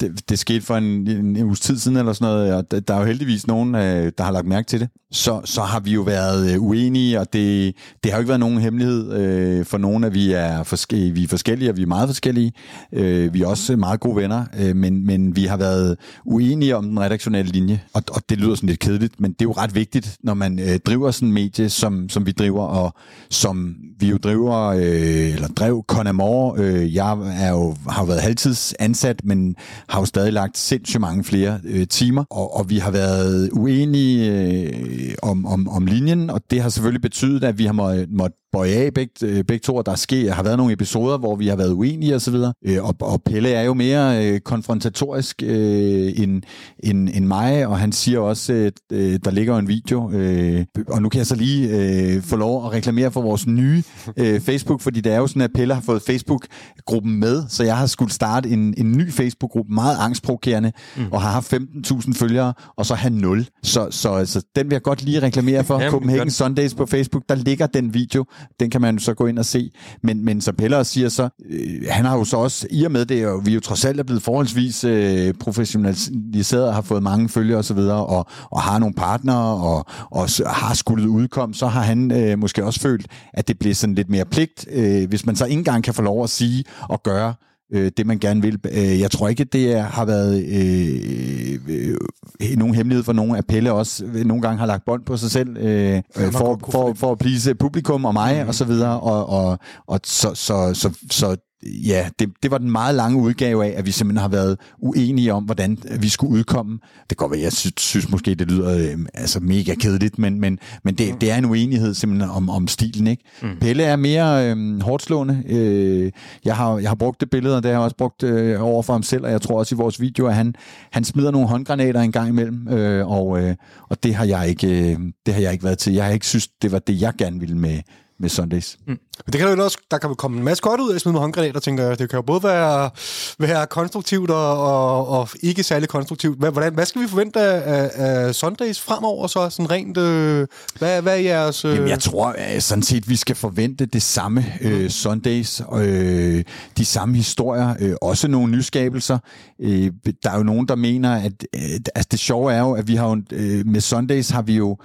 det, 0.00 0.28
det 0.28 0.38
skete 0.38 0.60
for 0.60 0.76
en, 0.76 0.84
en 1.08 1.36
uges 1.44 1.60
tid 1.60 1.78
siden 1.78 1.96
eller 1.96 2.12
sådan 2.12 2.34
noget, 2.34 2.54
og 2.54 2.88
der 2.88 2.94
er 2.94 2.98
jo 2.98 3.04
heldigvis 3.04 3.46
nogen, 3.46 3.74
øh, 3.74 4.12
der 4.18 4.24
har 4.24 4.32
lagt 4.32 4.46
mærke 4.46 4.66
til 4.66 4.80
det. 4.80 4.88
så, 5.12 5.40
så 5.44 5.60
har 5.62 5.80
vi 5.80 5.90
jo 5.92 6.02
været 6.02 6.52
øh, 6.54 6.62
uenige, 6.62 7.20
og 7.20 7.32
det, 7.32 7.74
det 8.04 8.12
har 8.12 8.18
jo 8.18 8.20
ikke 8.20 8.28
været 8.28 8.40
nogen 8.40 8.58
hemmelighed 8.58 9.12
øh, 9.12 9.66
for 9.66 9.78
nogen, 9.78 10.04
at 10.04 10.14
vi 10.14 10.32
er, 10.32 10.62
forske- 10.62 11.10
vi 11.14 11.24
er 11.24 11.28
forskellige, 11.28 11.70
og 11.70 11.76
vi 11.76 11.82
er 11.82 11.86
meget 11.86 12.08
forskellige. 12.08 12.52
Øh, 12.94 13.34
vi 13.34 13.42
er 13.42 13.46
også 13.46 13.76
meget 13.76 14.00
gode 14.00 14.16
venner, 14.16 14.44
øh, 14.60 14.76
men, 14.76 15.06
men 15.06 15.36
vi 15.36 15.44
har 15.44 15.56
været 15.56 15.96
uenige 16.24 16.76
om 16.76 16.88
den 16.88 17.00
redaktionelle 17.00 17.52
linje, 17.52 17.80
og, 17.94 18.02
og 18.12 18.22
det 18.28 18.38
lyder 18.38 18.54
sådan 18.54 18.68
lidt 18.68 18.80
kedeligt, 18.80 19.20
men 19.20 19.32
det 19.32 19.40
er 19.40 19.44
jo 19.48 19.52
ret 19.52 19.74
vigtigt, 19.74 20.16
når 20.22 20.34
man 20.34 20.58
øh, 20.58 20.78
driver 20.86 21.10
sådan 21.20 21.32
medie, 21.32 21.68
som, 21.68 22.08
som 22.08 22.26
vi 22.26 22.32
driver, 22.32 22.62
og 22.62 22.94
som 23.30 23.76
vi 23.98 24.08
jo 24.08 24.16
driver, 24.16 24.56
øh, 24.56 25.34
eller 25.34 25.48
drev 25.48 25.84
Conamore. 25.88 26.60
Øh, 26.62 26.94
jeg 26.94 27.18
er 27.42 27.50
jo, 27.50 27.76
har 27.88 28.02
jo 28.02 28.06
været 28.06 28.20
halvtidsansat, 28.20 29.24
men 29.24 29.56
har 29.88 30.00
jo 30.00 30.04
stadig 30.04 30.32
lagt 30.32 30.58
sindssygt 30.58 31.00
mange 31.00 31.24
flere 31.24 31.60
øh, 31.64 31.86
timer, 31.86 32.24
og, 32.30 32.56
og 32.56 32.70
vi 32.70 32.78
har 32.78 32.90
været 32.90 33.50
uenige 33.52 34.32
øh, 34.32 35.14
om, 35.22 35.46
om, 35.46 35.68
om 35.68 35.86
linjen, 35.86 36.30
og 36.30 36.40
det 36.50 36.62
har 36.62 36.68
selvfølgelig 36.68 37.02
betydet, 37.02 37.44
at 37.44 37.58
vi 37.58 37.64
har 37.64 37.72
måttet 37.72 38.10
må 38.10 38.28
bøje 38.52 38.70
af 38.70 38.94
begge, 38.94 39.26
øh, 39.26 39.44
begge 39.44 39.62
to, 39.62 39.76
og 39.76 39.86
der 39.86 39.94
sker, 39.94 40.32
har 40.32 40.42
været 40.42 40.56
nogle 40.56 40.72
episoder, 40.72 41.18
hvor 41.18 41.36
vi 41.36 41.46
har 41.46 41.56
været 41.56 41.72
uenige 41.72 42.14
osv., 42.14 42.34
øh, 42.66 42.84
og, 42.84 42.94
og 43.00 43.22
Pelle 43.22 43.52
er 43.52 43.62
jo 43.62 43.74
mere 43.74 44.26
øh, 44.26 44.40
konfrontatorisk 44.40 45.42
øh, 45.42 46.12
end, 46.16 46.42
end, 46.78 47.08
end 47.14 47.24
mig, 47.24 47.66
og 47.66 47.78
han 47.78 47.92
siger 47.92 48.18
også, 48.18 48.52
at 48.52 48.72
øh, 48.92 49.18
der 49.24 49.30
ligger 49.30 49.58
en 49.58 49.68
video, 49.68 50.10
øh, 50.12 50.64
og 50.88 51.02
nu 51.02 51.08
kan 51.08 51.18
jeg 51.18 51.26
så 51.26 51.34
lige 51.34 51.68
øh, 51.68 52.22
få 52.22 52.36
lov 52.36 52.66
at 52.66 52.72
reklamere 52.72 53.10
for 53.10 53.22
vores 53.22 53.46
nye 53.46 53.82
øh, 54.16 54.40
Facebook, 54.40 54.80
fordi 54.80 55.00
det 55.00 55.12
er 55.12 55.16
jo 55.16 55.26
sådan, 55.26 55.42
at 55.42 55.50
Pelle 55.54 55.74
har 55.74 55.80
fået 55.80 56.02
Facebook-gruppen 56.02 57.20
med, 57.20 57.44
så 57.48 57.64
jeg 57.64 57.76
har 57.76 57.86
skulle 57.86 58.12
starte 58.12 58.48
en, 58.48 58.74
en 58.76 58.92
ny 58.92 59.12
Facebook-gruppe, 59.12 59.74
meget 59.74 59.96
angstprovokerende, 60.00 60.72
mm. 60.96 61.04
og 61.12 61.22
har 61.22 61.30
haft 61.30 61.52
15.000 61.52 62.12
følgere, 62.14 62.52
og 62.76 62.86
så 62.86 62.94
have 62.94 63.14
0. 63.14 63.46
Så, 63.62 63.88
så, 63.90 64.26
så 64.26 64.42
den 64.56 64.66
vil 64.66 64.74
jeg 64.74 64.82
godt 64.82 65.02
lige 65.02 65.22
reklamere 65.22 65.64
for, 65.64 65.90
Copenhagen. 65.90 66.30
Sundays 66.30 66.74
på 66.74 66.86
Facebook, 66.86 67.22
der 67.28 67.34
ligger 67.34 67.66
den 67.66 67.94
video, 67.94 68.24
den 68.60 68.70
kan 68.70 68.80
man 68.80 68.98
så 68.98 69.14
gå 69.14 69.26
ind 69.26 69.38
og 69.38 69.44
se. 69.44 69.70
Men, 70.02 70.24
men 70.24 70.40
som 70.40 70.54
Pelle 70.54 70.76
også 70.76 70.92
siger 70.92 71.08
så, 71.08 71.28
øh, 71.50 71.82
han 71.88 72.04
har 72.04 72.16
jo 72.18 72.24
så 72.24 72.36
også, 72.36 72.66
i 72.70 72.84
og 72.84 72.92
med 72.92 73.06
det, 73.06 73.26
og 73.26 73.46
vi 73.46 73.50
er 73.50 73.54
jo 73.54 73.60
trods 73.60 73.84
alt 73.84 74.00
er 74.00 74.04
blevet 74.04 74.22
forholdsvis 74.22 74.84
øh, 74.84 75.34
professionaliseret 75.34 76.66
og 76.68 76.74
har 76.74 76.82
fået 76.82 77.02
mange 77.02 77.28
følgere 77.28 77.58
osv., 77.58 77.78
og, 77.78 78.06
og, 78.06 78.26
og 78.50 78.62
har 78.62 78.78
nogle 78.78 78.94
partnere 78.94 79.54
og, 79.54 79.86
og 80.10 80.28
har 80.46 80.74
skulle 80.74 81.08
udkom, 81.08 81.54
så 81.54 81.66
har 81.66 81.82
han 81.82 82.10
øh, 82.10 82.38
måske 82.38 82.64
også 82.64 82.80
følt, 82.80 83.06
at 83.32 83.48
det 83.48 83.58
bliver 83.58 83.74
sådan 83.74 83.94
lidt 83.94 84.10
mere 84.10 84.24
pligt, 84.24 84.66
øh, 84.72 85.08
hvis 85.08 85.26
man 85.26 85.36
så 85.36 85.44
ikke 85.44 85.58
engang 85.58 85.84
kan 85.84 85.94
få 85.94 86.02
lov 86.02 86.24
at 86.24 86.30
sige 86.30 86.64
og 86.88 87.02
gøre, 87.02 87.34
øh, 87.72 87.90
det 87.96 88.06
man 88.06 88.18
gerne 88.18 88.42
vil. 88.42 88.58
Øh, 88.72 89.00
jeg 89.00 89.10
tror 89.10 89.28
ikke, 89.28 89.44
det 89.44 89.72
er, 89.72 89.82
har 89.82 90.04
været 90.04 90.44
øh, 90.44 91.58
øh, 91.68 92.56
nogen 92.56 92.74
hemmelighed 92.74 93.04
for 93.04 93.12
nogen, 93.12 93.36
at 93.36 93.46
Pelle 93.46 93.72
også 93.72 94.04
nogle 94.24 94.42
gange 94.42 94.58
har 94.58 94.66
lagt 94.66 94.84
bånd 94.84 95.04
på 95.04 95.16
sig 95.16 95.30
selv 95.30 95.56
øh, 95.56 96.02
øh, 96.18 96.32
for, 96.32 96.60
for, 96.70 96.94
for 96.94 97.12
at 97.12 97.18
please 97.18 97.54
publikum 97.54 98.04
og 98.04 98.12
mig 98.12 98.42
mm. 98.42 98.48
og 98.48 98.54
så 98.54 98.64
videre. 98.64 99.00
Og, 99.00 99.28
og, 99.28 99.58
og 99.86 100.00
så, 100.04 100.34
så, 100.34 100.74
så, 100.74 100.98
så 101.10 101.36
ja, 101.62 102.08
det, 102.18 102.30
det 102.42 102.50
var 102.50 102.58
den 102.58 102.70
meget 102.70 102.94
lange 102.94 103.18
udgave 103.18 103.66
af, 103.66 103.78
at 103.78 103.86
vi 103.86 103.90
simpelthen 103.90 104.20
har 104.20 104.28
været 104.28 104.58
uenige 104.78 105.34
om, 105.34 105.44
hvordan 105.44 105.78
vi 106.00 106.08
skulle 106.08 106.32
udkomme. 106.32 106.78
Det 107.10 107.18
kan 107.18 107.28
godt 107.28 107.40
jeg 107.40 107.52
synes, 107.52 107.74
synes 107.80 108.10
måske, 108.10 108.34
det 108.34 108.50
lyder 108.50 108.78
øh, 108.78 108.98
altså 109.14 109.40
mega 109.40 109.74
kedeligt, 109.74 110.18
men, 110.18 110.40
men, 110.40 110.58
men 110.84 110.94
det, 110.94 111.20
det 111.20 111.30
er 111.30 111.36
en 111.36 111.44
uenighed 111.44 111.94
simpelthen 111.94 112.30
om, 112.30 112.50
om 112.50 112.68
stilen. 112.68 113.06
Ikke? 113.06 113.22
Mm. 113.42 113.48
Pelle 113.60 113.82
er 113.82 113.96
mere 113.96 114.50
øh, 114.50 114.82
hårdt 114.82 115.02
slående. 115.02 115.42
Øh, 115.48 116.12
jeg, 116.44 116.56
har, 116.56 116.78
jeg 116.78 116.90
har 116.90 116.94
brugt 116.94 117.20
det 117.20 117.30
billede, 117.30 117.56
og 117.56 117.62
det 117.62 117.70
har 117.70 117.78
jeg 117.78 117.84
også 117.84 117.96
brugt 117.96 118.22
øh, 118.22 118.62
over 118.62 118.82
for 118.82 118.92
ham 118.92 119.02
selv, 119.02 119.24
og 119.24 119.30
jeg 119.30 119.42
tror 119.42 119.58
også 119.58 119.74
i 119.74 119.78
vores 119.78 120.00
video, 120.00 120.26
at 120.26 120.34
han, 120.34 120.54
han 120.92 121.04
smider 121.04 121.30
nogle 121.30 121.48
håndgranater 121.48 122.00
en 122.00 122.12
gang 122.12 122.28
imellem, 122.28 122.68
øh, 122.68 123.10
og, 123.10 123.42
øh, 123.42 123.54
og 123.88 124.02
det 124.02 124.14
har 124.14 124.24
jeg 124.24 124.48
ikke 124.48 124.92
øh, 124.92 124.98
det 125.26 125.34
har 125.34 125.40
jeg 125.40 125.52
ikke 125.52 125.64
været 125.64 125.78
til. 125.78 125.92
Jeg 125.92 126.04
har 126.04 126.12
ikke 126.12 126.26
synes, 126.26 126.48
det 126.48 126.72
var 126.72 126.78
det, 126.78 127.00
jeg 127.00 127.12
gerne 127.18 127.40
ville 127.40 127.56
med, 127.56 127.78
med 128.20 128.28
Sundays. 128.28 128.78
Mm. 128.86 128.98
Men 129.26 129.32
det 129.32 129.40
kan 129.40 129.58
jo 129.58 129.64
også, 129.64 129.78
der 129.90 129.98
kan 129.98 130.08
jo 130.08 130.14
komme 130.14 130.38
en 130.38 130.44
masse 130.44 130.62
godt 130.62 130.80
ud 130.80 130.90
af 130.90 130.94
at 130.94 131.00
smide 131.00 131.12
med 131.12 131.20
håndgranater, 131.20 131.60
tænker 131.60 131.84
jeg. 131.84 131.98
Det 131.98 132.10
kan 132.10 132.16
jo 132.16 132.22
både 132.22 132.42
være, 132.42 132.90
være 133.38 133.66
konstruktivt 133.66 134.30
og, 134.30 134.62
og, 134.62 135.08
og 135.08 135.28
ikke 135.42 135.62
særlig 135.62 135.88
konstruktivt. 135.88 136.38
Hvad, 136.38 136.50
hvordan, 136.50 136.74
hvad 136.74 136.86
skal 136.86 137.02
vi 137.02 137.08
forvente 137.08 137.40
af, 137.40 137.74
af, 137.74 137.90
af 137.94 138.34
Sundays 138.34 138.80
fremover 138.80 139.26
så? 139.26 139.50
Sådan 139.50 139.70
rent, 139.70 139.96
øh, 139.96 140.46
hvad, 140.78 141.02
hvad 141.02 141.12
er 141.12 141.20
jeres... 141.20 141.64
Øh... 141.64 141.74
Jamen, 141.74 141.88
jeg 141.88 141.98
tror 141.98 142.28
øh, 142.54 142.60
sådan 142.60 142.82
set, 142.82 143.08
vi 143.08 143.16
skal 143.16 143.36
forvente 143.36 143.86
det 143.86 144.02
samme 144.02 144.44
øh, 144.60 144.90
Sundays, 144.90 145.62
øh, 145.74 146.44
de 146.76 146.84
samme 146.84 147.16
historier, 147.16 147.74
øh, 147.80 147.94
også 148.02 148.28
nogle 148.28 148.52
nyskabelser. 148.52 149.18
Øh, 149.60 149.90
der 150.22 150.30
er 150.30 150.36
jo 150.36 150.42
nogen, 150.42 150.68
der 150.68 150.74
mener, 150.74 151.14
at 151.14 151.32
øh, 151.54 151.62
altså 151.94 152.08
det 152.10 152.18
sjove 152.18 152.52
er 152.52 152.60
jo, 152.60 152.72
at 152.72 152.88
vi 152.88 152.94
har 152.94 153.08
jo, 153.08 153.22
øh, 153.32 153.66
med 153.66 153.80
Sundays 153.80 154.30
har 154.30 154.42
vi 154.42 154.56
jo 154.56 154.76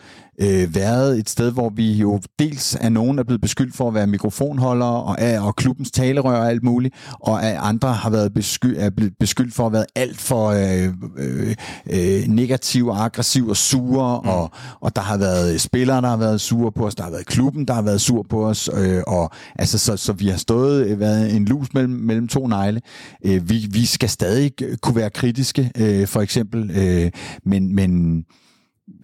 øh, 0.42 0.76
været 0.76 1.20
et 1.20 1.30
sted, 1.30 1.52
hvor 1.52 1.70
vi 1.70 1.94
jo 1.94 2.20
dels 2.40 2.78
er 2.82 2.90
nogen, 2.90 3.18
der 3.18 3.24
er 3.24 3.26
blevet 3.26 3.42
beskyldt 3.42 3.76
for 3.76 3.88
at 3.88 3.94
være 3.94 4.08
mikrofonholdere 4.08 5.04
og, 5.04 5.16
er, 5.20 5.42
og 5.42 5.56
klubbens 5.56 5.92
talerør 5.92 6.38
og 6.38 6.50
alt 6.50 6.64
muligt, 6.64 6.96
og 7.20 7.44
at 7.44 7.58
andre 7.62 7.94
har 7.94 8.10
været 8.10 8.34
besky, 8.34 8.76
er 8.78 8.90
blevet 8.90 9.14
beskyldt 9.20 9.54
for 9.54 9.66
at 9.66 9.74
være 9.74 9.86
alt 9.96 10.18
for 10.18 10.48
øh, 10.50 10.94
øh, 11.18 11.56
øh, 11.90 12.28
negativ 12.28 12.88
og 12.88 13.04
aggressiv 13.04 13.48
og 13.48 13.58
sure, 13.58 14.22
mm. 14.24 14.30
og, 14.30 14.52
og 14.80 14.96
der 14.96 15.02
har 15.02 15.18
været 15.18 15.62
spillere, 15.62 16.02
der 16.02 16.08
har 16.08 16.18
været 16.18 16.42
sure 16.42 16.72
på 16.72 16.86
os, 16.86 16.96
der 16.96 17.04
har 17.04 17.12
været 17.12 17.26
klubben, 17.26 17.68
der 17.68 17.74
har 17.74 17.82
været 17.82 18.02
sur 18.02 18.26
på 18.30 18.48
os, 18.48 18.70
øh, 18.74 19.02
og 19.08 19.32
altså, 19.56 19.78
så, 19.78 19.98
så 19.98 20.14
vi 20.14 20.28
har 20.28 20.38
stået, 20.38 20.86
øh, 20.86 21.00
været 21.00 21.36
en 21.36 21.46
lus 21.46 21.74
mellem, 21.74 21.94
mellem 21.94 22.28
to 22.28 22.48
negle. 22.48 22.82
Øh, 23.26 23.50
vi, 23.50 23.68
vi 23.72 23.86
skal 23.86 24.10
stadig 24.10 24.52
kunne 24.82 24.96
være 24.96 25.10
kritiske, 25.10 25.72
øh, 25.78 26.08
for 26.08 26.22
eksempel, 26.22 26.72
øh, 26.78 27.12
men, 27.46 27.76
men 27.76 28.24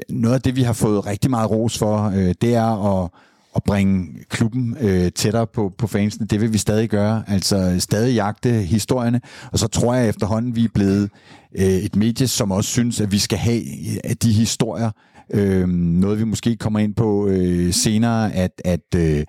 noget 0.09 0.35
af 0.35 0.41
det, 0.41 0.55
vi 0.55 0.61
har 0.61 0.73
fået 0.73 1.05
rigtig 1.05 1.29
meget 1.29 1.51
ros 1.51 1.77
for, 1.77 2.03
øh, 2.15 2.35
det 2.41 2.55
er 2.55 3.03
at, 3.03 3.09
at 3.55 3.63
bringe 3.63 4.07
klubben 4.29 4.77
øh, 4.79 5.11
tættere 5.11 5.47
på, 5.47 5.73
på 5.77 5.87
fansene. 5.87 6.27
Det 6.27 6.41
vil 6.41 6.53
vi 6.53 6.57
stadig 6.57 6.89
gøre. 6.89 7.23
Altså 7.27 7.75
stadig 7.79 8.15
jagte 8.15 8.49
historierne. 8.51 9.21
Og 9.51 9.59
så 9.59 9.67
tror 9.67 9.93
jeg 9.93 10.09
efterhånden, 10.09 10.55
vi 10.55 10.63
er 10.63 10.69
blevet 10.73 11.09
øh, 11.55 11.65
et 11.65 11.95
medie, 11.95 12.27
som 12.27 12.51
også 12.51 12.69
synes, 12.69 13.01
at 13.01 13.11
vi 13.11 13.19
skal 13.19 13.37
have 13.37 13.61
øh, 14.05 14.11
de 14.23 14.31
historier. 14.31 14.91
Øh, 15.33 15.67
noget 15.69 16.19
vi 16.19 16.23
måske 16.23 16.55
kommer 16.55 16.79
ind 16.79 16.95
på 16.95 17.27
øh, 17.27 17.73
senere, 17.73 18.33
at, 18.33 18.61
at, 18.65 18.95
øh, 18.95 19.23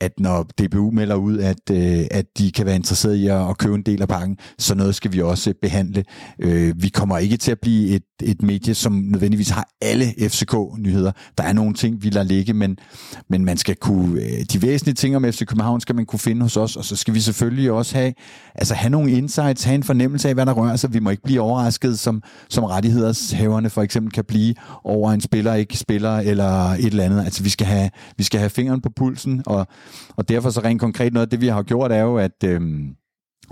at 0.00 0.20
når 0.20 0.42
DBU 0.42 0.90
melder 0.90 1.14
ud, 1.14 1.38
at, 1.38 1.70
øh, 1.70 2.06
at 2.10 2.26
de 2.38 2.52
kan 2.52 2.66
være 2.66 2.76
interesseret 2.76 3.14
i 3.14 3.26
at, 3.26 3.50
at 3.50 3.58
købe 3.58 3.74
en 3.74 3.82
del 3.82 4.02
af 4.02 4.08
pakken, 4.08 4.36
så 4.58 4.74
noget 4.74 4.94
skal 4.94 5.12
vi 5.12 5.20
også 5.20 5.50
øh, 5.50 5.54
behandle. 5.62 6.04
Øh, 6.38 6.82
vi 6.82 6.88
kommer 6.88 7.18
ikke 7.18 7.36
til 7.36 7.50
at 7.50 7.58
blive 7.62 7.88
et, 7.88 8.02
et 8.22 8.42
medie, 8.42 8.74
som 8.74 8.92
nødvendigvis 8.92 9.48
har 9.48 9.68
alle 9.80 10.04
FCK-nyheder. 10.28 11.12
Der 11.38 11.44
er 11.44 11.52
nogle 11.52 11.74
ting, 11.74 12.02
vi 12.02 12.10
lader 12.10 12.26
ligge, 12.26 12.52
men, 12.52 12.76
men 13.30 13.44
man 13.44 13.56
skal 13.56 13.76
kunne, 13.76 14.22
øh, 14.22 14.44
de 14.52 14.62
væsentlige 14.62 14.94
ting 14.94 15.16
om 15.16 15.24
FC 15.24 15.46
København 15.46 15.80
skal 15.80 15.94
man 15.94 16.06
kunne 16.06 16.18
finde 16.18 16.42
hos 16.42 16.56
os, 16.56 16.76
og 16.76 16.84
så 16.84 16.96
skal 16.96 17.14
vi 17.14 17.20
selvfølgelig 17.20 17.70
også 17.70 17.96
have, 17.96 18.12
altså 18.54 18.74
have 18.74 18.90
nogle 18.90 19.12
insights, 19.12 19.64
have 19.64 19.74
en 19.74 19.82
fornemmelse 19.82 20.28
af, 20.28 20.34
hvad 20.34 20.46
der 20.46 20.52
rører 20.52 20.76
sig. 20.76 20.94
Vi 20.94 20.98
må 20.98 21.10
ikke 21.10 21.22
blive 21.22 21.40
overrasket, 21.40 21.98
som, 21.98 22.22
som 22.48 22.64
rettighedshaverne 22.64 23.70
for 23.70 23.82
eksempel 23.82 24.12
kan 24.12 24.24
blive 24.24 24.54
over 24.84 25.12
en 25.12 25.20
spiller, 25.20 25.54
ikke 25.54 25.78
spiller, 25.78 26.18
eller 26.18 26.70
et 26.70 26.86
eller 26.86 27.04
andet. 27.04 27.24
Altså 27.24 27.42
vi 27.42 27.48
skal 27.48 27.66
have, 27.66 27.90
vi 28.16 28.22
skal 28.22 28.40
have 28.40 28.50
fingeren 28.50 28.80
på 28.80 28.90
pulsen, 28.96 29.42
og 29.46 29.66
og 30.16 30.28
derfor 30.28 30.50
så 30.50 30.60
rent 30.60 30.80
konkret 30.80 31.12
noget 31.12 31.26
af 31.26 31.30
det, 31.30 31.40
vi 31.40 31.48
har 31.48 31.62
gjort, 31.62 31.92
er 31.92 32.02
jo, 32.02 32.16
at 32.16 32.44
øh, 32.44 32.60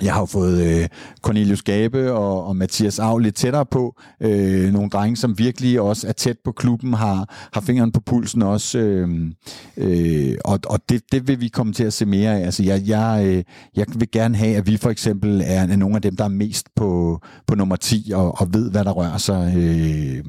jeg 0.03 0.13
har 0.13 0.21
jo 0.21 0.27
fået 0.27 0.67
øh, 0.67 0.89
Cornelius 1.23 1.63
Gabe 1.63 2.13
og, 2.13 2.47
og 2.47 2.57
Mathias 2.57 2.99
Av 2.99 3.19
lidt 3.19 3.35
tættere 3.35 3.67
på. 3.67 4.01
Øh, 4.21 4.73
nogle 4.73 4.91
drenge, 4.91 5.17
som 5.17 5.39
virkelig 5.39 5.81
også 5.81 6.09
er 6.09 6.13
tæt 6.13 6.37
på 6.45 6.53
klubben, 6.53 6.95
har, 6.95 7.49
har 7.53 7.61
fingeren 7.61 7.93
på 7.93 8.01
pulsen 8.01 8.43
også. 8.43 8.79
Øh, 8.79 9.31
øh, 9.77 10.37
og 10.45 10.61
og 10.67 10.79
det, 10.89 11.03
det 11.13 11.29
vil 11.29 11.41
vi 11.41 11.49
komme 11.49 11.73
til 11.73 11.85
at 11.85 11.93
se 11.93 12.07
mere 12.07 12.41
af. 12.41 12.45
Altså, 12.45 12.63
jeg, 12.63 12.83
jeg, 12.87 13.23
øh, 13.27 13.45
jeg 13.77 13.87
vil 13.95 14.11
gerne 14.11 14.37
have, 14.37 14.57
at 14.57 14.67
vi 14.67 14.77
for 14.77 14.91
eksempel 14.91 15.43
er, 15.45 15.63
er 15.63 15.77
nogle 15.77 15.97
af 15.97 16.03
dem, 16.03 16.17
der 16.17 16.25
er 16.25 16.29
mest 16.29 16.69
på, 16.77 17.21
på 17.47 17.55
nummer 17.55 17.77
10 17.77 18.13
og, 18.15 18.41
og 18.41 18.55
ved, 18.55 18.71
hvad 18.71 18.85
der 18.85 18.91
rører 18.91 19.19
sig. 19.19 19.55
Øh, 19.57 20.25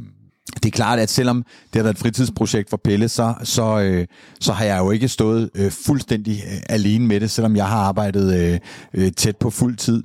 det 0.55 0.65
er 0.65 0.71
klart, 0.71 0.99
at 0.99 1.09
selvom 1.09 1.43
det 1.43 1.79
har 1.79 1.83
været 1.83 1.95
et 1.95 2.01
fritidsprojekt 2.01 2.69
for 2.69 2.77
Pelle, 2.83 3.09
så, 3.09 3.33
så, 3.43 3.79
øh, 3.79 4.07
så 4.39 4.53
har 4.53 4.65
jeg 4.65 4.79
jo 4.79 4.91
ikke 4.91 5.07
stået 5.07 5.49
øh, 5.55 5.71
fuldstændig 5.71 6.43
øh, 6.51 6.59
alene 6.69 7.07
med 7.07 7.19
det, 7.19 7.31
selvom 7.31 7.55
jeg 7.55 7.67
har 7.67 7.77
arbejdet 7.77 8.39
øh, 8.39 8.59
øh, 8.93 9.11
tæt 9.11 9.37
på 9.37 9.49
fuld 9.49 9.77
tid. 9.77 10.03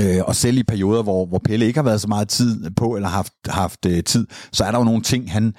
Øh, 0.00 0.22
og 0.26 0.36
selv 0.36 0.58
i 0.58 0.62
perioder, 0.62 1.02
hvor, 1.02 1.26
hvor 1.26 1.38
Pelle 1.38 1.66
ikke 1.66 1.78
har 1.78 1.84
været 1.84 2.00
så 2.00 2.08
meget 2.08 2.28
tid 2.28 2.70
på, 2.70 2.96
eller 2.96 3.08
haft, 3.08 3.32
haft 3.48 3.86
øh, 3.86 4.04
tid, 4.04 4.26
så 4.52 4.64
er 4.64 4.70
der 4.70 4.78
jo 4.78 4.84
nogle 4.84 5.02
ting, 5.02 5.32
han, 5.32 5.54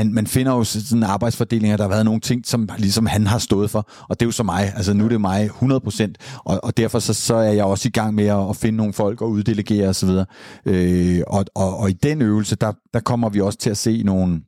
han, 0.00 0.12
man 0.12 0.26
finder 0.26 0.52
jo 0.52 0.64
sådan 0.64 0.98
en 0.98 1.02
arbejdsfordeling, 1.02 1.72
at 1.72 1.78
der 1.78 1.84
har 1.84 1.90
været 1.90 2.04
nogle 2.04 2.20
ting, 2.20 2.46
som 2.46 2.68
ligesom 2.78 3.06
han 3.06 3.26
har 3.26 3.38
stået 3.38 3.70
for, 3.70 3.88
og 4.08 4.20
det 4.20 4.26
er 4.26 4.28
jo 4.28 4.32
så 4.32 4.42
mig, 4.42 4.72
altså 4.76 4.94
nu 4.94 5.04
er 5.04 5.08
det 5.08 5.20
mig 5.20 5.50
100%, 5.62 6.40
og, 6.44 6.64
og 6.64 6.76
derfor 6.76 6.98
så, 6.98 7.14
så 7.14 7.34
er 7.34 7.52
jeg 7.52 7.64
også 7.64 7.88
i 7.88 7.90
gang 7.90 8.14
med 8.14 8.26
at, 8.26 8.48
at 8.50 8.56
finde 8.56 8.76
nogle 8.76 8.92
folk 8.92 9.22
og 9.22 9.30
uddelegere 9.30 9.88
osv. 9.88 10.08
Øh, 10.66 11.20
og, 11.26 11.44
og, 11.54 11.76
og 11.78 11.90
i 11.90 11.92
den 11.92 12.22
øvelse, 12.22 12.56
der, 12.56 12.72
der 12.94 13.00
kommer 13.00 13.28
vi 13.28 13.40
også 13.40 13.58
til 13.58 13.70
at 13.70 13.76
se 13.76 14.02
nogle, 14.02 14.40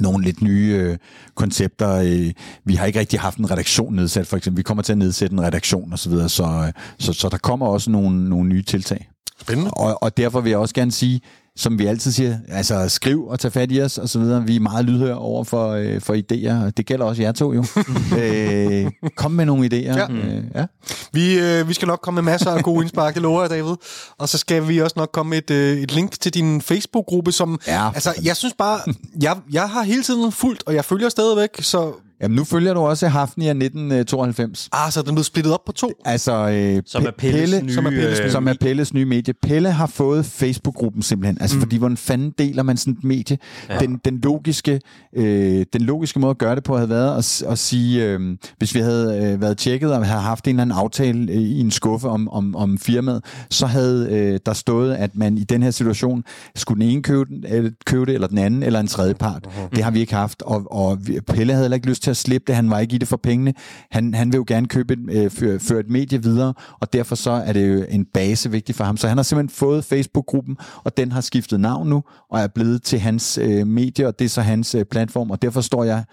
nogle 0.00 0.24
lidt 0.24 0.42
nye 0.42 0.76
øh, 0.78 0.98
koncepter. 1.34 1.94
Øh, 1.94 2.32
vi 2.64 2.74
har 2.74 2.86
ikke 2.86 3.00
rigtig 3.00 3.20
haft 3.20 3.38
en 3.38 3.50
redaktion 3.50 3.94
nedsat, 3.94 4.26
for 4.26 4.36
eksempel. 4.36 4.58
Vi 4.58 4.62
kommer 4.62 4.82
til 4.82 4.92
at 4.92 4.98
nedsætte 4.98 5.34
en 5.34 5.42
redaktion 5.42 5.92
osv., 5.92 5.96
så, 5.96 6.10
videre, 6.10 6.28
så, 6.28 6.44
øh, 6.44 6.72
så, 6.98 7.12
så 7.12 7.28
der 7.28 7.38
kommer 7.38 7.66
også 7.66 7.90
nogle, 7.90 8.28
nogle 8.28 8.48
nye 8.48 8.62
tiltag. 8.62 9.08
Spændende. 9.40 9.70
Og, 9.70 10.02
og 10.02 10.16
derfor 10.16 10.40
vil 10.40 10.50
jeg 10.50 10.58
også 10.58 10.74
gerne 10.74 10.92
sige, 10.92 11.20
som 11.58 11.78
vi 11.78 11.86
altid 11.86 12.12
siger, 12.12 12.38
altså 12.48 12.88
skriv 12.88 13.26
og 13.26 13.40
tag 13.40 13.52
fat 13.52 13.72
i 13.72 13.82
os 13.82 13.98
og 13.98 14.08
så 14.08 14.18
videre. 14.18 14.46
Vi 14.46 14.56
er 14.56 14.60
meget 14.60 14.84
lydhøre 14.84 15.18
over 15.18 15.44
for, 15.44 15.70
øh, 15.70 16.00
for 16.00 16.14
idéer, 16.14 16.70
det 16.70 16.86
gælder 16.86 17.04
også 17.04 17.22
jer 17.22 17.32
to 17.32 17.52
jo. 17.52 17.64
øh, 18.18 18.90
kom 19.16 19.30
med 19.30 19.44
nogle 19.44 19.66
idéer. 19.66 19.98
Ja. 19.98 20.10
Øh, 20.10 20.44
ja. 20.54 20.66
Vi, 21.12 21.38
øh, 21.38 21.68
vi 21.68 21.74
skal 21.74 21.88
nok 21.88 22.00
komme 22.00 22.22
med 22.22 22.32
masser 22.32 22.50
af 22.50 22.62
gode 22.62 22.82
indspark, 22.82 23.14
jeg 23.14 23.22
lover 23.22 23.40
jer, 23.40 23.48
David. 23.48 23.74
Og 24.18 24.28
så 24.28 24.38
skal 24.38 24.68
vi 24.68 24.78
også 24.78 24.94
nok 24.96 25.10
komme 25.12 25.30
med 25.30 25.38
et, 25.38 25.50
øh, 25.50 25.78
et 25.78 25.92
link 25.92 26.20
til 26.20 26.34
din 26.34 26.60
Facebook-gruppe, 26.60 27.32
som... 27.32 27.60
Ja. 27.66 27.90
Altså, 27.94 28.14
jeg 28.24 28.36
synes 28.36 28.54
bare... 28.58 28.80
Jeg, 29.22 29.36
jeg 29.52 29.70
har 29.70 29.82
hele 29.82 30.02
tiden 30.02 30.32
fulgt, 30.32 30.62
og 30.66 30.74
jeg 30.74 30.84
følger 30.84 31.08
stadigvæk, 31.08 31.50
så... 31.60 31.92
Jamen, 32.22 32.36
nu 32.36 32.44
følger 32.44 32.74
du 32.74 32.80
også 32.80 33.08
Hafnia 33.08 33.50
1992. 33.50 34.68
Ah, 34.72 34.92
så 34.92 35.02
den 35.02 35.14
blevet 35.14 35.26
splittet 35.26 35.54
op 35.54 35.64
på 35.66 35.72
to. 35.72 35.92
Altså, 36.04 36.32
øh, 36.50 36.82
Som 36.86 37.06
er 37.06 37.10
Pelles 37.18 37.40
Pelle, 37.50 37.62
nye, 37.62 37.72
som 37.72 37.86
er 37.86 37.90
Pelles, 37.90 38.20
øh, 38.20 38.30
som 38.30 38.48
er 38.48 38.54
Pelles 38.60 38.94
nye 38.94 39.04
medie. 39.04 39.34
Pelle 39.42 39.70
har 39.72 39.86
fået 39.86 40.24
Facebook-gruppen 40.26 41.02
simpelthen. 41.02 41.38
Altså, 41.40 41.56
mm. 41.56 41.62
fordi 41.62 41.76
hvordan 41.76 41.96
fanden 41.96 42.30
deler 42.38 42.62
man 42.62 42.76
sådan 42.76 42.92
et 42.94 43.04
medie? 43.04 43.38
Ja. 43.68 43.78
Den, 43.78 44.00
den, 44.04 44.20
logiske, 44.22 44.80
øh, 45.16 45.66
den 45.72 45.80
logiske 45.82 46.18
måde 46.20 46.30
at 46.30 46.38
gøre 46.38 46.54
det 46.54 46.64
på 46.64 46.76
havde 46.76 46.88
været 46.90 47.18
at, 47.18 47.42
at 47.52 47.58
sige, 47.58 48.04
øh, 48.04 48.36
hvis 48.58 48.74
vi 48.74 48.80
havde 48.80 49.32
øh, 49.34 49.40
været 49.40 49.58
tjekket 49.58 49.92
og 49.92 50.06
havde 50.06 50.20
haft 50.20 50.44
en 50.44 50.50
eller 50.50 50.62
anden 50.62 50.76
aftale 50.78 51.32
øh, 51.32 51.38
i 51.38 51.60
en 51.60 51.70
skuffe 51.70 52.08
om, 52.08 52.28
om, 52.28 52.56
om 52.56 52.78
firmaet, 52.78 53.24
så 53.50 53.66
havde 53.66 54.08
øh, 54.10 54.40
der 54.46 54.52
stået, 54.52 54.94
at 54.94 55.16
man 55.16 55.38
i 55.38 55.44
den 55.44 55.62
her 55.62 55.70
situation 55.70 56.24
skulle 56.56 56.82
den 56.82 56.90
ene 56.90 57.02
købe, 57.02 57.24
den, 57.24 57.44
eller, 57.48 57.70
købe 57.86 58.06
det, 58.06 58.14
eller 58.14 58.28
den 58.28 58.38
anden, 58.38 58.62
eller 58.62 58.80
en 58.80 58.86
tredje 58.86 59.14
part. 59.14 59.46
Uh-huh. 59.46 59.68
Det 59.76 59.84
har 59.84 59.90
vi 59.90 60.00
ikke 60.00 60.14
haft, 60.14 60.42
og, 60.42 60.72
og 60.72 60.98
vi- 61.06 61.20
Pelle 61.20 61.52
havde 61.52 61.64
heller 61.64 61.74
ikke 61.74 61.88
lyst 61.88 62.02
til 62.02 62.07
at 62.10 62.16
slippe 62.16 62.44
det. 62.46 62.54
Han 62.54 62.70
var 62.70 62.78
ikke 62.78 62.94
i 62.94 62.98
det 62.98 63.08
for 63.08 63.16
pengene. 63.16 63.54
Han, 63.90 64.14
han 64.14 64.32
vil 64.32 64.36
jo 64.36 64.44
gerne 64.46 64.68
købe 64.68 64.92
et, 64.92 64.98
øh, 65.10 65.30
føre, 65.30 65.60
føre 65.60 65.80
et 65.80 65.90
medie 65.90 66.22
videre, 66.22 66.54
og 66.80 66.92
derfor 66.92 67.14
så 67.14 67.30
er 67.30 67.52
det 67.52 67.68
jo 67.68 67.84
en 67.88 68.04
base 68.04 68.50
vigtig 68.50 68.74
for 68.74 68.84
ham. 68.84 68.96
Så 68.96 69.08
han 69.08 69.18
har 69.18 69.22
simpelthen 69.22 69.56
fået 69.56 69.84
Facebook-gruppen, 69.84 70.56
og 70.84 70.96
den 70.96 71.12
har 71.12 71.20
skiftet 71.20 71.60
navn 71.60 71.88
nu, 71.88 72.02
og 72.30 72.40
er 72.40 72.46
blevet 72.46 72.82
til 72.82 72.98
hans 72.98 73.38
øh, 73.42 73.66
medie, 73.66 74.06
og 74.06 74.18
det 74.18 74.24
er 74.24 74.28
så 74.28 74.40
hans 74.40 74.74
øh, 74.74 74.84
platform, 74.84 75.30
og 75.30 75.42
derfor 75.42 75.60
står 75.60 75.84
jeg 75.84 76.04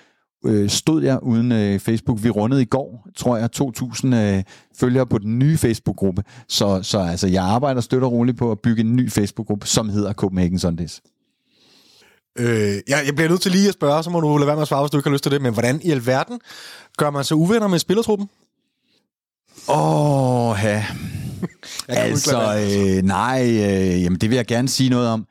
øh, 0.45 0.69
stod 0.69 1.03
jeg 1.03 1.19
uden 1.23 1.51
øh, 1.51 1.79
Facebook. 1.79 2.23
Vi 2.23 2.29
rundede 2.29 2.61
i 2.61 2.65
går, 2.65 3.07
tror 3.15 3.37
jeg, 3.37 3.49
2.000 3.55 4.15
øh, 4.15 4.43
følgere 4.77 5.05
på 5.05 5.17
den 5.17 5.39
nye 5.39 5.57
Facebook-gruppe. 5.57 6.23
Så, 6.49 6.79
så 6.81 6.99
altså, 6.99 7.27
jeg 7.27 7.43
arbejder 7.43 7.81
støtter 7.81 8.07
roligt 8.07 8.37
på 8.37 8.51
at 8.51 8.59
bygge 8.59 8.81
en 8.81 8.95
ny 8.95 9.11
Facebook-gruppe, 9.11 9.67
som 9.67 9.89
hedder 9.89 10.13
Copenhagen 10.13 10.59
Sundays. 10.59 11.01
Øh, 12.39 12.73
jeg, 12.87 13.03
jeg 13.05 13.15
bliver 13.15 13.29
nødt 13.29 13.41
til 13.41 13.51
lige 13.51 13.67
at 13.67 13.73
spørge, 13.73 14.03
så 14.03 14.09
må 14.09 14.19
du 14.19 14.37
lade 14.37 14.47
være 14.47 14.55
med 14.55 14.61
at 14.61 14.67
svare, 14.67 14.83
hvis 14.83 14.91
du 14.91 14.97
ikke 14.97 15.09
har 15.09 15.13
lyst 15.13 15.23
til 15.23 15.31
det. 15.31 15.41
Men 15.41 15.53
hvordan 15.53 15.81
i 15.83 15.91
alverden 15.91 16.39
gør 16.97 17.09
man 17.09 17.23
sig 17.23 17.37
uvenner 17.37 17.67
med 17.67 17.79
spillertruppen? 17.79 18.29
Åh, 19.69 20.57
ja. 20.63 20.85
Jo 21.89 21.93
ikke 21.93 22.01
Altså, 22.01 22.97
øh, 22.97 23.03
nej, 23.03 23.41
øh, 23.41 24.03
jamen 24.03 24.19
det 24.19 24.29
vil 24.29 24.35
jeg 24.35 24.45
gerne 24.45 24.69
sige 24.69 24.89
noget 24.89 25.07
om. 25.07 25.27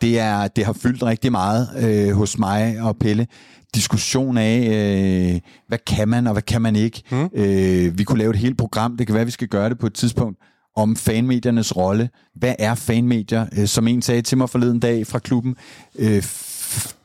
Det, 0.00 0.18
er, 0.18 0.48
det 0.48 0.64
har 0.64 0.72
fyldt 0.72 1.02
rigtig 1.02 1.32
meget 1.32 1.68
øh, 1.78 2.14
hos 2.16 2.38
mig 2.38 2.80
og 2.80 2.96
Pelle. 2.96 3.26
Diskussion 3.74 4.38
af, 4.38 4.58
øh, 4.58 5.40
hvad 5.68 5.78
kan 5.86 6.08
man 6.08 6.26
og 6.26 6.32
hvad 6.32 6.42
kan 6.42 6.62
man 6.62 6.76
ikke. 6.76 7.02
Mm. 7.10 7.28
Øh, 7.34 7.98
vi 7.98 8.04
kunne 8.04 8.18
lave 8.18 8.30
et 8.30 8.36
helt 8.38 8.58
program, 8.58 8.96
det 8.96 9.06
kan 9.06 9.16
være, 9.16 9.24
vi 9.24 9.30
skal 9.30 9.48
gøre 9.48 9.68
det 9.68 9.78
på 9.78 9.86
et 9.86 9.94
tidspunkt, 9.94 10.38
om 10.76 10.96
fanmediernes 10.96 11.76
rolle. 11.76 12.10
Hvad 12.34 12.54
er 12.58 12.74
fanmedier? 12.74 13.46
Øh, 13.58 13.66
som 13.66 13.88
en 13.88 14.02
sagde 14.02 14.22
til 14.22 14.38
mig 14.38 14.50
forleden 14.50 14.80
dag 14.80 15.06
fra 15.06 15.18
klubben, 15.18 15.56
øh, 15.98 16.22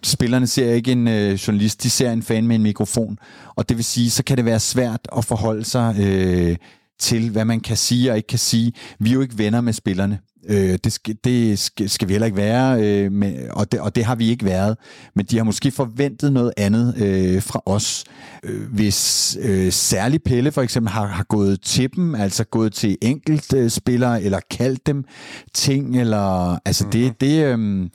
spillerne 0.03 0.47
ser 0.47 0.73
ikke 0.73 0.91
en 0.91 1.07
øh, 1.07 1.33
journalist, 1.33 1.83
de 1.83 1.89
ser 1.89 2.11
en 2.11 2.23
fan 2.23 2.47
med 2.47 2.55
en 2.55 2.63
mikrofon. 2.63 3.17
Og 3.55 3.69
det 3.69 3.77
vil 3.77 3.85
sige, 3.85 4.09
så 4.09 4.23
kan 4.23 4.37
det 4.37 4.45
være 4.45 4.59
svært 4.59 5.07
at 5.17 5.25
forholde 5.25 5.65
sig 5.65 5.95
øh, 5.99 6.55
til, 6.99 7.29
hvad 7.29 7.45
man 7.45 7.59
kan 7.59 7.77
sige 7.77 8.11
og 8.11 8.17
ikke 8.17 8.27
kan 8.27 8.39
sige. 8.39 8.73
Vi 8.99 9.09
er 9.09 9.13
jo 9.13 9.21
ikke 9.21 9.37
venner 9.37 9.61
med 9.61 9.73
spillerne. 9.73 10.19
Øh, 10.49 10.77
det, 10.83 10.93
skal, 10.93 11.15
det 11.23 11.59
skal, 11.59 11.89
skal 11.89 12.07
vi 12.07 12.13
heller 12.13 12.25
ikke 12.25 12.37
være, 12.37 12.83
øh, 12.83 13.11
med, 13.11 13.49
og, 13.49 13.71
det, 13.71 13.79
og 13.79 13.95
det 13.95 14.05
har 14.05 14.15
vi 14.15 14.29
ikke 14.29 14.45
været. 14.45 14.77
Men 15.15 15.25
de 15.25 15.37
har 15.37 15.43
måske 15.43 15.71
forventet 15.71 16.33
noget 16.33 16.53
andet 16.57 16.97
øh, 16.97 17.41
fra 17.41 17.61
os. 17.65 18.03
Øh, 18.43 18.73
hvis 18.73 19.37
øh, 19.41 19.71
særlig 19.71 20.23
Pelle 20.23 20.51
for 20.51 20.61
eksempel 20.61 20.91
har, 20.91 21.05
har 21.05 21.23
gået 21.23 21.61
til 21.61 21.89
dem, 21.95 22.15
altså 22.15 22.43
gået 22.43 22.73
til 22.73 22.97
enkelt 23.01 23.53
øh, 23.53 23.69
spillere, 23.69 24.23
eller 24.23 24.39
kaldt 24.51 24.87
dem 24.87 25.03
ting, 25.53 26.01
eller 26.01 26.57
altså 26.65 26.83
mm-hmm. 26.83 27.13
det... 27.13 27.21
det 27.21 27.45
øh, 27.45 27.89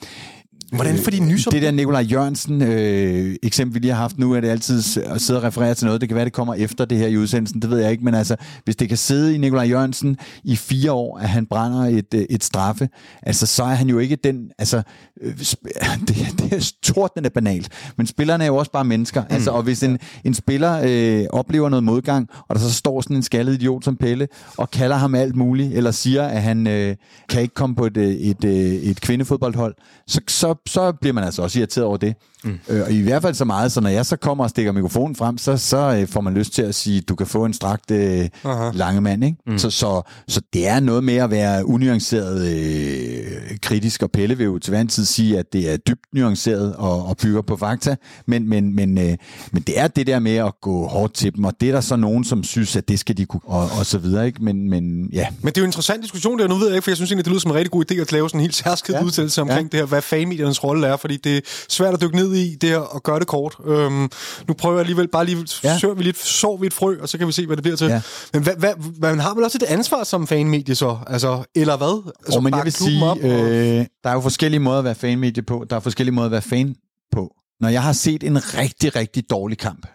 Hvordan 0.71 0.97
får 0.97 1.11
de 1.11 1.19
nys 1.19 1.47
om 1.47 1.53
Det 1.53 1.61
der 1.61 1.71
Nikolaj 1.71 2.01
Jørgensen 2.01 2.61
øh, 2.61 3.35
eksempel, 3.43 3.73
vi 3.75 3.79
lige 3.79 3.93
har 3.93 4.01
haft 4.01 4.17
nu, 4.17 4.33
er 4.33 4.41
det 4.41 4.49
altid 4.49 5.03
at 5.05 5.21
sidde 5.21 5.39
og 5.39 5.43
referere 5.43 5.73
til 5.73 5.85
noget. 5.85 6.01
Det 6.01 6.09
kan 6.09 6.15
være, 6.15 6.25
det 6.25 6.33
kommer 6.33 6.53
efter 6.53 6.85
det 6.85 6.97
her 6.97 7.07
i 7.07 7.17
udsendelsen, 7.17 7.61
det 7.61 7.69
ved 7.69 7.79
jeg 7.79 7.91
ikke. 7.91 8.05
Men 8.05 8.15
altså, 8.15 8.35
hvis 8.63 8.75
det 8.75 8.89
kan 8.89 8.97
sidde 8.97 9.35
i 9.35 9.37
Nikolaj 9.37 9.65
Jørgensen 9.65 10.17
i 10.43 10.55
fire 10.55 10.91
år, 10.91 11.17
at 11.17 11.29
han 11.29 11.45
brænder 11.45 11.79
et, 11.79 12.13
øh, 12.13 12.25
et 12.29 12.43
straffe, 12.43 12.89
altså, 13.23 13.45
så 13.45 13.63
er 13.63 13.75
han 13.75 13.89
jo 13.89 13.99
ikke 13.99 14.15
den... 14.15 14.51
Altså, 14.59 14.81
øh, 15.21 15.37
det, 16.07 16.17
det 16.39 16.53
er 16.53 17.21
er 17.25 17.29
banalt. 17.29 17.69
Men 17.97 18.07
spillerne 18.07 18.43
er 18.43 18.47
jo 18.47 18.55
også 18.55 18.71
bare 18.71 18.85
mennesker. 18.85 19.21
Mm. 19.21 19.27
Altså, 19.29 19.51
og 19.51 19.63
hvis 19.63 19.83
en, 19.83 19.99
en 20.23 20.33
spiller 20.33 20.81
øh, 20.85 21.25
oplever 21.29 21.69
noget 21.69 21.83
modgang, 21.83 22.29
og 22.47 22.55
der 22.55 22.61
så 22.61 22.73
står 22.73 23.01
sådan 23.01 23.15
en 23.15 23.23
skaldet 23.23 23.53
idiot 23.53 23.83
som 23.83 23.95
Pelle, 23.95 24.27
og 24.57 24.71
kalder 24.71 24.95
ham 24.95 25.15
alt 25.15 25.35
muligt, 25.35 25.73
eller 25.73 25.91
siger, 25.91 26.23
at 26.23 26.41
han 26.41 26.67
øh, 26.67 26.95
kan 27.29 27.41
ikke 27.41 27.53
komme 27.53 27.75
på 27.75 27.85
et, 27.85 27.97
øh, 27.97 28.09
et, 28.09 28.43
øh, 28.43 28.51
et 28.53 29.01
kvindefodboldhold, 29.01 29.75
så, 30.07 30.21
så, 30.27 30.55
så 30.67 30.91
bliver 30.91 31.13
man 31.13 31.23
altså 31.23 31.41
også 31.41 31.59
irriteret 31.59 31.85
over 31.87 31.97
det. 31.97 32.15
Mm. 32.43 32.59
Øh, 32.69 32.81
og 32.81 32.91
i 32.91 33.01
hvert 33.01 33.21
fald 33.21 33.33
så 33.35 33.45
meget, 33.45 33.71
så 33.71 33.81
når 33.81 33.89
jeg 33.89 34.05
så 34.05 34.15
kommer 34.17 34.43
og 34.43 34.49
stikker 34.49 34.71
mikrofonen 34.71 35.15
frem, 35.15 35.37
så, 35.37 35.57
så 35.57 35.77
øh, 36.01 36.07
får 36.07 36.21
man 36.21 36.33
lyst 36.33 36.53
til 36.53 36.61
at 36.61 36.75
sige, 36.75 37.01
du 37.01 37.15
kan 37.15 37.27
få 37.27 37.45
en 37.45 37.53
strakt 37.53 37.91
øh, 37.91 38.29
lange 38.73 39.01
mand. 39.01 39.23
Ikke? 39.23 39.37
Mm. 39.47 39.57
Så, 39.57 39.69
så, 39.69 40.01
så 40.27 40.41
det 40.53 40.67
er 40.67 40.79
noget 40.79 41.03
med 41.03 41.15
at 41.15 41.31
være 41.31 41.65
unuanceret 41.65 42.47
øh, 42.47 43.57
kritisk, 43.61 44.03
og 44.03 44.11
Pelle 44.11 44.37
vil 44.37 44.43
jo 44.45 44.59
til 44.59 44.71
hver 44.71 44.81
en 44.81 44.87
tid 44.87 45.05
sige, 45.05 45.39
at 45.39 45.53
det 45.53 45.73
er 45.73 45.77
dybt 45.77 46.01
nuanceret 46.13 46.75
og, 46.75 47.05
og 47.05 47.17
bygger 47.17 47.41
på 47.41 47.57
fakta, 47.57 47.95
men, 48.27 48.49
men, 48.49 48.75
men, 48.75 48.97
øh, 48.97 49.17
men 49.51 49.61
det 49.67 49.79
er 49.79 49.87
det 49.87 50.07
der 50.07 50.19
med 50.19 50.35
at 50.35 50.53
gå 50.61 50.87
hårdt 50.87 51.13
til 51.13 51.35
dem, 51.35 51.43
og 51.43 51.53
det 51.61 51.69
er 51.69 51.73
der 51.73 51.81
så 51.81 51.95
nogen, 51.95 52.23
som 52.23 52.43
synes, 52.43 52.75
at 52.75 52.87
det 52.89 52.99
skal 52.99 53.17
de 53.17 53.25
kunne, 53.25 53.41
og, 53.45 53.69
og 53.79 53.85
så 53.85 53.97
videre. 53.97 54.27
Ikke? 54.27 54.43
Men, 54.43 54.69
men 54.69 55.09
ja, 55.13 55.27
Men 55.41 55.47
det 55.47 55.57
er 55.57 55.61
jo 55.61 55.65
en 55.65 55.67
interessant 55.69 56.03
diskussion 56.03 56.39
der. 56.39 56.47
Nu 56.47 56.55
ved 56.55 56.67
jeg 56.67 56.75
ikke, 56.75 56.83
for 56.83 56.91
jeg 56.91 56.97
synes 56.97 57.11
egentlig, 57.11 57.25
det 57.25 57.31
lyder 57.31 57.39
som 57.41 57.51
en 57.51 57.57
rigtig 57.57 57.71
god 57.71 57.91
idé 57.91 58.01
at 58.01 58.11
lave 58.11 58.29
sådan 58.29 58.39
en 58.39 58.41
helt 58.41 58.55
særskilt 58.55 58.95
ja. 58.95 58.99
Ja. 58.99 59.05
udtalelse 59.05 59.41
omkring 59.41 59.69
Ja. 59.73 59.77
det 59.77 59.79
her, 59.79 59.85
hvad 59.85 60.01
fanmediernes 60.01 60.63
rolle 60.63 60.87
er, 60.87 60.97
fordi 60.97 61.17
det 61.17 61.37
er 61.37 61.41
svært 61.69 61.93
at 61.93 62.01
dykke 62.01 62.15
ned 62.15 62.28
i 62.37 62.55
det 62.55 62.69
her 62.69 62.77
og 62.77 63.03
gøre 63.03 63.19
det 63.19 63.27
kort. 63.27 63.55
Øhm, 63.65 64.09
nu 64.47 64.53
prøver 64.57 64.75
jeg 64.75 64.79
alligevel 64.79 65.07
bare 65.07 65.25
lige, 65.25 65.47
ja. 65.63 65.77
Søger 65.79 65.93
vi 65.93 66.03
lidt, 66.03 66.17
sår 66.17 66.57
vi 66.57 66.67
et 66.67 66.73
frø, 66.73 66.97
og 67.01 67.09
så 67.09 67.17
kan 67.17 67.27
vi 67.27 67.31
se, 67.31 67.45
hvad 67.45 67.57
det 67.57 67.63
bliver 67.63 67.77
til. 67.77 67.87
Ja. 67.87 68.01
Men 68.33 68.43
hvad, 68.43 68.53
hvad, 68.57 68.73
man 69.01 69.19
har 69.19 69.33
vel 69.33 69.43
også 69.43 69.57
et 69.61 69.67
ansvar 69.67 70.03
som 70.03 70.27
fanmedie 70.27 70.75
så? 70.75 70.97
Altså, 71.07 71.43
eller 71.55 71.77
hvad? 71.77 72.11
Altså, 72.25 72.37
Og 72.37 72.43
men 72.43 72.53
jeg 72.55 72.63
vil 72.63 72.73
sige, 72.73 73.05
op 73.05 73.17
og- 73.17 73.23
øh, 73.23 73.85
der 74.03 74.09
er 74.09 74.13
jo 74.13 74.21
forskellige 74.21 74.59
måder 74.59 74.77
at 74.79 74.83
være 74.83 74.95
fanmedie 74.95 75.43
på. 75.43 75.65
Der 75.69 75.75
er 75.75 75.79
forskellige 75.79 76.15
måder 76.15 76.25
at 76.25 76.31
være 76.31 76.41
fan 76.41 76.75
på. 77.11 77.33
Når 77.61 77.69
jeg 77.69 77.83
har 77.83 77.93
set 77.93 78.23
en 78.23 78.37
rigtig, 78.57 78.95
rigtig 78.95 79.29
dårlig 79.29 79.57
kamp, 79.57 79.87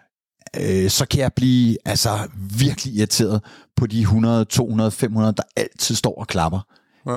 øh, 0.59 0.89
så 0.89 1.05
kan 1.05 1.19
jeg 1.19 1.31
blive 1.35 1.77
altså 1.85 2.19
virkelig 2.57 2.93
irriteret 2.95 3.41
på 3.77 3.87
de 3.87 4.01
100, 4.01 4.45
200, 4.45 4.91
500, 4.91 5.33
der 5.37 5.43
altid 5.57 5.95
står 5.95 6.15
og 6.19 6.27
klapper 6.27 6.59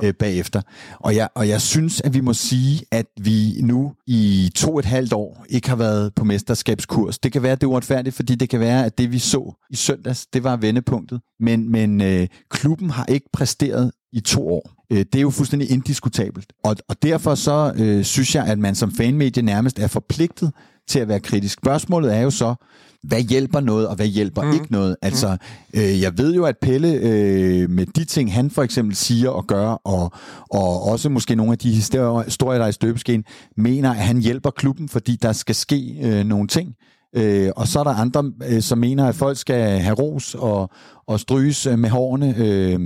øh, 0.02 0.14
bagefter. 0.14 0.62
Og 1.00 1.16
jeg, 1.16 1.28
og 1.34 1.48
jeg 1.48 1.60
synes, 1.60 2.00
at 2.00 2.14
vi 2.14 2.20
må 2.20 2.32
sige, 2.32 2.82
at 2.90 3.06
vi 3.20 3.60
nu 3.60 3.92
i 4.06 4.52
to 4.54 4.72
og 4.72 4.78
et 4.78 4.84
halvt 4.84 5.12
år 5.12 5.44
ikke 5.48 5.68
har 5.68 5.76
været 5.76 6.14
på 6.14 6.24
mesterskabskurs. 6.24 7.18
Det 7.18 7.32
kan 7.32 7.42
være, 7.42 7.52
at 7.52 7.60
det 7.60 7.66
er 7.66 7.70
uretfærdigt, 7.70 8.16
fordi 8.16 8.34
det 8.34 8.48
kan 8.48 8.60
være, 8.60 8.84
at 8.84 8.98
det 8.98 9.12
vi 9.12 9.18
så 9.18 9.54
i 9.70 9.76
søndags, 9.76 10.26
det 10.26 10.44
var 10.44 10.56
vendepunktet. 10.56 11.20
Men, 11.40 11.72
men 11.72 12.00
øh, 12.00 12.26
klubben 12.50 12.90
har 12.90 13.06
ikke 13.06 13.26
præsteret 13.32 13.92
i 14.12 14.20
to 14.20 14.48
år. 14.48 14.77
Øh, 14.92 14.98
det 14.98 15.14
er 15.14 15.20
jo 15.20 15.30
fuldstændig 15.30 15.70
indiskutabelt. 15.70 16.52
Og, 16.64 16.76
og 16.88 17.02
derfor 17.02 17.34
så 17.34 17.72
øh, 17.76 18.04
synes 18.04 18.34
jeg, 18.34 18.44
at 18.46 18.58
man 18.58 18.74
som 18.74 18.92
fanmedie 18.92 19.42
nærmest 19.42 19.78
er 19.78 19.86
forpligtet 19.86 20.52
til 20.88 20.98
at 20.98 21.08
være 21.08 21.20
kritisk. 21.20 21.58
Spørgsmålet 21.58 22.14
er 22.14 22.20
jo 22.20 22.30
så, 22.30 22.54
hvad 23.02 23.20
hjælper 23.20 23.60
noget, 23.60 23.88
og 23.88 23.96
hvad 23.96 24.06
hjælper 24.06 24.42
mm. 24.42 24.52
ikke 24.52 24.66
noget? 24.70 24.96
Altså, 25.02 25.36
øh, 25.74 26.00
jeg 26.00 26.18
ved 26.18 26.34
jo, 26.34 26.44
at 26.44 26.56
Pelle 26.62 26.92
øh, 26.92 27.70
med 27.70 27.86
de 27.86 28.04
ting, 28.04 28.32
han 28.32 28.50
for 28.50 28.62
eksempel 28.62 28.96
siger 28.96 29.30
og 29.30 29.46
gør, 29.46 29.68
og, 29.68 30.12
og 30.50 30.82
også 30.82 31.08
måske 31.08 31.34
nogle 31.34 31.52
af 31.52 31.58
de 31.58 31.70
historier, 31.70 32.24
historier, 32.24 32.58
der 32.58 32.64
er 32.64 32.68
i 32.68 32.72
støbeskeen, 32.72 33.24
mener, 33.56 33.90
at 33.90 33.96
han 33.96 34.20
hjælper 34.20 34.50
klubben, 34.50 34.88
fordi 34.88 35.16
der 35.22 35.32
skal 35.32 35.54
ske 35.54 35.96
øh, 36.02 36.24
nogle 36.24 36.48
ting. 36.48 36.74
Øh, 37.16 37.50
og 37.56 37.68
så 37.68 37.80
er 37.80 37.84
der 37.84 37.90
andre, 37.90 38.32
øh, 38.48 38.62
som 38.62 38.78
mener, 38.78 39.08
at 39.08 39.14
folk 39.14 39.38
skal 39.38 39.78
have 39.78 39.94
ros 39.94 40.34
og, 40.34 40.70
og 41.06 41.20
stryges 41.20 41.66
øh, 41.66 41.78
med 41.78 41.90
hårene. 41.90 42.34
Øh, 42.38 42.80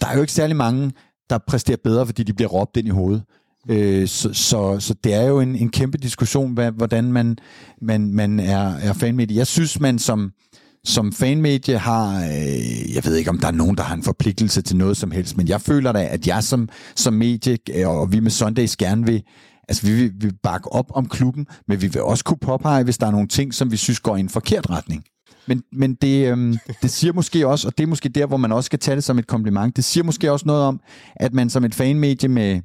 der 0.00 0.06
er 0.06 0.14
jo 0.14 0.20
ikke 0.20 0.32
særlig 0.32 0.56
mange, 0.56 0.92
der 1.30 1.38
præsterer 1.48 1.78
bedre, 1.84 2.06
fordi 2.06 2.22
de 2.22 2.32
bliver 2.32 2.48
råbt 2.48 2.76
ind 2.76 2.86
i 2.86 2.90
hovedet. 2.90 3.22
Øh, 3.68 4.08
så, 4.08 4.32
så, 4.32 4.76
så 4.80 4.94
det 5.04 5.14
er 5.14 5.22
jo 5.22 5.40
en, 5.40 5.56
en 5.56 5.70
kæmpe 5.70 5.98
diskussion, 5.98 6.52
hvad, 6.52 6.72
hvordan 6.72 7.12
man, 7.12 7.36
man, 7.82 8.14
man 8.14 8.40
er, 8.40 8.74
er 8.74 8.92
fanmedie. 8.92 9.36
Jeg 9.36 9.46
synes, 9.46 9.80
man 9.80 9.98
som, 9.98 10.32
som 10.84 11.12
fanmedie 11.12 11.78
har, 11.78 12.16
øh, 12.16 12.94
jeg 12.94 13.04
ved 13.04 13.16
ikke, 13.16 13.30
om 13.30 13.38
der 13.38 13.46
er 13.48 13.52
nogen, 13.52 13.76
der 13.76 13.82
har 13.82 13.94
en 13.94 14.02
forpligtelse 14.02 14.62
til 14.62 14.76
noget 14.76 14.96
som 14.96 15.10
helst, 15.10 15.36
men 15.36 15.48
jeg 15.48 15.60
føler 15.60 15.92
da, 15.92 16.04
at 16.04 16.26
jeg 16.26 16.44
som, 16.44 16.68
som 16.96 17.14
medie, 17.14 17.58
øh, 17.74 17.88
og 17.88 18.12
vi 18.12 18.20
med 18.20 18.30
Sundays 18.30 18.76
gerne 18.76 19.06
vil, 19.06 19.22
altså 19.68 19.86
vi 19.86 19.92
vil, 19.94 20.12
vi 20.14 20.26
vil 20.26 20.38
bakke 20.42 20.72
op 20.72 20.86
om 20.94 21.08
klubben, 21.08 21.46
men 21.68 21.82
vi 21.82 21.86
vil 21.86 22.02
også 22.02 22.24
kunne 22.24 22.38
påpege, 22.40 22.84
hvis 22.84 22.98
der 22.98 23.06
er 23.06 23.10
nogle 23.10 23.28
ting, 23.28 23.54
som 23.54 23.72
vi 23.72 23.76
synes 23.76 24.00
går 24.00 24.16
i 24.16 24.20
en 24.20 24.28
forkert 24.28 24.70
retning. 24.70 25.04
Men, 25.46 25.62
men 25.72 25.94
det, 25.94 26.28
øhm, 26.28 26.56
det 26.82 26.90
siger 26.90 27.12
måske 27.12 27.46
også, 27.46 27.68
og 27.68 27.78
det 27.78 27.84
er 27.84 27.88
måske 27.88 28.08
der, 28.08 28.26
hvor 28.26 28.36
man 28.36 28.52
også 28.52 28.66
skal 28.66 28.78
tage 28.78 28.96
det 28.96 29.04
som 29.04 29.18
et 29.18 29.26
kompliment, 29.26 29.76
det 29.76 29.84
siger 29.84 30.04
måske 30.04 30.32
også 30.32 30.46
noget 30.46 30.62
om, 30.62 30.80
at 31.16 31.34
man 31.34 31.50
som 31.50 31.64
et 31.64 31.74
fanmedie 31.74 32.28
med 32.28 32.60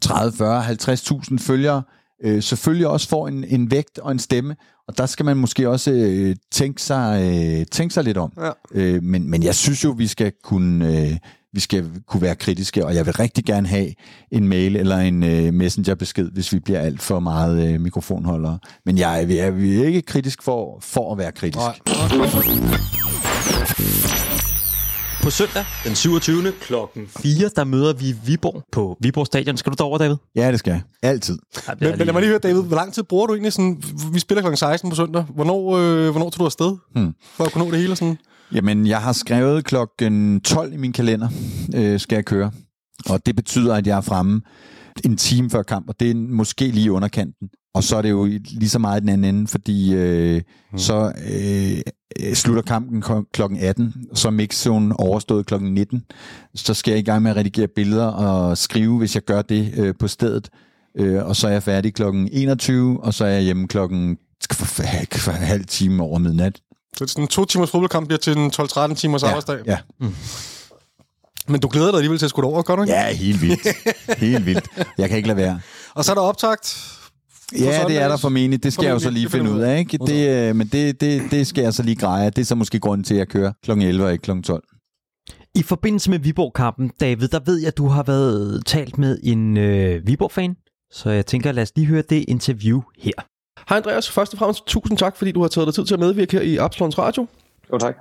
30, 0.00 0.32
40, 0.32 0.64
50.000 0.64 1.38
følgere, 1.38 1.82
øh, 2.24 2.42
selvfølgelig 2.42 2.86
også 2.86 3.08
får 3.08 3.28
en, 3.28 3.44
en 3.44 3.70
vægt 3.70 3.98
og 3.98 4.12
en 4.12 4.18
stemme, 4.18 4.56
og 4.88 4.98
der 4.98 5.06
skal 5.06 5.24
man 5.24 5.36
måske 5.36 5.68
også 5.68 5.90
øh, 5.90 6.36
tænke, 6.52 6.82
sig, 6.82 7.22
øh, 7.22 7.66
tænke 7.66 7.94
sig 7.94 8.04
lidt 8.04 8.16
om. 8.16 8.32
Ja. 8.40 8.50
Øh, 8.74 9.02
men, 9.02 9.30
men 9.30 9.42
jeg 9.42 9.54
synes 9.54 9.84
jo, 9.84 9.90
vi 9.90 10.06
skal 10.06 10.32
kunne... 10.44 10.98
Øh, 10.98 11.16
vi 11.54 11.60
skal 11.60 11.90
kunne 12.08 12.22
være 12.22 12.34
kritiske, 12.34 12.86
og 12.86 12.94
jeg 12.94 13.06
vil 13.06 13.14
rigtig 13.14 13.44
gerne 13.44 13.68
have 13.68 13.88
en 14.30 14.48
mail 14.48 14.76
eller 14.76 14.96
en 14.96 15.22
øh, 15.22 15.54
messengerbesked, 15.54 16.30
hvis 16.32 16.52
vi 16.52 16.58
bliver 16.58 16.80
alt 16.80 17.02
for 17.02 17.20
meget 17.20 17.68
øh, 17.74 17.80
mikrofonholdere. 17.80 18.58
Men 18.86 18.98
jeg, 18.98 19.26
jeg, 19.28 19.36
jeg 19.36 19.76
er 19.76 19.84
ikke 19.86 20.02
kritisk 20.02 20.42
for, 20.42 20.78
for 20.82 21.12
at 21.12 21.18
være 21.18 21.32
kritisk. 21.32 21.58
Nej. 21.58 21.78
På 25.22 25.30
søndag 25.30 25.64
den 25.84 25.94
27. 25.94 26.52
klokken 26.60 27.02
4, 27.18 27.50
der 27.56 27.64
møder 27.64 27.92
vi 27.92 28.14
Viborg 28.26 28.62
på 28.72 28.96
Viborg 29.00 29.26
Stadion. 29.26 29.56
Skal 29.56 29.72
du 29.72 29.76
derover, 29.78 29.98
David? 29.98 30.16
Ja, 30.36 30.50
det 30.50 30.58
skal 30.58 30.70
jeg. 30.70 30.80
Altid. 31.02 31.38
Ja, 31.68 31.72
Men, 31.72 31.76
men 31.80 31.88
lad 31.90 31.96
lige- 31.98 32.12
mig 32.12 32.20
lige 32.22 32.28
høre, 32.30 32.38
David, 32.38 32.62
hvor 32.62 32.76
lang 32.76 32.92
tid 32.94 33.02
bruger 33.02 33.26
du 33.26 33.32
egentlig 33.32 33.52
sådan... 33.52 33.82
Vi 34.12 34.18
spiller 34.18 34.50
kl. 34.50 34.56
16 34.56 34.90
på 34.90 34.96
søndag. 34.96 35.24
Hvornår, 35.34 35.76
øh, 35.76 36.10
hvornår 36.10 36.30
tog 36.30 36.38
du 36.38 36.44
afsted? 36.44 36.76
Hmm. 36.94 37.12
For 37.36 37.44
at 37.44 37.52
kunne 37.52 37.64
nå 37.64 37.70
det 37.70 37.80
hele 37.80 37.96
sådan? 37.96 38.18
Jamen, 38.54 38.86
jeg 38.86 39.02
har 39.02 39.12
skrevet 39.12 39.64
klokken 39.64 40.40
12 40.40 40.72
i 40.72 40.76
min 40.76 40.92
kalender, 40.92 41.28
øh, 41.74 42.00
skal 42.00 42.16
jeg 42.16 42.24
køre. 42.24 42.52
Og 43.08 43.26
det 43.26 43.36
betyder, 43.36 43.74
at 43.74 43.86
jeg 43.86 43.96
er 43.96 44.00
fremme 44.00 44.40
en 45.04 45.16
time 45.16 45.50
før 45.50 45.62
kamp, 45.62 45.88
og 45.88 46.00
det 46.00 46.10
er 46.10 46.14
måske 46.14 46.66
lige 46.66 46.92
underkanten. 46.92 47.48
Og 47.74 47.84
så 47.84 47.96
er 47.96 48.02
det 48.02 48.10
jo 48.10 48.24
lige 48.44 48.68
så 48.68 48.78
meget 48.78 49.02
den 49.02 49.08
anden 49.08 49.34
ende, 49.34 49.46
fordi 49.46 49.94
øh, 49.94 50.42
mm. 50.72 50.78
så 50.78 51.12
øh, 51.30 51.82
øh, 52.20 52.34
slutter 52.34 52.62
kampen 52.62 53.02
klokken 53.32 53.58
18, 53.58 53.94
så 54.14 54.28
er 54.28 54.32
mixzone 54.32 55.00
overstået 55.00 55.46
klokken 55.46 55.74
19. 55.74 56.02
Så 56.54 56.74
skal 56.74 56.92
jeg 56.92 57.00
i 57.00 57.04
gang 57.04 57.22
med 57.22 57.30
at 57.30 57.36
redigere 57.36 57.68
billeder 57.68 58.06
og 58.06 58.58
skrive, 58.58 58.98
hvis 58.98 59.14
jeg 59.14 59.24
gør 59.24 59.42
det 59.42 59.74
øh, 59.76 59.94
på 59.98 60.08
stedet. 60.08 60.48
Øh, 60.98 61.26
og 61.26 61.36
så 61.36 61.48
er 61.48 61.52
jeg 61.52 61.62
færdig 61.62 61.94
klokken 61.94 62.28
21, 62.32 63.04
og 63.04 63.14
så 63.14 63.24
er 63.24 63.28
jeg 63.28 63.42
hjemme 63.42 63.68
klokken 63.68 64.18
halv 65.26 65.64
time 65.64 66.02
over 66.02 66.18
midnat. 66.18 66.60
Så 66.96 67.06
sådan 67.06 67.24
en 67.24 67.28
to 67.28 67.44
timers 67.44 67.70
fodboldkamp 67.70 68.06
bliver 68.08 68.18
til 68.18 68.36
en 68.38 68.50
12-13 68.60 68.94
timers 68.94 69.22
Ja, 69.22 69.26
arbejdsdag. 69.28 69.58
ja. 69.66 69.78
Men 71.48 71.60
du 71.60 71.68
glæder 71.68 71.86
dig 71.90 71.94
alligevel 71.96 72.18
til 72.18 72.26
at 72.26 72.30
skulle 72.30 72.48
over, 72.48 72.62
gør 72.62 72.76
du 72.76 72.82
ikke? 72.82 72.94
Ja, 72.94 73.12
helt 73.14 73.42
vildt. 73.42 73.66
helt 74.18 74.46
vildt. 74.46 74.68
Jeg 74.98 75.08
kan 75.08 75.16
ikke 75.16 75.28
lade 75.28 75.36
være. 75.36 75.60
Og 75.96 76.04
så 76.04 76.12
er 76.12 76.14
der 76.14 76.22
optagt. 76.22 76.88
Ja, 77.58 77.84
det 77.88 77.98
er 77.98 78.08
der 78.08 78.16
formentlig. 78.16 78.62
Det 78.62 78.72
skal 78.72 78.84
jeg 78.84 78.92
jo 78.92 78.98
så 78.98 79.02
formentlig. 79.04 79.22
lige 79.22 79.30
finde 79.30 79.50
ud 79.52 79.60
af. 79.60 79.78
ikke? 79.78 79.98
Det, 80.06 80.48
øh, 80.48 80.56
men 80.56 80.66
det, 80.68 81.00
det, 81.00 81.22
det 81.30 81.46
skal 81.46 81.62
jeg 81.62 81.74
så 81.74 81.82
lige 81.82 81.96
greje. 81.96 82.30
Det 82.30 82.38
er 82.38 82.44
så 82.44 82.54
måske 82.54 82.78
grunden 82.80 83.04
til, 83.04 83.14
at 83.14 83.18
jeg 83.18 83.28
kører 83.28 83.52
kl. 83.64 83.70
11 83.70 84.04
og 84.06 84.12
ikke 84.12 84.22
kl. 84.22 84.40
12. 84.42 84.62
I 85.54 85.62
forbindelse 85.62 86.10
med 86.10 86.18
Viborg-kampen, 86.18 86.90
David, 87.00 87.28
der 87.28 87.40
ved 87.46 87.58
jeg, 87.58 87.66
at 87.68 87.76
du 87.78 87.86
har 87.88 88.02
været 88.02 88.66
talt 88.66 88.98
med 88.98 89.18
en 89.22 89.56
øh, 89.56 90.06
Viborg-fan. 90.06 90.54
Så 90.92 91.10
jeg 91.10 91.26
tænker, 91.26 91.52
lad 91.52 91.62
os 91.62 91.72
lige 91.76 91.86
høre 91.86 92.02
det 92.10 92.24
interview 92.28 92.82
her. 92.98 93.12
Hej 93.68 93.78
Andreas, 93.78 94.10
først 94.10 94.32
og 94.32 94.38
fremmest 94.38 94.66
tusind 94.66 94.98
tak, 94.98 95.16
fordi 95.16 95.32
du 95.32 95.40
har 95.40 95.48
taget 95.48 95.66
dig 95.66 95.74
tid 95.74 95.84
til 95.84 95.94
at 95.94 96.00
medvirke 96.00 96.32
her 96.32 96.40
i 96.40 96.56
Absalons 96.56 96.98
Radio. 96.98 97.26
Jo, 97.72 97.78
tak. 97.78 97.96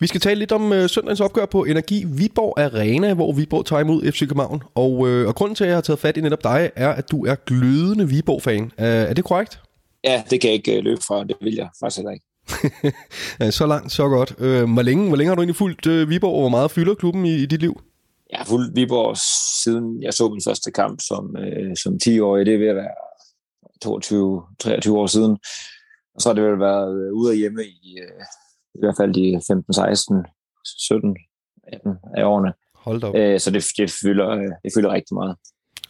Vi 0.00 0.06
skal 0.06 0.20
tale 0.20 0.38
lidt 0.38 0.52
om 0.52 0.72
øh, 0.72 0.88
søndagens 0.88 1.20
opgør 1.20 1.46
på 1.46 1.64
Energi 1.64 2.04
Viborg 2.06 2.58
Arena, 2.58 3.14
hvor 3.14 3.32
Viborg 3.32 3.66
tager 3.66 3.80
imod 3.80 4.12
FC 4.12 4.20
København. 4.20 4.62
Og, 4.74 5.08
øh, 5.08 5.28
og 5.28 5.34
grunden 5.34 5.54
til, 5.54 5.64
at 5.64 5.68
jeg 5.68 5.76
har 5.76 5.82
taget 5.82 5.98
fat 5.98 6.16
i 6.16 6.20
netop 6.20 6.44
dig, 6.44 6.70
er, 6.76 6.88
at 6.88 7.10
du 7.10 7.24
er 7.24 7.34
glødende 7.34 8.08
Viborg-fan. 8.08 8.72
Er, 8.78 8.86
er 8.86 9.14
det 9.14 9.24
korrekt? 9.24 9.60
Ja, 10.04 10.22
det 10.30 10.40
kan 10.40 10.48
jeg 10.48 10.54
ikke 10.54 10.76
øh, 10.76 10.84
løbe 10.84 11.00
fra. 11.08 11.24
Det 11.24 11.36
vil 11.40 11.54
jeg 11.54 11.68
faktisk 11.80 11.98
heller 11.98 12.12
ikke. 12.12 12.26
Ja, 13.40 13.50
så 13.50 13.66
langt, 13.66 13.92
så 13.92 14.08
godt. 14.08 14.34
Øh, 14.38 14.72
hvor, 14.72 14.82
længe, 14.82 15.08
hvor 15.08 15.16
længe 15.16 15.28
har 15.28 15.34
du 15.34 15.40
egentlig 15.40 15.56
fulgt 15.56 15.86
øh, 15.86 16.08
Viborg, 16.08 16.34
og 16.34 16.40
hvor 16.40 16.48
meget 16.48 16.70
fylder 16.70 16.94
klubben 16.94 17.26
i, 17.26 17.34
i 17.34 17.46
dit 17.46 17.60
liv? 17.60 17.80
Jeg 18.30 18.38
har 18.38 18.44
fulgt 18.44 18.76
Viborg 18.76 19.16
siden 19.62 20.02
jeg 20.02 20.14
så 20.14 20.28
min 20.28 20.42
første 20.48 20.70
kamp 20.70 21.00
som, 21.08 21.36
øh, 21.36 21.76
som 21.76 21.92
10-årig. 22.06 22.46
Det 22.46 22.54
er 22.54 22.58
ved 22.58 22.68
at 22.68 22.76
være 22.76 22.94
22-23 23.86 24.92
år 24.92 25.06
siden. 25.06 25.32
Og 26.14 26.20
så 26.20 26.28
har 26.28 26.34
det 26.34 26.44
vel 26.44 26.60
været 26.60 27.06
øh, 27.06 27.12
ude 27.12 27.30
og 27.30 27.34
hjemme 27.34 27.64
i, 27.64 27.98
øh, 28.04 28.20
i 28.74 28.78
hvert 28.80 28.96
fald 28.96 29.14
de 29.14 29.40
15, 29.46 29.74
16, 29.74 30.26
17, 30.64 31.16
18 31.72 31.92
af 32.16 32.24
årene. 32.24 32.52
Hold 32.74 33.00
da 33.00 33.06
op. 33.06 33.16
Øh, 33.16 33.40
så 33.40 33.50
det, 33.50 33.64
det, 33.78 33.90
fylder, 34.02 34.28
det 34.64 34.70
fylder 34.76 34.90
rigtig 34.92 35.14
meget. 35.14 35.36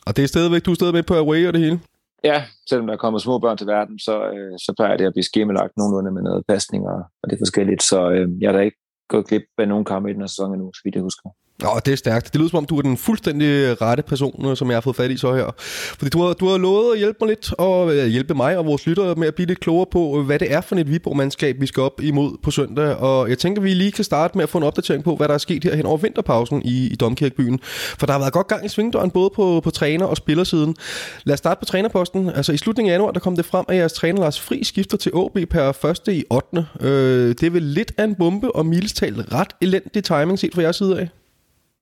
Og 0.06 0.16
det 0.16 0.22
er 0.22 0.28
stadigvæk, 0.28 0.64
du 0.64 0.70
er 0.70 0.74
stadig 0.74 0.94
med 0.94 1.02
på 1.02 1.14
away 1.14 1.46
og 1.46 1.52
det 1.52 1.60
hele? 1.60 1.80
Ja, 2.24 2.44
selvom 2.68 2.86
der 2.86 2.94
er 2.94 2.98
kommet 3.04 3.22
små 3.22 3.38
børn 3.38 3.56
til 3.56 3.66
verden, 3.66 3.98
så, 3.98 4.14
øh, 4.30 4.52
så 4.58 4.72
plejer 4.76 4.96
det 4.96 5.06
at 5.06 5.12
blive 5.12 5.24
skemalagt 5.24 5.72
nogenlunde 5.76 6.10
med 6.12 6.22
noget 6.22 6.44
pasning 6.48 6.88
og, 6.88 7.00
og 7.22 7.30
det 7.30 7.36
er 7.36 7.40
forskelligt. 7.40 7.82
Så 7.82 8.10
øh, 8.10 8.28
jeg 8.40 8.48
har 8.50 8.56
da 8.56 8.62
ikke 8.64 8.80
gået 9.08 9.26
glip 9.26 9.42
af 9.58 9.68
nogen 9.68 9.84
kampe 9.84 10.10
i 10.10 10.12
den 10.12 10.22
her 10.22 10.26
sæson 10.26 10.52
endnu, 10.52 10.72
så 10.72 10.80
vidt 10.84 10.94
jeg 10.94 11.02
husker. 11.02 11.28
Nå, 11.62 11.80
det 11.84 11.92
er 11.92 11.96
stærkt. 11.96 12.32
Det 12.32 12.40
lyder 12.40 12.50
som 12.50 12.56
om, 12.56 12.64
du 12.64 12.78
er 12.78 12.82
den 12.82 12.96
fuldstændig 12.96 13.82
rette 13.82 14.02
person, 14.02 14.46
øh, 14.46 14.56
som 14.56 14.68
jeg 14.68 14.76
har 14.76 14.80
fået 14.80 14.96
fat 14.96 15.10
i 15.10 15.16
så 15.16 15.34
her. 15.34 15.54
Fordi 15.98 16.08
du 16.10 16.22
har, 16.22 16.32
du 16.32 16.48
har 16.48 16.58
lovet 16.58 16.92
at 16.92 16.98
hjælpe 16.98 17.18
mig 17.20 17.28
lidt, 17.28 17.54
og 17.58 17.96
øh, 17.96 18.06
hjælpe 18.06 18.34
mig 18.34 18.58
og 18.58 18.66
vores 18.66 18.86
lyttere 18.86 19.14
med 19.14 19.28
at 19.28 19.34
blive 19.34 19.46
lidt 19.46 19.60
klogere 19.60 19.86
på, 19.92 20.18
øh, 20.18 20.26
hvad 20.26 20.38
det 20.38 20.52
er 20.52 20.60
for 20.60 20.76
et 20.76 20.90
Viborg-mandskab, 20.90 21.60
vi 21.60 21.66
skal 21.66 21.82
op 21.82 22.00
imod 22.02 22.36
på 22.42 22.50
søndag. 22.50 22.96
Og 22.96 23.28
jeg 23.28 23.38
tænker, 23.38 23.62
vi 23.62 23.74
lige 23.74 23.92
kan 23.92 24.04
starte 24.04 24.38
med 24.38 24.42
at 24.42 24.48
få 24.48 24.58
en 24.58 24.64
opdatering 24.64 25.04
på, 25.04 25.16
hvad 25.16 25.28
der 25.28 25.34
er 25.34 25.38
sket 25.38 25.64
her 25.64 25.74
hen 25.74 25.86
over 25.86 25.96
vinterpausen 25.96 26.62
i, 26.64 26.86
i 26.86 26.94
Domkirkebyen. 26.94 27.60
For 27.98 28.06
der 28.06 28.12
har 28.12 28.20
været 28.20 28.32
godt 28.32 28.48
gang 28.48 28.64
i 28.66 28.68
svingdøren, 28.68 29.10
både 29.10 29.30
på, 29.34 29.60
på 29.64 29.70
træner- 29.70 30.06
og 30.06 30.16
spillersiden. 30.16 30.76
Lad 31.24 31.34
os 31.34 31.38
starte 31.38 31.58
på 31.58 31.64
trænerposten. 31.64 32.30
Altså 32.30 32.52
i 32.52 32.56
slutningen 32.56 32.90
af 32.90 32.94
januar, 32.94 33.10
der 33.10 33.20
kom 33.20 33.36
det 33.36 33.44
frem, 33.44 33.64
at 33.68 33.76
jeres 33.76 33.92
træner 33.92 34.20
Lars 34.20 34.40
Fri 34.40 34.64
skifter 34.64 34.96
til 34.96 35.12
AB 35.16 35.48
per 35.50 35.84
1. 36.08 36.14
i 36.14 36.24
8. 36.30 36.66
Øh, 36.80 37.28
det 37.28 37.42
er 37.42 37.50
vel 37.50 37.62
lidt 37.62 37.92
af 37.98 38.04
en 38.04 38.14
bombe, 38.14 38.56
og 38.56 38.66
mildestalt 38.66 39.32
ret 39.32 39.52
elendig 39.60 40.04
timing 40.04 40.38
set 40.38 40.54
fra 40.54 40.62
jeres 40.62 40.76
side 40.76 41.00
af. 41.00 41.23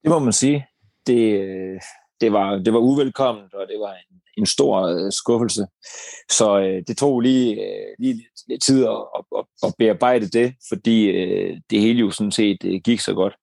Det 0.02 0.10
må 0.10 0.18
man 0.18 0.32
sige. 0.32 0.66
Det, 1.06 1.40
det, 2.20 2.32
var, 2.32 2.58
det 2.58 2.72
var 2.72 2.78
uvelkomment, 2.78 3.54
og 3.54 3.66
det 3.68 3.80
var 3.80 3.92
en, 3.92 4.20
en 4.36 4.46
stor 4.46 4.86
øh, 4.86 5.12
skuffelse. 5.12 5.66
Så 6.30 6.60
øh, 6.60 6.82
det 6.86 6.96
tog 6.96 7.20
lige, 7.20 7.54
øh, 7.54 7.94
lige 7.98 8.12
lidt, 8.12 8.48
lidt 8.48 8.62
tid 8.62 8.84
at, 8.84 8.98
at, 9.38 9.44
at 9.62 9.74
bearbejde 9.78 10.28
det, 10.28 10.54
fordi 10.68 11.04
øh, 11.04 11.60
det 11.70 11.80
hele 11.80 12.00
jo 12.00 12.10
sådan 12.10 12.32
set 12.32 12.64
øh, 12.64 12.80
gik 12.84 13.00
så 13.00 13.14
godt. 13.14 13.34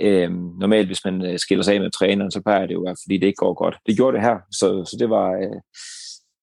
Øh, 0.00 0.30
normalt, 0.60 0.88
hvis 0.88 1.04
man 1.04 1.26
øh, 1.26 1.38
skiller 1.38 1.62
sig 1.62 1.74
af 1.74 1.80
med 1.80 1.90
træneren, 1.90 2.30
så 2.30 2.40
plejer 2.42 2.66
det 2.66 2.74
jo 2.74 2.80
at 2.80 2.86
være, 2.86 2.96
fordi 3.04 3.18
det 3.18 3.26
ikke 3.26 3.36
går 3.44 3.54
godt. 3.54 3.76
Det 3.86 3.96
gjorde 3.96 4.16
det 4.16 4.24
her, 4.24 4.36
så, 4.52 4.84
så 4.84 4.96
det, 4.98 5.10
var, 5.10 5.32
øh, 5.32 5.60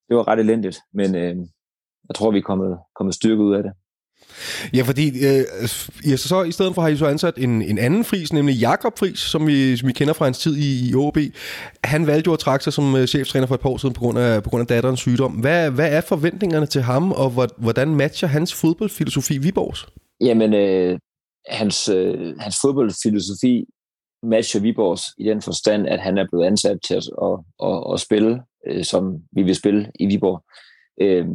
det 0.08 0.16
var 0.16 0.28
ret 0.28 0.38
elendigt, 0.38 0.78
men 0.94 1.14
øh, 1.14 1.36
jeg 2.08 2.14
tror, 2.14 2.30
vi 2.30 2.38
er 2.38 2.42
kommet, 2.42 2.78
kommet 2.96 3.14
styrke 3.14 3.42
ud 3.42 3.54
af 3.54 3.62
det. 3.62 3.72
Ja, 4.74 4.82
fordi 4.82 5.08
øh, 5.08 5.44
ja, 6.10 6.16
så, 6.16 6.28
så 6.28 6.42
i 6.42 6.52
stedet 6.52 6.74
for 6.74 6.82
har 6.82 6.88
I 6.88 6.96
så 6.96 7.06
ansat 7.06 7.34
en, 7.38 7.62
en 7.62 7.78
anden 7.78 8.04
fris, 8.04 8.32
nemlig 8.32 8.54
Jakob 8.56 8.98
Fris, 8.98 9.18
som 9.18 9.46
vi, 9.46 9.76
som 9.76 9.88
vi 9.88 9.92
kender 9.92 10.14
fra 10.14 10.24
hans 10.24 10.38
tid 10.38 10.56
i, 10.56 10.90
i 10.90 10.94
OB. 10.94 11.18
Han 11.84 12.06
valgte 12.06 12.28
jo 12.28 12.32
at 12.32 12.38
trække 12.38 12.64
sig 12.64 12.72
som 12.72 12.96
øh, 12.96 13.06
cheftræner 13.06 13.46
for 13.46 13.54
et 13.54 13.60
par 13.60 13.70
år 13.70 13.76
siden 13.76 13.94
på 13.94 14.00
grund 14.00 14.18
af, 14.18 14.42
på 14.42 14.50
grund 14.50 14.60
af 14.60 14.66
datterens 14.66 15.00
sygdom. 15.00 15.32
Hvad, 15.32 15.70
hvad 15.70 15.92
er 15.92 16.00
forventningerne 16.00 16.66
til 16.66 16.82
ham, 16.82 17.12
og 17.12 17.48
hvordan 17.56 17.94
matcher 17.94 18.28
hans 18.28 18.54
fodboldfilosofi 18.54 19.38
Viborgs? 19.38 19.86
Jamen, 20.20 20.54
øh, 20.54 20.98
hans, 21.48 21.88
øh, 21.88 22.36
hans 22.38 22.56
fodboldfilosofi 22.62 23.64
matcher 24.22 24.60
Viborgs 24.60 25.02
i 25.18 25.24
den 25.24 25.42
forstand, 25.42 25.86
at 25.86 26.00
han 26.00 26.18
er 26.18 26.26
blevet 26.30 26.46
ansat 26.46 26.78
til 26.86 26.94
at, 26.94 27.04
at, 27.22 27.38
at, 27.64 27.82
at 27.92 28.00
spille, 28.00 28.42
øh, 28.68 28.84
som 28.84 29.16
vi 29.32 29.42
vil 29.42 29.54
spille 29.54 29.90
i 30.00 30.06
Viborg. 30.06 30.42
Øh, 31.00 31.26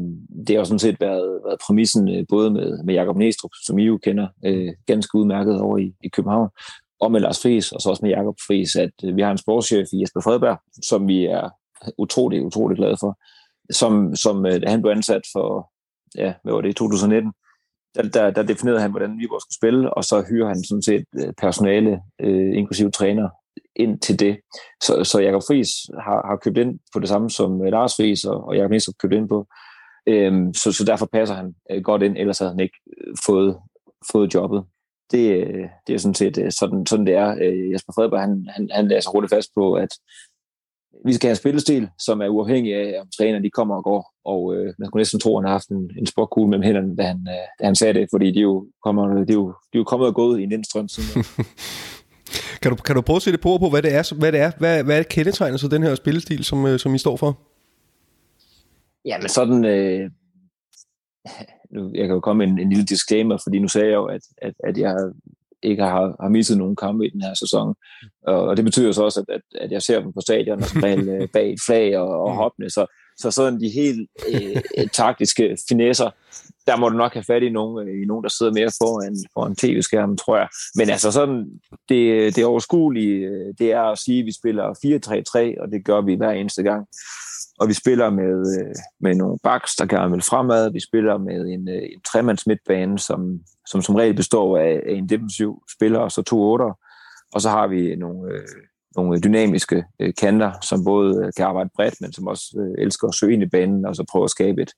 det 0.47 0.49
har 0.49 0.55
jo 0.55 0.65
sådan 0.65 0.79
set 0.79 0.99
været, 0.99 1.41
været 1.45 1.59
præmissen 1.67 2.09
øh, 2.09 2.25
både 2.29 2.51
med, 2.51 2.83
med 2.83 2.93
Jakob 2.93 3.17
Næstrup, 3.17 3.51
som 3.65 3.79
I 3.79 3.83
jo 3.83 3.97
kender 3.97 4.27
øh, 4.45 4.73
ganske 4.85 5.17
udmærket 5.17 5.61
over 5.61 5.77
i, 5.77 5.93
i 6.03 6.09
København, 6.09 6.49
og 6.99 7.11
med 7.11 7.19
Lars 7.19 7.41
Friis, 7.41 7.71
og 7.71 7.81
så 7.81 7.89
også 7.89 8.05
med 8.05 8.11
Jakob 8.11 8.35
Friis, 8.47 8.75
at 8.75 8.91
øh, 9.03 9.15
vi 9.15 9.21
har 9.21 9.31
en 9.31 9.37
sportschef 9.37 9.87
i 9.93 10.01
Jesper 10.01 10.21
Fredberg, 10.21 10.59
som 10.83 11.07
vi 11.07 11.25
er 11.25 11.49
utrolig, 11.97 12.45
utrolig 12.45 12.77
glade 12.77 12.97
for, 12.99 13.19
som, 13.71 14.15
som 14.15 14.45
øh, 14.45 14.61
han 14.67 14.81
blev 14.81 14.91
ansat 14.91 15.21
for, 15.33 15.71
ja, 16.15 16.33
hvad 16.43 16.53
var 16.53 16.61
det, 16.61 16.75
2019, 16.75 17.31
der, 17.95 18.01
der, 18.09 18.31
der 18.31 18.43
definerede 18.43 18.81
han, 18.81 18.91
hvordan 18.91 19.19
Viborg 19.19 19.41
skulle 19.41 19.55
spille, 19.55 19.93
og 19.93 20.03
så 20.03 20.25
hyrer 20.29 20.47
han 20.47 20.63
sådan 20.63 20.81
set 20.81 21.05
øh, 21.15 21.33
personale, 21.37 22.01
øh, 22.21 22.57
inklusive 22.57 22.91
træner, 22.91 23.29
ind 23.79 23.99
til 23.99 24.19
det. 24.19 24.39
Så, 24.83 25.03
så 25.03 25.19
Jakob 25.19 25.41
Friis 25.47 25.69
har, 26.05 26.27
har 26.27 26.39
købt 26.43 26.57
ind 26.57 26.79
på 26.93 26.99
det 26.99 27.09
samme, 27.09 27.29
som 27.29 27.61
øh, 27.65 27.71
Lars 27.71 27.95
Friis 27.95 28.23
og, 28.23 28.47
og 28.47 28.55
Jakob 28.55 28.71
Næstrup 28.71 28.95
købt 29.01 29.13
ind 29.13 29.29
på. 29.29 29.47
Øhm, 30.07 30.53
så, 30.53 30.71
så 30.71 30.83
derfor 30.83 31.05
passer 31.05 31.35
han 31.35 31.55
øh, 31.71 31.81
godt 31.81 32.03
ind, 32.03 32.17
ellers 32.17 32.39
havde 32.39 32.51
han 32.51 32.59
ikke 32.59 32.77
øh, 32.97 33.13
fået, 33.25 33.57
fået 34.11 34.33
jobbet. 34.33 34.63
Det, 35.11 35.31
øh, 35.37 35.65
det 35.87 35.93
er 35.93 35.99
sådan 35.99 36.15
set 36.15 36.53
sådan, 36.59 36.85
sådan 36.85 37.05
det 37.05 37.15
er. 37.15 37.35
Øh, 37.41 37.71
Jesper 37.71 37.93
Fredberg, 37.95 38.21
han, 38.21 38.47
han, 38.49 38.69
han 38.71 38.87
lader 38.87 39.01
sig 39.01 39.11
hurtigt 39.11 39.33
fast 39.33 39.49
på, 39.55 39.73
at 39.73 39.89
vi 41.05 41.13
skal 41.13 41.27
have 41.27 41.31
en 41.31 41.43
spillestil, 41.43 41.89
som 41.99 42.21
er 42.21 42.27
uafhængig 42.27 42.75
af, 42.75 43.01
om 43.01 43.07
trænerne 43.17 43.43
de 43.43 43.49
kommer 43.49 43.75
og 43.75 43.83
går. 43.83 44.13
Og 44.25 44.55
øh, 44.55 44.73
man 44.79 44.89
kunne 44.89 44.99
næsten 44.99 45.19
tro, 45.19 45.37
at 45.37 45.43
han 45.43 45.47
har 45.47 45.53
haft 45.53 45.69
en, 45.69 45.91
en 45.97 46.05
sportkugle 46.05 46.49
mellem 46.49 46.63
hænderne, 46.63 46.95
da 46.95 47.03
han, 47.03 47.27
øh, 47.29 47.45
da 47.59 47.65
han 47.65 47.75
sagde 47.75 47.93
det, 47.93 48.07
fordi 48.13 48.31
de 48.31 48.39
er 48.39 48.43
jo, 48.43 48.67
kommer, 48.83 49.25
de 49.25 49.33
er 49.33 49.33
jo, 49.33 49.47
de 49.47 49.75
er 49.77 49.79
jo 49.79 49.83
kommet 49.83 50.07
og 50.07 50.15
gået 50.15 50.39
i 50.39 50.43
en 50.43 50.51
indstrøm 50.51 50.87
siden. 50.87 51.23
Kan 52.61 52.71
du, 52.71 52.75
kan 52.75 52.95
du 52.95 53.01
prøve 53.01 53.15
at 53.15 53.21
sætte 53.21 53.39
på 53.39 53.57
på, 53.57 53.69
hvad 53.69 53.81
det 53.81 53.93
er, 53.95 54.15
hvad 54.15 54.31
det 54.31 54.39
er, 54.39 54.51
hvad, 54.57 54.83
hvad 54.83 54.99
er 54.99 55.03
kendetegnet 55.03 55.59
så 55.59 55.67
den 55.67 55.83
her 55.83 55.95
spillestil, 55.95 56.43
som, 56.43 56.65
øh, 56.65 56.79
som 56.79 56.95
I 56.95 56.97
står 56.97 57.17
for? 57.17 57.39
Ja, 59.05 59.17
men 59.17 59.29
sådan... 59.29 59.65
Øh, 59.65 60.09
nu, 61.73 61.91
jeg 61.93 62.07
kan 62.07 62.13
jo 62.13 62.19
komme 62.19 62.45
med 62.45 62.53
en, 62.53 62.59
en 62.59 62.69
lille 62.69 62.85
disclaimer, 62.85 63.37
fordi 63.43 63.59
nu 63.59 63.67
sagde 63.67 63.87
jeg 63.87 63.95
jo, 63.95 64.05
at, 64.05 64.21
at, 64.41 64.53
at 64.63 64.77
jeg 64.77 64.95
ikke 65.63 65.83
har, 65.83 66.15
har 66.21 66.29
misset 66.29 66.57
nogen 66.57 66.75
kampe 66.75 67.05
i 67.05 67.09
den 67.09 67.21
her 67.21 67.33
sæson. 67.33 67.75
Og, 68.27 68.41
og 68.41 68.57
det 68.57 68.65
betyder 68.65 68.91
så 68.91 69.03
også, 69.03 69.19
at, 69.19 69.35
at, 69.35 69.41
at 69.61 69.71
jeg 69.71 69.81
ser 69.81 69.99
dem 69.99 70.13
på 70.13 70.21
stadion 70.21 70.59
og 70.59 70.65
spille 70.67 71.11
øh, 71.11 71.27
bag 71.33 71.53
et 71.53 71.59
flag 71.65 71.97
og, 71.97 72.09
og 72.23 72.35
hoppende. 72.35 72.69
Så, 72.69 72.85
så 73.21 73.31
sådan 73.31 73.61
de 73.61 73.69
helt 73.69 74.09
øh, 74.33 74.87
taktiske 75.01 75.57
finesser, 75.69 76.09
der 76.67 76.77
må 76.77 76.89
du 76.89 76.97
nok 76.97 77.13
have 77.13 77.23
fat 77.23 77.43
i 77.43 77.49
nogen, 77.49 77.87
øh, 77.87 78.01
i 78.03 78.05
nogen 78.05 78.23
der 78.23 78.29
sidder 78.29 78.53
mere 78.53 78.71
foran, 78.81 79.15
foran 79.33 79.55
tv-skærmen, 79.55 80.17
tror 80.17 80.37
jeg. 80.37 80.47
Men 80.75 80.89
altså 80.89 81.11
sådan, 81.11 81.45
det, 81.89 82.35
det 82.35 82.45
overskuelige, 82.45 83.15
øh, 83.15 83.53
det 83.59 83.71
er 83.71 83.81
at 83.81 83.97
sige, 83.97 84.19
at 84.19 84.25
vi 84.25 84.31
spiller 84.31 84.65
4-3-3, 85.57 85.61
og 85.61 85.71
det 85.71 85.85
gør 85.85 86.01
vi 86.01 86.15
hver 86.15 86.31
eneste 86.31 86.63
gang. 86.63 86.87
Og 87.59 87.67
vi 87.67 87.73
spiller 87.73 88.09
med, 88.09 88.59
øh, 88.59 88.75
med 88.99 89.15
nogle 89.15 89.37
backs, 89.43 89.75
der 89.75 89.85
gerne 89.85 90.11
vil 90.11 90.21
fremad. 90.21 90.71
Vi 90.71 90.79
spiller 90.79 91.17
med 91.17 91.39
en, 91.41 91.67
en 91.67 92.01
tremands 92.11 92.47
midtbane, 92.47 92.99
som, 92.99 93.39
som 93.67 93.81
som 93.81 93.95
regel 93.95 94.15
består 94.15 94.57
af, 94.57 94.81
af 94.85 94.93
en 94.93 95.09
defensiv 95.09 95.63
spiller 95.77 95.99
og 95.99 96.11
så 96.11 96.21
to 96.21 96.41
otter. 96.41 96.73
Og 97.33 97.41
så 97.41 97.49
har 97.49 97.67
vi 97.67 97.95
nogle, 97.95 98.33
øh, 98.33 98.47
nogle 98.95 99.15
øh, 99.15 99.23
dynamiske 99.23 99.83
øh, 99.99 100.13
kanter, 100.21 100.51
som 100.61 100.83
både 100.83 101.25
øh, 101.25 101.31
kan 101.37 101.45
arbejde 101.45 101.69
bredt, 101.75 101.95
men 102.01 102.13
som 102.13 102.27
også 102.27 102.45
øh, 102.59 102.83
elsker 102.83 103.07
at 103.07 103.15
søge 103.15 103.33
ind 103.33 103.43
i 103.43 103.49
banen, 103.49 103.85
og 103.85 103.95
så 103.95 104.05
prøve 104.11 104.23
at 104.23 104.29
skabe 104.29 104.61
et, 104.61 104.71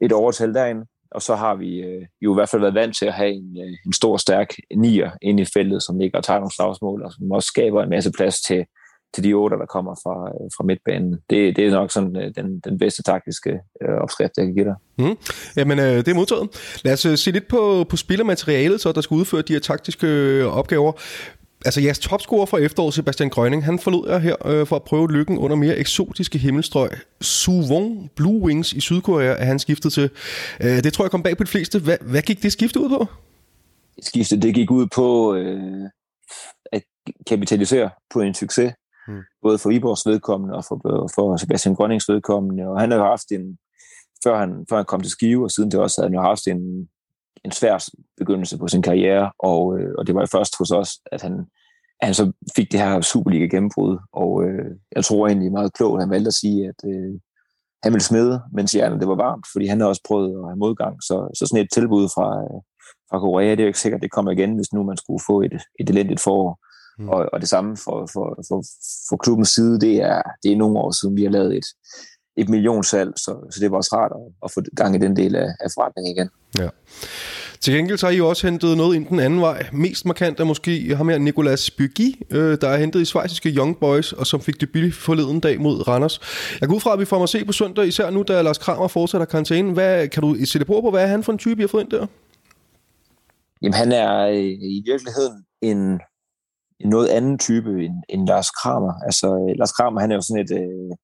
et 0.00 0.12
overtal 0.12 0.54
derinde. 0.54 0.86
Og 1.10 1.22
så 1.22 1.34
har 1.34 1.54
vi 1.54 1.80
øh, 1.80 2.06
jo 2.20 2.34
i 2.34 2.36
hvert 2.36 2.48
fald 2.48 2.60
været 2.60 2.74
vant 2.74 2.96
til 2.98 3.06
at 3.06 3.14
have 3.14 3.30
en, 3.30 3.56
øh, 3.64 3.76
en 3.86 3.92
stor, 3.92 4.16
stærk 4.16 4.54
nier 4.76 5.10
inde 5.22 5.42
i 5.42 5.46
feltet, 5.54 5.82
som 5.82 5.98
ligger 5.98 6.18
og 6.18 6.24
tager 6.24 6.38
nogle 6.38 6.54
slagsmål, 6.54 7.02
og 7.02 7.12
som 7.12 7.30
også 7.30 7.46
skaber 7.46 7.82
en 7.82 7.90
masse 7.90 8.12
plads 8.12 8.40
til, 8.40 8.64
til 9.14 9.24
de 9.24 9.32
otte, 9.32 9.56
der 9.56 9.66
kommer 9.66 9.94
fra, 10.02 10.28
øh, 10.28 10.50
fra 10.56 10.64
midtbanen. 10.64 11.12
Det, 11.30 11.56
det 11.56 11.66
er 11.66 11.70
nok 11.70 11.90
sådan 11.90 12.16
øh, 12.16 12.32
den, 12.36 12.60
den 12.60 12.78
bedste 12.78 13.02
taktiske 13.02 13.50
øh, 13.82 13.94
opskrift, 14.02 14.32
jeg 14.36 14.46
kan 14.46 14.54
give 14.54 14.64
dig. 14.64 14.74
Mm. 14.98 15.16
Jamen, 15.56 15.78
øh, 15.78 15.96
det 15.96 16.08
er 16.08 16.14
modtaget. 16.14 16.48
Lad 16.84 16.92
os 16.92 17.06
øh, 17.06 17.18
se 17.18 17.30
lidt 17.30 17.48
på, 17.48 17.84
på 17.88 17.96
spillermaterialet, 17.96 18.80
så 18.80 18.92
der 18.92 19.00
skal 19.00 19.14
udføre 19.14 19.42
de 19.42 19.52
her 19.52 19.60
taktiske 19.60 20.06
øh, 20.06 20.46
opgaver. 20.46 20.92
Altså 21.64 21.80
jeres 21.80 21.98
topscorer 21.98 22.46
fra 22.46 22.58
efteråret, 22.58 22.94
Sebastian 22.94 23.30
Grønning, 23.30 23.64
han 23.64 23.78
forlod 23.78 24.08
jer 24.08 24.18
her 24.18 24.46
øh, 24.46 24.66
for 24.66 24.76
at 24.76 24.82
prøve 24.82 25.12
lykken 25.12 25.38
under 25.38 25.56
mere 25.56 25.76
eksotiske 25.76 26.38
himmelstrøg. 26.38 26.90
Suwon 27.20 28.10
Blue 28.16 28.42
Wings 28.42 28.72
i 28.72 28.80
Sydkorea 28.80 29.36
er 29.38 29.44
han 29.44 29.58
skiftet 29.58 29.92
til. 29.92 30.10
Øh, 30.60 30.82
det 30.84 30.92
tror 30.92 31.04
jeg 31.04 31.10
kom 31.10 31.22
bag 31.22 31.36
på 31.36 31.44
de 31.44 31.48
fleste. 31.48 31.78
Hvad, 31.78 31.96
hvad 32.00 32.22
gik 32.22 32.42
det 32.42 32.52
skifte 32.52 32.80
ud 32.80 32.88
på? 32.88 33.06
Skiftet 34.02 34.42
det 34.42 34.54
gik 34.54 34.70
ud 34.70 34.86
på 34.94 35.34
øh, 35.34 35.88
at 36.72 36.82
kapitalisere 37.26 37.90
på 38.12 38.20
en 38.20 38.34
succes. 38.34 38.72
Hmm. 39.06 39.22
Både 39.42 39.58
for 39.58 39.68
Viborgs 39.68 40.06
vedkommende 40.06 40.56
og 40.56 40.64
for, 40.64 40.76
for 41.14 41.36
Sebastian 41.36 41.74
Grønnings 41.74 42.08
vedkommende. 42.08 42.68
Og 42.68 42.80
han 42.80 42.90
har 42.90 43.04
haft 43.04 43.32
en, 43.32 43.58
før 44.24 44.38
han, 44.38 44.66
før 44.70 44.76
han 44.76 44.84
kom 44.84 45.00
til 45.00 45.10
Skive, 45.10 45.44
og 45.44 45.50
siden 45.50 45.70
det 45.70 45.80
også 45.80 46.00
havde 46.00 46.08
han 46.10 46.14
jo 46.14 46.22
haft 46.22 46.46
en, 46.46 46.88
en 47.44 47.52
svær 47.52 47.84
begyndelse 48.16 48.58
på 48.58 48.68
sin 48.68 48.82
karriere, 48.82 49.32
og, 49.38 49.78
øh, 49.78 49.94
og 49.98 50.06
det 50.06 50.14
var 50.14 50.20
jo 50.20 50.26
først 50.26 50.58
hos 50.58 50.70
os, 50.70 50.90
at 51.12 51.22
han, 51.22 51.34
at 52.00 52.06
han 52.06 52.14
så 52.14 52.32
fik 52.56 52.72
det 52.72 52.80
her 52.80 53.00
Superliga 53.00 53.44
gennembrud, 53.44 53.98
og 54.12 54.44
øh, 54.44 54.70
jeg 54.96 55.04
tror 55.04 55.26
egentlig 55.26 55.52
meget 55.52 55.72
klogt, 55.72 55.96
at 55.98 56.02
han 56.02 56.10
valgte 56.10 56.28
at 56.28 56.34
sige, 56.34 56.68
at 56.68 56.80
øh, 56.84 57.14
han 57.82 57.92
ville 57.92 58.04
smide, 58.04 58.42
mens 58.52 58.72
hjernen 58.72 59.00
det 59.00 59.08
var 59.08 59.14
varmt, 59.14 59.46
fordi 59.52 59.66
han 59.66 59.80
har 59.80 59.86
også 59.86 60.02
prøvet 60.08 60.38
at 60.38 60.48
have 60.50 60.56
modgang, 60.56 61.02
så, 61.02 61.30
så 61.34 61.46
sådan 61.46 61.64
et 61.64 61.72
tilbud 61.72 62.08
fra, 62.14 62.28
øh, 62.42 62.60
fra 63.10 63.18
Korea, 63.18 63.50
det 63.50 63.60
er 63.60 63.64
jo 63.64 63.72
ikke 63.72 63.80
sikkert, 63.80 63.98
at 63.98 64.02
det 64.02 64.10
kommer 64.10 64.30
igen, 64.32 64.54
hvis 64.54 64.72
nu 64.72 64.82
man 64.82 64.96
skulle 64.96 65.22
få 65.26 65.42
et, 65.42 65.52
et 65.80 65.90
elendigt 65.90 66.20
forår. 66.20 66.58
Mm. 66.98 67.08
Og, 67.08 67.28
og 67.32 67.40
det 67.40 67.48
samme 67.48 67.76
for, 67.76 68.08
for, 68.12 68.26
for, 68.48 68.62
for 69.08 69.16
klubbens 69.16 69.48
side, 69.48 69.80
det 69.80 70.02
er, 70.02 70.22
det 70.42 70.52
er 70.52 70.56
nogle 70.56 70.78
år 70.78 70.90
siden, 70.90 71.16
vi 71.16 71.22
har 71.22 71.30
lavet 71.30 71.56
et, 71.56 71.66
et 72.36 72.48
millionsalg, 72.48 73.12
så, 73.16 73.48
så 73.50 73.60
det 73.60 73.70
var 73.70 73.76
også 73.76 73.96
rart 73.96 74.12
at, 74.14 74.32
at 74.44 74.50
få 74.54 74.60
gang 74.76 74.94
i 74.94 74.98
den 74.98 75.16
del 75.16 75.36
af, 75.36 75.48
af 75.60 75.68
forretningen 75.74 76.16
igen. 76.16 76.28
Ja. 76.58 76.68
Til 77.60 77.74
gengæld 77.74 77.98
så 77.98 78.06
har 78.06 78.12
I 78.12 78.20
også 78.20 78.46
hentet 78.46 78.76
noget 78.76 78.96
ind 78.96 79.06
den 79.06 79.20
anden 79.20 79.40
vej. 79.40 79.66
Mest 79.72 80.06
markant 80.06 80.40
er 80.40 80.44
måske 80.44 80.94
ham 80.96 81.08
her 81.08 81.18
Nicolas 81.18 81.70
Byggi, 81.70 82.22
øh, 82.30 82.58
der 82.60 82.68
er 82.68 82.76
hentet 82.76 83.00
i 83.00 83.04
svejsiske 83.04 83.48
Young 83.48 83.78
Boys, 83.78 84.12
og 84.12 84.26
som 84.26 84.40
fik 84.40 84.60
debut 84.60 84.94
forleden 84.94 85.40
dag 85.40 85.60
mod 85.60 85.88
Randers. 85.88 86.20
Jeg 86.60 86.68
går 86.68 86.76
ud 86.76 86.80
fra, 86.80 86.92
at 86.92 86.98
vi 86.98 87.04
får 87.04 87.18
mig 87.18 87.28
se 87.28 87.44
på 87.44 87.52
søndag, 87.52 87.86
især 87.86 88.10
nu, 88.10 88.22
da 88.22 88.42
Lars 88.42 88.58
Kramer 88.58 88.88
fortsætter 88.88 89.24
karantæne. 89.24 89.72
Hvad, 89.72 90.08
kan 90.08 90.22
du 90.22 90.36
sætte 90.44 90.64
på 90.64 90.80
på, 90.80 90.90
hvad 90.90 91.02
er 91.02 91.06
han 91.06 91.22
for 91.22 91.32
en 91.32 91.38
type, 91.38 91.60
I 91.60 91.62
har 91.62 91.68
fået 91.68 91.82
ind 91.82 91.90
der? 91.90 92.06
Jamen, 93.62 93.74
han 93.74 93.92
er 93.92 94.26
øh, 94.26 94.52
i 94.76 94.82
virkeligheden 94.86 95.44
en, 95.62 95.78
en 96.80 96.88
noget 96.90 97.08
anden 97.08 97.38
type 97.38 97.84
end, 97.84 97.94
end 98.08 98.28
Lars 98.28 98.50
Kramer. 98.50 98.92
Altså, 99.04 99.54
Lars 99.58 99.72
Kramer, 99.72 100.00
han 100.00 100.10
er 100.10 100.14
jo 100.14 100.22
sådan 100.22 100.44
et... 100.44 100.52
Øh, 100.52 100.96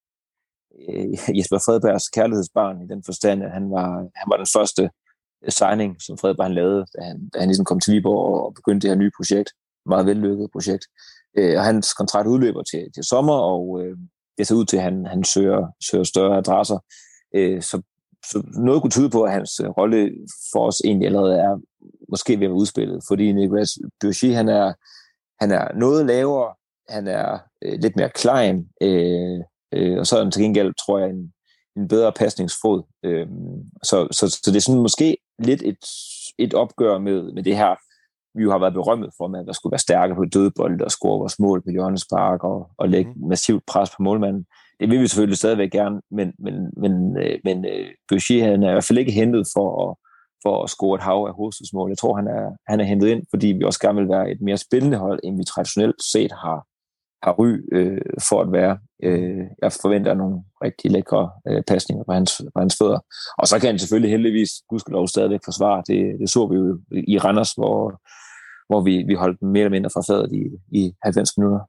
øh 0.88 1.36
Jesper 1.36 1.58
Fredbergs 1.58 2.08
kærlighedsbarn 2.08 2.82
i 2.82 2.86
den 2.86 3.02
forstand, 3.04 3.42
at 3.42 3.50
han 3.50 3.70
var, 3.70 3.88
han 4.20 4.26
var 4.30 4.36
den 4.36 4.46
første 4.56 4.82
øh, 5.44 5.50
signing, 5.50 6.02
som 6.02 6.18
Fredberg 6.18 6.46
han 6.46 6.54
lavede, 6.54 6.86
da 6.94 7.00
han, 7.02 7.28
da 7.28 7.38
han 7.38 7.48
ligesom 7.48 7.64
kom 7.64 7.80
til 7.80 7.94
Viborg 7.94 8.40
og 8.44 8.54
begyndte 8.54 8.88
det 8.88 8.90
her 8.90 9.02
nye 9.02 9.16
projekt. 9.16 9.50
Meget 9.86 10.06
vellykket 10.06 10.50
projekt. 10.52 10.84
Øh, 11.38 11.58
og 11.58 11.64
hans 11.64 11.92
kontrakt 11.92 12.28
udløber 12.28 12.62
til, 12.62 12.92
til 12.94 13.04
sommer, 13.04 13.34
og 13.34 13.80
øh, 13.82 13.96
det 14.38 14.46
ser 14.46 14.54
ud 14.54 14.64
til, 14.64 14.76
at 14.76 14.82
han, 14.82 15.06
han 15.06 15.24
søger, 15.24 15.66
søger 15.90 16.04
større 16.04 16.38
adresser. 16.38 16.78
Øh, 17.34 17.62
så, 17.62 17.82
så 18.30 18.42
noget 18.54 18.82
kunne 18.82 18.90
tyde 18.90 19.10
på, 19.10 19.22
at 19.22 19.32
hans 19.32 19.60
øh, 19.60 19.68
rolle 19.68 20.12
for 20.52 20.66
os 20.66 20.80
egentlig 20.84 21.06
allerede 21.06 21.34
er 21.38 21.60
måske 22.08 22.32
ved 22.38 22.46
at 22.46 22.50
være 22.50 22.60
udspillet, 22.60 23.02
fordi 23.08 23.32
Nicolas 23.32 23.78
Burgi, 24.00 24.30
han 24.30 24.48
er, 24.48 24.72
han 25.40 25.50
er 25.52 25.74
noget 25.74 26.06
lavere, 26.06 26.54
han 26.88 27.06
er 27.06 27.38
øh, 27.62 27.78
lidt 27.80 27.96
mere 27.96 28.10
klein, 28.10 28.68
øh, 28.82 29.40
øh, 29.72 29.98
og 29.98 30.06
så 30.06 30.16
er 30.16 30.22
han 30.22 30.32
til 30.32 30.42
gengæld, 30.42 30.74
tror 30.74 30.98
jeg, 30.98 31.10
en, 31.10 31.32
en 31.76 31.88
bedre 31.88 32.12
pasningsfod. 32.12 32.82
Øh, 33.04 33.26
så, 33.82 34.08
så, 34.10 34.28
så 34.28 34.50
det 34.50 34.56
er 34.56 34.60
sådan 34.60 34.82
måske 34.82 35.16
lidt 35.38 35.62
et, 35.62 35.84
et 36.38 36.54
opgør 36.54 36.98
med, 36.98 37.32
med 37.32 37.42
det 37.42 37.56
her, 37.56 37.74
vi 38.38 38.42
jo 38.42 38.50
har 38.50 38.58
været 38.58 38.74
berømmet 38.74 39.10
for, 39.16 39.28
med 39.28 39.40
at 39.40 39.46
der 39.46 39.52
skulle 39.52 39.72
være 39.72 39.86
stærke 39.88 40.14
på 40.14 40.24
dødbold 40.24 40.80
og 40.80 40.90
score 40.90 41.18
vores 41.18 41.38
mål 41.38 41.62
på 41.62 41.70
hjørnespark 41.70 42.44
og, 42.44 42.70
og 42.78 42.88
lægge 42.88 43.12
mm. 43.16 43.28
massivt 43.28 43.66
pres 43.66 43.90
på 43.90 44.02
målmanden. 44.02 44.44
Det 44.80 44.90
vil 44.90 45.00
vi 45.00 45.06
selvfølgelig 45.06 45.38
stadigvæk 45.38 45.70
gerne, 45.70 46.00
men, 46.10 46.32
men, 46.38 46.54
men, 46.76 47.18
øh, 47.18 47.38
men 47.44 47.64
øh, 47.64 47.88
Boucher, 48.08 48.44
han 48.44 48.62
er 48.62 48.68
i 48.68 48.72
hvert 48.72 48.84
fald 48.84 48.98
ikke 48.98 49.12
hentet 49.12 49.46
for 49.54 49.68
at, 49.84 49.96
for 50.42 50.62
at 50.62 50.70
score 50.70 50.94
et 50.94 51.02
hav 51.02 51.26
af 51.28 51.34
hovedstødsmål. 51.34 51.90
Jeg 51.90 51.98
tror, 51.98 52.16
han 52.16 52.28
er, 52.28 52.56
han 52.70 52.80
er 52.80 52.84
hentet 52.84 53.08
ind, 53.08 53.22
fordi 53.30 53.46
vi 53.46 53.64
også 53.64 53.80
gerne 53.80 54.00
vil 54.00 54.08
være 54.08 54.30
et 54.30 54.40
mere 54.40 54.56
spændende 54.56 54.98
hold, 54.98 55.20
end 55.24 55.36
vi 55.36 55.44
traditionelt 55.44 56.02
set 56.12 56.32
har, 56.32 56.66
har 57.26 57.34
ry 57.38 57.48
øh, 57.72 58.00
for 58.28 58.40
at 58.40 58.52
være. 58.52 58.78
Øh, 59.02 59.44
jeg 59.62 59.72
forventer 59.82 60.14
nogle 60.14 60.36
rigtig 60.64 60.90
lækre 60.90 61.30
øh, 61.48 61.62
pasninger 61.68 62.04
på 62.04 62.12
hans, 62.12 62.42
på 62.54 62.58
hans 62.60 62.76
fødder. 62.80 63.00
Og 63.38 63.46
så 63.48 63.58
kan 63.58 63.68
han 63.70 63.78
selvfølgelig 63.78 64.10
heldigvis, 64.10 64.50
gudskelov, 64.68 65.08
stadigvæk 65.08 65.40
forsvare. 65.44 65.82
Det, 65.88 66.20
det 66.20 66.30
så 66.30 66.46
vi 66.46 66.56
jo 66.56 66.80
i 67.14 67.18
Randers, 67.18 67.52
hvor, 67.52 68.00
hvor 68.68 68.80
vi, 68.80 69.04
vi 69.08 69.14
holdt 69.14 69.42
mere 69.42 69.64
eller 69.64 69.76
mindre 69.76 69.90
fra 69.94 70.02
fadet 70.08 70.32
i, 70.32 70.42
i 70.80 70.92
90 71.02 71.38
minutter. 71.38 71.60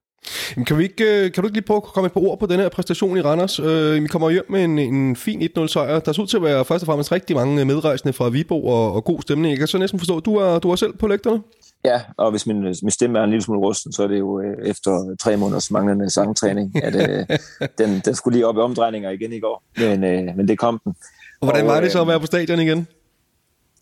Kan, 0.68 0.78
vi 0.78 0.84
ikke, 0.84 1.03
øh, 1.03 1.32
kan 1.32 1.41
du 1.41 1.47
ikke 1.47 1.58
lige 1.58 1.66
prøve 1.66 1.78
at 1.78 1.84
komme 1.84 2.05
et 2.05 2.14
par 2.14 2.22
ord 2.22 2.39
på 2.39 2.45
den 2.45 2.60
her 2.60 2.70
præstation 2.70 3.18
i 3.18 3.22
Randers? 3.22 3.60
Øh, 3.60 4.03
vi 4.03 4.08
kommer 4.08 4.30
hjem 4.30 4.45
med 4.49 4.64
en, 4.64 4.80
en 4.80 5.16
fin 5.16 5.41
1-0 5.41 5.68
sejr. 5.68 5.99
Der 5.99 6.12
ser 6.12 6.22
ud 6.22 6.28
til 6.28 6.38
at 6.38 6.43
være 6.43 6.66
først 6.66 6.84
og 6.84 6.86
fremmest 6.86 7.12
rigtig 7.12 7.36
mange 7.36 7.66
medrejsende 7.66 8.14
fra 8.14 8.30
Viborg 8.30 8.66
og, 8.66 8.93
og 8.93 9.03
god 9.03 9.22
stemning. 9.22 9.51
Jeg 9.51 9.58
kan 9.58 9.68
så 9.68 9.78
næsten 9.78 9.99
forstå, 9.99 10.18
at 10.18 10.26
du 10.26 10.36
er, 10.36 10.60
du 10.60 10.72
er 10.72 10.76
selv 10.76 10.93
på 10.97 11.08
lægterne? 11.08 11.41
Ja, 11.86 12.01
og 12.17 12.32
hvis 12.32 12.47
min, 12.47 12.61
min 12.61 12.91
stemme 12.91 13.19
er 13.19 13.23
en 13.23 13.30
lille 13.30 13.43
smule 13.43 13.59
rusten, 13.59 13.91
så 13.91 14.03
er 14.03 14.07
det 14.07 14.19
jo 14.19 14.41
øh, 14.41 14.67
efter 14.67 15.15
tre 15.21 15.38
måneders 15.38 15.71
manglende 15.71 16.09
sangtræning, 16.09 16.84
at 16.84 16.95
øh, 17.09 17.38
den, 17.80 18.01
den 18.05 18.15
skulle 18.15 18.38
lige 18.38 18.47
op 18.47 18.57
i 18.57 18.59
omdrejninger 18.59 19.09
igen 19.09 19.34
i 19.34 19.39
går, 19.39 19.63
men, 19.78 20.03
øh, 20.03 20.36
men 20.36 20.47
det 20.47 20.59
kom 20.59 20.82
den. 20.84 20.95
Og 21.41 21.47
hvordan 21.47 21.67
var 21.67 21.82
det 21.82 21.91
så 21.91 22.01
at 22.01 22.07
være 22.07 22.19
på 22.19 22.25
stadion 22.25 22.59
igen? 22.59 22.88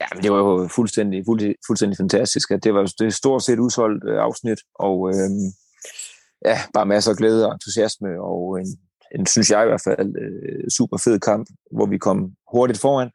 Ja, 0.01 0.05
men 0.13 0.23
det 0.23 0.31
var 0.31 0.37
jo 0.37 0.67
fuldstændig, 0.67 1.23
fuldstændig, 1.25 1.57
fuldstændig 1.67 1.97
fantastisk. 1.97 2.49
Det 2.63 2.73
var 2.73 2.93
det 2.99 3.13
stort 3.13 3.43
set 3.43 3.59
udsolgt 3.59 4.03
øh, 4.09 4.19
afsnit, 4.19 4.59
og 4.75 5.09
øh, 5.09 5.29
ja, 6.45 6.59
bare 6.73 6.85
masser 6.85 7.11
af 7.11 7.17
glæde 7.17 7.47
og 7.47 7.53
entusiasme, 7.53 8.21
og 8.21 8.59
en, 8.59 8.67
en 9.15 9.25
synes 9.25 9.51
jeg 9.51 9.63
i 9.63 9.67
hvert 9.67 9.81
fald, 9.83 10.15
øh, 10.21 10.69
super 10.69 10.97
fed 10.97 11.19
kamp, 11.19 11.47
hvor 11.71 11.85
vi 11.85 11.97
kom 11.97 12.31
hurtigt 12.51 12.79
foran, 12.79 13.09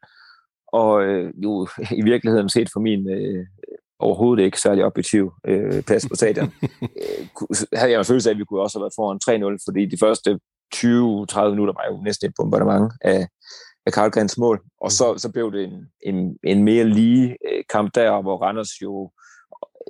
og 0.67 1.03
øh, 1.03 1.33
jo 1.43 1.67
i 1.99 2.01
virkeligheden 2.01 2.49
set 2.49 2.69
for 2.73 2.79
min 2.79 3.09
øh, 3.09 3.45
overhovedet 4.01 4.43
ikke 4.43 4.61
særlig 4.61 4.85
objektiv 4.85 5.31
øh, 5.47 5.83
plads 5.83 6.07
på 6.09 6.15
stadion. 6.15 6.53
øh, 7.01 7.27
havde 7.73 7.91
jeg 7.91 7.99
en 7.99 8.05
følelse 8.05 8.29
af, 8.29 8.33
at 8.33 8.39
vi 8.39 8.45
kunne 8.45 8.61
også 8.61 8.77
have 8.77 8.83
været 8.83 8.93
foran 8.95 9.55
3-0, 9.55 9.63
fordi 9.67 9.85
de 9.85 9.97
første 9.99 10.39
20-30 10.75 11.49
minutter 11.49 11.73
var 11.73 11.85
jo 11.91 12.03
næsten 12.03 12.29
et 12.29 12.33
bombardement 12.37 12.93
af, 13.01 13.27
af 13.85 13.93
Karl 13.93 14.39
mål. 14.39 14.61
Og 14.81 14.91
så, 14.91 15.17
så 15.17 15.31
blev 15.31 15.51
det 15.51 15.63
en, 15.63 15.85
en, 16.05 16.37
en 16.43 16.63
mere 16.63 16.83
lige 16.83 17.37
øh, 17.47 17.63
kamp 17.69 17.95
der, 17.95 18.21
hvor 18.21 18.37
Randers 18.37 18.81
jo 18.81 19.11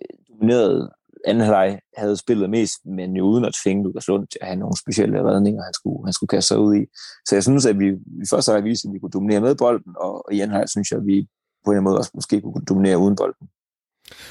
øh, 0.02 0.18
dominerede 0.30 0.92
anden 1.26 1.44
halvleg 1.44 1.80
havde 1.98 2.18
spillet 2.18 2.50
mest, 2.50 2.86
men 2.86 3.16
jo 3.16 3.26
uden 3.26 3.46
at 3.46 3.54
tvinge 3.64 3.84
Lukas 3.84 4.08
Lund 4.08 4.28
til 4.28 4.38
at 4.42 4.48
have 4.48 4.60
nogle 4.60 4.78
specielle 4.78 5.24
redninger, 5.24 5.64
han 5.64 5.74
skulle, 5.74 6.06
han 6.06 6.14
skulle 6.14 6.28
kaste 6.28 6.48
sig 6.48 6.60
ud 6.60 6.76
i. 6.76 6.86
Så 7.28 7.36
jeg 7.36 7.44
synes, 7.44 7.66
at 7.66 7.80
vi, 7.80 7.90
vi 7.92 8.26
først 8.30 8.50
har 8.50 8.62
vist, 8.62 8.86
at 8.86 8.94
vi 8.94 9.00
kunne 9.00 9.12
dominere 9.12 9.42
med 9.42 9.56
bolden, 9.56 9.94
og 9.98 10.26
i 10.32 10.40
anden 10.40 10.54
halvleg 10.54 10.70
synes 10.70 10.92
jeg, 10.92 11.00
at 11.00 11.06
vi 11.06 11.28
på 11.66 11.72
en 11.72 11.84
måde 11.84 11.98
også 11.98 12.12
måske 12.14 12.42
kunne 12.42 12.66
dominere 12.70 12.98
uden 12.98 13.16
bolden. 13.16 13.48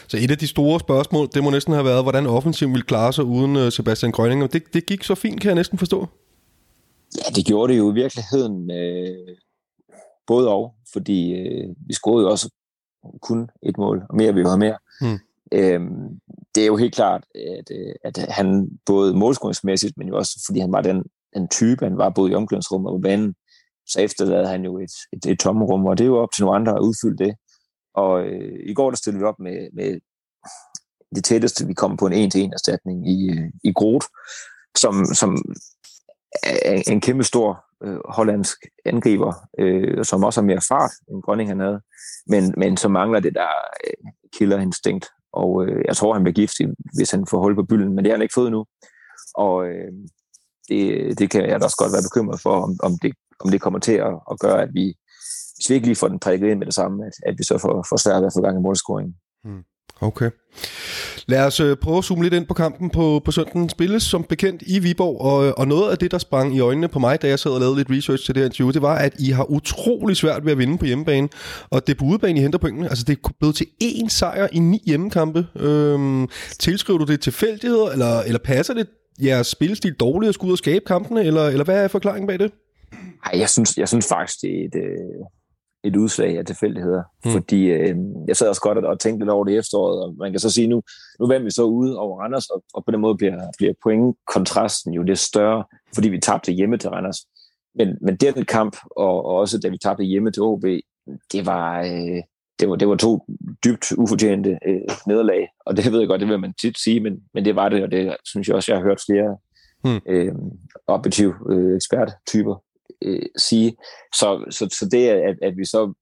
Så 0.08 0.16
et 0.16 0.30
af 0.30 0.38
de 0.38 0.46
store 0.46 0.80
spørgsmål, 0.80 1.28
det 1.34 1.44
må 1.44 1.50
næsten 1.50 1.74
have 1.74 1.84
været, 1.84 2.04
hvordan 2.04 2.26
offensiven 2.26 2.72
ville 2.72 2.86
klare 2.86 3.12
sig 3.12 3.24
uden 3.24 3.56
øh, 3.56 3.72
Sebastian 3.72 4.12
Grønning. 4.12 4.42
Og 4.42 4.52
det, 4.52 4.62
det 4.74 4.86
gik 4.86 5.04
så 5.04 5.14
fint, 5.14 5.40
kan 5.40 5.48
jeg 5.48 5.54
næsten 5.54 5.78
forstå. 5.78 6.08
Ja, 7.16 7.30
det 7.34 7.46
gjorde 7.46 7.72
det 7.72 7.78
jo 7.78 7.90
i 7.90 7.94
virkeligheden 7.94 8.70
øh, 8.70 9.36
både 10.26 10.48
og, 10.48 10.74
fordi 10.92 11.32
øh, 11.32 11.68
vi 11.86 11.94
scorede 11.94 12.24
jo 12.24 12.30
også 12.30 12.50
kun 13.22 13.50
et 13.62 13.78
mål, 13.78 14.02
og 14.08 14.16
mere 14.16 14.34
vi 14.34 14.42
havde 14.42 14.58
mere. 14.58 14.78
Hmm. 15.00 15.18
Øhm, 15.52 16.20
det 16.54 16.62
er 16.62 16.66
jo 16.66 16.76
helt 16.76 16.94
klart, 16.94 17.24
at, 17.34 17.70
øh, 17.70 17.94
at 18.04 18.18
han 18.28 18.68
både 18.86 19.14
målscoringsmæssigt, 19.14 19.96
men 19.96 20.08
jo 20.08 20.16
også 20.16 20.44
fordi 20.46 20.60
han 20.60 20.72
var 20.72 20.80
den, 20.80 21.02
den 21.34 21.48
type, 21.48 21.84
han 21.84 21.98
var 21.98 22.10
både 22.10 22.32
i 22.32 22.34
omklædningsrummet 22.34 22.90
og 22.90 22.98
på 22.98 23.00
banen, 23.00 23.34
så 23.86 24.00
efterlader 24.00 24.48
han 24.48 24.64
jo 24.64 24.78
et, 24.78 24.92
et, 25.12 25.26
et 25.26 25.38
tomrum, 25.38 25.86
og 25.86 25.98
det 25.98 26.04
er 26.04 26.08
jo 26.08 26.18
op 26.18 26.32
til 26.32 26.44
nogle 26.44 26.56
andre 26.56 26.72
at 26.72 26.80
udfylde 26.80 27.24
det. 27.24 27.34
Og 27.94 28.26
øh, 28.26 28.60
i 28.66 28.74
går 28.74 28.90
der 28.90 28.96
stillede 28.96 29.20
vi 29.20 29.26
op 29.26 29.38
med, 29.38 29.68
med 29.72 30.00
det 31.14 31.24
tætteste, 31.24 31.66
vi 31.66 31.74
kom 31.74 31.96
på 31.96 32.06
en 32.06 32.12
en-til-en 32.12 32.52
erstatning 32.52 33.08
i, 33.08 33.30
øh, 33.30 33.50
i 33.64 33.72
Groot, 33.72 34.04
som, 34.76 35.04
som 35.04 35.38
er 36.42 36.82
en 36.90 37.00
kæmpe 37.00 37.24
stor 37.24 37.64
øh, 37.84 37.98
hollandsk 38.08 38.58
angriber, 38.84 39.32
øh, 39.58 40.04
som 40.04 40.24
også 40.24 40.40
har 40.40 40.46
mere 40.46 40.60
fart 40.68 40.90
end 41.10 41.22
Grønning 41.22 41.50
han 41.50 41.60
havde, 41.60 41.80
men, 42.26 42.54
men 42.56 42.76
som 42.76 42.90
mangler 42.90 43.20
det 43.20 43.34
der 43.34 43.48
øh, 43.86 44.12
killerinstinkt. 44.36 45.06
Og 45.32 45.66
øh, 45.66 45.84
jeg 45.88 45.96
tror, 45.96 46.14
han 46.14 46.22
bliver 46.22 46.34
giftig, 46.34 46.68
hvis 46.96 47.10
han 47.10 47.26
får 47.26 47.42
hul 47.42 47.54
på 47.54 47.62
bylden, 47.62 47.94
men 47.94 48.04
det 48.04 48.10
har 48.10 48.16
han 48.16 48.22
ikke 48.22 48.34
fået 48.34 48.50
nu. 48.50 48.66
Og 49.34 49.66
øh, 49.66 49.92
det, 50.68 51.18
det 51.18 51.30
kan 51.30 51.48
jeg 51.48 51.60
da 51.60 51.64
også 51.64 51.76
godt 51.76 51.92
være 51.92 52.08
bekymret 52.08 52.40
for, 52.40 52.62
om, 52.62 52.76
om, 52.82 52.98
det, 53.02 53.12
om 53.40 53.50
det 53.50 53.60
kommer 53.60 53.78
til 53.78 53.92
at, 53.92 54.14
at 54.30 54.38
gøre, 54.40 54.62
at 54.62 54.74
vi, 54.74 54.96
hvis 55.60 55.70
vi 55.70 55.74
ikke 55.74 55.86
lige 55.86 55.96
får 55.96 56.08
den 56.08 56.18
prikket 56.18 56.50
ind 56.50 56.58
med 56.58 56.66
det 56.66 56.74
samme, 56.74 57.06
at, 57.06 57.12
at 57.26 57.34
vi 57.38 57.44
så 57.44 57.58
får, 57.58 57.86
får 57.88 57.96
svært 57.96 58.20
ved 58.20 58.26
at 58.26 58.32
få 58.36 58.42
gang 58.42 58.58
i 58.58 58.62
målscoringen. 58.62 59.14
Hmm. 59.44 59.62
Okay. 60.00 60.30
Lad 61.26 61.46
os 61.46 61.60
øh, 61.60 61.76
prøve 61.76 61.98
at 61.98 62.04
zoome 62.04 62.22
lidt 62.22 62.34
ind 62.34 62.46
på 62.46 62.54
kampen 62.54 62.90
på, 62.90 63.22
på 63.24 63.30
søndagen. 63.30 63.68
Spilles 63.68 64.02
som 64.02 64.24
bekendt 64.24 64.62
i 64.66 64.78
Viborg, 64.78 65.20
og, 65.20 65.58
og 65.58 65.68
noget 65.68 65.90
af 65.90 65.98
det, 65.98 66.10
der 66.10 66.18
sprang 66.18 66.56
i 66.56 66.60
øjnene 66.60 66.88
på 66.88 66.98
mig, 66.98 67.22
da 67.22 67.28
jeg 67.28 67.38
sad 67.38 67.50
og 67.50 67.60
lavede 67.60 67.76
lidt 67.76 67.90
research 67.90 68.24
til 68.24 68.34
det 68.34 68.40
her 68.40 68.46
interview, 68.46 68.70
det 68.70 68.82
var, 68.82 68.94
at 68.94 69.14
I 69.18 69.30
har 69.30 69.50
utrolig 69.50 70.16
svært 70.16 70.44
ved 70.44 70.52
at 70.52 70.58
vinde 70.58 70.78
på 70.78 70.84
hjemmebane. 70.84 71.28
Og 71.70 71.86
det 71.86 71.94
er 71.94 71.98
på 71.98 72.04
udebane, 72.04 72.38
I 72.38 72.42
henter 72.42 72.58
pointene. 72.58 72.88
Altså, 72.88 73.04
det 73.04 73.18
er 73.24 73.30
blevet 73.38 73.54
til 73.54 73.66
én 73.82 74.08
sejr 74.08 74.48
i 74.52 74.58
ni 74.58 74.82
hjemmekampe. 74.86 75.46
Øhm, 75.56 76.28
tilskriver 76.58 76.98
du 76.98 77.04
det 77.04 77.20
tilfældigheder, 77.20 77.86
eller, 77.86 78.20
eller 78.20 78.38
passer 78.44 78.74
det 78.74 78.86
jeres 79.22 79.46
spillestil 79.46 79.94
dårligt 79.94 80.28
at 80.28 80.34
skulle 80.34 80.48
ud 80.48 80.54
og 80.54 80.58
skabe 80.58 80.84
kampene, 80.86 81.24
eller, 81.24 81.46
eller 81.46 81.64
hvad 81.64 81.84
er 81.84 81.88
forklaringen 81.88 82.26
bag 82.26 82.38
det? 82.38 82.52
Ej, 83.26 83.38
jeg 83.38 83.48
synes, 83.48 83.76
jeg 83.76 83.88
synes 83.88 84.06
faktisk, 84.08 84.40
det 84.42 84.50
er 84.50 84.64
et, 84.64 84.74
øh, 84.74 85.26
et 85.84 85.96
udslag 85.96 86.38
af 86.38 86.46
tilfældigheder. 86.46 87.02
Mm. 87.24 87.30
Fordi 87.30 87.64
øh, 87.64 87.96
jeg 88.28 88.36
sad 88.36 88.48
også 88.48 88.60
godt 88.60 88.78
og, 88.78 88.84
og 88.84 89.00
tænkte 89.00 89.24
lidt 89.24 89.30
over 89.30 89.44
det 89.44 89.58
efteråret, 89.58 90.02
og 90.02 90.14
man 90.18 90.32
kan 90.32 90.40
så 90.40 90.50
sige, 90.50 90.66
nu, 90.66 90.82
nu 91.20 91.26
vandt 91.26 91.46
vi 91.46 91.50
så 91.50 91.62
ude 91.62 91.98
over 91.98 92.20
Randers, 92.22 92.46
og, 92.46 92.62
og 92.74 92.84
på 92.84 92.90
den 92.90 93.00
måde 93.00 93.16
bliver, 93.16 93.50
bliver 93.58 93.72
pointkontrasten 93.82 94.94
jo 94.94 95.02
lidt 95.02 95.18
større, 95.18 95.64
fordi 95.94 96.08
vi 96.08 96.20
tabte 96.20 96.52
hjemme 96.52 96.76
til 96.76 96.90
Randers. 96.90 97.18
Men, 97.74 97.88
men 98.02 98.16
den 98.16 98.44
kamp, 98.44 98.76
og, 98.96 99.24
og 99.24 99.36
også 99.36 99.58
da 99.58 99.68
vi 99.68 99.78
tabte 99.78 100.04
hjemme 100.04 100.30
til 100.30 100.42
OB, 100.42 100.64
det 101.32 101.46
var, 101.46 101.80
øh, 101.80 102.22
det 102.60 102.68
var, 102.68 102.76
det 102.76 102.88
var 102.88 102.96
to 102.96 103.26
dybt 103.64 103.92
ufortjente 103.92 104.58
øh, 104.66 104.80
nederlag. 105.06 105.48
Og 105.66 105.76
det 105.76 105.92
ved 105.92 105.98
jeg 105.98 106.08
godt, 106.08 106.20
det 106.20 106.28
vil 106.28 106.40
man 106.40 106.54
tit 106.60 106.78
sige, 106.78 107.00
men, 107.00 107.20
men 107.34 107.44
det 107.44 107.56
var 107.56 107.68
det, 107.68 107.82
og 107.82 107.90
det 107.90 108.16
synes 108.24 108.48
jeg 108.48 108.56
også, 108.56 108.72
jeg 108.72 108.78
har 108.78 108.84
hørt 108.84 109.02
flere 109.06 109.36
mm. 109.84 110.00
øh, 110.12 110.34
objektive 110.86 111.34
øh, 111.50 111.76
eksperttyper 111.76 112.62
øh, 113.02 113.22
sige. 113.36 113.76
Så, 114.14 114.44
så, 114.50 114.68
så 114.78 114.88
det, 114.92 115.08
at, 115.08 115.36
at 115.42 115.56
vi 115.56 115.64
så 115.64 115.92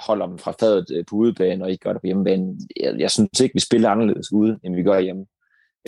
holder 0.00 0.26
dem 0.26 0.38
fra 0.38 0.54
fadet 0.60 0.86
øh, 0.94 1.04
på 1.10 1.16
udebane 1.16 1.64
og 1.64 1.70
ikke 1.70 1.82
gør 1.82 1.92
det 1.92 2.02
på 2.02 2.06
hjemmebane, 2.06 2.58
jeg, 2.80 2.94
jeg 2.98 3.10
synes 3.10 3.40
ikke, 3.40 3.54
vi 3.54 3.60
spiller 3.60 3.90
anderledes 3.90 4.32
ude, 4.32 4.58
end 4.64 4.74
vi 4.74 4.82
gør 4.82 4.98
hjemme. 4.98 5.24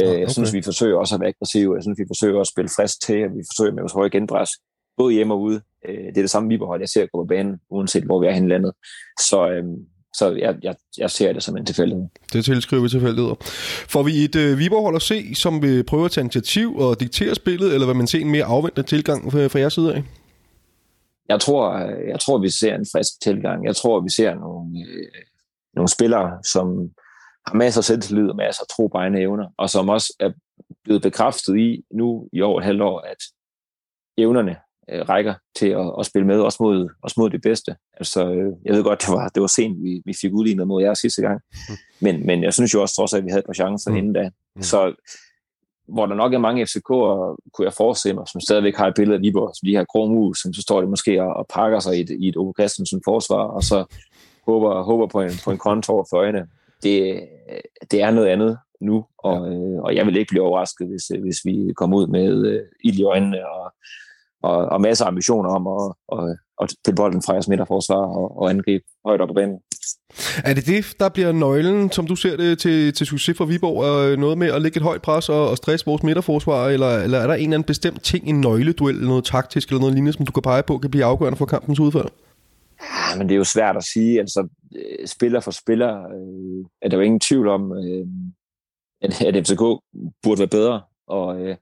Øh, 0.02 0.08
okay. 0.08 0.20
Jeg 0.20 0.30
synes, 0.30 0.52
vi 0.52 0.62
forsøger 0.62 0.96
også 0.96 1.14
at 1.14 1.20
være 1.20 1.28
aggressive. 1.28 1.74
Jeg 1.74 1.82
synes, 1.82 1.98
vi 1.98 2.04
forsøger 2.08 2.40
at 2.40 2.46
spille 2.46 2.70
frisk 2.76 3.00
til, 3.02 3.24
og 3.24 3.30
vi 3.30 3.42
forsøger 3.50 3.72
med 3.72 3.82
vores 3.82 3.92
høje 3.92 4.08
genpres, 4.08 4.50
både 4.96 5.14
hjemme 5.14 5.34
og 5.34 5.40
ude. 5.40 5.60
Øh, 5.88 6.04
det 6.06 6.18
er 6.18 6.22
det 6.22 6.30
samme 6.30 6.48
Viborg, 6.48 6.80
jeg 6.80 6.88
ser 6.88 7.06
gå 7.06 7.22
på 7.22 7.26
banen, 7.26 7.56
uanset 7.70 8.04
hvor 8.04 8.20
vi 8.20 8.26
er 8.26 8.32
hen 8.32 8.48
landet. 8.48 8.72
Så, 9.20 9.50
øh, 9.50 9.64
så 10.14 10.30
jeg, 10.30 10.56
jeg, 10.62 10.74
jeg 10.98 11.10
ser 11.10 11.32
det 11.32 11.42
som 11.42 11.56
en 11.56 11.66
tilfældighed. 11.66 12.04
Det 12.32 12.44
tilskriver 12.44 12.82
vi 12.82 12.88
tilfældigheder. 12.88 13.34
Får 13.88 14.02
vi 14.02 14.24
et 14.24 14.36
øh, 14.36 14.58
Viborg-hold 14.58 14.96
at 14.96 15.02
se, 15.02 15.34
som 15.34 15.62
vil 15.62 15.84
prøve 15.84 16.04
at 16.04 16.10
tage 16.10 16.22
initiativ 16.22 16.76
og 16.76 17.00
diktere 17.00 17.34
spillet, 17.34 17.74
eller 17.74 17.86
vil 17.86 17.96
man 17.96 18.06
se 18.06 18.20
en 18.20 18.30
mere 18.30 18.44
afventende 18.44 18.88
tilgang 18.88 19.32
fra, 19.32 19.46
fra 19.46 19.58
jeres 19.58 19.72
side 19.72 19.94
af? 19.94 20.02
Jeg 21.28 21.40
tror, 21.40 21.78
jeg 22.08 22.20
tror, 22.20 22.38
vi 22.38 22.50
ser 22.50 22.74
en 22.74 22.86
frisk 22.92 23.12
tilgang. 23.22 23.64
Jeg 23.64 23.76
tror, 23.76 24.00
vi 24.00 24.10
ser 24.10 24.34
nogle, 24.34 24.84
øh, 24.88 25.22
nogle 25.74 25.88
spillere, 25.88 26.38
som 26.44 26.90
har 27.46 27.54
masser 27.54 27.80
af 27.80 27.84
selvtillid 27.84 28.28
og 28.28 28.36
masser 28.36 28.62
af 28.62 28.68
tro 28.76 28.86
på 28.86 28.98
egne 28.98 29.20
evner, 29.20 29.46
og 29.58 29.70
som 29.70 29.88
også 29.88 30.16
er 30.20 30.30
blevet 30.84 31.02
bekræftet 31.02 31.56
i 31.56 31.84
nu 31.94 32.28
i 32.32 32.42
over 32.42 32.58
et 32.58 32.64
halvt 32.64 32.82
år, 32.82 33.00
at 33.00 33.16
evnerne 34.18 34.56
øh, 34.90 35.08
rækker 35.08 35.34
til 35.56 35.68
at, 35.68 35.94
at 35.98 36.06
spille 36.06 36.26
med, 36.26 36.40
også 36.40 36.58
mod, 36.60 36.88
også 37.02 37.14
mod 37.18 37.30
det 37.30 37.42
bedste. 37.42 37.76
Altså, 37.96 38.30
øh, 38.32 38.52
jeg 38.64 38.74
ved 38.74 38.84
godt, 38.84 39.02
det 39.02 39.08
var, 39.08 39.28
det 39.28 39.40
var 39.40 39.46
sent, 39.46 39.82
vi, 39.82 40.02
vi 40.04 40.14
fik 40.20 40.32
udlignet 40.32 40.66
mod 40.66 40.82
jer 40.82 40.94
sidste 40.94 41.22
gang, 41.22 41.40
mm. 41.68 41.76
men, 42.00 42.26
men 42.26 42.42
jeg 42.42 42.54
synes 42.54 42.74
jo 42.74 42.82
også 42.82 42.94
trods 42.94 43.14
at 43.14 43.24
vi 43.24 43.30
havde 43.30 43.40
et 43.40 43.46
par 43.46 43.52
chancer 43.52 43.90
mm. 43.90 43.96
inden 43.96 44.12
da. 44.12 44.30
Mm. 44.56 44.62
Så 44.62 44.94
hvor 45.88 46.06
der 46.06 46.14
nok 46.14 46.34
er 46.34 46.38
mange 46.38 46.62
FCK'ere, 46.62 47.36
kunne 47.52 47.64
jeg 47.64 47.72
forestille 47.72 48.14
mig, 48.14 48.28
som 48.28 48.40
stadigvæk 48.40 48.76
har 48.76 48.86
et 48.86 48.94
billede 48.94 49.16
af 49.16 49.22
Viborg, 49.22 49.50
som 49.54 49.66
de 49.66 49.76
her 49.76 49.84
grå 49.84 50.06
mus, 50.06 50.42
som 50.42 50.52
så 50.52 50.62
står 50.62 50.80
de 50.80 50.86
måske 50.86 51.22
og, 51.22 51.34
og 51.34 51.46
pakker 51.54 51.78
sig 51.78 51.98
i 51.98 52.00
et, 52.00 52.10
i 52.10 52.28
et 52.28 52.36
Ove 52.36 52.52
Christensen 52.58 53.02
forsvar, 53.04 53.44
og 53.44 53.62
så 53.62 53.84
håber, 54.46 54.82
håber 54.82 55.06
på 55.06 55.20
en, 55.20 55.30
på 55.44 55.50
en 55.50 55.58
kontor 55.58 56.06
for 56.10 56.16
øjnene. 56.16 56.46
Det, 56.82 57.20
det 57.90 58.02
er 58.02 58.10
noget 58.10 58.28
andet 58.28 58.58
nu, 58.80 59.04
og, 59.18 59.52
øh, 59.52 59.82
og 59.82 59.94
jeg 59.94 60.06
vil 60.06 60.16
ikke 60.16 60.30
blive 60.30 60.44
overrasket, 60.44 60.88
hvis, 60.88 61.06
hvis 61.22 61.38
vi 61.44 61.72
kommer 61.76 61.96
ud 61.96 62.06
med 62.06 62.46
øh, 62.46 62.60
ild 62.84 62.98
i 62.98 63.04
øjnene 63.04 63.48
og, 63.48 63.72
og, 64.42 64.56
og 64.56 64.80
masser 64.80 65.04
af 65.04 65.08
ambitioner 65.08 65.50
om 65.50 65.66
at, 65.66 65.94
og, 66.08 66.36
at 66.62 66.70
spille 66.70 66.96
bolden 66.96 67.22
fra 67.22 67.32
jeres 67.32 67.48
midterforsvar 67.48 68.02
og, 68.18 68.38
og 68.38 68.50
angribe 68.50 68.84
højt 69.04 69.20
op 69.20 69.28
på 69.28 69.34
banen. 69.34 69.58
Er 70.44 70.54
det 70.54 70.66
det, 70.66 70.84
der 71.00 71.08
bliver 71.08 71.32
nøglen, 71.32 71.92
som 71.92 72.06
du 72.06 72.16
ser 72.16 72.36
det, 72.36 72.58
til, 72.58 72.92
til 72.92 73.06
succes 73.06 73.36
for 73.36 73.44
Viborg? 73.44 73.84
Er 73.84 74.12
øh, 74.12 74.18
noget 74.18 74.38
med 74.38 74.52
at 74.52 74.62
lægge 74.62 74.76
et 74.76 74.82
højt 74.82 75.02
pres 75.02 75.28
og, 75.28 75.50
og 75.50 75.56
stresse 75.56 75.86
vores 75.86 76.02
midterforsvar? 76.02 76.68
Eller, 76.68 76.98
eller 76.98 77.18
er 77.18 77.26
der 77.26 77.34
en 77.34 77.40
eller 77.40 77.54
anden 77.54 77.66
bestemt 77.66 78.02
ting, 78.02 78.28
en 78.28 78.40
nøgleduel, 78.40 78.94
eller 78.94 79.08
noget 79.08 79.24
taktisk 79.24 79.68
eller 79.68 79.80
noget 79.80 79.94
lignende, 79.94 80.12
som 80.12 80.26
du 80.26 80.32
kan 80.32 80.42
pege 80.42 80.62
på, 80.62 80.78
kan 80.78 80.90
blive 80.90 81.04
afgørende 81.04 81.36
for 81.36 81.46
kampens 81.46 81.80
udfald? 81.80 82.08
Ja, 82.82 83.18
men 83.18 83.28
det 83.28 83.34
er 83.34 83.38
jo 83.38 83.44
svært 83.44 83.76
at 83.76 83.84
sige. 83.84 84.20
Altså, 84.20 84.48
øh, 84.76 85.06
spiller 85.06 85.40
for 85.40 85.50
spiller 85.50 85.98
øh, 85.98 86.66
er 86.82 86.88
der 86.88 86.96
jo 86.96 87.02
ingen 87.02 87.20
tvivl 87.20 87.48
om, 87.48 87.72
øh, 87.72 88.06
at, 89.02 89.22
at 89.22 89.46
FCK 89.46 89.60
burde 90.22 90.38
være 90.38 90.48
bedre. 90.48 90.82
Og 91.08 91.40
øh, 91.40 91.56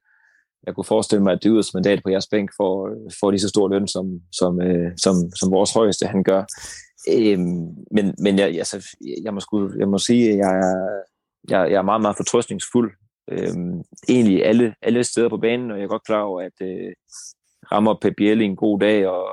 jeg 0.67 0.75
kunne 0.75 0.85
forestille 0.85 1.23
mig, 1.23 1.33
at 1.33 1.43
det 1.43 1.51
yderste 1.53 1.77
mandat 1.77 2.03
på 2.03 2.11
jeres 2.11 2.29
bænk 2.31 2.51
får, 2.57 2.89
øh, 2.89 3.11
får 3.21 3.31
lige 3.31 3.41
så 3.41 3.49
stor 3.49 3.69
løn, 3.69 3.89
som, 3.89 4.07
som, 4.33 4.61
øh, 4.63 4.91
som, 4.97 5.15
som 5.41 5.51
vores 5.51 5.73
højeste 5.73 6.07
han 6.07 6.23
gør. 6.25 6.45
Øhm, 7.13 7.75
men 7.91 8.15
men 8.19 8.39
jeg, 8.39 8.47
altså, 8.47 8.97
jeg, 9.25 9.35
må 9.35 9.41
sku, 9.41 9.71
jeg 9.79 9.89
må 9.89 9.99
sige, 9.99 10.31
at 10.31 10.39
jeg 10.39 10.59
er, 10.59 11.03
jeg, 11.51 11.71
jeg 11.71 11.79
er 11.79 11.83
meget, 11.83 12.01
meget 12.01 12.17
fortrøstningsfuld. 12.17 12.93
Øhm, 13.31 13.83
egentlig 14.09 14.45
alle, 14.45 14.75
alle 14.83 15.05
steder 15.05 15.29
på 15.29 15.37
banen, 15.37 15.71
og 15.71 15.77
jeg 15.77 15.85
er 15.85 15.89
godt 15.89 16.05
klar 16.05 16.23
over, 16.23 16.41
at 16.41 16.67
øh, 16.67 16.93
rammer 17.73 17.95
Pep 18.03 18.15
Biel 18.17 18.43
en 18.43 18.57
god 18.57 18.81
dag, 18.81 19.09
og 19.09 19.29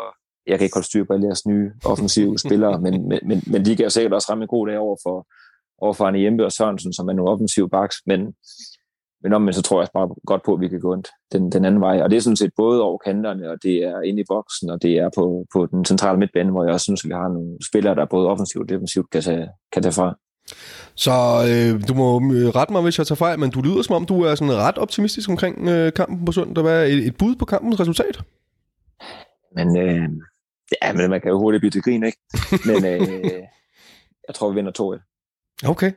jeg 0.48 0.58
kan 0.58 0.66
ikke 0.66 0.76
holde 0.76 0.88
styr 0.88 1.04
på 1.04 1.14
alle 1.14 1.26
jeres 1.26 1.46
nye 1.46 1.72
offensive 1.86 2.40
spillere, 2.46 2.82
men, 2.82 3.08
men, 3.08 3.20
men, 3.24 3.44
men 3.48 3.66
de 3.66 3.76
kan 3.76 3.84
jo 3.84 3.90
sikkert 3.90 4.14
også 4.14 4.28
ramme 4.32 4.44
en 4.44 4.48
god 4.48 4.68
dag 4.68 4.78
over 4.78 4.98
for, 5.04 5.28
over 5.78 5.94
for 5.94 6.06
Arne 6.06 6.22
Jembe 6.22 6.46
og 6.46 6.52
Sørensen, 6.52 6.94
som 6.94 7.08
er 7.08 7.14
nogle 7.14 7.32
offensive 7.32 7.70
backs, 7.70 7.98
men 8.06 8.34
men 9.24 9.34
om 9.34 9.54
så 9.54 9.62
tror 9.62 9.82
jeg 9.82 9.90
bare 9.94 10.10
godt 10.26 10.44
på, 10.46 10.54
at 10.54 10.62
vi 10.62 10.68
kan 10.68 10.80
gå 10.80 10.96
den, 11.32 11.52
den 11.52 11.66
anden 11.66 11.82
vej. 11.82 12.02
Og 12.02 12.10
det 12.10 12.18
er 12.18 12.22
sådan 12.22 12.38
set 12.38 12.52
både 12.56 12.82
over 12.82 12.98
kanterne, 12.98 13.50
og 13.52 13.58
det 13.64 13.76
er 13.84 14.02
inde 14.02 14.22
i 14.22 14.26
boksen, 14.28 14.70
og 14.70 14.82
det 14.82 14.98
er 14.98 15.10
på, 15.16 15.46
på 15.54 15.66
den 15.66 15.86
centrale 15.86 16.20
midtbane, 16.20 16.52
hvor 16.52 16.64
jeg 16.64 16.74
også 16.74 16.84
synes, 16.84 17.04
at 17.04 17.10
vi 17.10 17.14
har 17.14 17.28
nogle 17.28 17.58
spillere, 17.70 17.96
der 17.96 18.06
både 18.06 18.28
offensivt 18.28 18.64
og 18.64 18.70
defensivt 18.70 19.10
kan 19.12 19.22
tage, 19.22 19.50
kan 19.74 19.84
tage 19.84 19.94
fra. 19.94 20.18
Så 20.96 21.12
øh, 21.50 21.88
du 21.88 21.94
må 21.94 22.08
øh, 22.36 22.48
rette 22.58 22.74
mig, 22.74 22.82
hvis 22.82 22.98
jeg 22.98 23.08
tager 23.08 23.26
fejl, 23.26 23.40
men 23.40 23.50
du 23.50 23.62
lyder 23.62 23.82
som 23.82 23.96
om, 23.96 24.06
du 24.06 24.22
er 24.22 24.36
sådan 24.36 24.54
ret 24.54 24.78
optimistisk 24.78 25.30
omkring 25.30 25.70
øh, 25.70 25.94
kampen 25.94 26.26
på 26.26 26.32
søndag. 26.32 26.64
Hvad 26.64 26.82
er 26.82 26.86
et, 26.86 27.08
et 27.08 27.18
bud 27.18 27.36
på 27.36 27.46
kampens 27.46 27.80
resultat? 27.80 28.22
Men, 29.56 29.78
øh, 29.78 30.10
ja, 30.84 30.94
men 30.94 31.10
man 31.10 31.22
kan 31.22 31.32
jo 31.32 31.40
hurtigt 31.40 31.62
blive 31.62 31.72
til 31.72 31.82
grin, 31.82 32.04
ikke? 32.04 32.18
Men 32.66 32.86
øh, 32.86 33.24
jeg 34.28 34.36
tror, 34.36 34.50
vi 34.50 34.56
vinder 34.56 35.00
2-1. 35.00 35.13
Okay. 35.66 35.92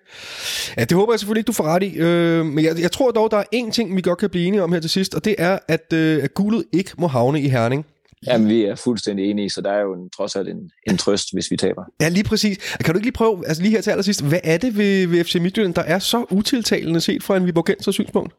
Ja, 0.77 0.85
det 0.85 0.93
håber 0.93 1.13
jeg 1.13 1.21
selvfølgelig 1.21 1.41
ikke, 1.41 1.47
du 1.47 1.53
får 1.53 1.65
ret 1.65 1.83
i. 1.83 1.97
Øh, 1.97 2.47
men 2.47 2.65
jeg, 2.65 2.81
jeg 2.81 2.93
tror 2.93 3.11
dog, 3.11 3.31
der 3.31 3.37
er 3.37 3.45
én 3.55 3.71
ting, 3.71 3.97
vi 3.97 4.01
godt 4.01 4.19
kan 4.19 4.31
blive 4.31 4.47
enige 4.47 4.63
om 4.63 4.73
her 4.73 4.81
til 4.81 4.91
sidst, 4.91 5.15
og 5.15 5.25
det 5.25 5.35
er, 5.39 5.59
at, 5.69 5.93
øh, 5.93 6.25
at 6.25 6.35
gulet 6.35 6.65
ikke 6.73 6.91
må 6.99 7.07
havne 7.07 7.41
i 7.41 7.49
Herning. 7.49 7.87
Jamen, 8.27 8.49
vi 8.49 8.65
er 8.65 8.75
fuldstændig 8.75 9.31
enige, 9.31 9.51
så 9.51 9.61
der 9.61 9.73
er 9.73 9.81
jo 9.81 9.95
en, 9.95 10.11
trods 10.11 10.37
alt 10.37 10.49
en, 10.49 10.71
en 10.91 10.97
trøst, 10.97 11.33
hvis 11.33 11.51
vi 11.51 11.57
taber. 11.57 11.85
Ja, 12.01 12.09
lige 12.09 12.25
præcis. 12.25 12.59
Kan 12.85 12.95
du 12.95 12.99
ikke 12.99 13.07
lige 13.07 13.13
prøve, 13.13 13.47
altså 13.47 13.63
lige 13.63 13.73
her 13.73 13.81
til 13.81 13.91
allersidst, 13.91 14.25
hvad 14.25 14.41
er 14.45 14.59
det 14.59 14.77
ved, 14.77 15.07
ved 15.07 15.25
FC 15.25 15.35
Midtjylland, 15.35 15.75
der 15.75 15.83
er 15.83 15.99
så 15.99 16.25
utiltalende 16.31 17.01
set 17.01 17.23
fra 17.23 17.37
en 17.37 17.47
Viborgenser 17.47 17.93
synspunkt? 17.93 18.35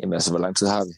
Jamen 0.00 0.12
altså, 0.12 0.30
hvor 0.30 0.40
lang 0.40 0.56
tid 0.56 0.66
har 0.66 0.84
vi? 0.84 0.92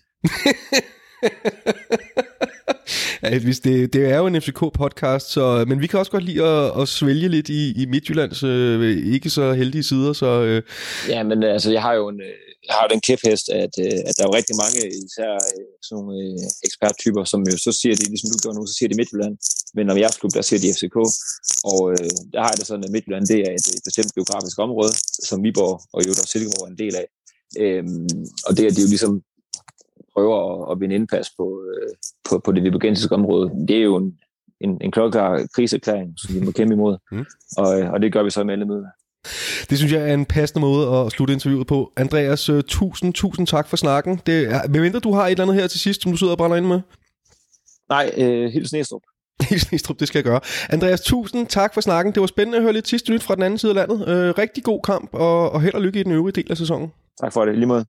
ja, 3.32 3.38
det, 3.38 3.92
det 3.92 4.10
er 4.12 4.18
jo 4.18 4.26
en 4.26 4.36
FCK-podcast, 4.36 5.26
så, 5.36 5.64
men 5.68 5.80
vi 5.80 5.86
kan 5.86 5.98
også 5.98 6.12
godt 6.12 6.24
lide 6.24 6.44
at, 6.44 6.82
at 6.82 6.88
svælge 6.88 7.28
lidt 7.28 7.48
i, 7.48 7.82
i 7.82 7.86
Midtjyllands 7.86 8.42
øh, 8.42 9.12
ikke 9.14 9.30
så 9.30 9.52
heldige 9.52 9.82
sider. 9.82 10.12
Så, 10.12 10.42
øh. 10.42 10.62
Ja, 11.08 11.22
men 11.22 11.44
øh, 11.44 11.52
altså, 11.52 11.72
jeg 11.72 11.82
har 11.82 11.94
jo 11.94 12.08
en, 12.08 12.20
øh, 12.20 12.34
har 12.70 12.82
jo 12.84 12.92
den 12.94 13.00
kæphest, 13.08 13.46
at, 13.62 13.72
øh, 13.84 13.98
at 14.08 14.14
der 14.16 14.22
er 14.22 14.30
jo 14.30 14.38
rigtig 14.40 14.56
mange, 14.62 14.78
især 15.06 15.30
sådan 15.86 15.96
nogle 15.96 16.12
øh, 16.24 16.46
eksperttyper, 16.66 17.22
som 17.32 17.40
jo 17.50 17.56
så 17.66 17.72
siger 17.80 17.94
det, 17.98 18.08
ligesom 18.08 18.30
du 18.30 18.38
gjorde 18.42 18.56
nu, 18.58 18.66
så 18.66 18.74
siger 18.78 18.88
det 18.88 19.00
Midtjylland, 19.00 19.34
men 19.76 19.84
når 19.86 19.96
jeres 20.02 20.18
klub, 20.20 20.32
der 20.38 20.44
siger 20.48 20.60
de 20.60 20.74
FCK, 20.76 20.96
og 21.72 21.80
øh, 21.92 22.10
der 22.32 22.40
har 22.44 22.50
jeg 22.52 22.58
det 22.58 22.66
sådan, 22.66 22.86
at 22.88 22.94
Midtjylland, 22.94 23.24
det 23.32 23.38
er 23.46 23.52
et, 23.58 23.66
et 23.76 23.82
bestemt 23.88 24.14
geografisk 24.16 24.56
område, 24.66 24.92
som 25.28 25.38
Viborg 25.44 25.76
og 25.94 26.00
jo 26.06 26.12
der 26.18 26.26
Silkeborg 26.32 26.64
er 26.66 26.72
en 26.74 26.82
del 26.84 26.94
af. 27.02 27.06
Øhm, 27.64 28.24
og 28.46 28.50
det 28.56 28.62
er 28.66 28.72
de 28.76 28.82
jo 28.84 28.90
ligesom 28.94 29.12
prøver 30.18 30.38
at, 30.46 30.72
at 30.72 30.80
vinde 30.80 30.94
indpas 30.94 31.30
på, 31.38 31.62
øh, 31.68 31.88
på, 32.28 32.40
på 32.44 32.52
det 32.52 32.62
viborgensiske 32.62 33.14
område, 33.14 33.50
det 33.68 33.76
er 33.76 33.82
jo 33.82 33.96
en, 33.96 34.18
en, 34.60 34.78
en 34.80 34.90
klokkeklar 34.90 35.46
kriserklæring, 35.54 36.14
som 36.16 36.34
vi 36.34 36.40
må 36.40 36.50
kæmpe 36.50 36.74
imod, 36.74 36.96
mm. 37.12 37.26
og, 37.58 37.80
øh, 37.80 37.92
og 37.92 38.02
det 38.02 38.12
gør 38.12 38.22
vi 38.22 38.30
så 38.30 38.44
med 38.44 38.52
alle 38.54 38.64
midler. 38.64 38.88
Det 39.70 39.78
synes 39.78 39.92
jeg 39.92 40.10
er 40.10 40.14
en 40.14 40.26
passende 40.26 40.60
måde 40.60 40.96
at 40.96 41.12
slutte 41.12 41.34
interviewet 41.34 41.66
på. 41.66 41.92
Andreas, 41.96 42.50
uh, 42.50 42.60
tusind, 42.68 43.14
tusind 43.14 43.46
tak 43.46 43.68
for 43.68 43.76
snakken. 43.76 44.20
Det 44.26 44.38
er, 44.54 44.68
medmindre 44.68 45.00
du 45.00 45.12
har 45.12 45.26
et 45.26 45.30
eller 45.30 45.44
andet 45.44 45.56
her 45.56 45.66
til 45.66 45.80
sidst, 45.80 46.02
som 46.02 46.12
du 46.12 46.18
sidder 46.18 46.32
og 46.32 46.38
brænder 46.38 46.56
ind 46.56 46.66
med? 46.66 46.80
Nej, 47.88 48.10
øh, 48.16 48.50
Hils 48.52 48.72
Næstrup. 48.72 49.02
Hils 49.48 49.72
Næstrup, 49.72 50.00
det 50.00 50.08
skal 50.08 50.18
jeg 50.18 50.24
gøre. 50.24 50.40
Andreas, 50.68 51.00
tusind 51.00 51.46
tak 51.46 51.74
for 51.74 51.80
snakken. 51.80 52.14
Det 52.14 52.20
var 52.20 52.26
spændende 52.26 52.58
at 52.58 52.62
høre 52.62 52.72
lidt 52.72 52.88
sidste 52.88 53.12
nyt 53.12 53.22
fra 53.22 53.34
den 53.34 53.42
anden 53.42 53.58
side 53.58 53.70
af 53.70 53.76
landet. 53.76 53.96
Uh, 53.96 54.38
rigtig 54.38 54.64
god 54.64 54.80
kamp, 54.82 55.14
og, 55.14 55.50
og 55.50 55.60
held 55.62 55.74
og 55.74 55.82
lykke 55.82 56.00
i 56.00 56.02
den 56.02 56.12
øvrige 56.12 56.32
del 56.32 56.50
af 56.50 56.56
sæsonen. 56.56 56.88
Tak 57.20 57.32
for 57.32 57.44
det, 57.44 57.54
lige 57.54 57.66
måde. 57.66 57.84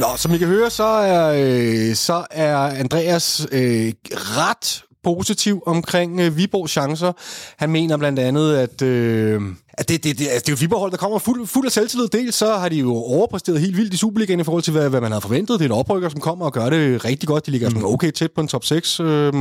Nå, 0.00 0.06
som 0.16 0.34
I 0.34 0.38
kan 0.38 0.48
høre, 0.48 0.70
så 0.70 0.84
er, 0.84 1.32
øh, 1.36 1.94
så 1.94 2.26
er 2.30 2.56
Andreas 2.56 3.46
øh, 3.52 3.92
ret 4.12 4.84
positiv 5.04 5.62
omkring 5.66 6.20
øh, 6.20 6.36
Viborgs 6.36 6.72
chancer. 6.72 7.12
Han 7.56 7.70
mener 7.70 7.96
blandt 7.96 8.18
andet, 8.18 8.56
at, 8.56 8.82
øh, 8.82 9.42
at 9.72 9.88
det, 9.88 10.04
det, 10.04 10.18
det, 10.18 10.28
altså, 10.28 10.40
det 10.40 10.48
er 10.48 10.52
jo 10.52 10.56
Viborg-hold, 10.60 10.90
der 10.90 10.96
kommer 10.96 11.18
fuld, 11.18 11.46
fuld 11.46 11.66
af 11.66 11.72
selvtillid. 11.72 12.08
Dels 12.08 12.34
så 12.34 12.54
har 12.54 12.68
de 12.68 12.76
jo 12.76 12.94
overpræsteret 12.94 13.60
helt 13.60 13.76
vildt 13.76 13.94
i 13.94 13.96
Superligaen 13.96 14.40
i 14.40 14.44
forhold 14.44 14.62
til, 14.62 14.72
hvad, 14.72 14.88
hvad 14.88 15.00
man 15.00 15.10
havde 15.12 15.22
forventet. 15.22 15.58
Det 15.58 15.64
er 15.64 15.68
en 15.68 15.78
oprykker, 15.78 16.08
som 16.08 16.20
kommer 16.20 16.44
og 16.44 16.52
gør 16.52 16.70
det 16.70 17.04
rigtig 17.04 17.28
godt. 17.28 17.46
De 17.46 17.50
ligger 17.50 17.70
mm. 17.70 17.84
okay 17.84 18.10
tæt 18.10 18.32
på 18.32 18.40
en 18.40 18.48
top 18.48 18.64
6. 18.64 19.00
Øh, 19.00 19.32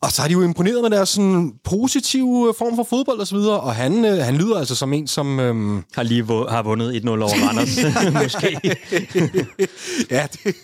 og 0.00 0.12
så 0.12 0.22
har 0.22 0.28
de 0.28 0.32
jo 0.32 0.42
imponeret 0.42 0.82
med 0.82 0.90
deres 0.90 1.08
sådan, 1.08 1.52
positive 1.64 2.54
form 2.58 2.76
for 2.76 2.82
fodbold 2.82 3.18
og 3.20 3.26
så 3.26 3.36
videre, 3.36 3.60
og 3.60 3.74
han, 3.74 4.04
øh, 4.04 4.18
han 4.18 4.36
lyder 4.36 4.58
altså 4.58 4.74
som 4.74 4.92
en, 4.92 5.06
som... 5.06 5.40
Øhm... 5.40 5.84
Har 5.94 6.02
lige 6.02 6.22
vu- 6.22 6.48
har 6.48 6.62
vundet 6.62 7.00
1-0 7.00 7.08
over 7.08 7.48
Randers, 7.48 7.78
måske. 8.22 8.60
ja, 10.16 10.26
det... 10.32 10.56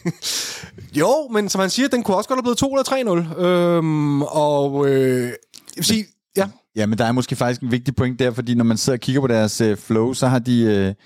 Jo, 0.97 1.28
men 1.32 1.49
som 1.49 1.61
han 1.61 1.70
siger, 1.70 1.89
den 1.89 2.03
kunne 2.03 2.16
også 2.16 2.28
godt 2.28 2.39
have 2.39 2.43
blevet 2.43 2.59
2 2.59 2.76
eller 3.07 3.35
3-0. 3.39 3.41
Øhm, 3.45 4.22
og 4.22 4.89
øh, 4.89 5.22
jeg 5.26 5.32
vil 5.76 5.85
sige, 5.85 6.07
ja, 6.37 6.49
Ja, 6.76 6.87
men 6.87 6.99
der 6.99 7.05
er 7.05 7.12
måske 7.12 7.37
faktisk 7.37 7.61
en 7.61 7.70
vigtig 7.70 7.97
point 7.97 8.18
der, 8.18 8.30
fordi 8.30 8.55
når 8.55 8.64
man 8.64 8.76
sidder 8.76 8.97
og 8.97 9.01
kigger 9.01 9.20
på 9.20 9.26
deres 9.26 9.61
øh, 9.61 9.76
flow, 9.76 10.12
så 10.12 10.26
har 10.26 10.39
de 10.39 10.62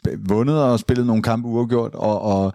øh, 0.06 0.08
vundet 0.28 0.62
og 0.62 0.80
spillet 0.80 1.06
nogle 1.06 1.22
kampe 1.22 1.48
uafgjort, 1.48 1.94
og, 1.94 2.22
og, 2.22 2.52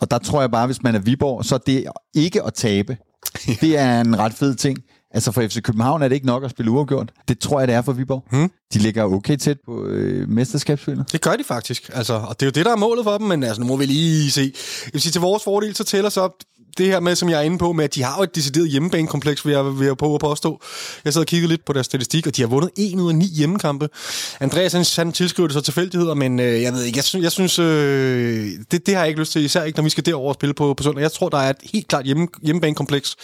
og 0.00 0.10
der 0.10 0.18
tror 0.18 0.40
jeg 0.40 0.50
bare, 0.50 0.66
hvis 0.66 0.82
man 0.82 0.94
er 0.94 0.98
Viborg, 0.98 1.44
så 1.44 1.58
det 1.66 1.84
ikke 2.14 2.42
at 2.42 2.54
tabe, 2.54 2.96
det 3.60 3.78
er 3.78 4.00
en 4.00 4.18
ret 4.18 4.34
fed 4.34 4.54
ting. 4.54 4.78
Altså 5.14 5.32
for 5.32 5.42
FC 5.42 5.62
København 5.62 6.02
er 6.02 6.08
det 6.08 6.14
ikke 6.14 6.26
nok 6.26 6.44
at 6.44 6.50
spille 6.50 6.70
uafgjort. 6.70 7.12
Det 7.28 7.38
tror 7.38 7.58
jeg, 7.58 7.68
det 7.68 7.74
er 7.74 7.82
for 7.82 7.92
Viborg. 7.92 8.24
Hmm. 8.30 8.50
De 8.74 8.78
ligger 8.78 9.04
okay 9.04 9.36
tæt 9.36 9.58
på 9.64 9.84
øh, 9.84 10.28
mesterskabsspillet. 10.28 11.12
Det 11.12 11.20
gør 11.20 11.36
de 11.36 11.44
faktisk. 11.44 11.90
Altså, 11.94 12.14
og 12.14 12.40
det 12.40 12.46
er 12.46 12.46
jo 12.46 12.50
det, 12.50 12.64
der 12.64 12.72
er 12.72 12.76
målet 12.76 13.04
for 13.04 13.18
dem, 13.18 13.26
men 13.26 13.42
altså, 13.42 13.60
nu 13.62 13.66
må 13.66 13.76
vi 13.76 13.86
lige 13.86 14.30
se. 14.30 14.52
Jeg 14.84 14.90
vil 14.92 15.00
sige, 15.00 15.12
til 15.12 15.20
vores 15.20 15.44
fordel, 15.44 15.76
så 15.76 15.84
tæller 15.84 16.10
så 16.10 16.46
det 16.78 16.86
her 16.86 17.00
med, 17.00 17.16
som 17.16 17.28
jeg 17.28 17.38
er 17.38 17.42
inde 17.42 17.58
på, 17.58 17.72
med 17.72 17.84
at 17.84 17.94
de 17.94 18.02
har 18.02 18.16
jo 18.18 18.22
et 18.22 18.34
decideret 18.34 18.70
hjemmebanekompleks, 18.70 19.46
vil 19.46 19.52
jeg, 19.52 19.78
vil 19.78 19.86
jeg 19.86 19.96
på 19.96 20.14
at 20.14 20.20
påstå. 20.20 20.60
Jeg 21.04 21.12
sad 21.12 21.20
og 21.20 21.26
kiggede 21.26 21.48
lidt 21.48 21.64
på 21.64 21.72
deres 21.72 21.86
statistik, 21.86 22.26
og 22.26 22.36
de 22.36 22.42
har 22.42 22.48
vundet 22.48 22.70
1 22.76 23.00
ud 23.00 23.08
af 23.08 23.16
9 23.16 23.24
hjemmekampe. 23.24 23.88
Andreas, 24.40 24.72
han, 24.72 24.84
han 24.96 25.12
tilskriver 25.12 25.46
det 25.46 25.54
så 25.54 25.60
tilfældigheder, 25.60 26.14
men 26.14 26.40
øh, 26.40 26.62
jeg 26.62 26.72
ved 26.72 26.82
ikke, 26.82 26.96
jeg, 26.96 27.04
synes, 27.04 27.22
jeg 27.22 27.32
synes 27.32 27.58
øh, 27.58 28.50
det, 28.70 28.86
det 28.86 28.94
har 28.94 29.02
jeg 29.02 29.08
ikke 29.08 29.20
lyst 29.20 29.32
til, 29.32 29.44
især 29.44 29.62
ikke, 29.62 29.78
når 29.78 29.84
vi 29.84 29.90
skal 29.90 30.06
derover 30.06 30.28
og 30.28 30.34
spille 30.34 30.54
på, 30.54 30.74
på 30.74 30.82
søndag. 30.82 31.02
Jeg 31.02 31.12
tror, 31.12 31.28
der 31.28 31.38
er 31.38 31.50
et 31.50 31.56
helt 31.72 31.88
klart 31.88 32.04
hjemme, 32.04 32.28
hjemmebanekompleks. 32.42 33.16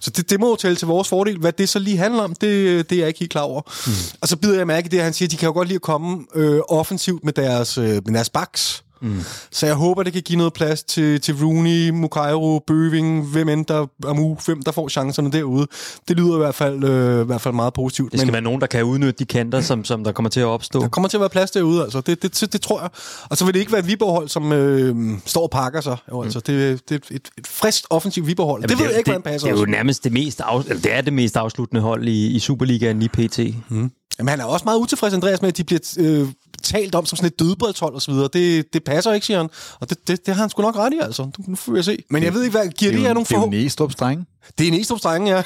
Så 0.00 0.10
det, 0.10 0.30
det 0.30 0.40
må 0.40 0.48
jo 0.48 0.56
tælle 0.56 0.76
til 0.76 0.86
vores 0.86 1.08
fordel. 1.08 1.38
Hvad 1.38 1.52
det 1.52 1.68
så 1.68 1.78
lige 1.78 1.96
handler 1.96 2.22
om, 2.22 2.34
det, 2.34 2.90
det 2.90 2.96
er 2.96 3.00
jeg 3.00 3.08
ikke 3.08 3.20
helt 3.20 3.32
klar 3.32 3.42
over. 3.42 3.62
Mm. 3.86 3.92
Og 4.20 4.28
så 4.28 4.36
bider 4.36 4.56
jeg 4.56 4.66
mærke 4.66 4.86
i 4.86 4.88
det, 4.88 5.02
han 5.02 5.12
siger, 5.12 5.28
de 5.28 5.36
kan 5.36 5.46
jo 5.46 5.52
godt 5.52 5.68
lide 5.68 5.76
at 5.76 5.82
komme 5.82 6.24
øh, 6.34 6.60
offensivt 6.68 7.24
med 7.24 7.32
deres, 7.32 7.78
øh, 7.78 7.84
med 7.84 8.14
deres 8.14 8.30
backs. 8.30 8.83
Mm. 9.04 9.20
Så 9.50 9.66
jeg 9.66 9.74
håber, 9.74 10.02
det 10.02 10.12
kan 10.12 10.22
give 10.22 10.36
noget 10.36 10.52
plads 10.52 10.82
til, 10.82 11.20
til 11.20 11.34
Rooney, 11.34 11.90
Mukairo, 11.90 12.58
Bøving, 12.66 13.26
hvem 13.26 13.48
end 13.48 13.66
der 13.66 13.86
Amu, 14.06 14.36
hvem 14.46 14.62
der 14.62 14.72
får 14.72 14.88
chancerne 14.88 15.32
derude. 15.32 15.66
Det 16.08 16.16
lyder 16.16 16.34
i 16.34 16.38
hvert 16.38 16.54
fald, 16.54 16.84
øh, 16.84 17.22
i 17.22 17.26
hvert 17.26 17.40
fald 17.40 17.54
meget 17.54 17.74
positivt. 17.74 18.12
Det 18.12 18.20
skal 18.20 18.26
Men 18.26 18.32
være 18.32 18.42
nogen, 18.42 18.60
der 18.60 18.66
kan 18.66 18.84
udnytte 18.84 19.12
de 19.18 19.24
kanter, 19.24 19.60
som, 19.60 19.84
som 19.84 20.04
der 20.04 20.12
kommer 20.12 20.30
til 20.30 20.40
at 20.40 20.46
opstå. 20.46 20.80
der 20.80 20.88
kommer 20.88 21.08
til 21.08 21.16
at 21.16 21.20
være 21.20 21.30
plads 21.30 21.50
derude, 21.50 21.82
altså. 21.82 22.00
Det, 22.00 22.22
det, 22.22 22.40
det, 22.40 22.52
det 22.52 22.60
tror 22.60 22.80
jeg. 22.80 22.90
Og 23.30 23.36
så 23.36 23.44
vil 23.44 23.54
det 23.54 23.60
ikke 23.60 23.72
være 23.72 23.80
et 23.80 23.86
Viborg-hold, 23.86 24.28
som 24.28 24.52
øh, 24.52 25.18
står 25.26 25.42
og 25.42 25.50
pakker 25.50 25.80
sig. 25.80 25.96
Jo, 26.10 26.22
altså. 26.22 26.40
Det, 26.40 26.88
det 26.88 26.94
er 26.94 27.14
et, 27.14 27.28
et 27.36 27.46
frisk 27.46 27.84
offensivt 27.90 28.26
Viborg-hold. 28.26 28.62
Jamen, 28.62 28.68
det 28.68 28.78
ved 28.78 28.90
jeg 28.90 28.98
ikke, 28.98 29.06
det, 29.06 29.14
hvordan 29.14 29.32
passer. 29.32 29.46
Det 29.48 29.52
er 29.52 29.56
jo 29.56 29.62
også. 29.62 29.70
nærmest 29.70 30.04
det 30.04 30.12
mest, 30.12 30.40
af, 30.40 30.60
eller 30.60 30.82
det 30.82 30.92
er 30.92 31.00
det 31.00 31.12
mest 31.12 31.36
afsluttende 31.36 31.82
hold 31.82 32.08
i, 32.08 32.26
i 32.26 32.38
Superligaen 32.38 33.02
i 33.02 33.08
PT. 33.08 33.38
Mm. 33.68 33.90
Jamen, 34.18 34.28
han 34.28 34.40
er 34.40 34.44
også 34.44 34.64
meget 34.64 34.78
utilfreds, 34.78 35.14
Andreas, 35.14 35.42
med, 35.42 35.48
at 35.48 35.56
de 35.56 35.64
bliver 35.64 35.94
øh, 35.98 36.28
talt 36.62 36.94
om 36.94 37.06
som 37.06 37.16
sådan 37.16 37.26
et 37.26 38.02
så 38.02 38.06
videre. 38.08 38.28
Det, 38.32 38.72
det 38.72 38.84
passer 38.84 38.93
ikke, 39.14 39.26
siger 39.26 39.36
han. 39.36 39.48
Og 39.80 39.90
det, 39.90 40.08
det, 40.08 40.26
det 40.26 40.34
har 40.34 40.42
han 40.42 40.50
sgu 40.50 40.62
nok 40.62 40.76
ret 40.76 40.92
i, 40.92 40.98
altså. 41.02 41.30
Nu 41.46 41.56
får 41.56 41.74
jeg 41.74 41.84
se. 41.84 41.98
Men 42.10 42.22
jeg 42.22 42.34
ved 42.34 42.42
ikke, 42.42 42.58
hvad 42.58 42.68
giver 42.68 42.92
det, 42.92 42.98
det 42.98 43.06
her 43.06 43.14
nogle 43.14 43.26
Det 43.26 43.34
er 43.34 43.58
jo? 43.58 43.86
Næstrup's 43.86 43.94
drenge. 43.94 44.24
Det 44.58 44.68
er 44.68 44.72
en 44.72 44.80
Estrup 44.80 45.00
ja. 45.04 45.18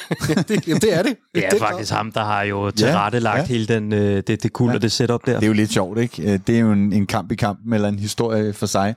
det, 0.49 0.67
jamen, 0.67 0.81
det 0.81 0.95
er 0.95 1.03
det. 1.03 1.17
Det 1.35 1.47
er 1.47 1.51
det 1.51 1.59
faktisk 1.59 1.93
ham, 1.93 2.13
der 2.13 2.25
har 2.25 2.43
jo 2.43 2.71
tilrettelagt 2.71 3.37
ja. 3.37 3.41
ja, 3.41 3.47
hele 3.47 3.67
den, 3.67 3.93
øh, 3.93 4.23
det, 4.27 4.43
det 4.43 4.53
kul 4.53 4.69
ja. 4.69 4.75
og 4.75 4.83
det 4.83 4.93
setup 4.93 5.27
der. 5.27 5.35
Det 5.35 5.43
er 5.43 5.47
jo 5.47 5.53
lidt 5.53 5.73
sjovt, 5.73 5.99
ikke? 5.99 6.33
Øh, 6.33 6.39
Det 6.47 6.57
er 6.57 6.61
jo 6.61 6.73
en, 6.73 6.93
en 6.93 7.07
kamp 7.07 7.33
i 7.33 7.35
kampen, 7.35 7.73
eller 7.73 7.89
en 7.89 7.99
historie 7.99 8.53
for 8.53 8.67
sig. 8.67 8.95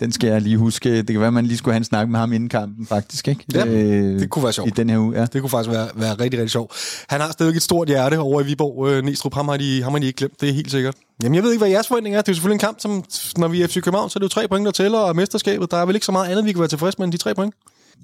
Den 0.00 0.12
skal 0.12 0.30
jeg 0.30 0.40
lige 0.42 0.56
huske. 0.56 0.96
Det 0.96 1.06
kan 1.06 1.18
være, 1.20 1.26
at 1.26 1.32
man 1.32 1.46
lige 1.46 1.58
skulle 1.58 1.72
have 1.72 1.78
en 1.78 1.84
snak 1.84 2.08
med 2.08 2.20
ham 2.20 2.32
inden 2.32 2.48
kampen, 2.48 2.86
faktisk, 2.86 3.28
ikke? 3.28 3.44
Ja, 3.54 3.66
Øh, 3.66 4.20
det 4.20 4.30
kunne 4.30 4.42
være 4.42 4.52
sjovt. 4.52 4.68
I 4.68 4.72
den 4.76 4.90
her 4.90 4.98
uge, 4.98 5.18
ja. 5.18 5.26
Det 5.26 5.40
kunne 5.40 5.50
faktisk 5.50 5.70
være, 5.70 5.88
være 5.94 6.14
rigtig, 6.14 6.40
rigtig 6.40 6.50
sjovt. 6.50 6.72
Han 7.08 7.20
har 7.20 7.30
stadig 7.32 7.56
et 7.56 7.62
stort 7.62 7.88
hjerte 7.88 8.18
over 8.18 8.40
i 8.40 8.44
Viborg. 8.44 8.88
Øh, 8.88 9.04
Næstrup, 9.04 9.34
ham 9.34 9.48
har, 9.48 9.56
de, 9.56 9.82
ham 9.82 9.92
har 9.92 9.98
de 9.98 10.06
ikke 10.06 10.16
glemt, 10.16 10.40
det 10.40 10.48
er 10.48 10.52
helt 10.52 10.70
sikkert. 10.70 10.94
Jamen, 11.22 11.34
jeg 11.34 11.42
ved 11.42 11.52
ikke, 11.52 11.60
hvad 11.60 11.70
jeres 11.70 11.88
forventning 11.88 12.16
er. 12.16 12.20
Det 12.20 12.28
er 12.28 12.32
jo 12.32 12.34
selvfølgelig 12.34 12.54
en 12.54 12.66
kamp, 12.66 12.80
som 12.80 13.04
når 13.36 13.48
vi 13.48 13.62
er 13.62 13.66
FC 13.66 13.74
København, 13.74 14.10
så 14.10 14.16
er 14.16 14.20
det 14.20 14.24
jo 14.24 14.28
tre 14.28 14.48
point, 14.48 14.66
der 14.66 14.72
tæller, 14.72 14.98
og 14.98 15.16
mesterskabet, 15.16 15.70
der 15.70 15.76
er 15.76 15.86
vel 15.86 15.94
ikke 15.96 16.06
så 16.06 16.12
meget 16.12 16.30
andet, 16.30 16.44
vi 16.44 16.52
kan 16.52 16.60
være 16.60 16.68
tilfredse 16.68 16.98
med 16.98 17.04
end 17.04 17.12
de 17.12 17.18
tre 17.18 17.34
point. 17.34 17.54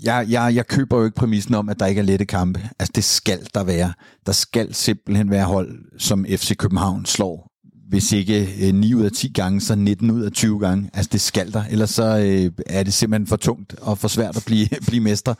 Jeg, 0.02 0.26
jeg, 0.28 0.54
jeg 0.54 0.66
køber 0.66 0.98
jo 0.98 1.04
ikke 1.04 1.14
præmissen 1.14 1.54
om, 1.54 1.68
at 1.68 1.80
der 1.80 1.86
ikke 1.86 1.98
er 1.98 2.04
lette 2.04 2.24
kampe. 2.24 2.60
Altså, 2.78 2.92
det 2.94 3.04
skal 3.04 3.46
der 3.54 3.64
være. 3.64 3.92
Der 4.26 4.32
skal 4.32 4.74
simpelthen 4.74 5.30
være 5.30 5.44
hold, 5.44 5.98
som 5.98 6.26
FC 6.28 6.56
København 6.56 7.06
slår. 7.06 7.49
Hvis 7.90 8.12
ikke 8.12 8.48
øh, 8.62 8.74
9 8.74 8.94
ud 8.94 9.04
af 9.04 9.12
10 9.12 9.28
gange, 9.28 9.60
så 9.60 9.74
19 9.74 10.10
ud 10.10 10.22
af 10.22 10.32
20 10.32 10.58
gange. 10.58 10.90
Altså, 10.94 11.08
det 11.12 11.20
skal 11.20 11.52
der. 11.52 11.62
Ellers 11.70 11.90
så 11.90 12.18
øh, 12.18 12.64
er 12.66 12.82
det 12.82 12.92
simpelthen 12.92 13.26
for 13.26 13.36
tungt 13.36 13.74
og 13.80 13.98
for 13.98 14.08
svært 14.08 14.36
at 14.36 14.42
blive, 14.46 14.68
blive 14.88 15.02
mester. 15.02 15.34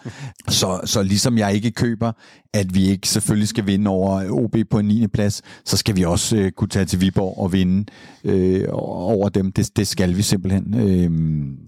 Så, 0.48 0.80
så 0.84 1.03
ligesom 1.03 1.38
jeg 1.38 1.55
ikke 1.55 1.70
køber, 1.70 2.12
at 2.53 2.74
vi 2.74 2.88
ikke 2.88 3.09
selvfølgelig 3.09 3.48
skal 3.48 3.66
vinde 3.66 3.90
over 3.90 4.14
øh, 4.14 4.30
OB 4.30 4.57
på 4.70 4.78
en 4.78 4.86
9. 4.86 5.07
plads, 5.07 5.42
så 5.64 5.76
skal 5.76 5.96
vi 5.96 6.05
også 6.05 6.36
øh, 6.36 6.51
kunne 6.51 6.68
tage 6.68 6.84
til 6.84 7.01
Viborg 7.01 7.38
og 7.38 7.53
vinde 7.53 7.84
øh, 8.24 8.64
over 8.70 9.28
dem. 9.28 9.53
Det, 9.53 9.76
det 9.76 9.86
skal 9.86 10.16
vi 10.16 10.22
simpelthen. 10.22 10.74
Øh, 10.74 11.11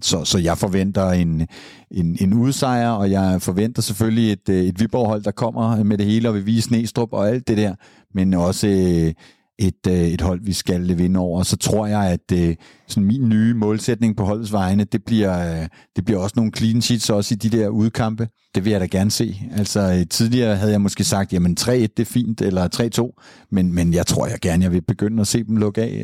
så, 0.01 0.25
så 0.25 0.37
jeg 0.37 0.57
forventer 0.57 1.09
en, 1.09 1.47
en, 1.91 2.17
en 2.21 2.33
udsejr, 2.33 2.89
og 2.89 3.11
jeg 3.11 3.41
forventer 3.41 3.81
selvfølgelig 3.81 4.31
et, 4.31 4.49
øh, 4.49 4.63
et 4.63 4.79
Viborg-hold, 4.79 5.23
der 5.23 5.31
kommer 5.31 5.83
med 5.83 5.97
det 5.97 6.05
hele 6.05 6.29
og 6.29 6.35
vil 6.35 6.45
vise 6.45 6.71
Næstrup 6.71 7.13
og 7.13 7.29
alt 7.29 7.47
det 7.47 7.57
der, 7.57 7.75
men 8.13 8.33
også 8.33 8.67
øh, 8.67 9.13
et, 9.59 9.87
øh, 9.87 9.93
et 9.93 10.21
hold, 10.21 10.41
vi 10.43 10.53
skal 10.53 10.97
vinde 10.97 11.19
over. 11.19 11.43
Så 11.43 11.57
tror 11.57 11.87
jeg, 11.87 12.03
at 12.11 12.37
øh, 12.39 12.55
sådan 12.93 13.07
min 13.07 13.29
nye 13.29 13.53
målsætning 13.53 14.17
på 14.17 14.25
holdets 14.25 14.51
vegne, 14.51 14.83
det 14.83 15.03
bliver, 15.05 15.61
øh, 15.61 15.67
det 15.95 16.05
bliver 16.05 16.19
også 16.19 16.33
nogle 16.35 16.51
clean 16.55 16.81
sheets 16.81 17.09
også 17.09 17.33
i 17.33 17.37
de 17.37 17.57
der 17.57 17.67
udkampe. 17.67 18.27
Det 18.55 18.65
vil 18.65 18.71
jeg 18.71 18.81
da 18.81 18.85
gerne 18.85 19.11
se. 19.11 19.41
Altså 19.57 19.79
øh, 19.79 20.07
tidligere 20.09 20.55
havde 20.55 20.71
jeg 20.71 20.81
måske 20.81 21.03
sagt, 21.03 21.33
jamen 21.33 21.57
3-1 21.59 21.71
det 21.71 21.99
er 21.99 22.05
fint, 22.05 22.41
eller 22.41 22.67
3-2, 23.45 23.47
men, 23.51 23.73
men 23.73 23.93
jeg 23.93 24.07
tror 24.07 24.27
jeg 24.27 24.39
gerne, 24.41 24.63
jeg 24.63 24.71
vil 24.71 24.81
begynde 24.81 25.21
at 25.21 25.27
se 25.27 25.43
dem 25.43 25.57
lukke 25.57 25.81
af 25.81 26.01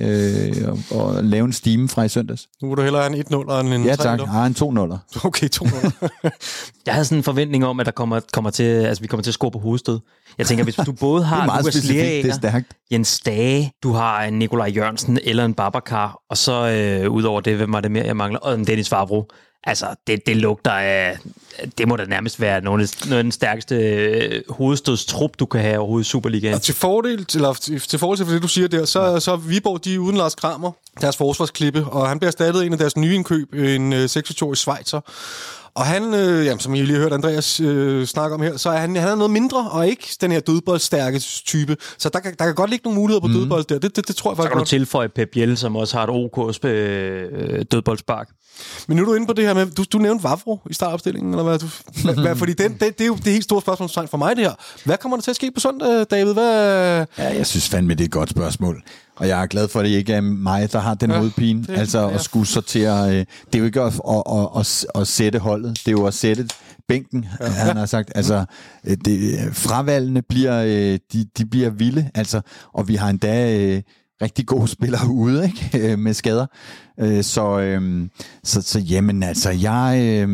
øh, 0.58 0.70
og, 0.92 1.00
og 1.00 1.24
lave 1.24 1.46
en 1.46 1.54
stime 1.54 1.90
fra 1.90 2.04
i 2.04 2.10
søndags. 2.10 2.48
Nu 2.62 2.68
vil 2.68 2.78
du 2.78 2.82
hellere 2.82 3.04
have 3.04 3.16
en 3.18 3.24
1-0 3.50 3.60
end 3.60 3.74
en 3.74 3.84
Ja 3.86 3.94
3-0. 3.94 3.96
tak, 3.96 4.20
ah, 4.28 4.48
en 4.48 4.56
2-0'er. 4.60 5.26
Okay, 5.28 5.48
2-0. 5.56 6.08
Jeg 6.86 6.94
havde 6.94 7.06
sådan 7.06 7.18
en 7.18 7.24
forventning 7.24 7.66
om, 7.66 7.80
at 7.80 7.86
der 7.86 7.92
kommer, 7.92 8.20
kommer 8.34 8.50
til, 8.52 8.64
altså, 8.64 9.02
vi 9.02 9.08
kommer 9.08 9.22
til 9.24 9.30
at 9.30 9.34
score 9.34 9.52
på 9.52 9.60
hovedstød. 9.60 10.00
Jeg 10.38 10.48
tænker, 10.48 10.64
hvis 10.64 10.76
du 10.76 10.92
både 10.92 11.20
Det 11.20 11.28
har 11.28 11.50
er 11.50 11.58
Lukas 11.58 11.74
det 11.76 11.90
er 11.90 12.22
Leager, 12.22 12.34
stærkt. 12.34 12.74
Jens 12.92 13.20
Dage, 13.20 13.72
du 13.84 13.92
har 13.92 14.24
en 14.24 14.40
Nikolaj 14.40 14.72
Jørgensen 14.76 15.20
eller 15.24 15.46
en 15.46 15.54
Babacar, 15.54 16.22
og 16.30 16.38
så 16.38 16.52
øh, 16.80 17.12
udover 17.12 17.42
det, 17.42 17.56
hvem 17.56 17.74
var 17.74 17.82
det 17.82 17.92
mere, 17.92 18.06
jeg 18.06 18.18
mangler? 18.18 18.40
Og 18.40 18.54
en 18.54 18.68
Dennis 18.68 18.90
Fabro. 18.90 19.32
Altså, 19.64 19.86
det, 20.08 20.26
det 20.26 20.38
lugter 20.38 20.72
af... 20.72 21.18
Det 21.78 21.88
må 21.88 21.96
da 21.96 22.06
nærmest 22.06 22.42
være 22.42 22.62
nogle 22.62 22.84
af, 22.84 22.90
nogle 23.06 23.18
af 23.18 23.24
den 23.24 23.32
stærkeste 23.32 23.76
øh, 23.76 24.42
hovedstødstrup, 24.50 25.32
du 25.40 25.46
kan 25.46 25.62
have 25.62 25.78
overhovedet 25.78 26.06
i 26.06 26.10
Superligaen. 26.10 26.54
Og 26.54 26.62
til 26.62 26.76
fordel, 26.76 27.26
eller 27.36 27.54
til, 27.54 27.80
til 27.80 28.00
fordel 28.00 28.26
til 28.26 28.34
det, 28.34 28.42
du 28.42 28.48
siger 28.48 28.68
der, 28.68 28.86
så, 28.86 29.20
så 29.20 29.32
er 29.32 29.38
Viborg, 29.38 29.86
de 29.86 29.96
er 29.96 30.00
uden 30.00 30.18
Lars 30.18 30.36
Kramer, 30.36 30.72
deres 31.02 31.18
forsvarsklippe, 31.18 31.86
og 31.86 32.10
han 32.10 32.20
bliver 32.20 32.30
erstattet 32.30 32.66
en 32.66 32.72
af 32.74 32.80
deres 32.80 32.98
nye 32.98 33.16
indkøb, 33.16 33.54
en 33.54 33.94
øh, 33.94 34.04
26-årig 34.04 34.58
Schweizer. 34.58 35.02
Og 35.80 35.86
han, 35.86 36.14
øh, 36.14 36.46
jamen, 36.46 36.60
som 36.60 36.76
I 36.76 36.82
lige 36.82 36.94
har 36.94 37.02
hørt 37.02 37.14
Andreas 37.14 37.60
øh, 37.60 38.06
snakke 38.06 38.36
om 38.36 38.42
her, 38.42 38.58
så 38.58 38.70
er 38.70 38.78
han, 38.78 38.96
han 38.96 39.10
er 39.10 39.16
noget 39.16 39.32
mindre, 39.32 39.70
og 39.72 39.88
ikke 39.88 40.08
den 40.22 40.32
her 40.32 40.40
dødboldstærke 40.40 41.20
type. 41.20 41.78
Så 41.98 42.10
der 42.10 42.20
kan, 42.20 42.36
der 42.40 42.46
kan 42.46 42.56
godt 42.56 42.70
ligge 42.70 42.84
nogle 42.84 43.00
muligheder 43.00 43.22
på 43.22 43.28
mm. 43.28 43.34
dødbold 43.34 43.64
der. 43.64 43.80
Det, 43.80 43.96
det, 43.96 44.08
det 44.08 44.16
tror 44.16 44.32
jeg 44.32 44.36
Så 44.36 44.38
faktisk 44.38 44.50
kan 44.50 44.58
du 44.58 44.60
godt. 44.60 44.68
tilføje 44.68 45.10
Pep 45.10 45.30
Biel, 45.34 45.58
som 45.58 45.76
også 45.76 45.98
har 45.98 46.04
et 46.04 46.10
OK 46.10 46.66
øh, 46.66 47.66
dødboldspark. 47.72 48.30
Men 48.88 48.98
nu 48.98 49.04
er 49.04 49.06
du 49.06 49.14
inde 49.14 49.28
på 49.28 49.34
det 49.34 49.46
her 49.46 49.54
med, 49.54 49.66
du, 49.66 49.84
du 49.94 49.98
nævnte 49.98 50.24
Vavro 50.24 50.60
i 50.70 50.74
startopstillingen, 50.74 51.34
eller 51.34 51.44
hvad? 51.44 51.60
Du, 51.60 51.68
hvad, 52.04 52.16
hvad 52.16 52.36
fordi 52.36 52.54
den, 52.54 52.74
det, 52.74 52.80
det, 52.80 53.02
er 53.02 53.08
jo 53.08 53.16
det 53.16 53.32
helt 53.34 53.44
store 53.44 53.62
spørgsmål 53.62 54.08
for 54.08 54.18
mig, 54.18 54.36
det 54.36 54.46
her. 54.46 54.54
Hvad 54.86 54.98
kommer 54.98 55.18
der 55.18 55.22
til 55.22 55.32
at 55.32 55.36
ske 55.36 55.52
på 55.52 55.60
søndag, 55.60 56.06
David? 56.12 56.34
Hvad, 56.34 57.06
Ja, 57.18 57.36
jeg 57.36 57.48
synes 57.48 57.70
fandme, 57.70 57.94
det 57.94 58.02
er 58.02 58.06
et 58.06 58.12
godt 58.12 58.30
spørgsmål. 58.30 58.84
Og 59.20 59.28
jeg 59.28 59.42
er 59.42 59.46
glad 59.46 59.68
for, 59.68 59.80
at 59.80 59.86
det 59.86 59.92
ikke 59.92 60.14
er 60.14 60.22
mig, 60.22 60.72
der 60.72 60.80
har 60.80 60.94
den 60.94 61.12
ja, 61.12 61.18
hovedpine. 61.18 61.62
det- 61.62 61.70
Altså 61.78 62.00
ja. 62.00 62.14
at 62.14 62.22
skulle 62.22 62.48
sortere... 62.48 63.10
Øh, 63.10 63.16
det 63.46 63.56
er 63.56 63.60
jo 63.60 63.66
ikke 63.66 63.82
at, 63.82 63.94
at, 64.10 64.24
at, 64.32 64.48
at, 64.60 64.86
at 65.02 65.08
sætte 65.08 65.40
holdet. 65.40 65.70
Det 65.86 65.88
er 65.88 65.92
jo 65.92 66.06
at 66.06 66.14
sætte 66.14 66.48
bænken, 66.88 67.26
ja. 67.42 67.46
han 67.46 67.78
har 67.78 67.86
sagt. 67.86 68.12
Altså, 68.16 68.46
øh, 68.88 68.98
det, 69.06 69.40
fravalgene 69.54 70.22
bliver, 70.22 70.64
øh, 70.64 71.00
de, 71.14 71.26
de 71.38 71.46
bliver 71.46 71.70
vilde. 71.70 72.10
Altså, 72.16 72.42
og 72.74 72.88
vi 72.88 72.96
har 72.96 73.10
endda... 73.10 73.58
Øh, 73.60 73.82
rigtig 74.22 74.46
gode 74.46 74.68
spillere 74.68 75.08
ude 75.10 75.44
ikke? 75.46 75.70
Øh, 75.92 76.00
med 76.00 76.14
skader. 76.14 76.46
Øh, 77.00 77.24
så, 77.24 77.80
så, 78.44 78.62
så 78.62 78.80
jamen 78.80 79.24
altså, 79.24 79.50
jeg, 79.50 80.26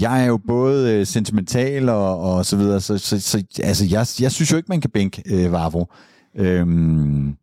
jeg 0.00 0.22
er 0.22 0.26
jo 0.26 0.38
både 0.48 1.06
sentimental 1.06 1.88
og, 1.88 2.20
og 2.20 2.46
så 2.46 2.56
videre, 2.56 2.80
så, 2.80 2.98
så, 2.98 3.20
så 3.20 3.42
altså, 3.62 3.84
jeg, 3.84 4.06
jeg 4.20 4.32
synes 4.32 4.52
jo 4.52 4.56
ikke, 4.56 4.68
man 4.68 4.80
kan 4.80 4.90
bænke 4.90 5.22
øh, 5.26 5.52
Vavro. 5.52 5.86
Øh, 6.36 6.66
det, 6.66 7.34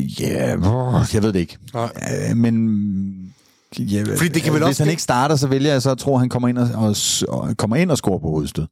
ja, 0.00 0.56
yeah, 0.56 1.14
jeg 1.14 1.22
ved 1.22 1.32
det 1.32 1.40
ikke. 1.40 1.58
Nej. 1.74 1.90
Øh, 2.30 2.36
men 2.36 3.34
ja, 3.78 4.04
Fordi 4.16 4.28
det 4.28 4.42
kan 4.42 4.52
vel 4.52 4.60
hvis 4.62 4.68
også- 4.68 4.82
han 4.82 4.90
ikke 4.90 5.02
starter, 5.02 5.36
så 5.36 5.46
vælger 5.46 5.72
jeg 5.72 5.82
så 5.82 5.90
at 5.90 5.98
tro, 5.98 6.14
at 6.14 6.20
han 6.20 6.28
kommer 6.28 6.48
ind 6.48 6.58
og, 6.58 6.68
og, 6.74 6.96
og, 7.28 7.56
kommer 7.56 7.76
ind 7.76 7.90
og 7.90 7.96
scorer 7.98 8.18
på 8.18 8.28
hovedstød. 8.28 8.66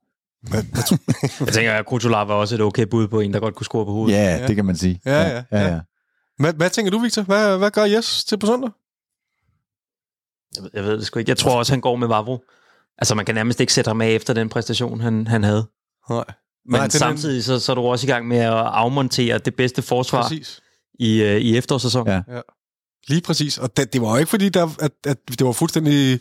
Jeg 1.40 1.52
tænker, 1.52 1.72
at 1.72 1.86
Kutulava 1.86 2.24
var 2.24 2.34
også 2.34 2.54
et 2.54 2.60
okay 2.60 2.86
bud 2.86 3.08
på 3.08 3.20
en, 3.20 3.32
der 3.32 3.40
godt 3.40 3.54
kunne 3.54 3.66
score 3.66 3.84
på 3.84 3.92
hovedet. 3.92 4.14
Ja, 4.16 4.36
ja, 4.36 4.46
det 4.46 4.56
kan 4.56 4.64
man 4.64 4.76
sige. 4.76 5.00
Ja, 5.06 5.22
ja, 5.22 5.28
ja, 5.52 5.58
ja. 5.60 5.72
ja. 5.72 5.80
hvad, 6.38 6.52
hvad 6.52 6.70
tænker 6.70 6.90
du, 6.90 6.98
Victor? 6.98 7.22
Hvad, 7.22 7.58
hvad 7.58 7.70
gør 7.70 7.84
Jes 7.84 8.24
til 8.24 8.38
på 8.38 8.46
søndag? 8.46 8.70
Jeg, 10.56 10.62
ved, 10.62 10.70
jeg 10.74 10.84
ved 10.84 10.92
det 10.98 11.06
sgu 11.06 11.18
ikke. 11.18 11.28
Jeg 11.28 11.38
tror 11.38 11.58
også, 11.58 11.72
han 11.72 11.80
går 11.80 11.96
med 11.96 12.08
Vavro. 12.08 12.38
Altså, 12.98 13.14
man 13.14 13.24
kan 13.24 13.34
nærmest 13.34 13.60
ikke 13.60 13.72
sætte 13.72 13.88
ham 13.88 14.00
af 14.00 14.08
efter 14.08 14.34
den 14.34 14.48
præstation, 14.48 15.00
han, 15.00 15.26
han 15.26 15.44
havde. 15.44 15.66
Nej. 16.10 16.24
Men 16.66 16.80
Nej, 16.80 16.88
samtidig 16.88 17.44
så, 17.44 17.58
så 17.58 17.72
er 17.72 17.76
du 17.76 17.82
også 17.82 18.06
i 18.06 18.10
gang 18.10 18.28
med 18.28 18.38
at 18.38 18.52
afmontere 18.52 19.38
det 19.38 19.54
bedste 19.54 19.82
forsvar 19.82 20.22
Præcis. 20.22 20.60
I, 20.98 21.22
øh, 21.22 21.40
i 21.40 21.56
efterårssæsonen. 21.56 22.22
Ja. 22.28 22.40
Lige 23.08 23.20
præcis. 23.20 23.58
Og 23.58 23.76
det, 23.76 23.92
det 23.92 24.00
var 24.00 24.10
jo 24.10 24.16
ikke 24.16 24.30
fordi, 24.30 24.48
der, 24.48 24.68
at, 24.80 24.90
at 25.06 25.16
det 25.38 25.46
var 25.46 25.52
fuldstændig 25.52 26.20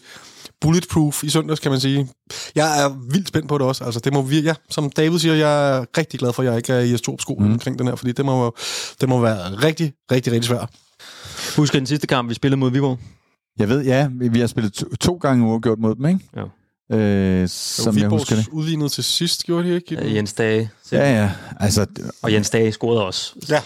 bulletproof 0.61 1.23
i 1.23 1.29
søndags, 1.29 1.59
kan 1.59 1.71
man 1.71 1.79
sige. 1.79 2.09
Jeg 2.55 2.83
er 2.83 2.89
vildt 3.11 3.27
spændt 3.27 3.49
på 3.49 3.57
det 3.57 3.67
også. 3.67 3.83
Altså, 3.83 3.99
det 3.99 4.13
må 4.13 4.21
vi, 4.21 4.39
ja, 4.41 4.53
som 4.69 4.89
David 4.89 5.19
siger, 5.19 5.35
jeg 5.35 5.77
er 5.77 5.85
rigtig 5.97 6.19
glad 6.19 6.33
for, 6.33 6.43
at 6.43 6.49
jeg 6.49 6.57
ikke 6.57 6.73
er 6.73 6.79
i 6.79 6.93
S2 6.93 7.15
sko 7.19 7.35
mm. 7.39 7.51
omkring 7.51 7.79
den 7.79 7.87
her, 7.87 7.95
fordi 7.95 8.11
det 8.11 8.25
må, 8.25 8.55
det 9.01 9.09
må 9.09 9.19
være 9.21 9.55
rigtig, 9.55 9.93
rigtig, 10.11 10.33
rigtig 10.33 10.47
svært. 10.47 10.69
Husker 11.57 11.79
den 11.79 11.85
sidste 11.87 12.07
kamp, 12.07 12.29
vi 12.29 12.33
spillede 12.33 12.59
mod 12.59 12.71
Viborg? 12.71 12.99
Jeg 13.59 13.69
ved, 13.69 13.83
ja, 13.85 14.07
vi 14.11 14.39
har 14.39 14.47
spillet 14.47 14.73
to, 14.73 14.95
to 14.95 15.13
gange 15.17 15.45
uafgjort 15.47 15.79
mod 15.79 15.95
dem, 15.95 16.05
ikke? 16.05 16.19
Ja. 16.35 16.43
Øh, 16.97 17.49
Som 17.49 17.83
som 17.83 17.97
jeg 17.97 18.09
husker 18.09 18.35
det. 18.35 18.47
udlignede 18.51 18.89
til 18.89 19.03
sidst, 19.03 19.43
gjorde 19.43 19.69
de 19.69 19.75
ikke? 19.75 19.95
Øh, 20.01 20.15
Jens 20.15 20.33
Dage. 20.33 20.69
Ja, 20.91 21.21
ja. 21.21 21.31
Altså, 21.59 21.85
Og 22.21 22.33
Jens 22.33 22.49
Dage 22.49 22.71
scorede 22.71 23.05
også. 23.05 23.33
Ja. 23.49 23.61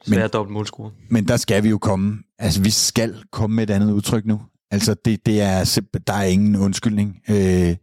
Øh, 0.00 0.04
Korrekt. 0.04 0.20
Svær 0.20 0.26
dobbelt 0.28 0.52
målscore. 0.52 0.90
Men 1.10 1.28
der 1.28 1.36
skal 1.36 1.62
vi 1.62 1.68
jo 1.68 1.78
komme. 1.78 2.18
Altså, 2.38 2.60
vi 2.62 2.70
skal 2.70 3.14
komme 3.32 3.56
med 3.56 3.64
et 3.70 3.70
andet 3.70 3.92
udtryk 3.92 4.26
nu. 4.26 4.40
Altså, 4.70 4.94
det, 5.04 5.26
det 5.26 5.40
er 5.40 5.64
simpelthen, 5.64 6.04
der 6.06 6.12
er 6.12 6.24
ingen 6.24 6.56
undskyldning. 6.56 7.16
Øh, 7.30 7.76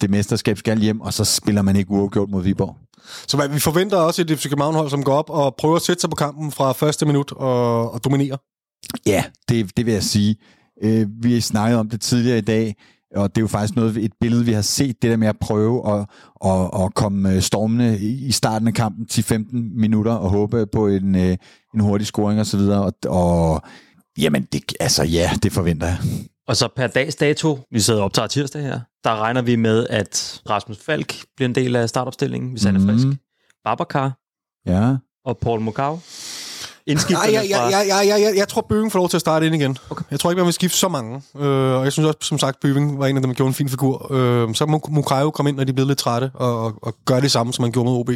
det 0.00 0.10
mesterskab 0.10 0.58
skal 0.58 0.78
hjem, 0.78 1.00
og 1.00 1.12
så 1.12 1.24
spiller 1.24 1.62
man 1.62 1.76
ikke 1.76 1.90
uafgjort 1.90 2.30
mod 2.30 2.42
Viborg. 2.42 2.76
Så 3.28 3.36
hvad, 3.36 3.48
vi 3.48 3.58
forventer 3.58 3.96
også 3.96 4.22
et 4.22 4.38
FC 4.38 4.48
København-hold, 4.48 4.90
som 4.90 5.04
går 5.04 5.14
op 5.14 5.30
og 5.30 5.54
prøver 5.58 5.76
at 5.76 5.82
sætte 5.82 6.00
sig 6.00 6.10
på 6.10 6.16
kampen 6.16 6.52
fra 6.52 6.72
første 6.72 7.06
minut 7.06 7.32
og, 7.32 7.92
og 7.92 8.04
dominere. 8.04 8.38
Ja, 9.06 9.24
det, 9.48 9.76
det 9.76 9.86
vil 9.86 9.94
jeg 9.94 10.02
sige. 10.02 10.36
Øh, 10.82 11.06
vi 11.22 11.40
snakkede 11.40 11.80
om 11.80 11.90
det 11.90 12.00
tidligere 12.00 12.38
i 12.38 12.40
dag, 12.40 12.74
og 13.16 13.34
det 13.34 13.40
er 13.40 13.42
jo 13.42 13.48
faktisk 13.48 13.76
noget, 13.76 13.96
et 13.96 14.12
billede, 14.20 14.44
vi 14.44 14.52
har 14.52 14.62
set, 14.62 15.02
det 15.02 15.10
der 15.10 15.16
med 15.16 15.28
at 15.28 15.38
prøve 15.40 15.92
at, 15.92 16.06
at, 16.44 16.84
at 16.84 16.94
komme 16.94 17.32
øh, 17.34 17.40
stormende 17.40 17.98
i 18.00 18.32
starten 18.32 18.68
af 18.68 18.74
kampen 18.74 19.06
til 19.06 19.24
15 19.24 19.80
minutter 19.80 20.12
og 20.12 20.30
håbe 20.30 20.66
på 20.66 20.86
en, 20.86 21.14
øh, 21.14 21.36
en 21.74 21.80
hurtig 21.80 22.06
scoring 22.06 22.40
og 22.40 22.46
så 22.46 22.56
videre. 22.56 22.82
Og, 22.84 22.92
og 23.06 23.62
jamen, 24.18 24.42
det, 24.52 24.72
altså 24.80 25.04
ja, 25.04 25.30
det 25.42 25.52
forventer 25.52 25.86
jeg. 25.86 25.98
Og 26.48 26.56
så 26.56 26.68
per 26.76 26.86
dags 26.86 27.16
dato, 27.16 27.58
vi 27.70 27.80
sidder 27.80 28.00
og 28.00 28.04
optager 28.04 28.28
tirsdag 28.28 28.62
her, 28.62 28.80
der 29.04 29.16
regner 29.20 29.42
vi 29.42 29.56
med, 29.56 29.86
at 29.90 30.42
Rasmus 30.50 30.78
Falk 30.78 31.14
bliver 31.36 31.48
en 31.48 31.54
del 31.54 31.76
af 31.76 31.88
startopstillingen, 31.88 32.50
hvis 32.50 32.64
mm. 32.64 32.66
han 32.66 32.76
er 32.76 32.92
frisk. 32.92 33.06
Mhm. 33.06 33.16
Babacar 33.64 34.16
Ja. 34.66 34.96
og 35.24 35.38
Paul 35.38 35.60
Mokau. 35.60 35.98
Nej, 36.90 36.92
Indskifterne 36.92 37.32
jeg, 37.32 37.50
jeg, 37.50 37.58
fra... 37.58 37.64
jeg, 37.64 37.86
jeg, 37.88 38.06
jeg, 38.08 38.20
jeg, 38.20 38.32
jeg 38.36 38.48
tror, 38.48 38.66
Bøving 38.68 38.92
får 38.92 38.98
lov 38.98 39.08
til 39.08 39.16
at 39.16 39.20
starte 39.20 39.46
ind 39.46 39.54
igen. 39.54 39.78
Okay. 39.90 40.04
Jeg 40.10 40.20
tror 40.20 40.30
ikke, 40.30 40.38
man 40.38 40.46
vil 40.46 40.54
skifte 40.54 40.78
så 40.78 40.88
mange. 40.88 41.22
Øh, 41.38 41.42
og 41.78 41.84
jeg 41.84 41.92
synes 41.92 42.06
også, 42.06 42.18
som 42.22 42.38
sagt, 42.38 42.60
Bøving 42.60 42.98
var 42.98 43.06
en 43.06 43.16
af 43.16 43.22
dem, 43.22 43.30
der 43.30 43.36
gjorde 43.36 43.48
en 43.48 43.54
fin 43.54 43.68
figur. 43.68 44.12
Øh, 44.14 44.54
så 44.54 44.66
må 44.66 44.80
Mukayo 44.88 45.30
komme 45.30 45.48
ind, 45.50 45.56
når 45.56 45.64
de 45.64 45.72
blevet 45.72 45.88
lidt 45.88 45.98
trætte, 45.98 46.30
og, 46.34 46.64
og, 46.64 46.74
og 46.82 46.94
gøre 47.04 47.20
det 47.20 47.30
samme, 47.30 47.52
som 47.52 47.62
man 47.62 47.72
gjorde 47.72 47.90
med 47.90 47.98
OB. 47.98 48.10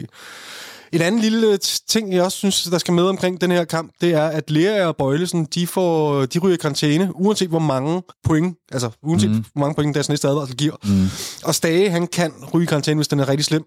En 0.92 1.01
anden 1.02 1.20
lille 1.20 1.59
t- 1.64 1.84
ting, 1.88 2.12
jeg 2.12 2.22
også 2.22 2.38
synes, 2.38 2.62
der 2.62 2.78
skal 2.78 2.94
med 2.94 3.05
omkring 3.05 3.40
den 3.40 3.51
her 3.51 3.64
kamp, 3.64 3.92
det 4.01 4.14
er, 4.14 4.26
at 4.26 4.51
Lea 4.51 4.86
og 4.86 4.96
Bøjlesen, 4.96 5.44
de, 5.55 5.66
får, 5.66 6.24
de 6.26 6.38
ryger 6.38 6.55
i 6.55 6.59
karantæne, 6.59 7.10
uanset 7.14 7.48
hvor 7.48 7.59
mange 7.59 8.02
point, 8.24 8.56
altså 8.72 8.90
uanset 9.02 9.30
mm. 9.30 9.44
hvor 9.52 9.60
mange 9.60 9.74
point 9.74 9.94
deres 9.94 10.09
næste 10.09 10.28
advarsel 10.28 10.56
giver. 10.56 10.74
Mm. 10.84 11.09
Og 11.44 11.55
Stage, 11.55 11.90
han 11.90 12.06
kan 12.06 12.32
ryge 12.55 12.62
i 12.62 12.66
karantæne, 12.66 12.96
hvis 12.96 13.09
den 13.09 13.20
er 13.20 13.28
rigtig 13.28 13.44
slem. 13.44 13.64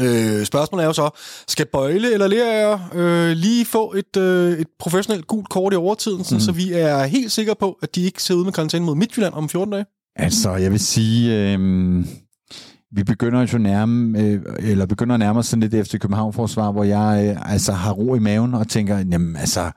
Øh, 0.00 0.44
spørgsmålet 0.44 0.82
er 0.82 0.86
jo 0.86 0.92
så, 0.92 1.10
skal 1.48 1.66
Bøjle 1.72 2.12
eller 2.12 2.26
Lea 2.26 2.78
øh, 2.94 3.36
lige 3.36 3.64
få 3.64 3.94
et, 3.96 4.16
øh, 4.16 4.58
et 4.58 4.66
professionelt 4.78 5.26
gult 5.26 5.48
kort 5.48 5.72
i 5.72 5.76
overtiden, 5.76 6.24
mm. 6.30 6.40
så 6.40 6.52
vi 6.52 6.72
er 6.72 7.04
helt 7.04 7.32
sikre 7.32 7.54
på, 7.60 7.78
at 7.82 7.94
de 7.94 8.02
ikke 8.02 8.22
ser 8.22 8.34
ud 8.34 8.44
med 8.44 8.52
karantæne 8.52 8.84
mod 8.84 8.94
Midtjylland 8.94 9.34
om 9.34 9.48
14 9.48 9.72
dage? 9.72 9.84
Altså, 10.16 10.54
jeg 10.54 10.70
vil 10.70 10.80
sige, 10.80 11.52
øh, 11.52 12.04
vi 12.92 13.04
begynder 13.04 13.46
jo 13.52 13.58
nærme, 13.58 14.18
øh, 14.18 14.40
eller 14.58 14.86
begynder 14.86 15.14
at 15.14 15.18
nærme 15.18 15.38
os 15.38 15.46
sådan 15.46 15.60
lidt 15.60 15.74
efter 15.74 15.98
København-forsvar, 15.98 16.72
hvor 16.72 16.84
jeg 16.84 17.36
øh, 17.36 17.52
altså 17.52 17.72
har 17.72 17.92
ro 17.92 18.14
i 18.14 18.18
maven 18.18 18.54
og 18.54 18.68
tænker, 18.68 18.98
jamen 18.98 19.36
altså, 19.36 19.70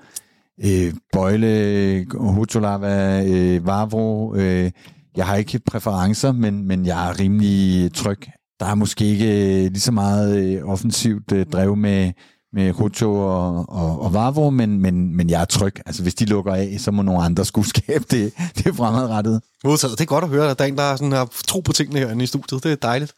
øh, 0.66 0.94
Bøjle, 1.14 2.06
Hutolava, 2.14 3.24
øh, 3.28 3.66
Vavro, 3.66 4.36
øh, 4.36 4.72
jeg 5.18 5.26
har 5.26 5.36
ikke 5.36 5.60
præferencer, 5.68 6.32
men, 6.32 6.68
men 6.68 6.86
jeg 6.86 7.10
er 7.10 7.20
rimelig 7.20 7.94
tryg. 7.94 8.20
Der 8.62 8.68
er 8.68 8.76
måske 8.76 9.06
ikke 9.06 9.26
øh, 9.26 9.64
lige 9.64 9.80
så 9.80 9.92
meget 9.92 10.44
øh, 10.44 10.70
offensivt 10.70 11.32
øh, 11.32 11.46
drev 11.46 11.76
med, 11.76 12.12
med 12.54 12.80
Rucho 12.80 13.14
og, 13.14 13.70
og, 13.70 14.02
og 14.02 14.14
Vavro, 14.14 14.50
men, 14.50 14.82
men, 14.82 15.16
men 15.16 15.30
jeg 15.30 15.42
er 15.42 15.46
tryg. 15.46 15.76
Altså, 15.86 16.04
hvis 16.04 16.16
de 16.16 16.26
lukker 16.26 16.54
af, 16.54 16.76
så 16.80 16.92
må 16.92 17.02
nogle 17.02 17.24
andre 17.24 17.46
skulle 17.46 17.68
skabe 17.76 18.06
det, 18.12 18.34
det 18.58 18.76
fremadrettet. 18.76 19.42
Modtaget. 19.64 19.98
Det 19.98 20.04
er 20.04 20.08
godt 20.08 20.24
at 20.24 20.30
høre, 20.30 20.50
at 20.50 20.60
der 20.60 20.66
er 20.66 20.70
en, 20.70 20.78
der 20.78 20.96
sådan 20.96 21.12
har 21.12 21.30
tro 21.48 21.60
på 21.60 21.74
tingene 21.74 22.00
herinde 22.00 22.24
i 22.24 22.28
studiet. 22.28 22.64
Det 22.64 22.72
er 22.72 22.76
dejligt. 22.76 23.14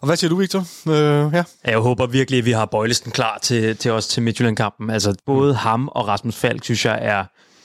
Og 0.00 0.06
hvad 0.06 0.16
siger 0.16 0.28
du, 0.28 0.36
Victor? 0.36 0.66
Øh, 0.88 1.32
ja. 1.34 1.44
Jeg 1.64 1.78
håber 1.78 2.06
virkelig, 2.06 2.38
at 2.38 2.44
vi 2.44 2.52
har 2.52 2.66
Bøjlesen 2.66 3.10
klar 3.10 3.38
til, 3.42 3.76
til 3.76 3.90
os 3.90 4.06
til 4.06 4.22
Midtjylland-kampen. 4.22 4.90
Altså, 4.90 5.14
både 5.26 5.54
ham 5.54 5.88
og 5.88 6.08
Rasmus 6.08 6.36
Falk, 6.36 6.64
synes 6.64 6.84
jeg, 6.84 6.98
er, 7.02 7.24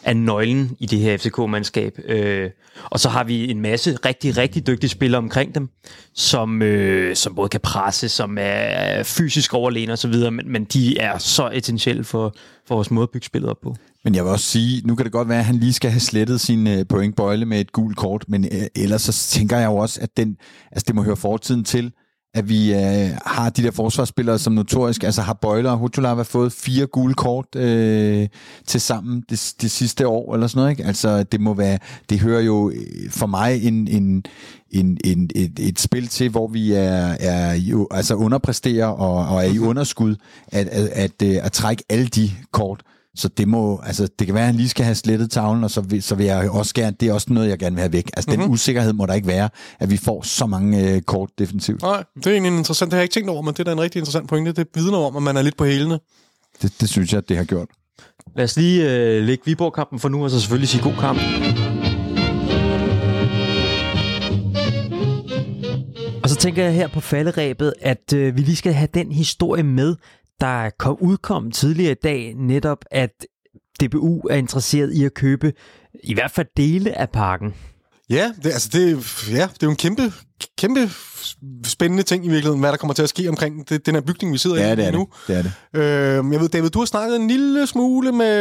er 0.10 0.14
nøglen 0.14 0.76
i 0.80 0.86
det 0.86 1.00
her 1.00 1.18
FCK-mandskab. 1.18 2.00
Øh, 2.06 2.50
og 2.86 3.00
så 3.00 3.10
har 3.10 3.24
vi 3.24 3.52
en 3.52 3.62
masse 3.62 3.98
rigtig, 4.06 4.38
rigtig 4.38 4.68
dygtige 4.68 4.90
spillere 4.90 5.18
omkring 5.18 5.56
dem, 5.56 5.70
som, 6.14 6.62
øh, 6.62 7.16
som 7.16 7.36
både 7.36 7.50
kan 7.50 7.60
presse, 7.60 8.10
som 8.10 8.38
er 8.40 9.04
fysisk 9.04 9.54
overlegen 9.54 9.90
og 9.90 9.98
så 9.98 10.08
videre, 10.08 10.32
men, 10.32 10.52
men 10.52 10.64
de 10.64 10.98
er 10.98 11.18
så 11.18 11.50
essentielle 11.54 12.04
for, 12.04 12.36
for 12.68 12.76
vores 12.76 12.92
måde 12.92 13.04
at 13.04 13.10
bygge 13.10 13.26
spillet 13.26 13.50
op 13.50 13.58
på. 13.64 13.76
Men 14.04 14.16
jeg 14.16 14.24
vil 14.24 14.32
også 14.32 14.46
sige, 14.46 14.82
nu 14.88 14.96
kan 14.96 15.04
det 15.04 15.12
godt 15.12 15.30
være, 15.30 15.40
at 15.40 15.46
han 15.46 15.56
lige 15.56 15.74
skal 15.74 15.92
have 15.92 16.00
slettet 16.00 16.42
sin 16.42 16.68
øh, 16.68 16.86
pointbøjle 16.90 17.46
med 17.46 17.60
et 17.60 17.72
gult 17.72 17.98
kort, 17.98 18.26
men 18.28 18.46
øh, 18.46 18.68
ellers 18.76 19.02
så 19.02 19.14
tænker 19.38 19.58
jeg 19.58 19.66
jo 19.66 19.76
også, 19.76 20.00
at 20.02 20.10
den, 20.18 20.38
altså 20.72 20.86
det 20.88 20.96
må 20.96 21.04
høre 21.04 21.18
fortiden 21.18 21.64
til, 21.64 21.92
at 22.34 22.50
vi 22.50 22.74
øh, 22.74 23.10
har 23.26 23.50
de 23.50 23.64
der 23.64 23.72
forsvarsspillere, 23.72 24.40
som 24.40 24.54
notorisk, 24.54 25.04
altså 25.04 25.22
har 25.22 25.34
Bøjler 25.34 25.72
og 25.72 25.78
Hutulava 25.78 26.22
fået 26.22 26.54
fire 26.54 26.86
gule 26.86 27.14
kort 27.14 27.56
øh, 27.56 28.28
til 28.68 28.82
sammen 28.82 29.24
det, 29.30 29.54
det 29.62 29.72
sidste 29.72 30.08
år, 30.08 30.34
eller 30.34 30.48
sådan 30.48 30.60
noget, 30.60 30.72
ikke? 30.72 30.86
Altså 30.86 31.24
det 31.24 31.42
må 31.42 31.54
være, 31.54 31.80
det 32.10 32.20
hører 32.20 32.42
jo 32.42 32.70
øh, 32.70 33.12
for 33.12 33.26
mig 33.26 33.64
en, 33.64 33.88
en, 33.88 34.24
en, 34.72 34.98
en, 35.04 35.30
et, 35.36 35.60
et 35.60 35.80
spil 35.80 36.08
til, 36.08 36.30
hvor 36.30 36.48
vi 36.48 36.72
er, 36.74 37.16
er 37.20 37.54
jo, 37.54 37.88
altså 37.92 38.16
underpræsterer 38.16 38.88
og, 38.88 39.36
og 39.36 39.46
er 39.46 39.50
i 39.50 39.60
underskud, 39.60 40.16
at, 40.48 40.68
at, 40.68 40.88
at, 40.88 41.22
at, 41.22 41.38
at 41.38 41.52
trække 41.52 41.84
alle 41.90 42.08
de 42.08 42.32
kort. 42.52 42.82
Så 43.20 43.28
det 43.28 43.48
må, 43.48 43.82
altså, 43.84 44.08
det 44.20 44.28
kan 44.28 44.34
være, 44.34 44.44
at 44.44 44.48
han 44.48 44.56
lige 44.56 44.70
skal 44.70 44.86
have 44.86 44.96
slettet 44.96 45.32
tavlen, 45.32 45.64
og 45.64 45.72
så 45.72 45.82
vil, 45.82 46.04
så 46.04 46.16
vil 46.16 46.26
jeg 46.26 46.50
også 46.50 46.74
gerne, 46.74 46.96
det 47.00 47.08
er 47.10 47.14
også 47.14 47.34
noget, 47.34 47.50
jeg 47.50 47.60
gerne 47.60 47.76
vil 47.76 47.82
have 47.82 47.94
væk. 47.94 48.10
Altså, 48.18 48.32
mm-hmm. 48.32 48.44
den 48.44 48.54
usikkerhed 48.54 48.94
må 48.94 49.06
der 49.06 49.14
ikke 49.14 49.28
være, 49.28 49.50
at 49.80 49.90
vi 49.90 49.98
får 49.98 50.22
så 50.22 50.46
mange 50.46 50.94
øh, 50.94 51.02
kort 51.02 51.30
defensivt. 51.40 51.82
Nej, 51.82 52.04
det 52.16 52.28
er 52.28 52.32
egentlig 52.32 52.58
interessant. 52.58 52.92
Det 52.92 52.94
har 52.94 53.00
jeg 53.00 53.04
ikke 53.04 53.14
tænkt 53.14 53.30
over, 53.30 53.42
men 53.42 53.54
det 53.54 53.60
er 53.60 53.64
da 53.64 53.72
en 53.72 53.82
rigtig 53.82 54.00
interessant 54.00 54.30
pointe. 54.30 54.52
Det 54.52 54.68
vidner 54.74 54.98
om, 54.98 55.16
at 55.16 55.24
man 55.24 55.38
er 55.38 55.42
lidt 55.42 55.58
på 55.58 55.66
hælene. 55.66 56.00
Det, 56.62 56.74
det 56.82 56.90
synes 56.90 57.14
jeg, 57.14 57.30
det 57.30 57.38
har 57.38 57.44
gjort. 57.44 57.68
Lad 58.36 58.44
os 58.44 58.58
lige 58.58 58.92
øh, 58.92 59.24
lægge 59.24 59.44
Viborg-kampen 59.46 60.00
for 60.00 60.10
nu, 60.10 60.24
og 60.24 60.30
så 60.30 60.40
selvfølgelig 60.40 60.70
sige 60.70 60.84
god 60.84 60.96
kamp. 61.00 61.20
tænker 66.40 66.64
jeg 66.64 66.74
her 66.74 66.88
på 66.88 67.00
falderæbet, 67.00 67.74
at 67.82 68.14
øh, 68.14 68.38
vi 68.38 68.42
lige 68.42 68.56
skal 68.56 68.74
have 68.74 68.88
den 68.94 69.12
historie 69.12 69.64
med, 69.64 69.96
der 70.42 70.70
kom 70.80 70.98
udkom 71.00 71.52
tidligere 71.52 71.92
i 71.92 72.00
dag, 72.04 72.34
netop 72.38 72.86
at 72.92 73.26
DBU 73.82 74.20
er 74.30 74.36
interesseret 74.36 74.94
i 74.94 75.06
at 75.06 75.14
købe 75.14 75.54
i 76.04 76.14
hvert 76.14 76.32
fald 76.32 76.48
dele 76.58 76.98
af 76.98 77.10
parken. 77.10 77.54
Ja, 78.10 78.32
det, 78.44 78.46
altså 78.46 78.70
det, 78.74 78.88
ja, 79.32 79.34
det 79.34 79.42
er 79.42 79.48
jo 79.64 79.70
en 79.70 79.76
kæmpe, 79.76 80.14
kæmpe 80.58 80.90
spændende 81.66 82.04
ting 82.04 82.26
i 82.26 82.30
virkeligheden, 82.30 82.60
hvad 82.60 82.72
der 82.72 82.78
kommer 82.78 82.94
til 82.94 83.04
at 83.04 83.10
ske 83.10 83.30
omkring 83.30 83.70
det, 83.70 83.86
den 83.86 83.94
her 83.96 84.02
bygning, 84.02 84.34
vi 84.34 84.38
sidder 84.38 84.56
Ja, 84.58 84.74
i 84.74 84.76
det 84.76 84.86
er 84.86 84.92
lige 84.92 85.00
nu. 85.00 85.08
det. 85.28 85.28
det, 85.28 85.52
er 85.74 85.82
det. 86.22 86.28
Øh, 86.28 86.34
jeg 86.34 86.42
ved, 86.42 86.50
David, 86.50 86.70
du 86.70 86.80
har 86.80 86.86
snakket 86.86 87.16
en 87.16 87.28
lille 87.28 87.68
smule 87.68 88.12
med, 88.12 88.36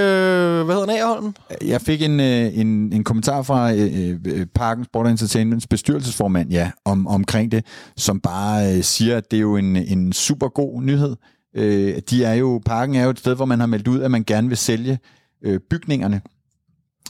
hvad 0.65 0.75
hedder 0.75 0.87
Nagerholm? 0.87 1.35
Jeg 1.65 1.81
fik 1.81 2.03
en, 2.03 2.21
øh, 2.21 2.59
en, 2.59 2.93
en 2.93 3.05
kommentar 3.05 3.43
fra 3.43 3.73
øh, 3.75 4.17
øh, 4.27 4.47
Parken 4.55 4.85
Sport 4.85 5.07
og 5.07 5.11
Entertainments 5.11 5.67
bestyrelsesformand 5.67 6.51
ja, 6.51 6.71
om, 6.85 7.07
omkring 7.07 7.53
det, 7.53 7.67
som 7.97 8.21
bare 8.21 8.77
øh, 8.77 8.83
siger, 8.85 9.17
at 9.17 9.31
det 9.31 9.37
er 9.37 9.41
jo 9.41 9.57
en, 9.57 9.77
en 9.77 10.13
super 10.13 10.49
god 10.49 10.83
nyhed. 10.83 11.17
Øh, 11.59 11.99
de 12.11 12.25
er 12.25 12.35
jo, 12.35 12.61
parken 12.65 12.95
er 12.95 13.05
jo 13.05 13.11
et 13.11 13.19
sted, 13.19 13.35
hvor 13.35 13.45
man 13.45 13.61
har 13.61 13.67
meldt 13.67 13.89
ud, 13.89 14.01
at 14.01 14.11
man 14.11 14.25
gerne 14.25 14.49
vil 14.49 14.57
sælge 14.57 14.99
øh, 15.45 15.61
bygningerne. 15.71 16.21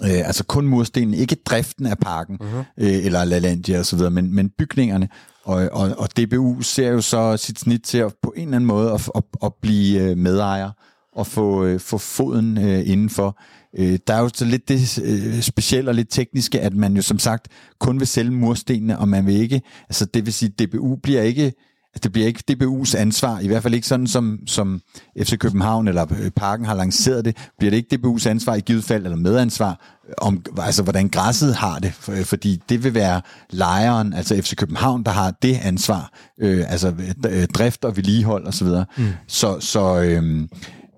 Øh, 0.04 0.26
altså 0.26 0.44
kun 0.44 0.66
murstenen, 0.66 1.14
ikke 1.14 1.36
driften 1.44 1.86
af 1.86 1.98
parken, 1.98 2.38
uh-huh. 2.42 2.56
øh, 2.56 3.04
eller 3.04 3.24
LaLandia 3.24 3.82
videre, 3.92 4.10
men, 4.10 4.34
men 4.34 4.50
bygningerne. 4.58 5.08
Og, 5.44 5.68
og, 5.72 5.94
og 5.98 6.08
DBU 6.16 6.62
ser 6.62 6.88
jo 6.88 7.00
så 7.00 7.36
sit 7.36 7.58
snit 7.58 7.82
til 7.82 7.98
at 7.98 8.14
på 8.22 8.32
en 8.36 8.42
eller 8.42 8.56
anden 8.56 8.68
måde 8.68 8.92
at, 8.92 9.10
at, 9.14 9.22
at 9.44 9.52
blive 9.62 10.02
øh, 10.02 10.16
medejer 10.16 10.70
og 11.12 11.26
få, 11.26 11.64
øh, 11.64 11.80
få 11.80 11.98
foden 11.98 12.58
øh, 12.58 12.88
indenfor. 12.88 13.38
Øh, 13.78 13.98
der 14.06 14.14
er 14.14 14.20
jo 14.20 14.30
så 14.34 14.44
lidt 14.44 14.68
det 14.68 14.98
øh, 15.04 15.40
specielle 15.40 15.90
og 15.90 15.94
lidt 15.94 16.10
tekniske, 16.10 16.60
at 16.60 16.74
man 16.74 16.96
jo 16.96 17.02
som 17.02 17.18
sagt 17.18 17.48
kun 17.78 17.98
vil 17.98 18.06
sælge 18.06 18.30
murstenene, 18.30 18.98
og 18.98 19.08
man 19.08 19.26
vil 19.26 19.34
ikke, 19.34 19.62
altså 19.88 20.04
det 20.04 20.26
vil 20.26 20.32
sige, 20.32 20.48
DBU 20.48 20.96
bliver 20.96 21.22
ikke, 21.22 21.52
altså 21.94 22.00
det 22.02 22.12
bliver 22.12 22.26
ikke 22.26 22.42
DBU's 22.52 22.96
ansvar, 22.96 23.40
i 23.40 23.46
hvert 23.46 23.62
fald 23.62 23.74
ikke 23.74 23.86
sådan 23.86 24.06
som, 24.06 24.38
som 24.46 24.80
FC 25.22 25.38
København 25.38 25.88
eller 25.88 26.06
øh, 26.22 26.30
Parken 26.30 26.66
har 26.66 26.74
lanceret 26.74 27.24
det, 27.24 27.36
bliver 27.58 27.70
det 27.70 27.76
ikke 27.76 27.94
DBU's 27.96 28.28
ansvar 28.28 28.54
i 28.54 28.60
givet 28.60 28.84
fald, 28.84 29.04
eller 29.04 29.16
medansvar, 29.16 29.80
om 30.18 30.42
altså 30.58 30.82
hvordan 30.82 31.08
græsset 31.08 31.54
har 31.54 31.78
det, 31.78 31.92
for- 31.94 32.12
fordi 32.24 32.62
det 32.68 32.84
vil 32.84 32.94
være 32.94 33.20
lejeren, 33.50 34.12
altså 34.12 34.36
FC 34.42 34.54
København, 34.56 35.02
der 35.04 35.10
har 35.10 35.30
det 35.42 35.58
ansvar, 35.62 36.12
øh, 36.40 36.64
altså 36.72 36.94
øh, 37.30 37.46
drift 37.46 37.84
og 37.84 37.96
vedligehold 37.96 38.44
og 38.46 38.54
så 38.54 38.64
videre. 38.64 38.84
Mm. 38.98 39.08
Så, 39.26 39.60
så 39.60 40.00
øh, 40.02 40.48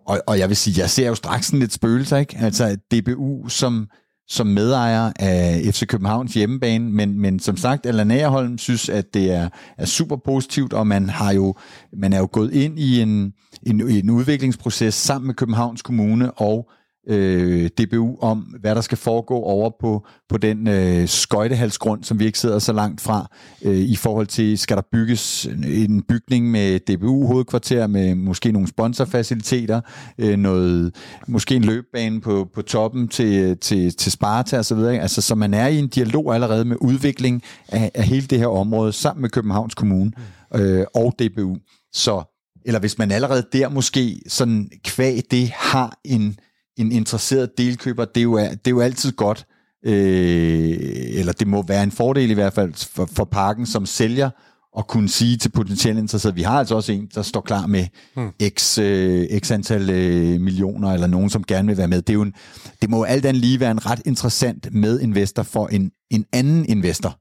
og, 0.07 0.21
og 0.27 0.39
jeg 0.39 0.49
vil 0.49 0.57
sige, 0.57 0.81
jeg 0.81 0.91
ser 0.91 1.07
jo 1.09 1.15
straks 1.15 1.47
sådan 1.47 1.59
lidt 1.61 1.73
spøgelser, 1.73 2.17
ikke? 2.17 2.37
Altså 2.39 2.77
DBU 2.95 3.49
som, 3.49 3.87
som 4.31 4.47
medejer 4.47 5.12
af 5.16 5.61
FC 5.74 5.86
Københavns 5.86 6.35
hjemmebane, 6.35 6.93
men, 6.93 7.20
men 7.20 7.40
som 7.40 7.57
sagt, 7.57 7.86
Allan 7.86 8.11
Agerholm 8.11 8.59
synes, 8.59 8.89
at 8.89 9.15
det 9.15 9.32
er, 9.32 9.48
er 9.78 9.86
super 9.86 10.16
positivt, 10.16 10.73
og 10.73 10.86
man 10.86 11.09
har 11.09 11.32
jo, 11.32 11.55
man 11.93 12.12
er 12.12 12.19
jo 12.19 12.28
gået 12.32 12.52
ind 12.52 12.78
i 12.78 13.01
en, 13.01 13.32
en, 13.62 13.89
en 13.89 14.11
udviklingsproces 14.11 14.94
sammen 14.94 15.27
med 15.27 15.35
Københavns 15.35 15.82
Kommune 15.82 16.31
og 16.32 16.70
øh, 17.09 17.68
DBU 17.78 18.16
om, 18.20 18.39
hvad 18.39 18.74
der 18.74 18.81
skal 18.81 18.98
foregå 18.98 19.35
over 19.35 19.70
på, 19.81 20.06
på 20.28 20.39
den 20.39 20.68
øh, 20.68 21.09
skøjtehalsgrund, 21.09 22.05
som 22.05 22.18
vi 22.18 22.27
ikke 22.27 22.39
sidder 22.39 22.59
så 22.59 22.72
langt 22.72 23.01
fra, 23.01 23.28
øh, 23.62 23.77
i 23.77 23.97
forhold 23.97 24.27
til, 24.27 24.59
skal 24.59 24.77
der 24.77 24.82
bygges 24.93 25.47
en 25.64 26.02
bygning 26.02 26.51
med 26.51 26.81
DBU-hovedkvarter, 26.81 27.86
med 27.86 28.14
måske 28.14 28.52
nogle 28.52 28.68
sponsorfaciliteter, 28.68 29.81
øh, 30.18 30.36
noget, 30.36 30.94
måske 31.28 31.55
en 31.55 31.64
løbebane 31.64 32.20
på, 32.20 32.48
på 32.55 32.62
toppen 32.62 33.09
til, 33.09 33.59
til, 33.59 33.97
til 33.97 34.12
Sparta 34.12 34.59
og 34.59 34.64
så 34.64 34.74
videre. 34.74 34.98
Altså, 34.98 35.22
så 35.22 35.35
man 35.35 35.55
er 35.55 35.66
i 35.66 35.78
en 35.78 35.89
dialog 35.89 36.35
allerede 36.35 36.64
med 36.64 36.77
udvikling 36.81 37.43
af, 37.68 37.90
af 37.94 38.05
hele 38.05 38.27
det 38.27 38.39
her 38.39 38.47
område, 38.47 38.93
sammen 38.93 39.22
med 39.22 39.31
Københavns 39.31 39.74
Kommune 39.74 40.12
øh, 40.55 40.85
og 40.94 41.14
DBU. 41.18 41.56
Så, 41.93 42.22
eller 42.64 42.81
hvis 42.81 42.98
man 42.98 43.10
allerede 43.10 43.47
der 43.52 43.68
måske 43.68 44.20
sådan 44.28 44.70
kvæg 44.85 45.22
det 45.31 45.51
har 45.51 45.98
en 46.05 46.36
en 46.81 46.93
interesseret 46.93 47.59
delkøber, 47.59 48.05
det 48.05 48.20
er 48.20 48.24
jo, 48.24 48.39
det 48.39 48.66
er 48.66 48.70
jo 48.70 48.81
altid 48.81 49.12
godt, 49.12 49.47
øh, 49.86 50.78
eller 51.19 51.32
det 51.32 51.47
må 51.47 51.65
være 51.69 51.82
en 51.82 51.90
fordel 51.93 52.31
i 52.31 52.35
hvert 52.35 52.52
fald 52.52 52.74
for, 52.74 53.09
for 53.12 53.24
parken 53.24 53.66
som 53.66 53.86
sælger, 53.86 54.31
at 54.78 54.86
kunne 54.86 55.09
sige 55.09 55.36
til 55.36 55.48
potentielle 55.48 56.01
interesserede, 56.01 56.35
vi 56.35 56.43
har 56.43 56.59
altså 56.59 56.74
også 56.74 56.93
en, 56.93 57.09
der 57.15 57.23
står 57.23 57.40
klar 57.40 57.66
med 57.66 57.86
hmm. 58.16 58.31
x, 58.59 58.78
øh, 58.78 59.40
x 59.40 59.51
antal 59.51 59.90
øh, 59.90 60.40
millioner, 60.40 60.93
eller 60.93 61.07
nogen, 61.07 61.31
som 61.31 61.44
gerne 61.44 61.69
vil 61.69 61.77
være 61.77 61.89
med. 61.89 62.02
Det, 62.02 62.11
er 62.11 62.15
jo 62.15 62.23
en, 62.23 62.35
det 62.82 62.90
må 62.90 62.97
jo 62.97 63.05
alt 63.05 63.27
andet 63.27 63.40
lige 63.40 63.61
være 63.61 63.70
en 63.70 63.86
ret 63.86 64.02
interessant 64.05 64.74
medinvestor 64.74 65.43
for 65.43 65.66
en, 65.66 65.90
en 66.11 66.24
anden 66.32 66.65
investor, 66.65 67.19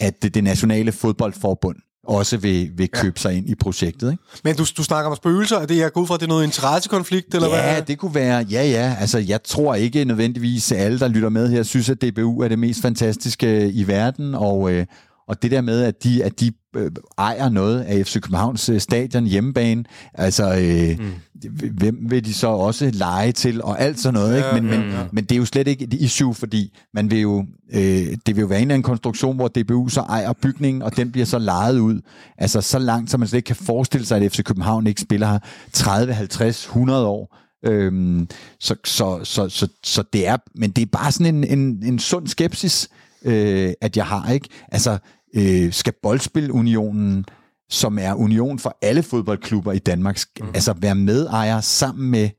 at 0.00 0.22
det, 0.22 0.34
det 0.34 0.44
nationale 0.44 0.92
fodboldforbund 0.92 1.76
også 2.06 2.36
vil, 2.36 2.70
vil 2.74 2.88
købe 2.88 3.14
ja. 3.16 3.20
sig 3.22 3.36
ind 3.36 3.48
i 3.48 3.54
projektet. 3.54 4.10
Ikke? 4.10 4.22
Men 4.44 4.56
du, 4.56 4.64
du 4.76 4.84
snakker 4.84 5.10
om 5.10 5.16
spøgelser, 5.16 5.56
er 5.58 5.66
det 5.66 5.76
jeg 5.76 5.92
går 5.92 6.00
ud 6.00 6.06
fra, 6.06 6.14
at 6.14 6.20
det 6.20 6.26
er 6.26 6.28
noget 6.28 6.44
interessekonflikt, 6.44 7.34
eller 7.34 7.48
Ja, 7.48 7.72
hvad? 7.72 7.82
det 7.82 7.98
kunne 7.98 8.14
være, 8.14 8.46
ja 8.50 8.64
ja, 8.64 8.96
altså 9.00 9.18
jeg 9.18 9.42
tror 9.42 9.74
ikke 9.74 10.04
nødvendigvis, 10.04 10.72
alle, 10.72 10.98
der 10.98 11.08
lytter 11.08 11.28
med 11.28 11.48
her, 11.48 11.62
synes, 11.62 11.90
at 11.90 12.02
DBU 12.02 12.40
er 12.42 12.48
det 12.48 12.58
mest 12.58 12.82
fantastiske 12.82 13.70
i 13.70 13.86
verden, 13.86 14.34
og, 14.34 14.72
øh, 14.72 14.86
og 15.30 15.42
det 15.42 15.50
der 15.50 15.60
med, 15.60 15.82
at 15.82 16.04
de, 16.04 16.24
at 16.24 16.40
de 16.40 16.52
øh, 16.76 16.90
ejer 17.18 17.48
noget 17.48 17.80
af 17.80 18.06
FC 18.06 18.20
Københavns 18.20 18.68
øh, 18.68 18.80
stadion 18.80 19.24
hjemmebane, 19.24 19.84
altså 20.14 20.44
øh, 20.44 21.06
mm. 21.06 21.70
hvem 21.70 22.10
vil 22.10 22.24
de 22.24 22.34
så 22.34 22.46
også 22.46 22.90
lege 22.94 23.32
til, 23.32 23.62
og 23.62 23.80
alt 23.80 24.00
sådan 24.00 24.14
noget, 24.14 24.36
ikke? 24.36 24.48
Men, 24.54 24.80
men, 24.80 24.92
men 25.12 25.24
det 25.24 25.32
er 25.32 25.36
jo 25.36 25.44
slet 25.44 25.68
ikke 25.68 25.84
et 25.84 25.94
issue, 25.94 26.34
fordi 26.34 26.78
man 26.94 27.10
vil 27.10 27.20
jo, 27.20 27.46
øh, 27.72 27.80
det 28.26 28.36
vil 28.36 28.38
jo 28.38 28.46
være 28.46 28.58
en 28.58 28.62
eller 28.62 28.74
anden 28.74 28.82
konstruktion, 28.82 29.36
hvor 29.36 29.48
DBU 29.48 29.88
så 29.88 30.00
ejer 30.00 30.32
bygningen, 30.32 30.82
og 30.82 30.96
den 30.96 31.12
bliver 31.12 31.26
så 31.26 31.38
lejet 31.38 31.78
ud, 31.78 32.00
altså 32.38 32.60
så 32.60 32.78
langt, 32.78 33.10
så 33.10 33.18
man 33.18 33.28
slet 33.28 33.36
ikke 33.36 33.46
kan 33.46 33.56
forestille 33.56 34.06
sig, 34.06 34.22
at 34.22 34.32
FC 34.32 34.42
København 34.42 34.86
ikke 34.86 35.00
spiller 35.00 35.26
her 35.26 35.38
30, 35.72 36.12
50, 36.12 36.64
100 36.64 37.06
år, 37.06 37.36
Øhm, 37.64 38.28
så, 38.60 38.74
så, 38.84 39.20
så, 39.24 39.48
så, 39.48 39.68
så 39.84 40.02
det 40.12 40.28
er, 40.28 40.36
men 40.54 40.70
det 40.70 40.82
er 40.82 40.86
bare 40.86 41.12
sådan 41.12 41.34
en, 41.34 41.58
en, 41.58 41.82
en 41.84 41.98
sund 41.98 42.26
skepsis, 42.26 42.88
øh, 43.24 43.72
at 43.80 43.96
jeg 43.96 44.06
har, 44.06 44.32
ikke? 44.32 44.48
Altså, 44.72 44.98
øh, 45.34 45.72
skal 45.72 45.92
Boldspilunionen, 46.02 47.26
som 47.70 47.98
er 47.98 48.14
union 48.14 48.58
for 48.58 48.78
alle 48.82 49.02
fodboldklubber 49.02 49.72
i 49.72 49.78
Danmark, 49.78 50.20
mm. 50.40 50.48
altså 50.54 50.72
være 50.72 50.94
medejer 50.94 51.60
sammen 51.60 52.10
med 52.10 52.30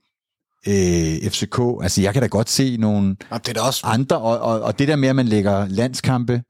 øh, 0.68 1.32
FCK? 1.32 1.60
Altså, 1.84 2.02
jeg 2.02 2.14
kan 2.14 2.22
da 2.22 2.28
godt 2.28 2.50
se 2.50 2.78
nogle 2.78 3.16
Ja, 3.32 3.38
det 3.38 3.58
er 3.58 3.62
også... 3.62 3.82
andre, 3.88 4.18
og, 4.18 4.40
og, 4.40 4.62
og 4.62 4.80
det 4.80 4.88
der 4.88 4.96
med, 4.96 5.10
at 5.10 5.16
man 5.16 5.28
lægger 5.28 5.68
landskampe 5.68 6.44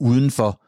uden 0.00 0.30
for, 0.30 0.61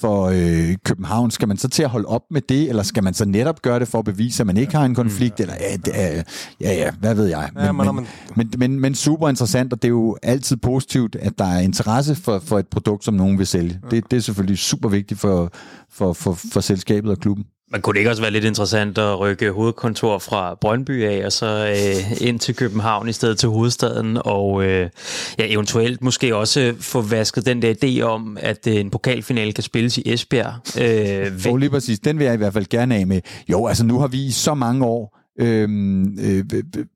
for 0.00 0.24
øh, 0.34 0.76
København, 0.84 1.30
skal 1.30 1.48
man 1.48 1.56
så 1.56 1.68
til 1.68 1.82
at 1.82 1.88
holde 1.88 2.06
op 2.08 2.22
med 2.30 2.40
det, 2.48 2.68
eller 2.68 2.82
skal 2.82 3.04
man 3.04 3.14
så 3.14 3.24
netop 3.24 3.62
gøre 3.62 3.78
det 3.80 3.88
for 3.88 3.98
at 3.98 4.04
bevise, 4.04 4.42
at 4.42 4.46
man 4.46 4.56
ikke 4.56 4.76
har 4.76 4.84
en 4.84 4.94
konflikt, 4.94 5.40
eller 5.40 5.54
ja, 5.60 5.76
det 5.76 5.92
er, 5.94 6.22
ja, 6.60 6.72
ja, 6.72 6.90
hvad 7.00 7.14
ved 7.14 7.26
jeg. 7.26 7.50
Ja, 7.66 7.72
men- 7.72 7.86
men, 7.94 8.06
men, 8.36 8.52
men, 8.58 8.80
men 8.80 8.94
super 8.94 9.28
interessant, 9.28 9.72
og 9.72 9.82
det 9.82 9.88
er 9.88 9.92
jo 9.92 10.16
altid 10.22 10.56
positivt, 10.56 11.16
at 11.16 11.38
der 11.38 11.44
er 11.44 11.58
interesse 11.60 12.14
for, 12.14 12.38
for 12.38 12.58
et 12.58 12.68
produkt, 12.68 13.04
som 13.04 13.14
nogen 13.14 13.38
vil 13.38 13.46
sælge. 13.46 13.80
Det, 13.90 14.10
det 14.10 14.16
er 14.16 14.20
selvfølgelig 14.20 14.58
super 14.58 14.88
vigtigt 14.88 15.20
for, 15.20 15.50
for, 15.92 16.12
for, 16.12 16.38
for 16.52 16.60
selskabet 16.60 17.10
og 17.10 17.18
klubben. 17.18 17.44
Men 17.72 17.80
kunne 17.80 17.94
det 17.94 17.98
ikke 18.00 18.10
også 18.10 18.22
være 18.22 18.30
lidt 18.30 18.44
interessant 18.44 18.98
at 18.98 19.20
rykke 19.20 19.50
hovedkontor 19.50 20.18
fra 20.18 20.54
Brøndby 20.60 21.04
af, 21.04 21.26
og 21.26 21.32
så 21.32 21.46
øh, 21.68 22.22
ind 22.28 22.40
til 22.40 22.56
København 22.56 23.08
i 23.08 23.12
stedet 23.12 23.38
til 23.38 23.48
hovedstaden, 23.48 24.18
og 24.24 24.64
øh, 24.64 24.90
ja, 25.38 25.44
eventuelt 25.52 26.02
måske 26.02 26.36
også 26.36 26.74
få 26.80 27.00
vasket 27.02 27.46
den 27.46 27.62
der 27.62 27.74
idé 27.84 28.02
om, 28.02 28.36
at 28.40 28.66
øh, 28.66 28.74
en 28.74 28.90
pokalfinale 28.90 29.52
kan 29.52 29.62
spilles 29.64 29.98
i 29.98 30.02
Esbjerg. 30.06 30.54
Øh, 30.80 31.26
Og 31.32 31.44
væk. 31.44 31.60
lige 31.60 31.70
præcis, 31.70 31.98
den 31.98 32.18
vil 32.18 32.24
jeg 32.24 32.34
i 32.34 32.36
hvert 32.36 32.52
fald 32.52 32.66
gerne 32.66 32.96
af 32.96 33.06
med. 33.06 33.20
Jo, 33.50 33.66
altså 33.66 33.84
nu 33.84 33.98
har 33.98 34.08
vi 34.08 34.24
i 34.24 34.30
så 34.30 34.54
mange 34.54 34.86
år 34.86 35.18
øhm, 35.40 36.18
øh, 36.18 36.44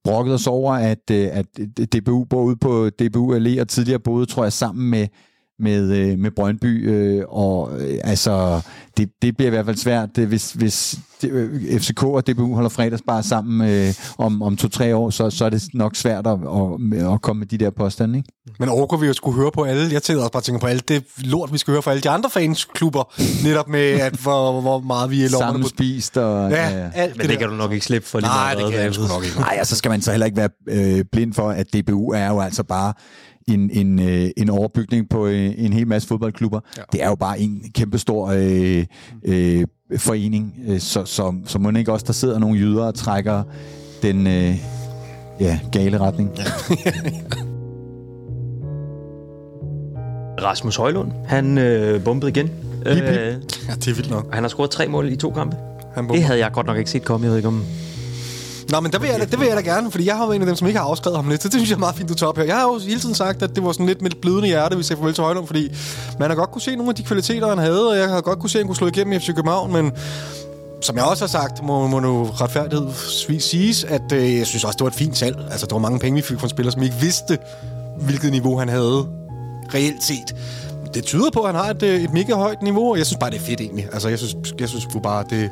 brokket 0.05 0.35
os 0.35 0.47
over, 0.47 0.75
at, 0.75 1.11
øh, 1.11 1.29
at 1.33 1.47
DBU 1.95 2.25
bor 2.25 2.43
ude 2.43 2.57
på 2.57 2.91
DBU 2.91 3.39
Allé, 3.39 3.61
og 3.61 3.69
tidligere 3.69 4.01
boede, 4.01 4.27
tror 4.27 4.43
jeg, 4.43 4.53
sammen 4.53 4.91
med 4.91 5.07
med, 5.59 5.97
øh, 5.97 6.19
med 6.19 6.31
Brøndby, 6.31 6.91
øh, 6.91 7.25
og 7.29 7.81
øh, 7.81 7.99
altså, 8.05 8.61
det, 8.97 9.09
det 9.23 9.37
bliver 9.37 9.47
i 9.47 9.51
hvert 9.51 9.65
fald 9.65 9.77
svært, 9.77 10.17
det, 10.17 10.27
hvis, 10.27 10.53
hvis 10.53 10.99
det, 11.23 11.31
øh, 11.31 11.81
FCK 11.81 12.03
og 12.03 12.27
DBU 12.27 12.55
holder 12.55 12.71
fredagsbar 12.71 13.21
sammen 13.23 13.71
øh, 13.71 13.95
om, 14.19 14.43
om 14.43 14.57
to-tre 14.57 14.97
år, 14.97 15.11
så, 15.11 15.31
så 15.31 15.45
er 15.45 15.51
det 15.51 15.63
nok 15.75 15.97
svært 15.97 16.27
at, 16.27 16.39
at, 17.03 17.13
at 17.13 17.23
komme 17.23 17.39
med 17.41 17.47
de 17.47 17.59
der 17.59 17.71
påstande, 17.71 18.19
ikke? 18.19 18.29
Men 18.59 18.69
overgår 18.69 18.97
vi 18.97 19.07
jo 19.07 19.13
skulle 19.13 19.37
høre 19.41 19.51
på 19.51 19.63
alle, 19.63 19.93
jeg 19.93 20.03
tænker 20.03 20.23
også 20.23 20.33
bare 20.33 20.43
tænker 20.43 20.61
på 20.61 20.67
alt 20.67 20.89
det 20.89 21.05
lort, 21.19 21.53
vi 21.53 21.59
skal 21.59 21.73
høre 21.73 21.83
fra 21.83 21.91
alle 21.91 22.01
de 22.01 22.11
andre 22.11 22.31
fansklubber, 22.31 23.15
netop 23.45 23.69
med, 23.69 23.81
at 23.81 24.15
hvor, 24.15 24.61
hvor 24.61 24.81
meget 24.81 25.11
vi 25.11 25.25
er 25.25 25.29
lommerne 25.29 25.53
på. 25.53 25.69
Sammenspist 25.69 26.17
og... 26.17 26.51
Ja, 26.51 26.91
alt 26.95 27.17
Men 27.17 27.23
det 27.23 27.31
der. 27.31 27.39
kan 27.39 27.49
du 27.49 27.55
nok 27.55 27.73
ikke 27.73 27.87
slippe 27.87 28.09
for 28.09 28.21
lige 28.21 28.29
Nej, 28.29 28.55
meget, 28.55 28.67
det 28.67 28.75
kan 28.75 28.85
jeg 28.85 28.95
sgu 28.95 29.07
nok 29.07 29.25
ikke. 29.25 29.39
Nej, 29.39 29.59
og 29.61 29.67
så 29.67 29.77
skal 29.77 29.91
man 29.91 30.03
så 30.03 30.11
heller 30.11 30.27
ikke 30.27 30.37
være 30.37 30.49
øh, 30.69 31.05
blind 31.13 31.35
for, 31.35 31.51
at 31.51 31.67
DBU 31.75 32.13
er 32.13 32.29
jo 32.29 32.41
altså 32.41 32.63
bare 32.63 32.93
en, 33.49 33.71
en, 33.73 33.99
øh, 33.99 34.31
en 34.37 34.51
overbygning 34.51 35.09
på 35.09 35.27
øh, 35.27 35.53
en 35.59 35.73
hel 35.73 35.87
masse 35.87 36.09
fodboldklubber. 36.09 36.61
Ja. 36.77 36.83
Det 36.93 37.03
er 37.03 37.09
jo 37.09 37.15
bare 37.15 37.41
en 37.41 37.63
kæmpestor 37.75 38.33
øh, 38.37 38.85
øh, 39.25 39.67
forening, 39.97 40.55
øh, 40.69 40.81
så, 40.81 41.05
så, 41.05 41.35
så 41.47 41.59
må 41.59 41.71
ikke 41.71 41.93
også, 41.93 42.05
der 42.07 42.13
sidder 42.13 42.39
nogle 42.39 42.59
jyder 42.59 42.85
og 42.85 42.95
trækker 42.95 43.43
den 44.03 44.27
øh, 44.27 44.57
ja, 45.41 45.61
gale 45.73 45.99
retning. 45.99 46.31
Ja. 46.39 46.45
Rasmus 50.43 50.77
Højlund, 50.77 51.13
han 51.27 51.59
øh, 51.59 52.05
bumpede 52.05 52.31
igen 52.31 52.51
Øh, 52.87 52.97
Ja, 52.97 53.75
det 53.75 53.89
er 53.89 53.95
vildt 53.95 54.11
nok. 54.11 54.35
han 54.35 54.43
har 54.43 54.49
scoret 54.49 54.71
tre 54.71 54.89
mål 54.89 55.13
i 55.13 55.17
to 55.17 55.31
kampe. 55.31 55.57
Han 55.95 56.09
Det 56.09 56.23
havde 56.25 56.39
jeg 56.39 56.53
godt 56.53 56.67
nok 56.67 56.77
ikke 56.79 56.91
set 56.91 57.05
komme. 57.05 57.25
Jeg 57.25 57.31
ved 57.31 57.37
ikke 57.37 57.49
om... 57.49 57.65
Nå, 58.71 58.81
men 58.81 58.93
der 58.93 58.99
vil 58.99 59.09
jeg, 59.11 59.19
da- 59.21 59.25
det 59.25 59.41
vil 59.41 59.47
jeg 59.49 59.57
da 59.57 59.63
gerne, 59.63 59.91
fordi 59.91 60.07
jeg 60.07 60.17
har 60.17 60.27
været 60.27 60.37
en 60.37 60.43
af 60.43 60.47
dem, 60.47 60.57
som 60.57 60.67
ikke 60.67 60.79
har 60.81 60.87
afskrevet 60.87 61.19
ham 61.19 61.29
lidt. 61.29 61.43
Så 61.43 61.49
det 61.49 61.55
synes 61.55 61.71
jeg 61.71 61.75
er 61.77 61.79
meget 61.81 61.97
fint, 61.97 62.09
du 62.09 62.15
tager 62.15 62.29
op 62.31 62.37
her. 62.37 62.45
Jeg 62.45 62.57
har 62.57 62.63
jo 62.63 62.79
hele 62.79 63.01
tiden 63.01 63.15
sagt, 63.15 63.43
at 63.43 63.51
det 63.57 63.65
var 63.65 63.73
sådan 63.73 63.87
lidt 63.87 64.03
med 64.03 64.11
et 64.11 64.17
blødende 64.21 64.47
hjerte, 64.49 64.77
hvis 64.77 64.91
jeg 64.91 64.99
farvel 64.99 65.15
til 65.15 65.25
Højlund, 65.25 65.47
fordi 65.47 65.69
man 66.19 66.31
har 66.31 66.37
godt 66.37 66.51
kunne 66.51 66.63
se 66.63 66.77
nogle 66.77 66.91
af 66.91 66.95
de 66.95 67.03
kvaliteter, 67.03 67.49
han 67.49 67.59
havde, 67.59 67.91
og 67.91 67.97
jeg 67.99 68.09
har 68.09 68.21
godt 68.21 68.39
kunne 68.39 68.51
se, 68.51 68.59
at 68.59 68.63
han 68.63 68.67
kunne 68.67 68.77
slå 68.77 68.87
igennem 68.87 69.13
i 69.13 69.19
FC 69.19 69.27
København, 69.27 69.73
men 69.73 69.93
som 70.83 70.97
jeg 70.97 71.05
også 71.05 71.23
har 71.25 71.29
sagt, 71.29 71.63
må, 71.63 71.87
må 71.87 72.01
nu 72.01 72.25
retfærdighedsvis 72.25 73.45
siges, 73.45 73.85
at 73.85 74.13
øh, 74.13 74.39
jeg 74.39 74.47
synes 74.47 74.65
også, 74.65 74.77
det 74.77 74.85
var 74.85 74.91
et 74.91 74.95
fint 74.97 75.17
salg. 75.19 75.37
Altså, 75.51 75.67
der 75.67 75.75
var 75.75 75.81
mange 75.81 75.99
penge, 75.99 76.17
vi 76.17 76.23
fik 76.23 76.39
fra 76.39 76.47
en 76.47 76.51
spiller, 76.51 76.73
som 76.73 76.83
ikke 76.83 76.97
vidste, 77.01 77.39
hvilket 78.01 78.31
niveau 78.31 78.59
han 78.59 78.69
havde 78.69 79.07
reelt 79.75 80.03
set. 80.05 80.35
Det 80.95 81.05
tyder 81.05 81.31
på, 81.31 81.41
at 81.41 81.47
han 81.55 81.65
har 81.65 81.71
et, 81.71 81.83
øh, 81.83 82.01
et 82.03 82.13
mega 82.13 82.35
højt 82.35 82.63
niveau, 82.63 82.91
og 82.91 82.99
jeg 82.99 83.07
synes 83.07 83.19
bare, 83.21 83.31
det 83.31 83.37
er 83.37 83.45
fedt 83.45 83.61
egentlig. 83.61 83.89
Altså, 83.93 84.09
jeg 84.09 84.19
synes, 84.19 84.37
jeg 84.61 84.69
synes 84.69 84.87
bare, 85.03 85.25
det 85.31 85.51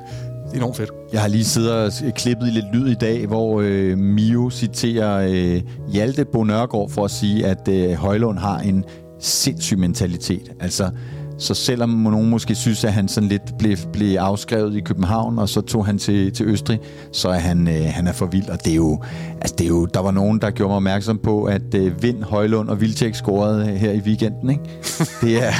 er 0.52 0.56
enormt 0.56 0.76
fedt. 0.76 0.90
Jeg 1.12 1.20
har 1.20 1.28
lige 1.28 1.44
siddet 1.44 1.72
og 1.72 1.92
klippet 2.14 2.46
i 2.46 2.50
lidt 2.50 2.74
lyd 2.74 2.88
i 2.88 2.94
dag, 2.94 3.26
hvor 3.26 3.60
øh, 3.64 3.98
Mio 3.98 4.50
citerer 4.50 5.28
øh, 5.30 5.62
Hjalte 5.88 6.24
Bo 6.24 6.44
Nørgaard 6.44 6.90
for 6.90 7.04
at 7.04 7.10
sige, 7.10 7.46
at 7.46 7.68
øh, 7.68 7.92
Højlund 7.92 8.38
har 8.38 8.58
en 8.58 8.84
sindssyg 9.20 9.78
mentalitet. 9.78 10.52
Altså, 10.60 10.90
så 11.38 11.54
selvom 11.54 11.88
nogen 11.90 12.30
måske 12.30 12.54
synes, 12.54 12.84
at 12.84 12.92
han 12.92 13.08
sådan 13.08 13.28
lidt 13.28 13.58
blev, 13.58 13.76
blev 13.92 14.16
afskrevet 14.16 14.76
i 14.76 14.80
København, 14.80 15.38
og 15.38 15.48
så 15.48 15.60
tog 15.60 15.86
han 15.86 15.98
til, 15.98 16.32
til 16.32 16.46
Østrig, 16.46 16.80
så 17.12 17.28
er 17.28 17.38
han, 17.38 17.68
øh, 17.68 17.84
han 17.90 18.06
er 18.06 18.12
for 18.12 18.26
vild. 18.26 18.48
Og 18.48 18.64
det 18.64 18.70
er, 18.70 18.76
jo, 18.76 19.02
altså 19.40 19.54
det 19.58 19.64
er 19.64 19.68
jo, 19.68 19.86
der 19.86 20.00
var 20.00 20.10
nogen, 20.10 20.40
der 20.40 20.50
gjorde 20.50 20.68
mig 20.68 20.76
opmærksom 20.76 21.18
på, 21.18 21.44
at 21.44 21.74
øh, 21.74 22.02
Vind, 22.02 22.22
Højlund 22.22 22.68
og 22.68 22.80
Vildtjek 22.80 23.14
scorede 23.14 23.66
her 23.66 23.92
i 23.92 24.00
weekenden. 24.00 24.50
Ikke? 24.50 24.62
Det 25.22 25.46
er, 25.46 25.52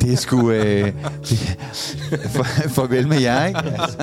det 0.00 0.12
er 0.12 0.16
sgu... 0.16 0.50
Øh, 0.50 0.92
det, 1.28 1.56
for, 2.28 2.44
farvel 2.68 3.08
med 3.08 3.20
jer, 3.20 3.46
ikke? 3.46 3.60
Altså, 3.60 3.98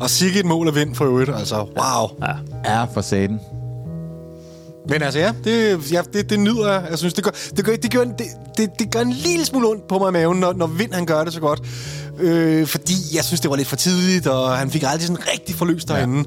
Og 0.00 0.10
sikke 0.10 0.40
et 0.40 0.46
mål 0.46 0.68
af 0.68 0.74
vind 0.74 0.94
for 0.94 1.04
øvrigt, 1.04 1.30
altså 1.30 1.56
wow. 1.56 2.28
Ja. 2.28 2.32
er 2.64 2.86
for 2.94 3.00
saten. 3.00 3.40
Men 4.88 5.02
altså 5.02 5.18
ja, 5.20 5.32
det, 5.44 5.92
ja, 5.92 6.02
det, 6.12 6.30
det 6.30 6.40
nyder 6.40 6.72
jeg. 6.72 6.86
Jeg 6.90 6.98
synes, 6.98 7.14
det 7.14 7.24
gør, 7.24 7.30
det, 7.56 7.64
gør, 7.64 7.76
det, 7.76 7.92
gør, 7.92 8.02
en- 8.02 8.14
det, 8.18 8.26
det, 8.56 8.70
det 8.78 8.90
gør 8.90 9.00
en 9.00 9.12
lille 9.12 9.44
smule 9.44 9.68
ondt 9.68 9.88
på 9.88 9.98
mig 9.98 10.08
i 10.08 10.12
maven, 10.12 10.40
når, 10.40 10.52
når 10.52 10.66
Vind 10.66 10.92
han 10.92 11.06
gør 11.06 11.24
det 11.24 11.32
så 11.32 11.40
godt. 11.40 11.62
Øh, 12.18 12.66
fordi 12.66 12.94
jeg 13.14 13.24
synes, 13.24 13.40
det 13.40 13.50
var 13.50 13.56
lidt 13.56 13.68
for 13.68 13.76
tidligt, 13.76 14.26
og 14.26 14.56
han 14.58 14.70
fik 14.70 14.82
aldrig 14.86 15.02
sådan 15.06 15.28
rigtig 15.32 15.54
forløst 15.54 15.88
derinde. 15.88 16.24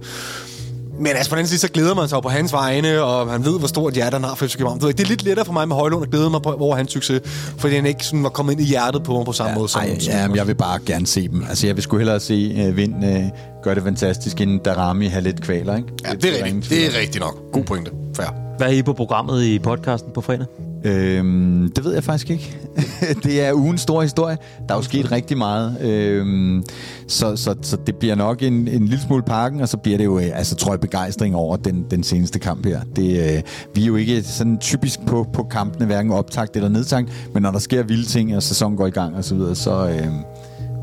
Men 1.00 1.08
altså 1.08 1.30
på 1.30 1.36
den 1.36 1.40
anden 1.40 1.50
side, 1.50 1.60
så 1.60 1.68
glæder 1.68 1.96
man 1.96 2.10
sig 2.10 2.16
jo 2.16 2.22
på 2.22 2.30
hans 2.30 2.54
vegne, 2.54 3.04
og 3.04 3.32
han 3.32 3.46
ved, 3.46 3.60
hvor 3.60 3.68
stort 3.68 3.94
hjerte 3.94 4.14
han 4.16 4.24
har 4.24 4.36
for 4.36 4.46
FC 4.46 4.58
København. 4.58 4.80
Det 4.80 5.00
er 5.00 5.06
lidt 5.06 5.24
lettere 5.24 5.46
for 5.46 5.54
mig 5.54 5.68
med 5.68 5.76
Højlund 5.76 6.04
at 6.04 6.10
glæde 6.12 6.30
mig 6.30 6.42
på, 6.42 6.52
over 6.60 6.76
hans 6.76 6.92
succes, 6.92 7.22
fordi 7.58 7.76
han 7.76 7.86
ikke 7.86 8.06
sådan 8.06 8.24
var 8.24 8.30
kommet 8.30 8.52
ind 8.52 8.62
i 8.62 8.66
hjertet 8.66 9.04
på 9.04 9.14
mig 9.14 9.26
på 9.26 9.32
samme 9.32 9.56
måde 9.56 9.70
som... 9.70 9.82
Ej, 9.82 10.00
som 10.00 10.14
ja, 10.14 10.28
men 10.28 10.38
jeg 10.38 10.48
vil 10.48 10.56
bare 10.56 10.80
gerne 10.86 11.08
se 11.08 11.28
dem. 11.28 11.44
Altså, 11.50 11.68
jeg 11.68 11.76
vil 11.76 11.84
sgu 11.84 11.98
hellere 11.98 12.20
se 12.20 12.68
uh, 12.70 12.78
Vind 12.78 12.96
uh, 12.96 13.24
gøre 13.64 13.76
det 13.76 13.84
fantastisk, 13.84 14.42
end 14.42 14.60
Darami 14.60 15.08
have 15.08 15.24
lidt 15.24 15.42
kvaler, 15.42 15.78
ikke? 15.78 15.90
ja, 16.06 16.14
det 16.14 16.40
er 16.40 16.46
rigtigt. 16.46 16.70
Det 16.70 16.86
er 16.86 17.00
rigtigt 17.00 17.24
nok. 17.24 17.52
God 17.54 17.64
pointe. 17.64 17.92
Fair. 18.16 18.28
Hvad 18.58 18.68
er 18.68 18.72
I 18.72 18.82
på 18.82 18.94
programmet 18.94 19.44
i 19.44 19.60
podcasten 19.60 20.12
på 20.14 20.22
fredag? 20.22 20.46
Øhm, 20.84 21.72
det 21.76 21.84
ved 21.84 21.94
jeg 21.94 22.04
faktisk 22.04 22.30
ikke. 22.30 22.58
det 23.24 23.46
er 23.46 23.54
ugens 23.54 23.82
store 23.82 24.04
historie. 24.04 24.38
Der 24.68 24.74
er 24.74 24.78
jo 24.78 24.84
sket 24.84 25.12
rigtig 25.12 25.38
meget. 25.38 25.82
Øhm, 25.82 26.64
så, 27.08 27.36
så, 27.36 27.56
så 27.62 27.78
det 27.88 27.96
bliver 27.96 28.16
nok 28.16 28.44
en, 28.44 28.54
en 28.68 28.88
lille 28.88 29.04
smule 29.08 29.24
pakken, 29.24 29.62
og 29.62 29.70
så 29.70 29.78
bliver 29.78 29.98
det 29.98 30.06
jo, 30.06 30.20
øh, 30.20 30.30
altså 30.34 30.56
tror 30.56 30.74
jeg, 30.74 30.80
begejstring 30.80 31.36
over 31.36 31.58
den, 31.58 31.86
den 31.92 32.04
seneste 32.04 32.40
kamp 32.40 32.66
her. 32.66 32.82
Det, 32.96 33.36
øh, 33.36 33.42
vi 33.76 33.84
er 33.84 33.88
jo 33.88 33.96
ikke 33.96 34.24
sådan 34.24 34.58
typisk 34.58 35.00
på, 35.08 35.28
på 35.34 35.44
kampene, 35.44 35.86
hverken 35.86 36.12
optakt 36.12 36.56
eller 36.56 36.70
nedtakt, 36.70 37.30
men 37.34 37.44
når 37.44 37.52
der 37.52 37.60
sker 37.60 37.84
vilde 37.84 38.06
ting, 38.06 38.36
og 38.36 38.44
sæsonen 38.44 38.78
går 38.78 38.88
i 38.88 38.92
gang 38.92 39.16
og 39.16 39.24
så 39.24 39.36
videre, 39.36 39.56
så, 39.56 39.88
øh, 39.88 40.08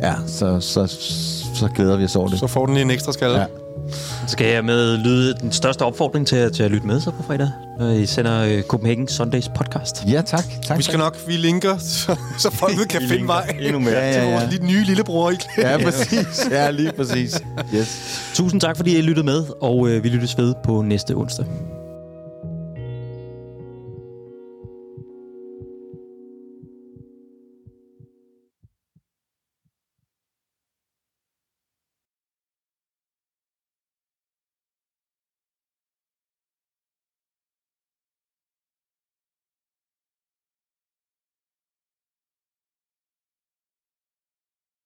ja, 0.02 0.14
så, 0.26 0.60
så, 0.60 0.86
så 1.54 1.68
glæder 1.74 1.96
vi 1.96 2.04
os 2.04 2.16
over 2.16 2.28
det. 2.28 2.38
Så 2.38 2.46
får 2.46 2.66
den 2.66 2.74
lige 2.74 2.84
en 2.84 2.90
ekstra 2.90 3.12
skalle. 3.12 3.38
Ja. 3.38 3.46
Ja. 3.88 4.26
Skal 4.26 4.46
jeg 4.46 4.64
med 4.64 4.96
lyde 4.96 5.34
den 5.34 5.52
største 5.52 5.82
opfordring 5.82 6.26
til, 6.26 6.52
til 6.52 6.62
at 6.62 6.70
lytte 6.70 6.86
med 6.86 7.00
så 7.00 7.10
på 7.10 7.22
fredag, 7.22 7.50
når 7.78 7.90
I 7.90 8.06
sender 8.06 8.44
øh, 8.44 8.62
Copenhagen 8.62 9.08
Sundays 9.08 9.48
podcast? 9.48 10.04
Ja, 10.08 10.22
tak. 10.26 10.44
tak 10.66 10.78
Vi 10.78 10.82
skal 10.82 10.98
nok, 10.98 11.18
vi 11.26 11.32
linker, 11.32 11.78
så, 12.02 12.16
så 12.38 12.50
folket 12.50 12.88
kan 12.94 13.02
finde 13.08 13.26
vej 13.26 13.56
Endnu 13.60 13.78
mere. 13.78 13.94
Ja, 13.94 14.12
til 14.12 14.22
ja, 14.22 14.30
vores 14.30 14.42
ja. 14.42 14.50
lidt 14.50 14.62
nye 14.62 14.84
lillebror. 14.84 15.30
Ikke? 15.30 15.44
Ja, 15.58 15.78
præcis. 15.78 16.48
Ja, 16.50 16.70
lige 16.70 16.92
præcis. 16.92 17.40
Yes. 17.74 18.30
Tusind 18.34 18.60
tak, 18.60 18.76
fordi 18.76 18.96
I 18.96 19.00
lyttede 19.00 19.26
med, 19.26 19.44
og 19.60 19.88
øh, 19.88 20.04
vi 20.04 20.08
lyttes 20.08 20.38
ved 20.38 20.54
på 20.64 20.82
næste 20.82 21.12
onsdag. 21.14 21.46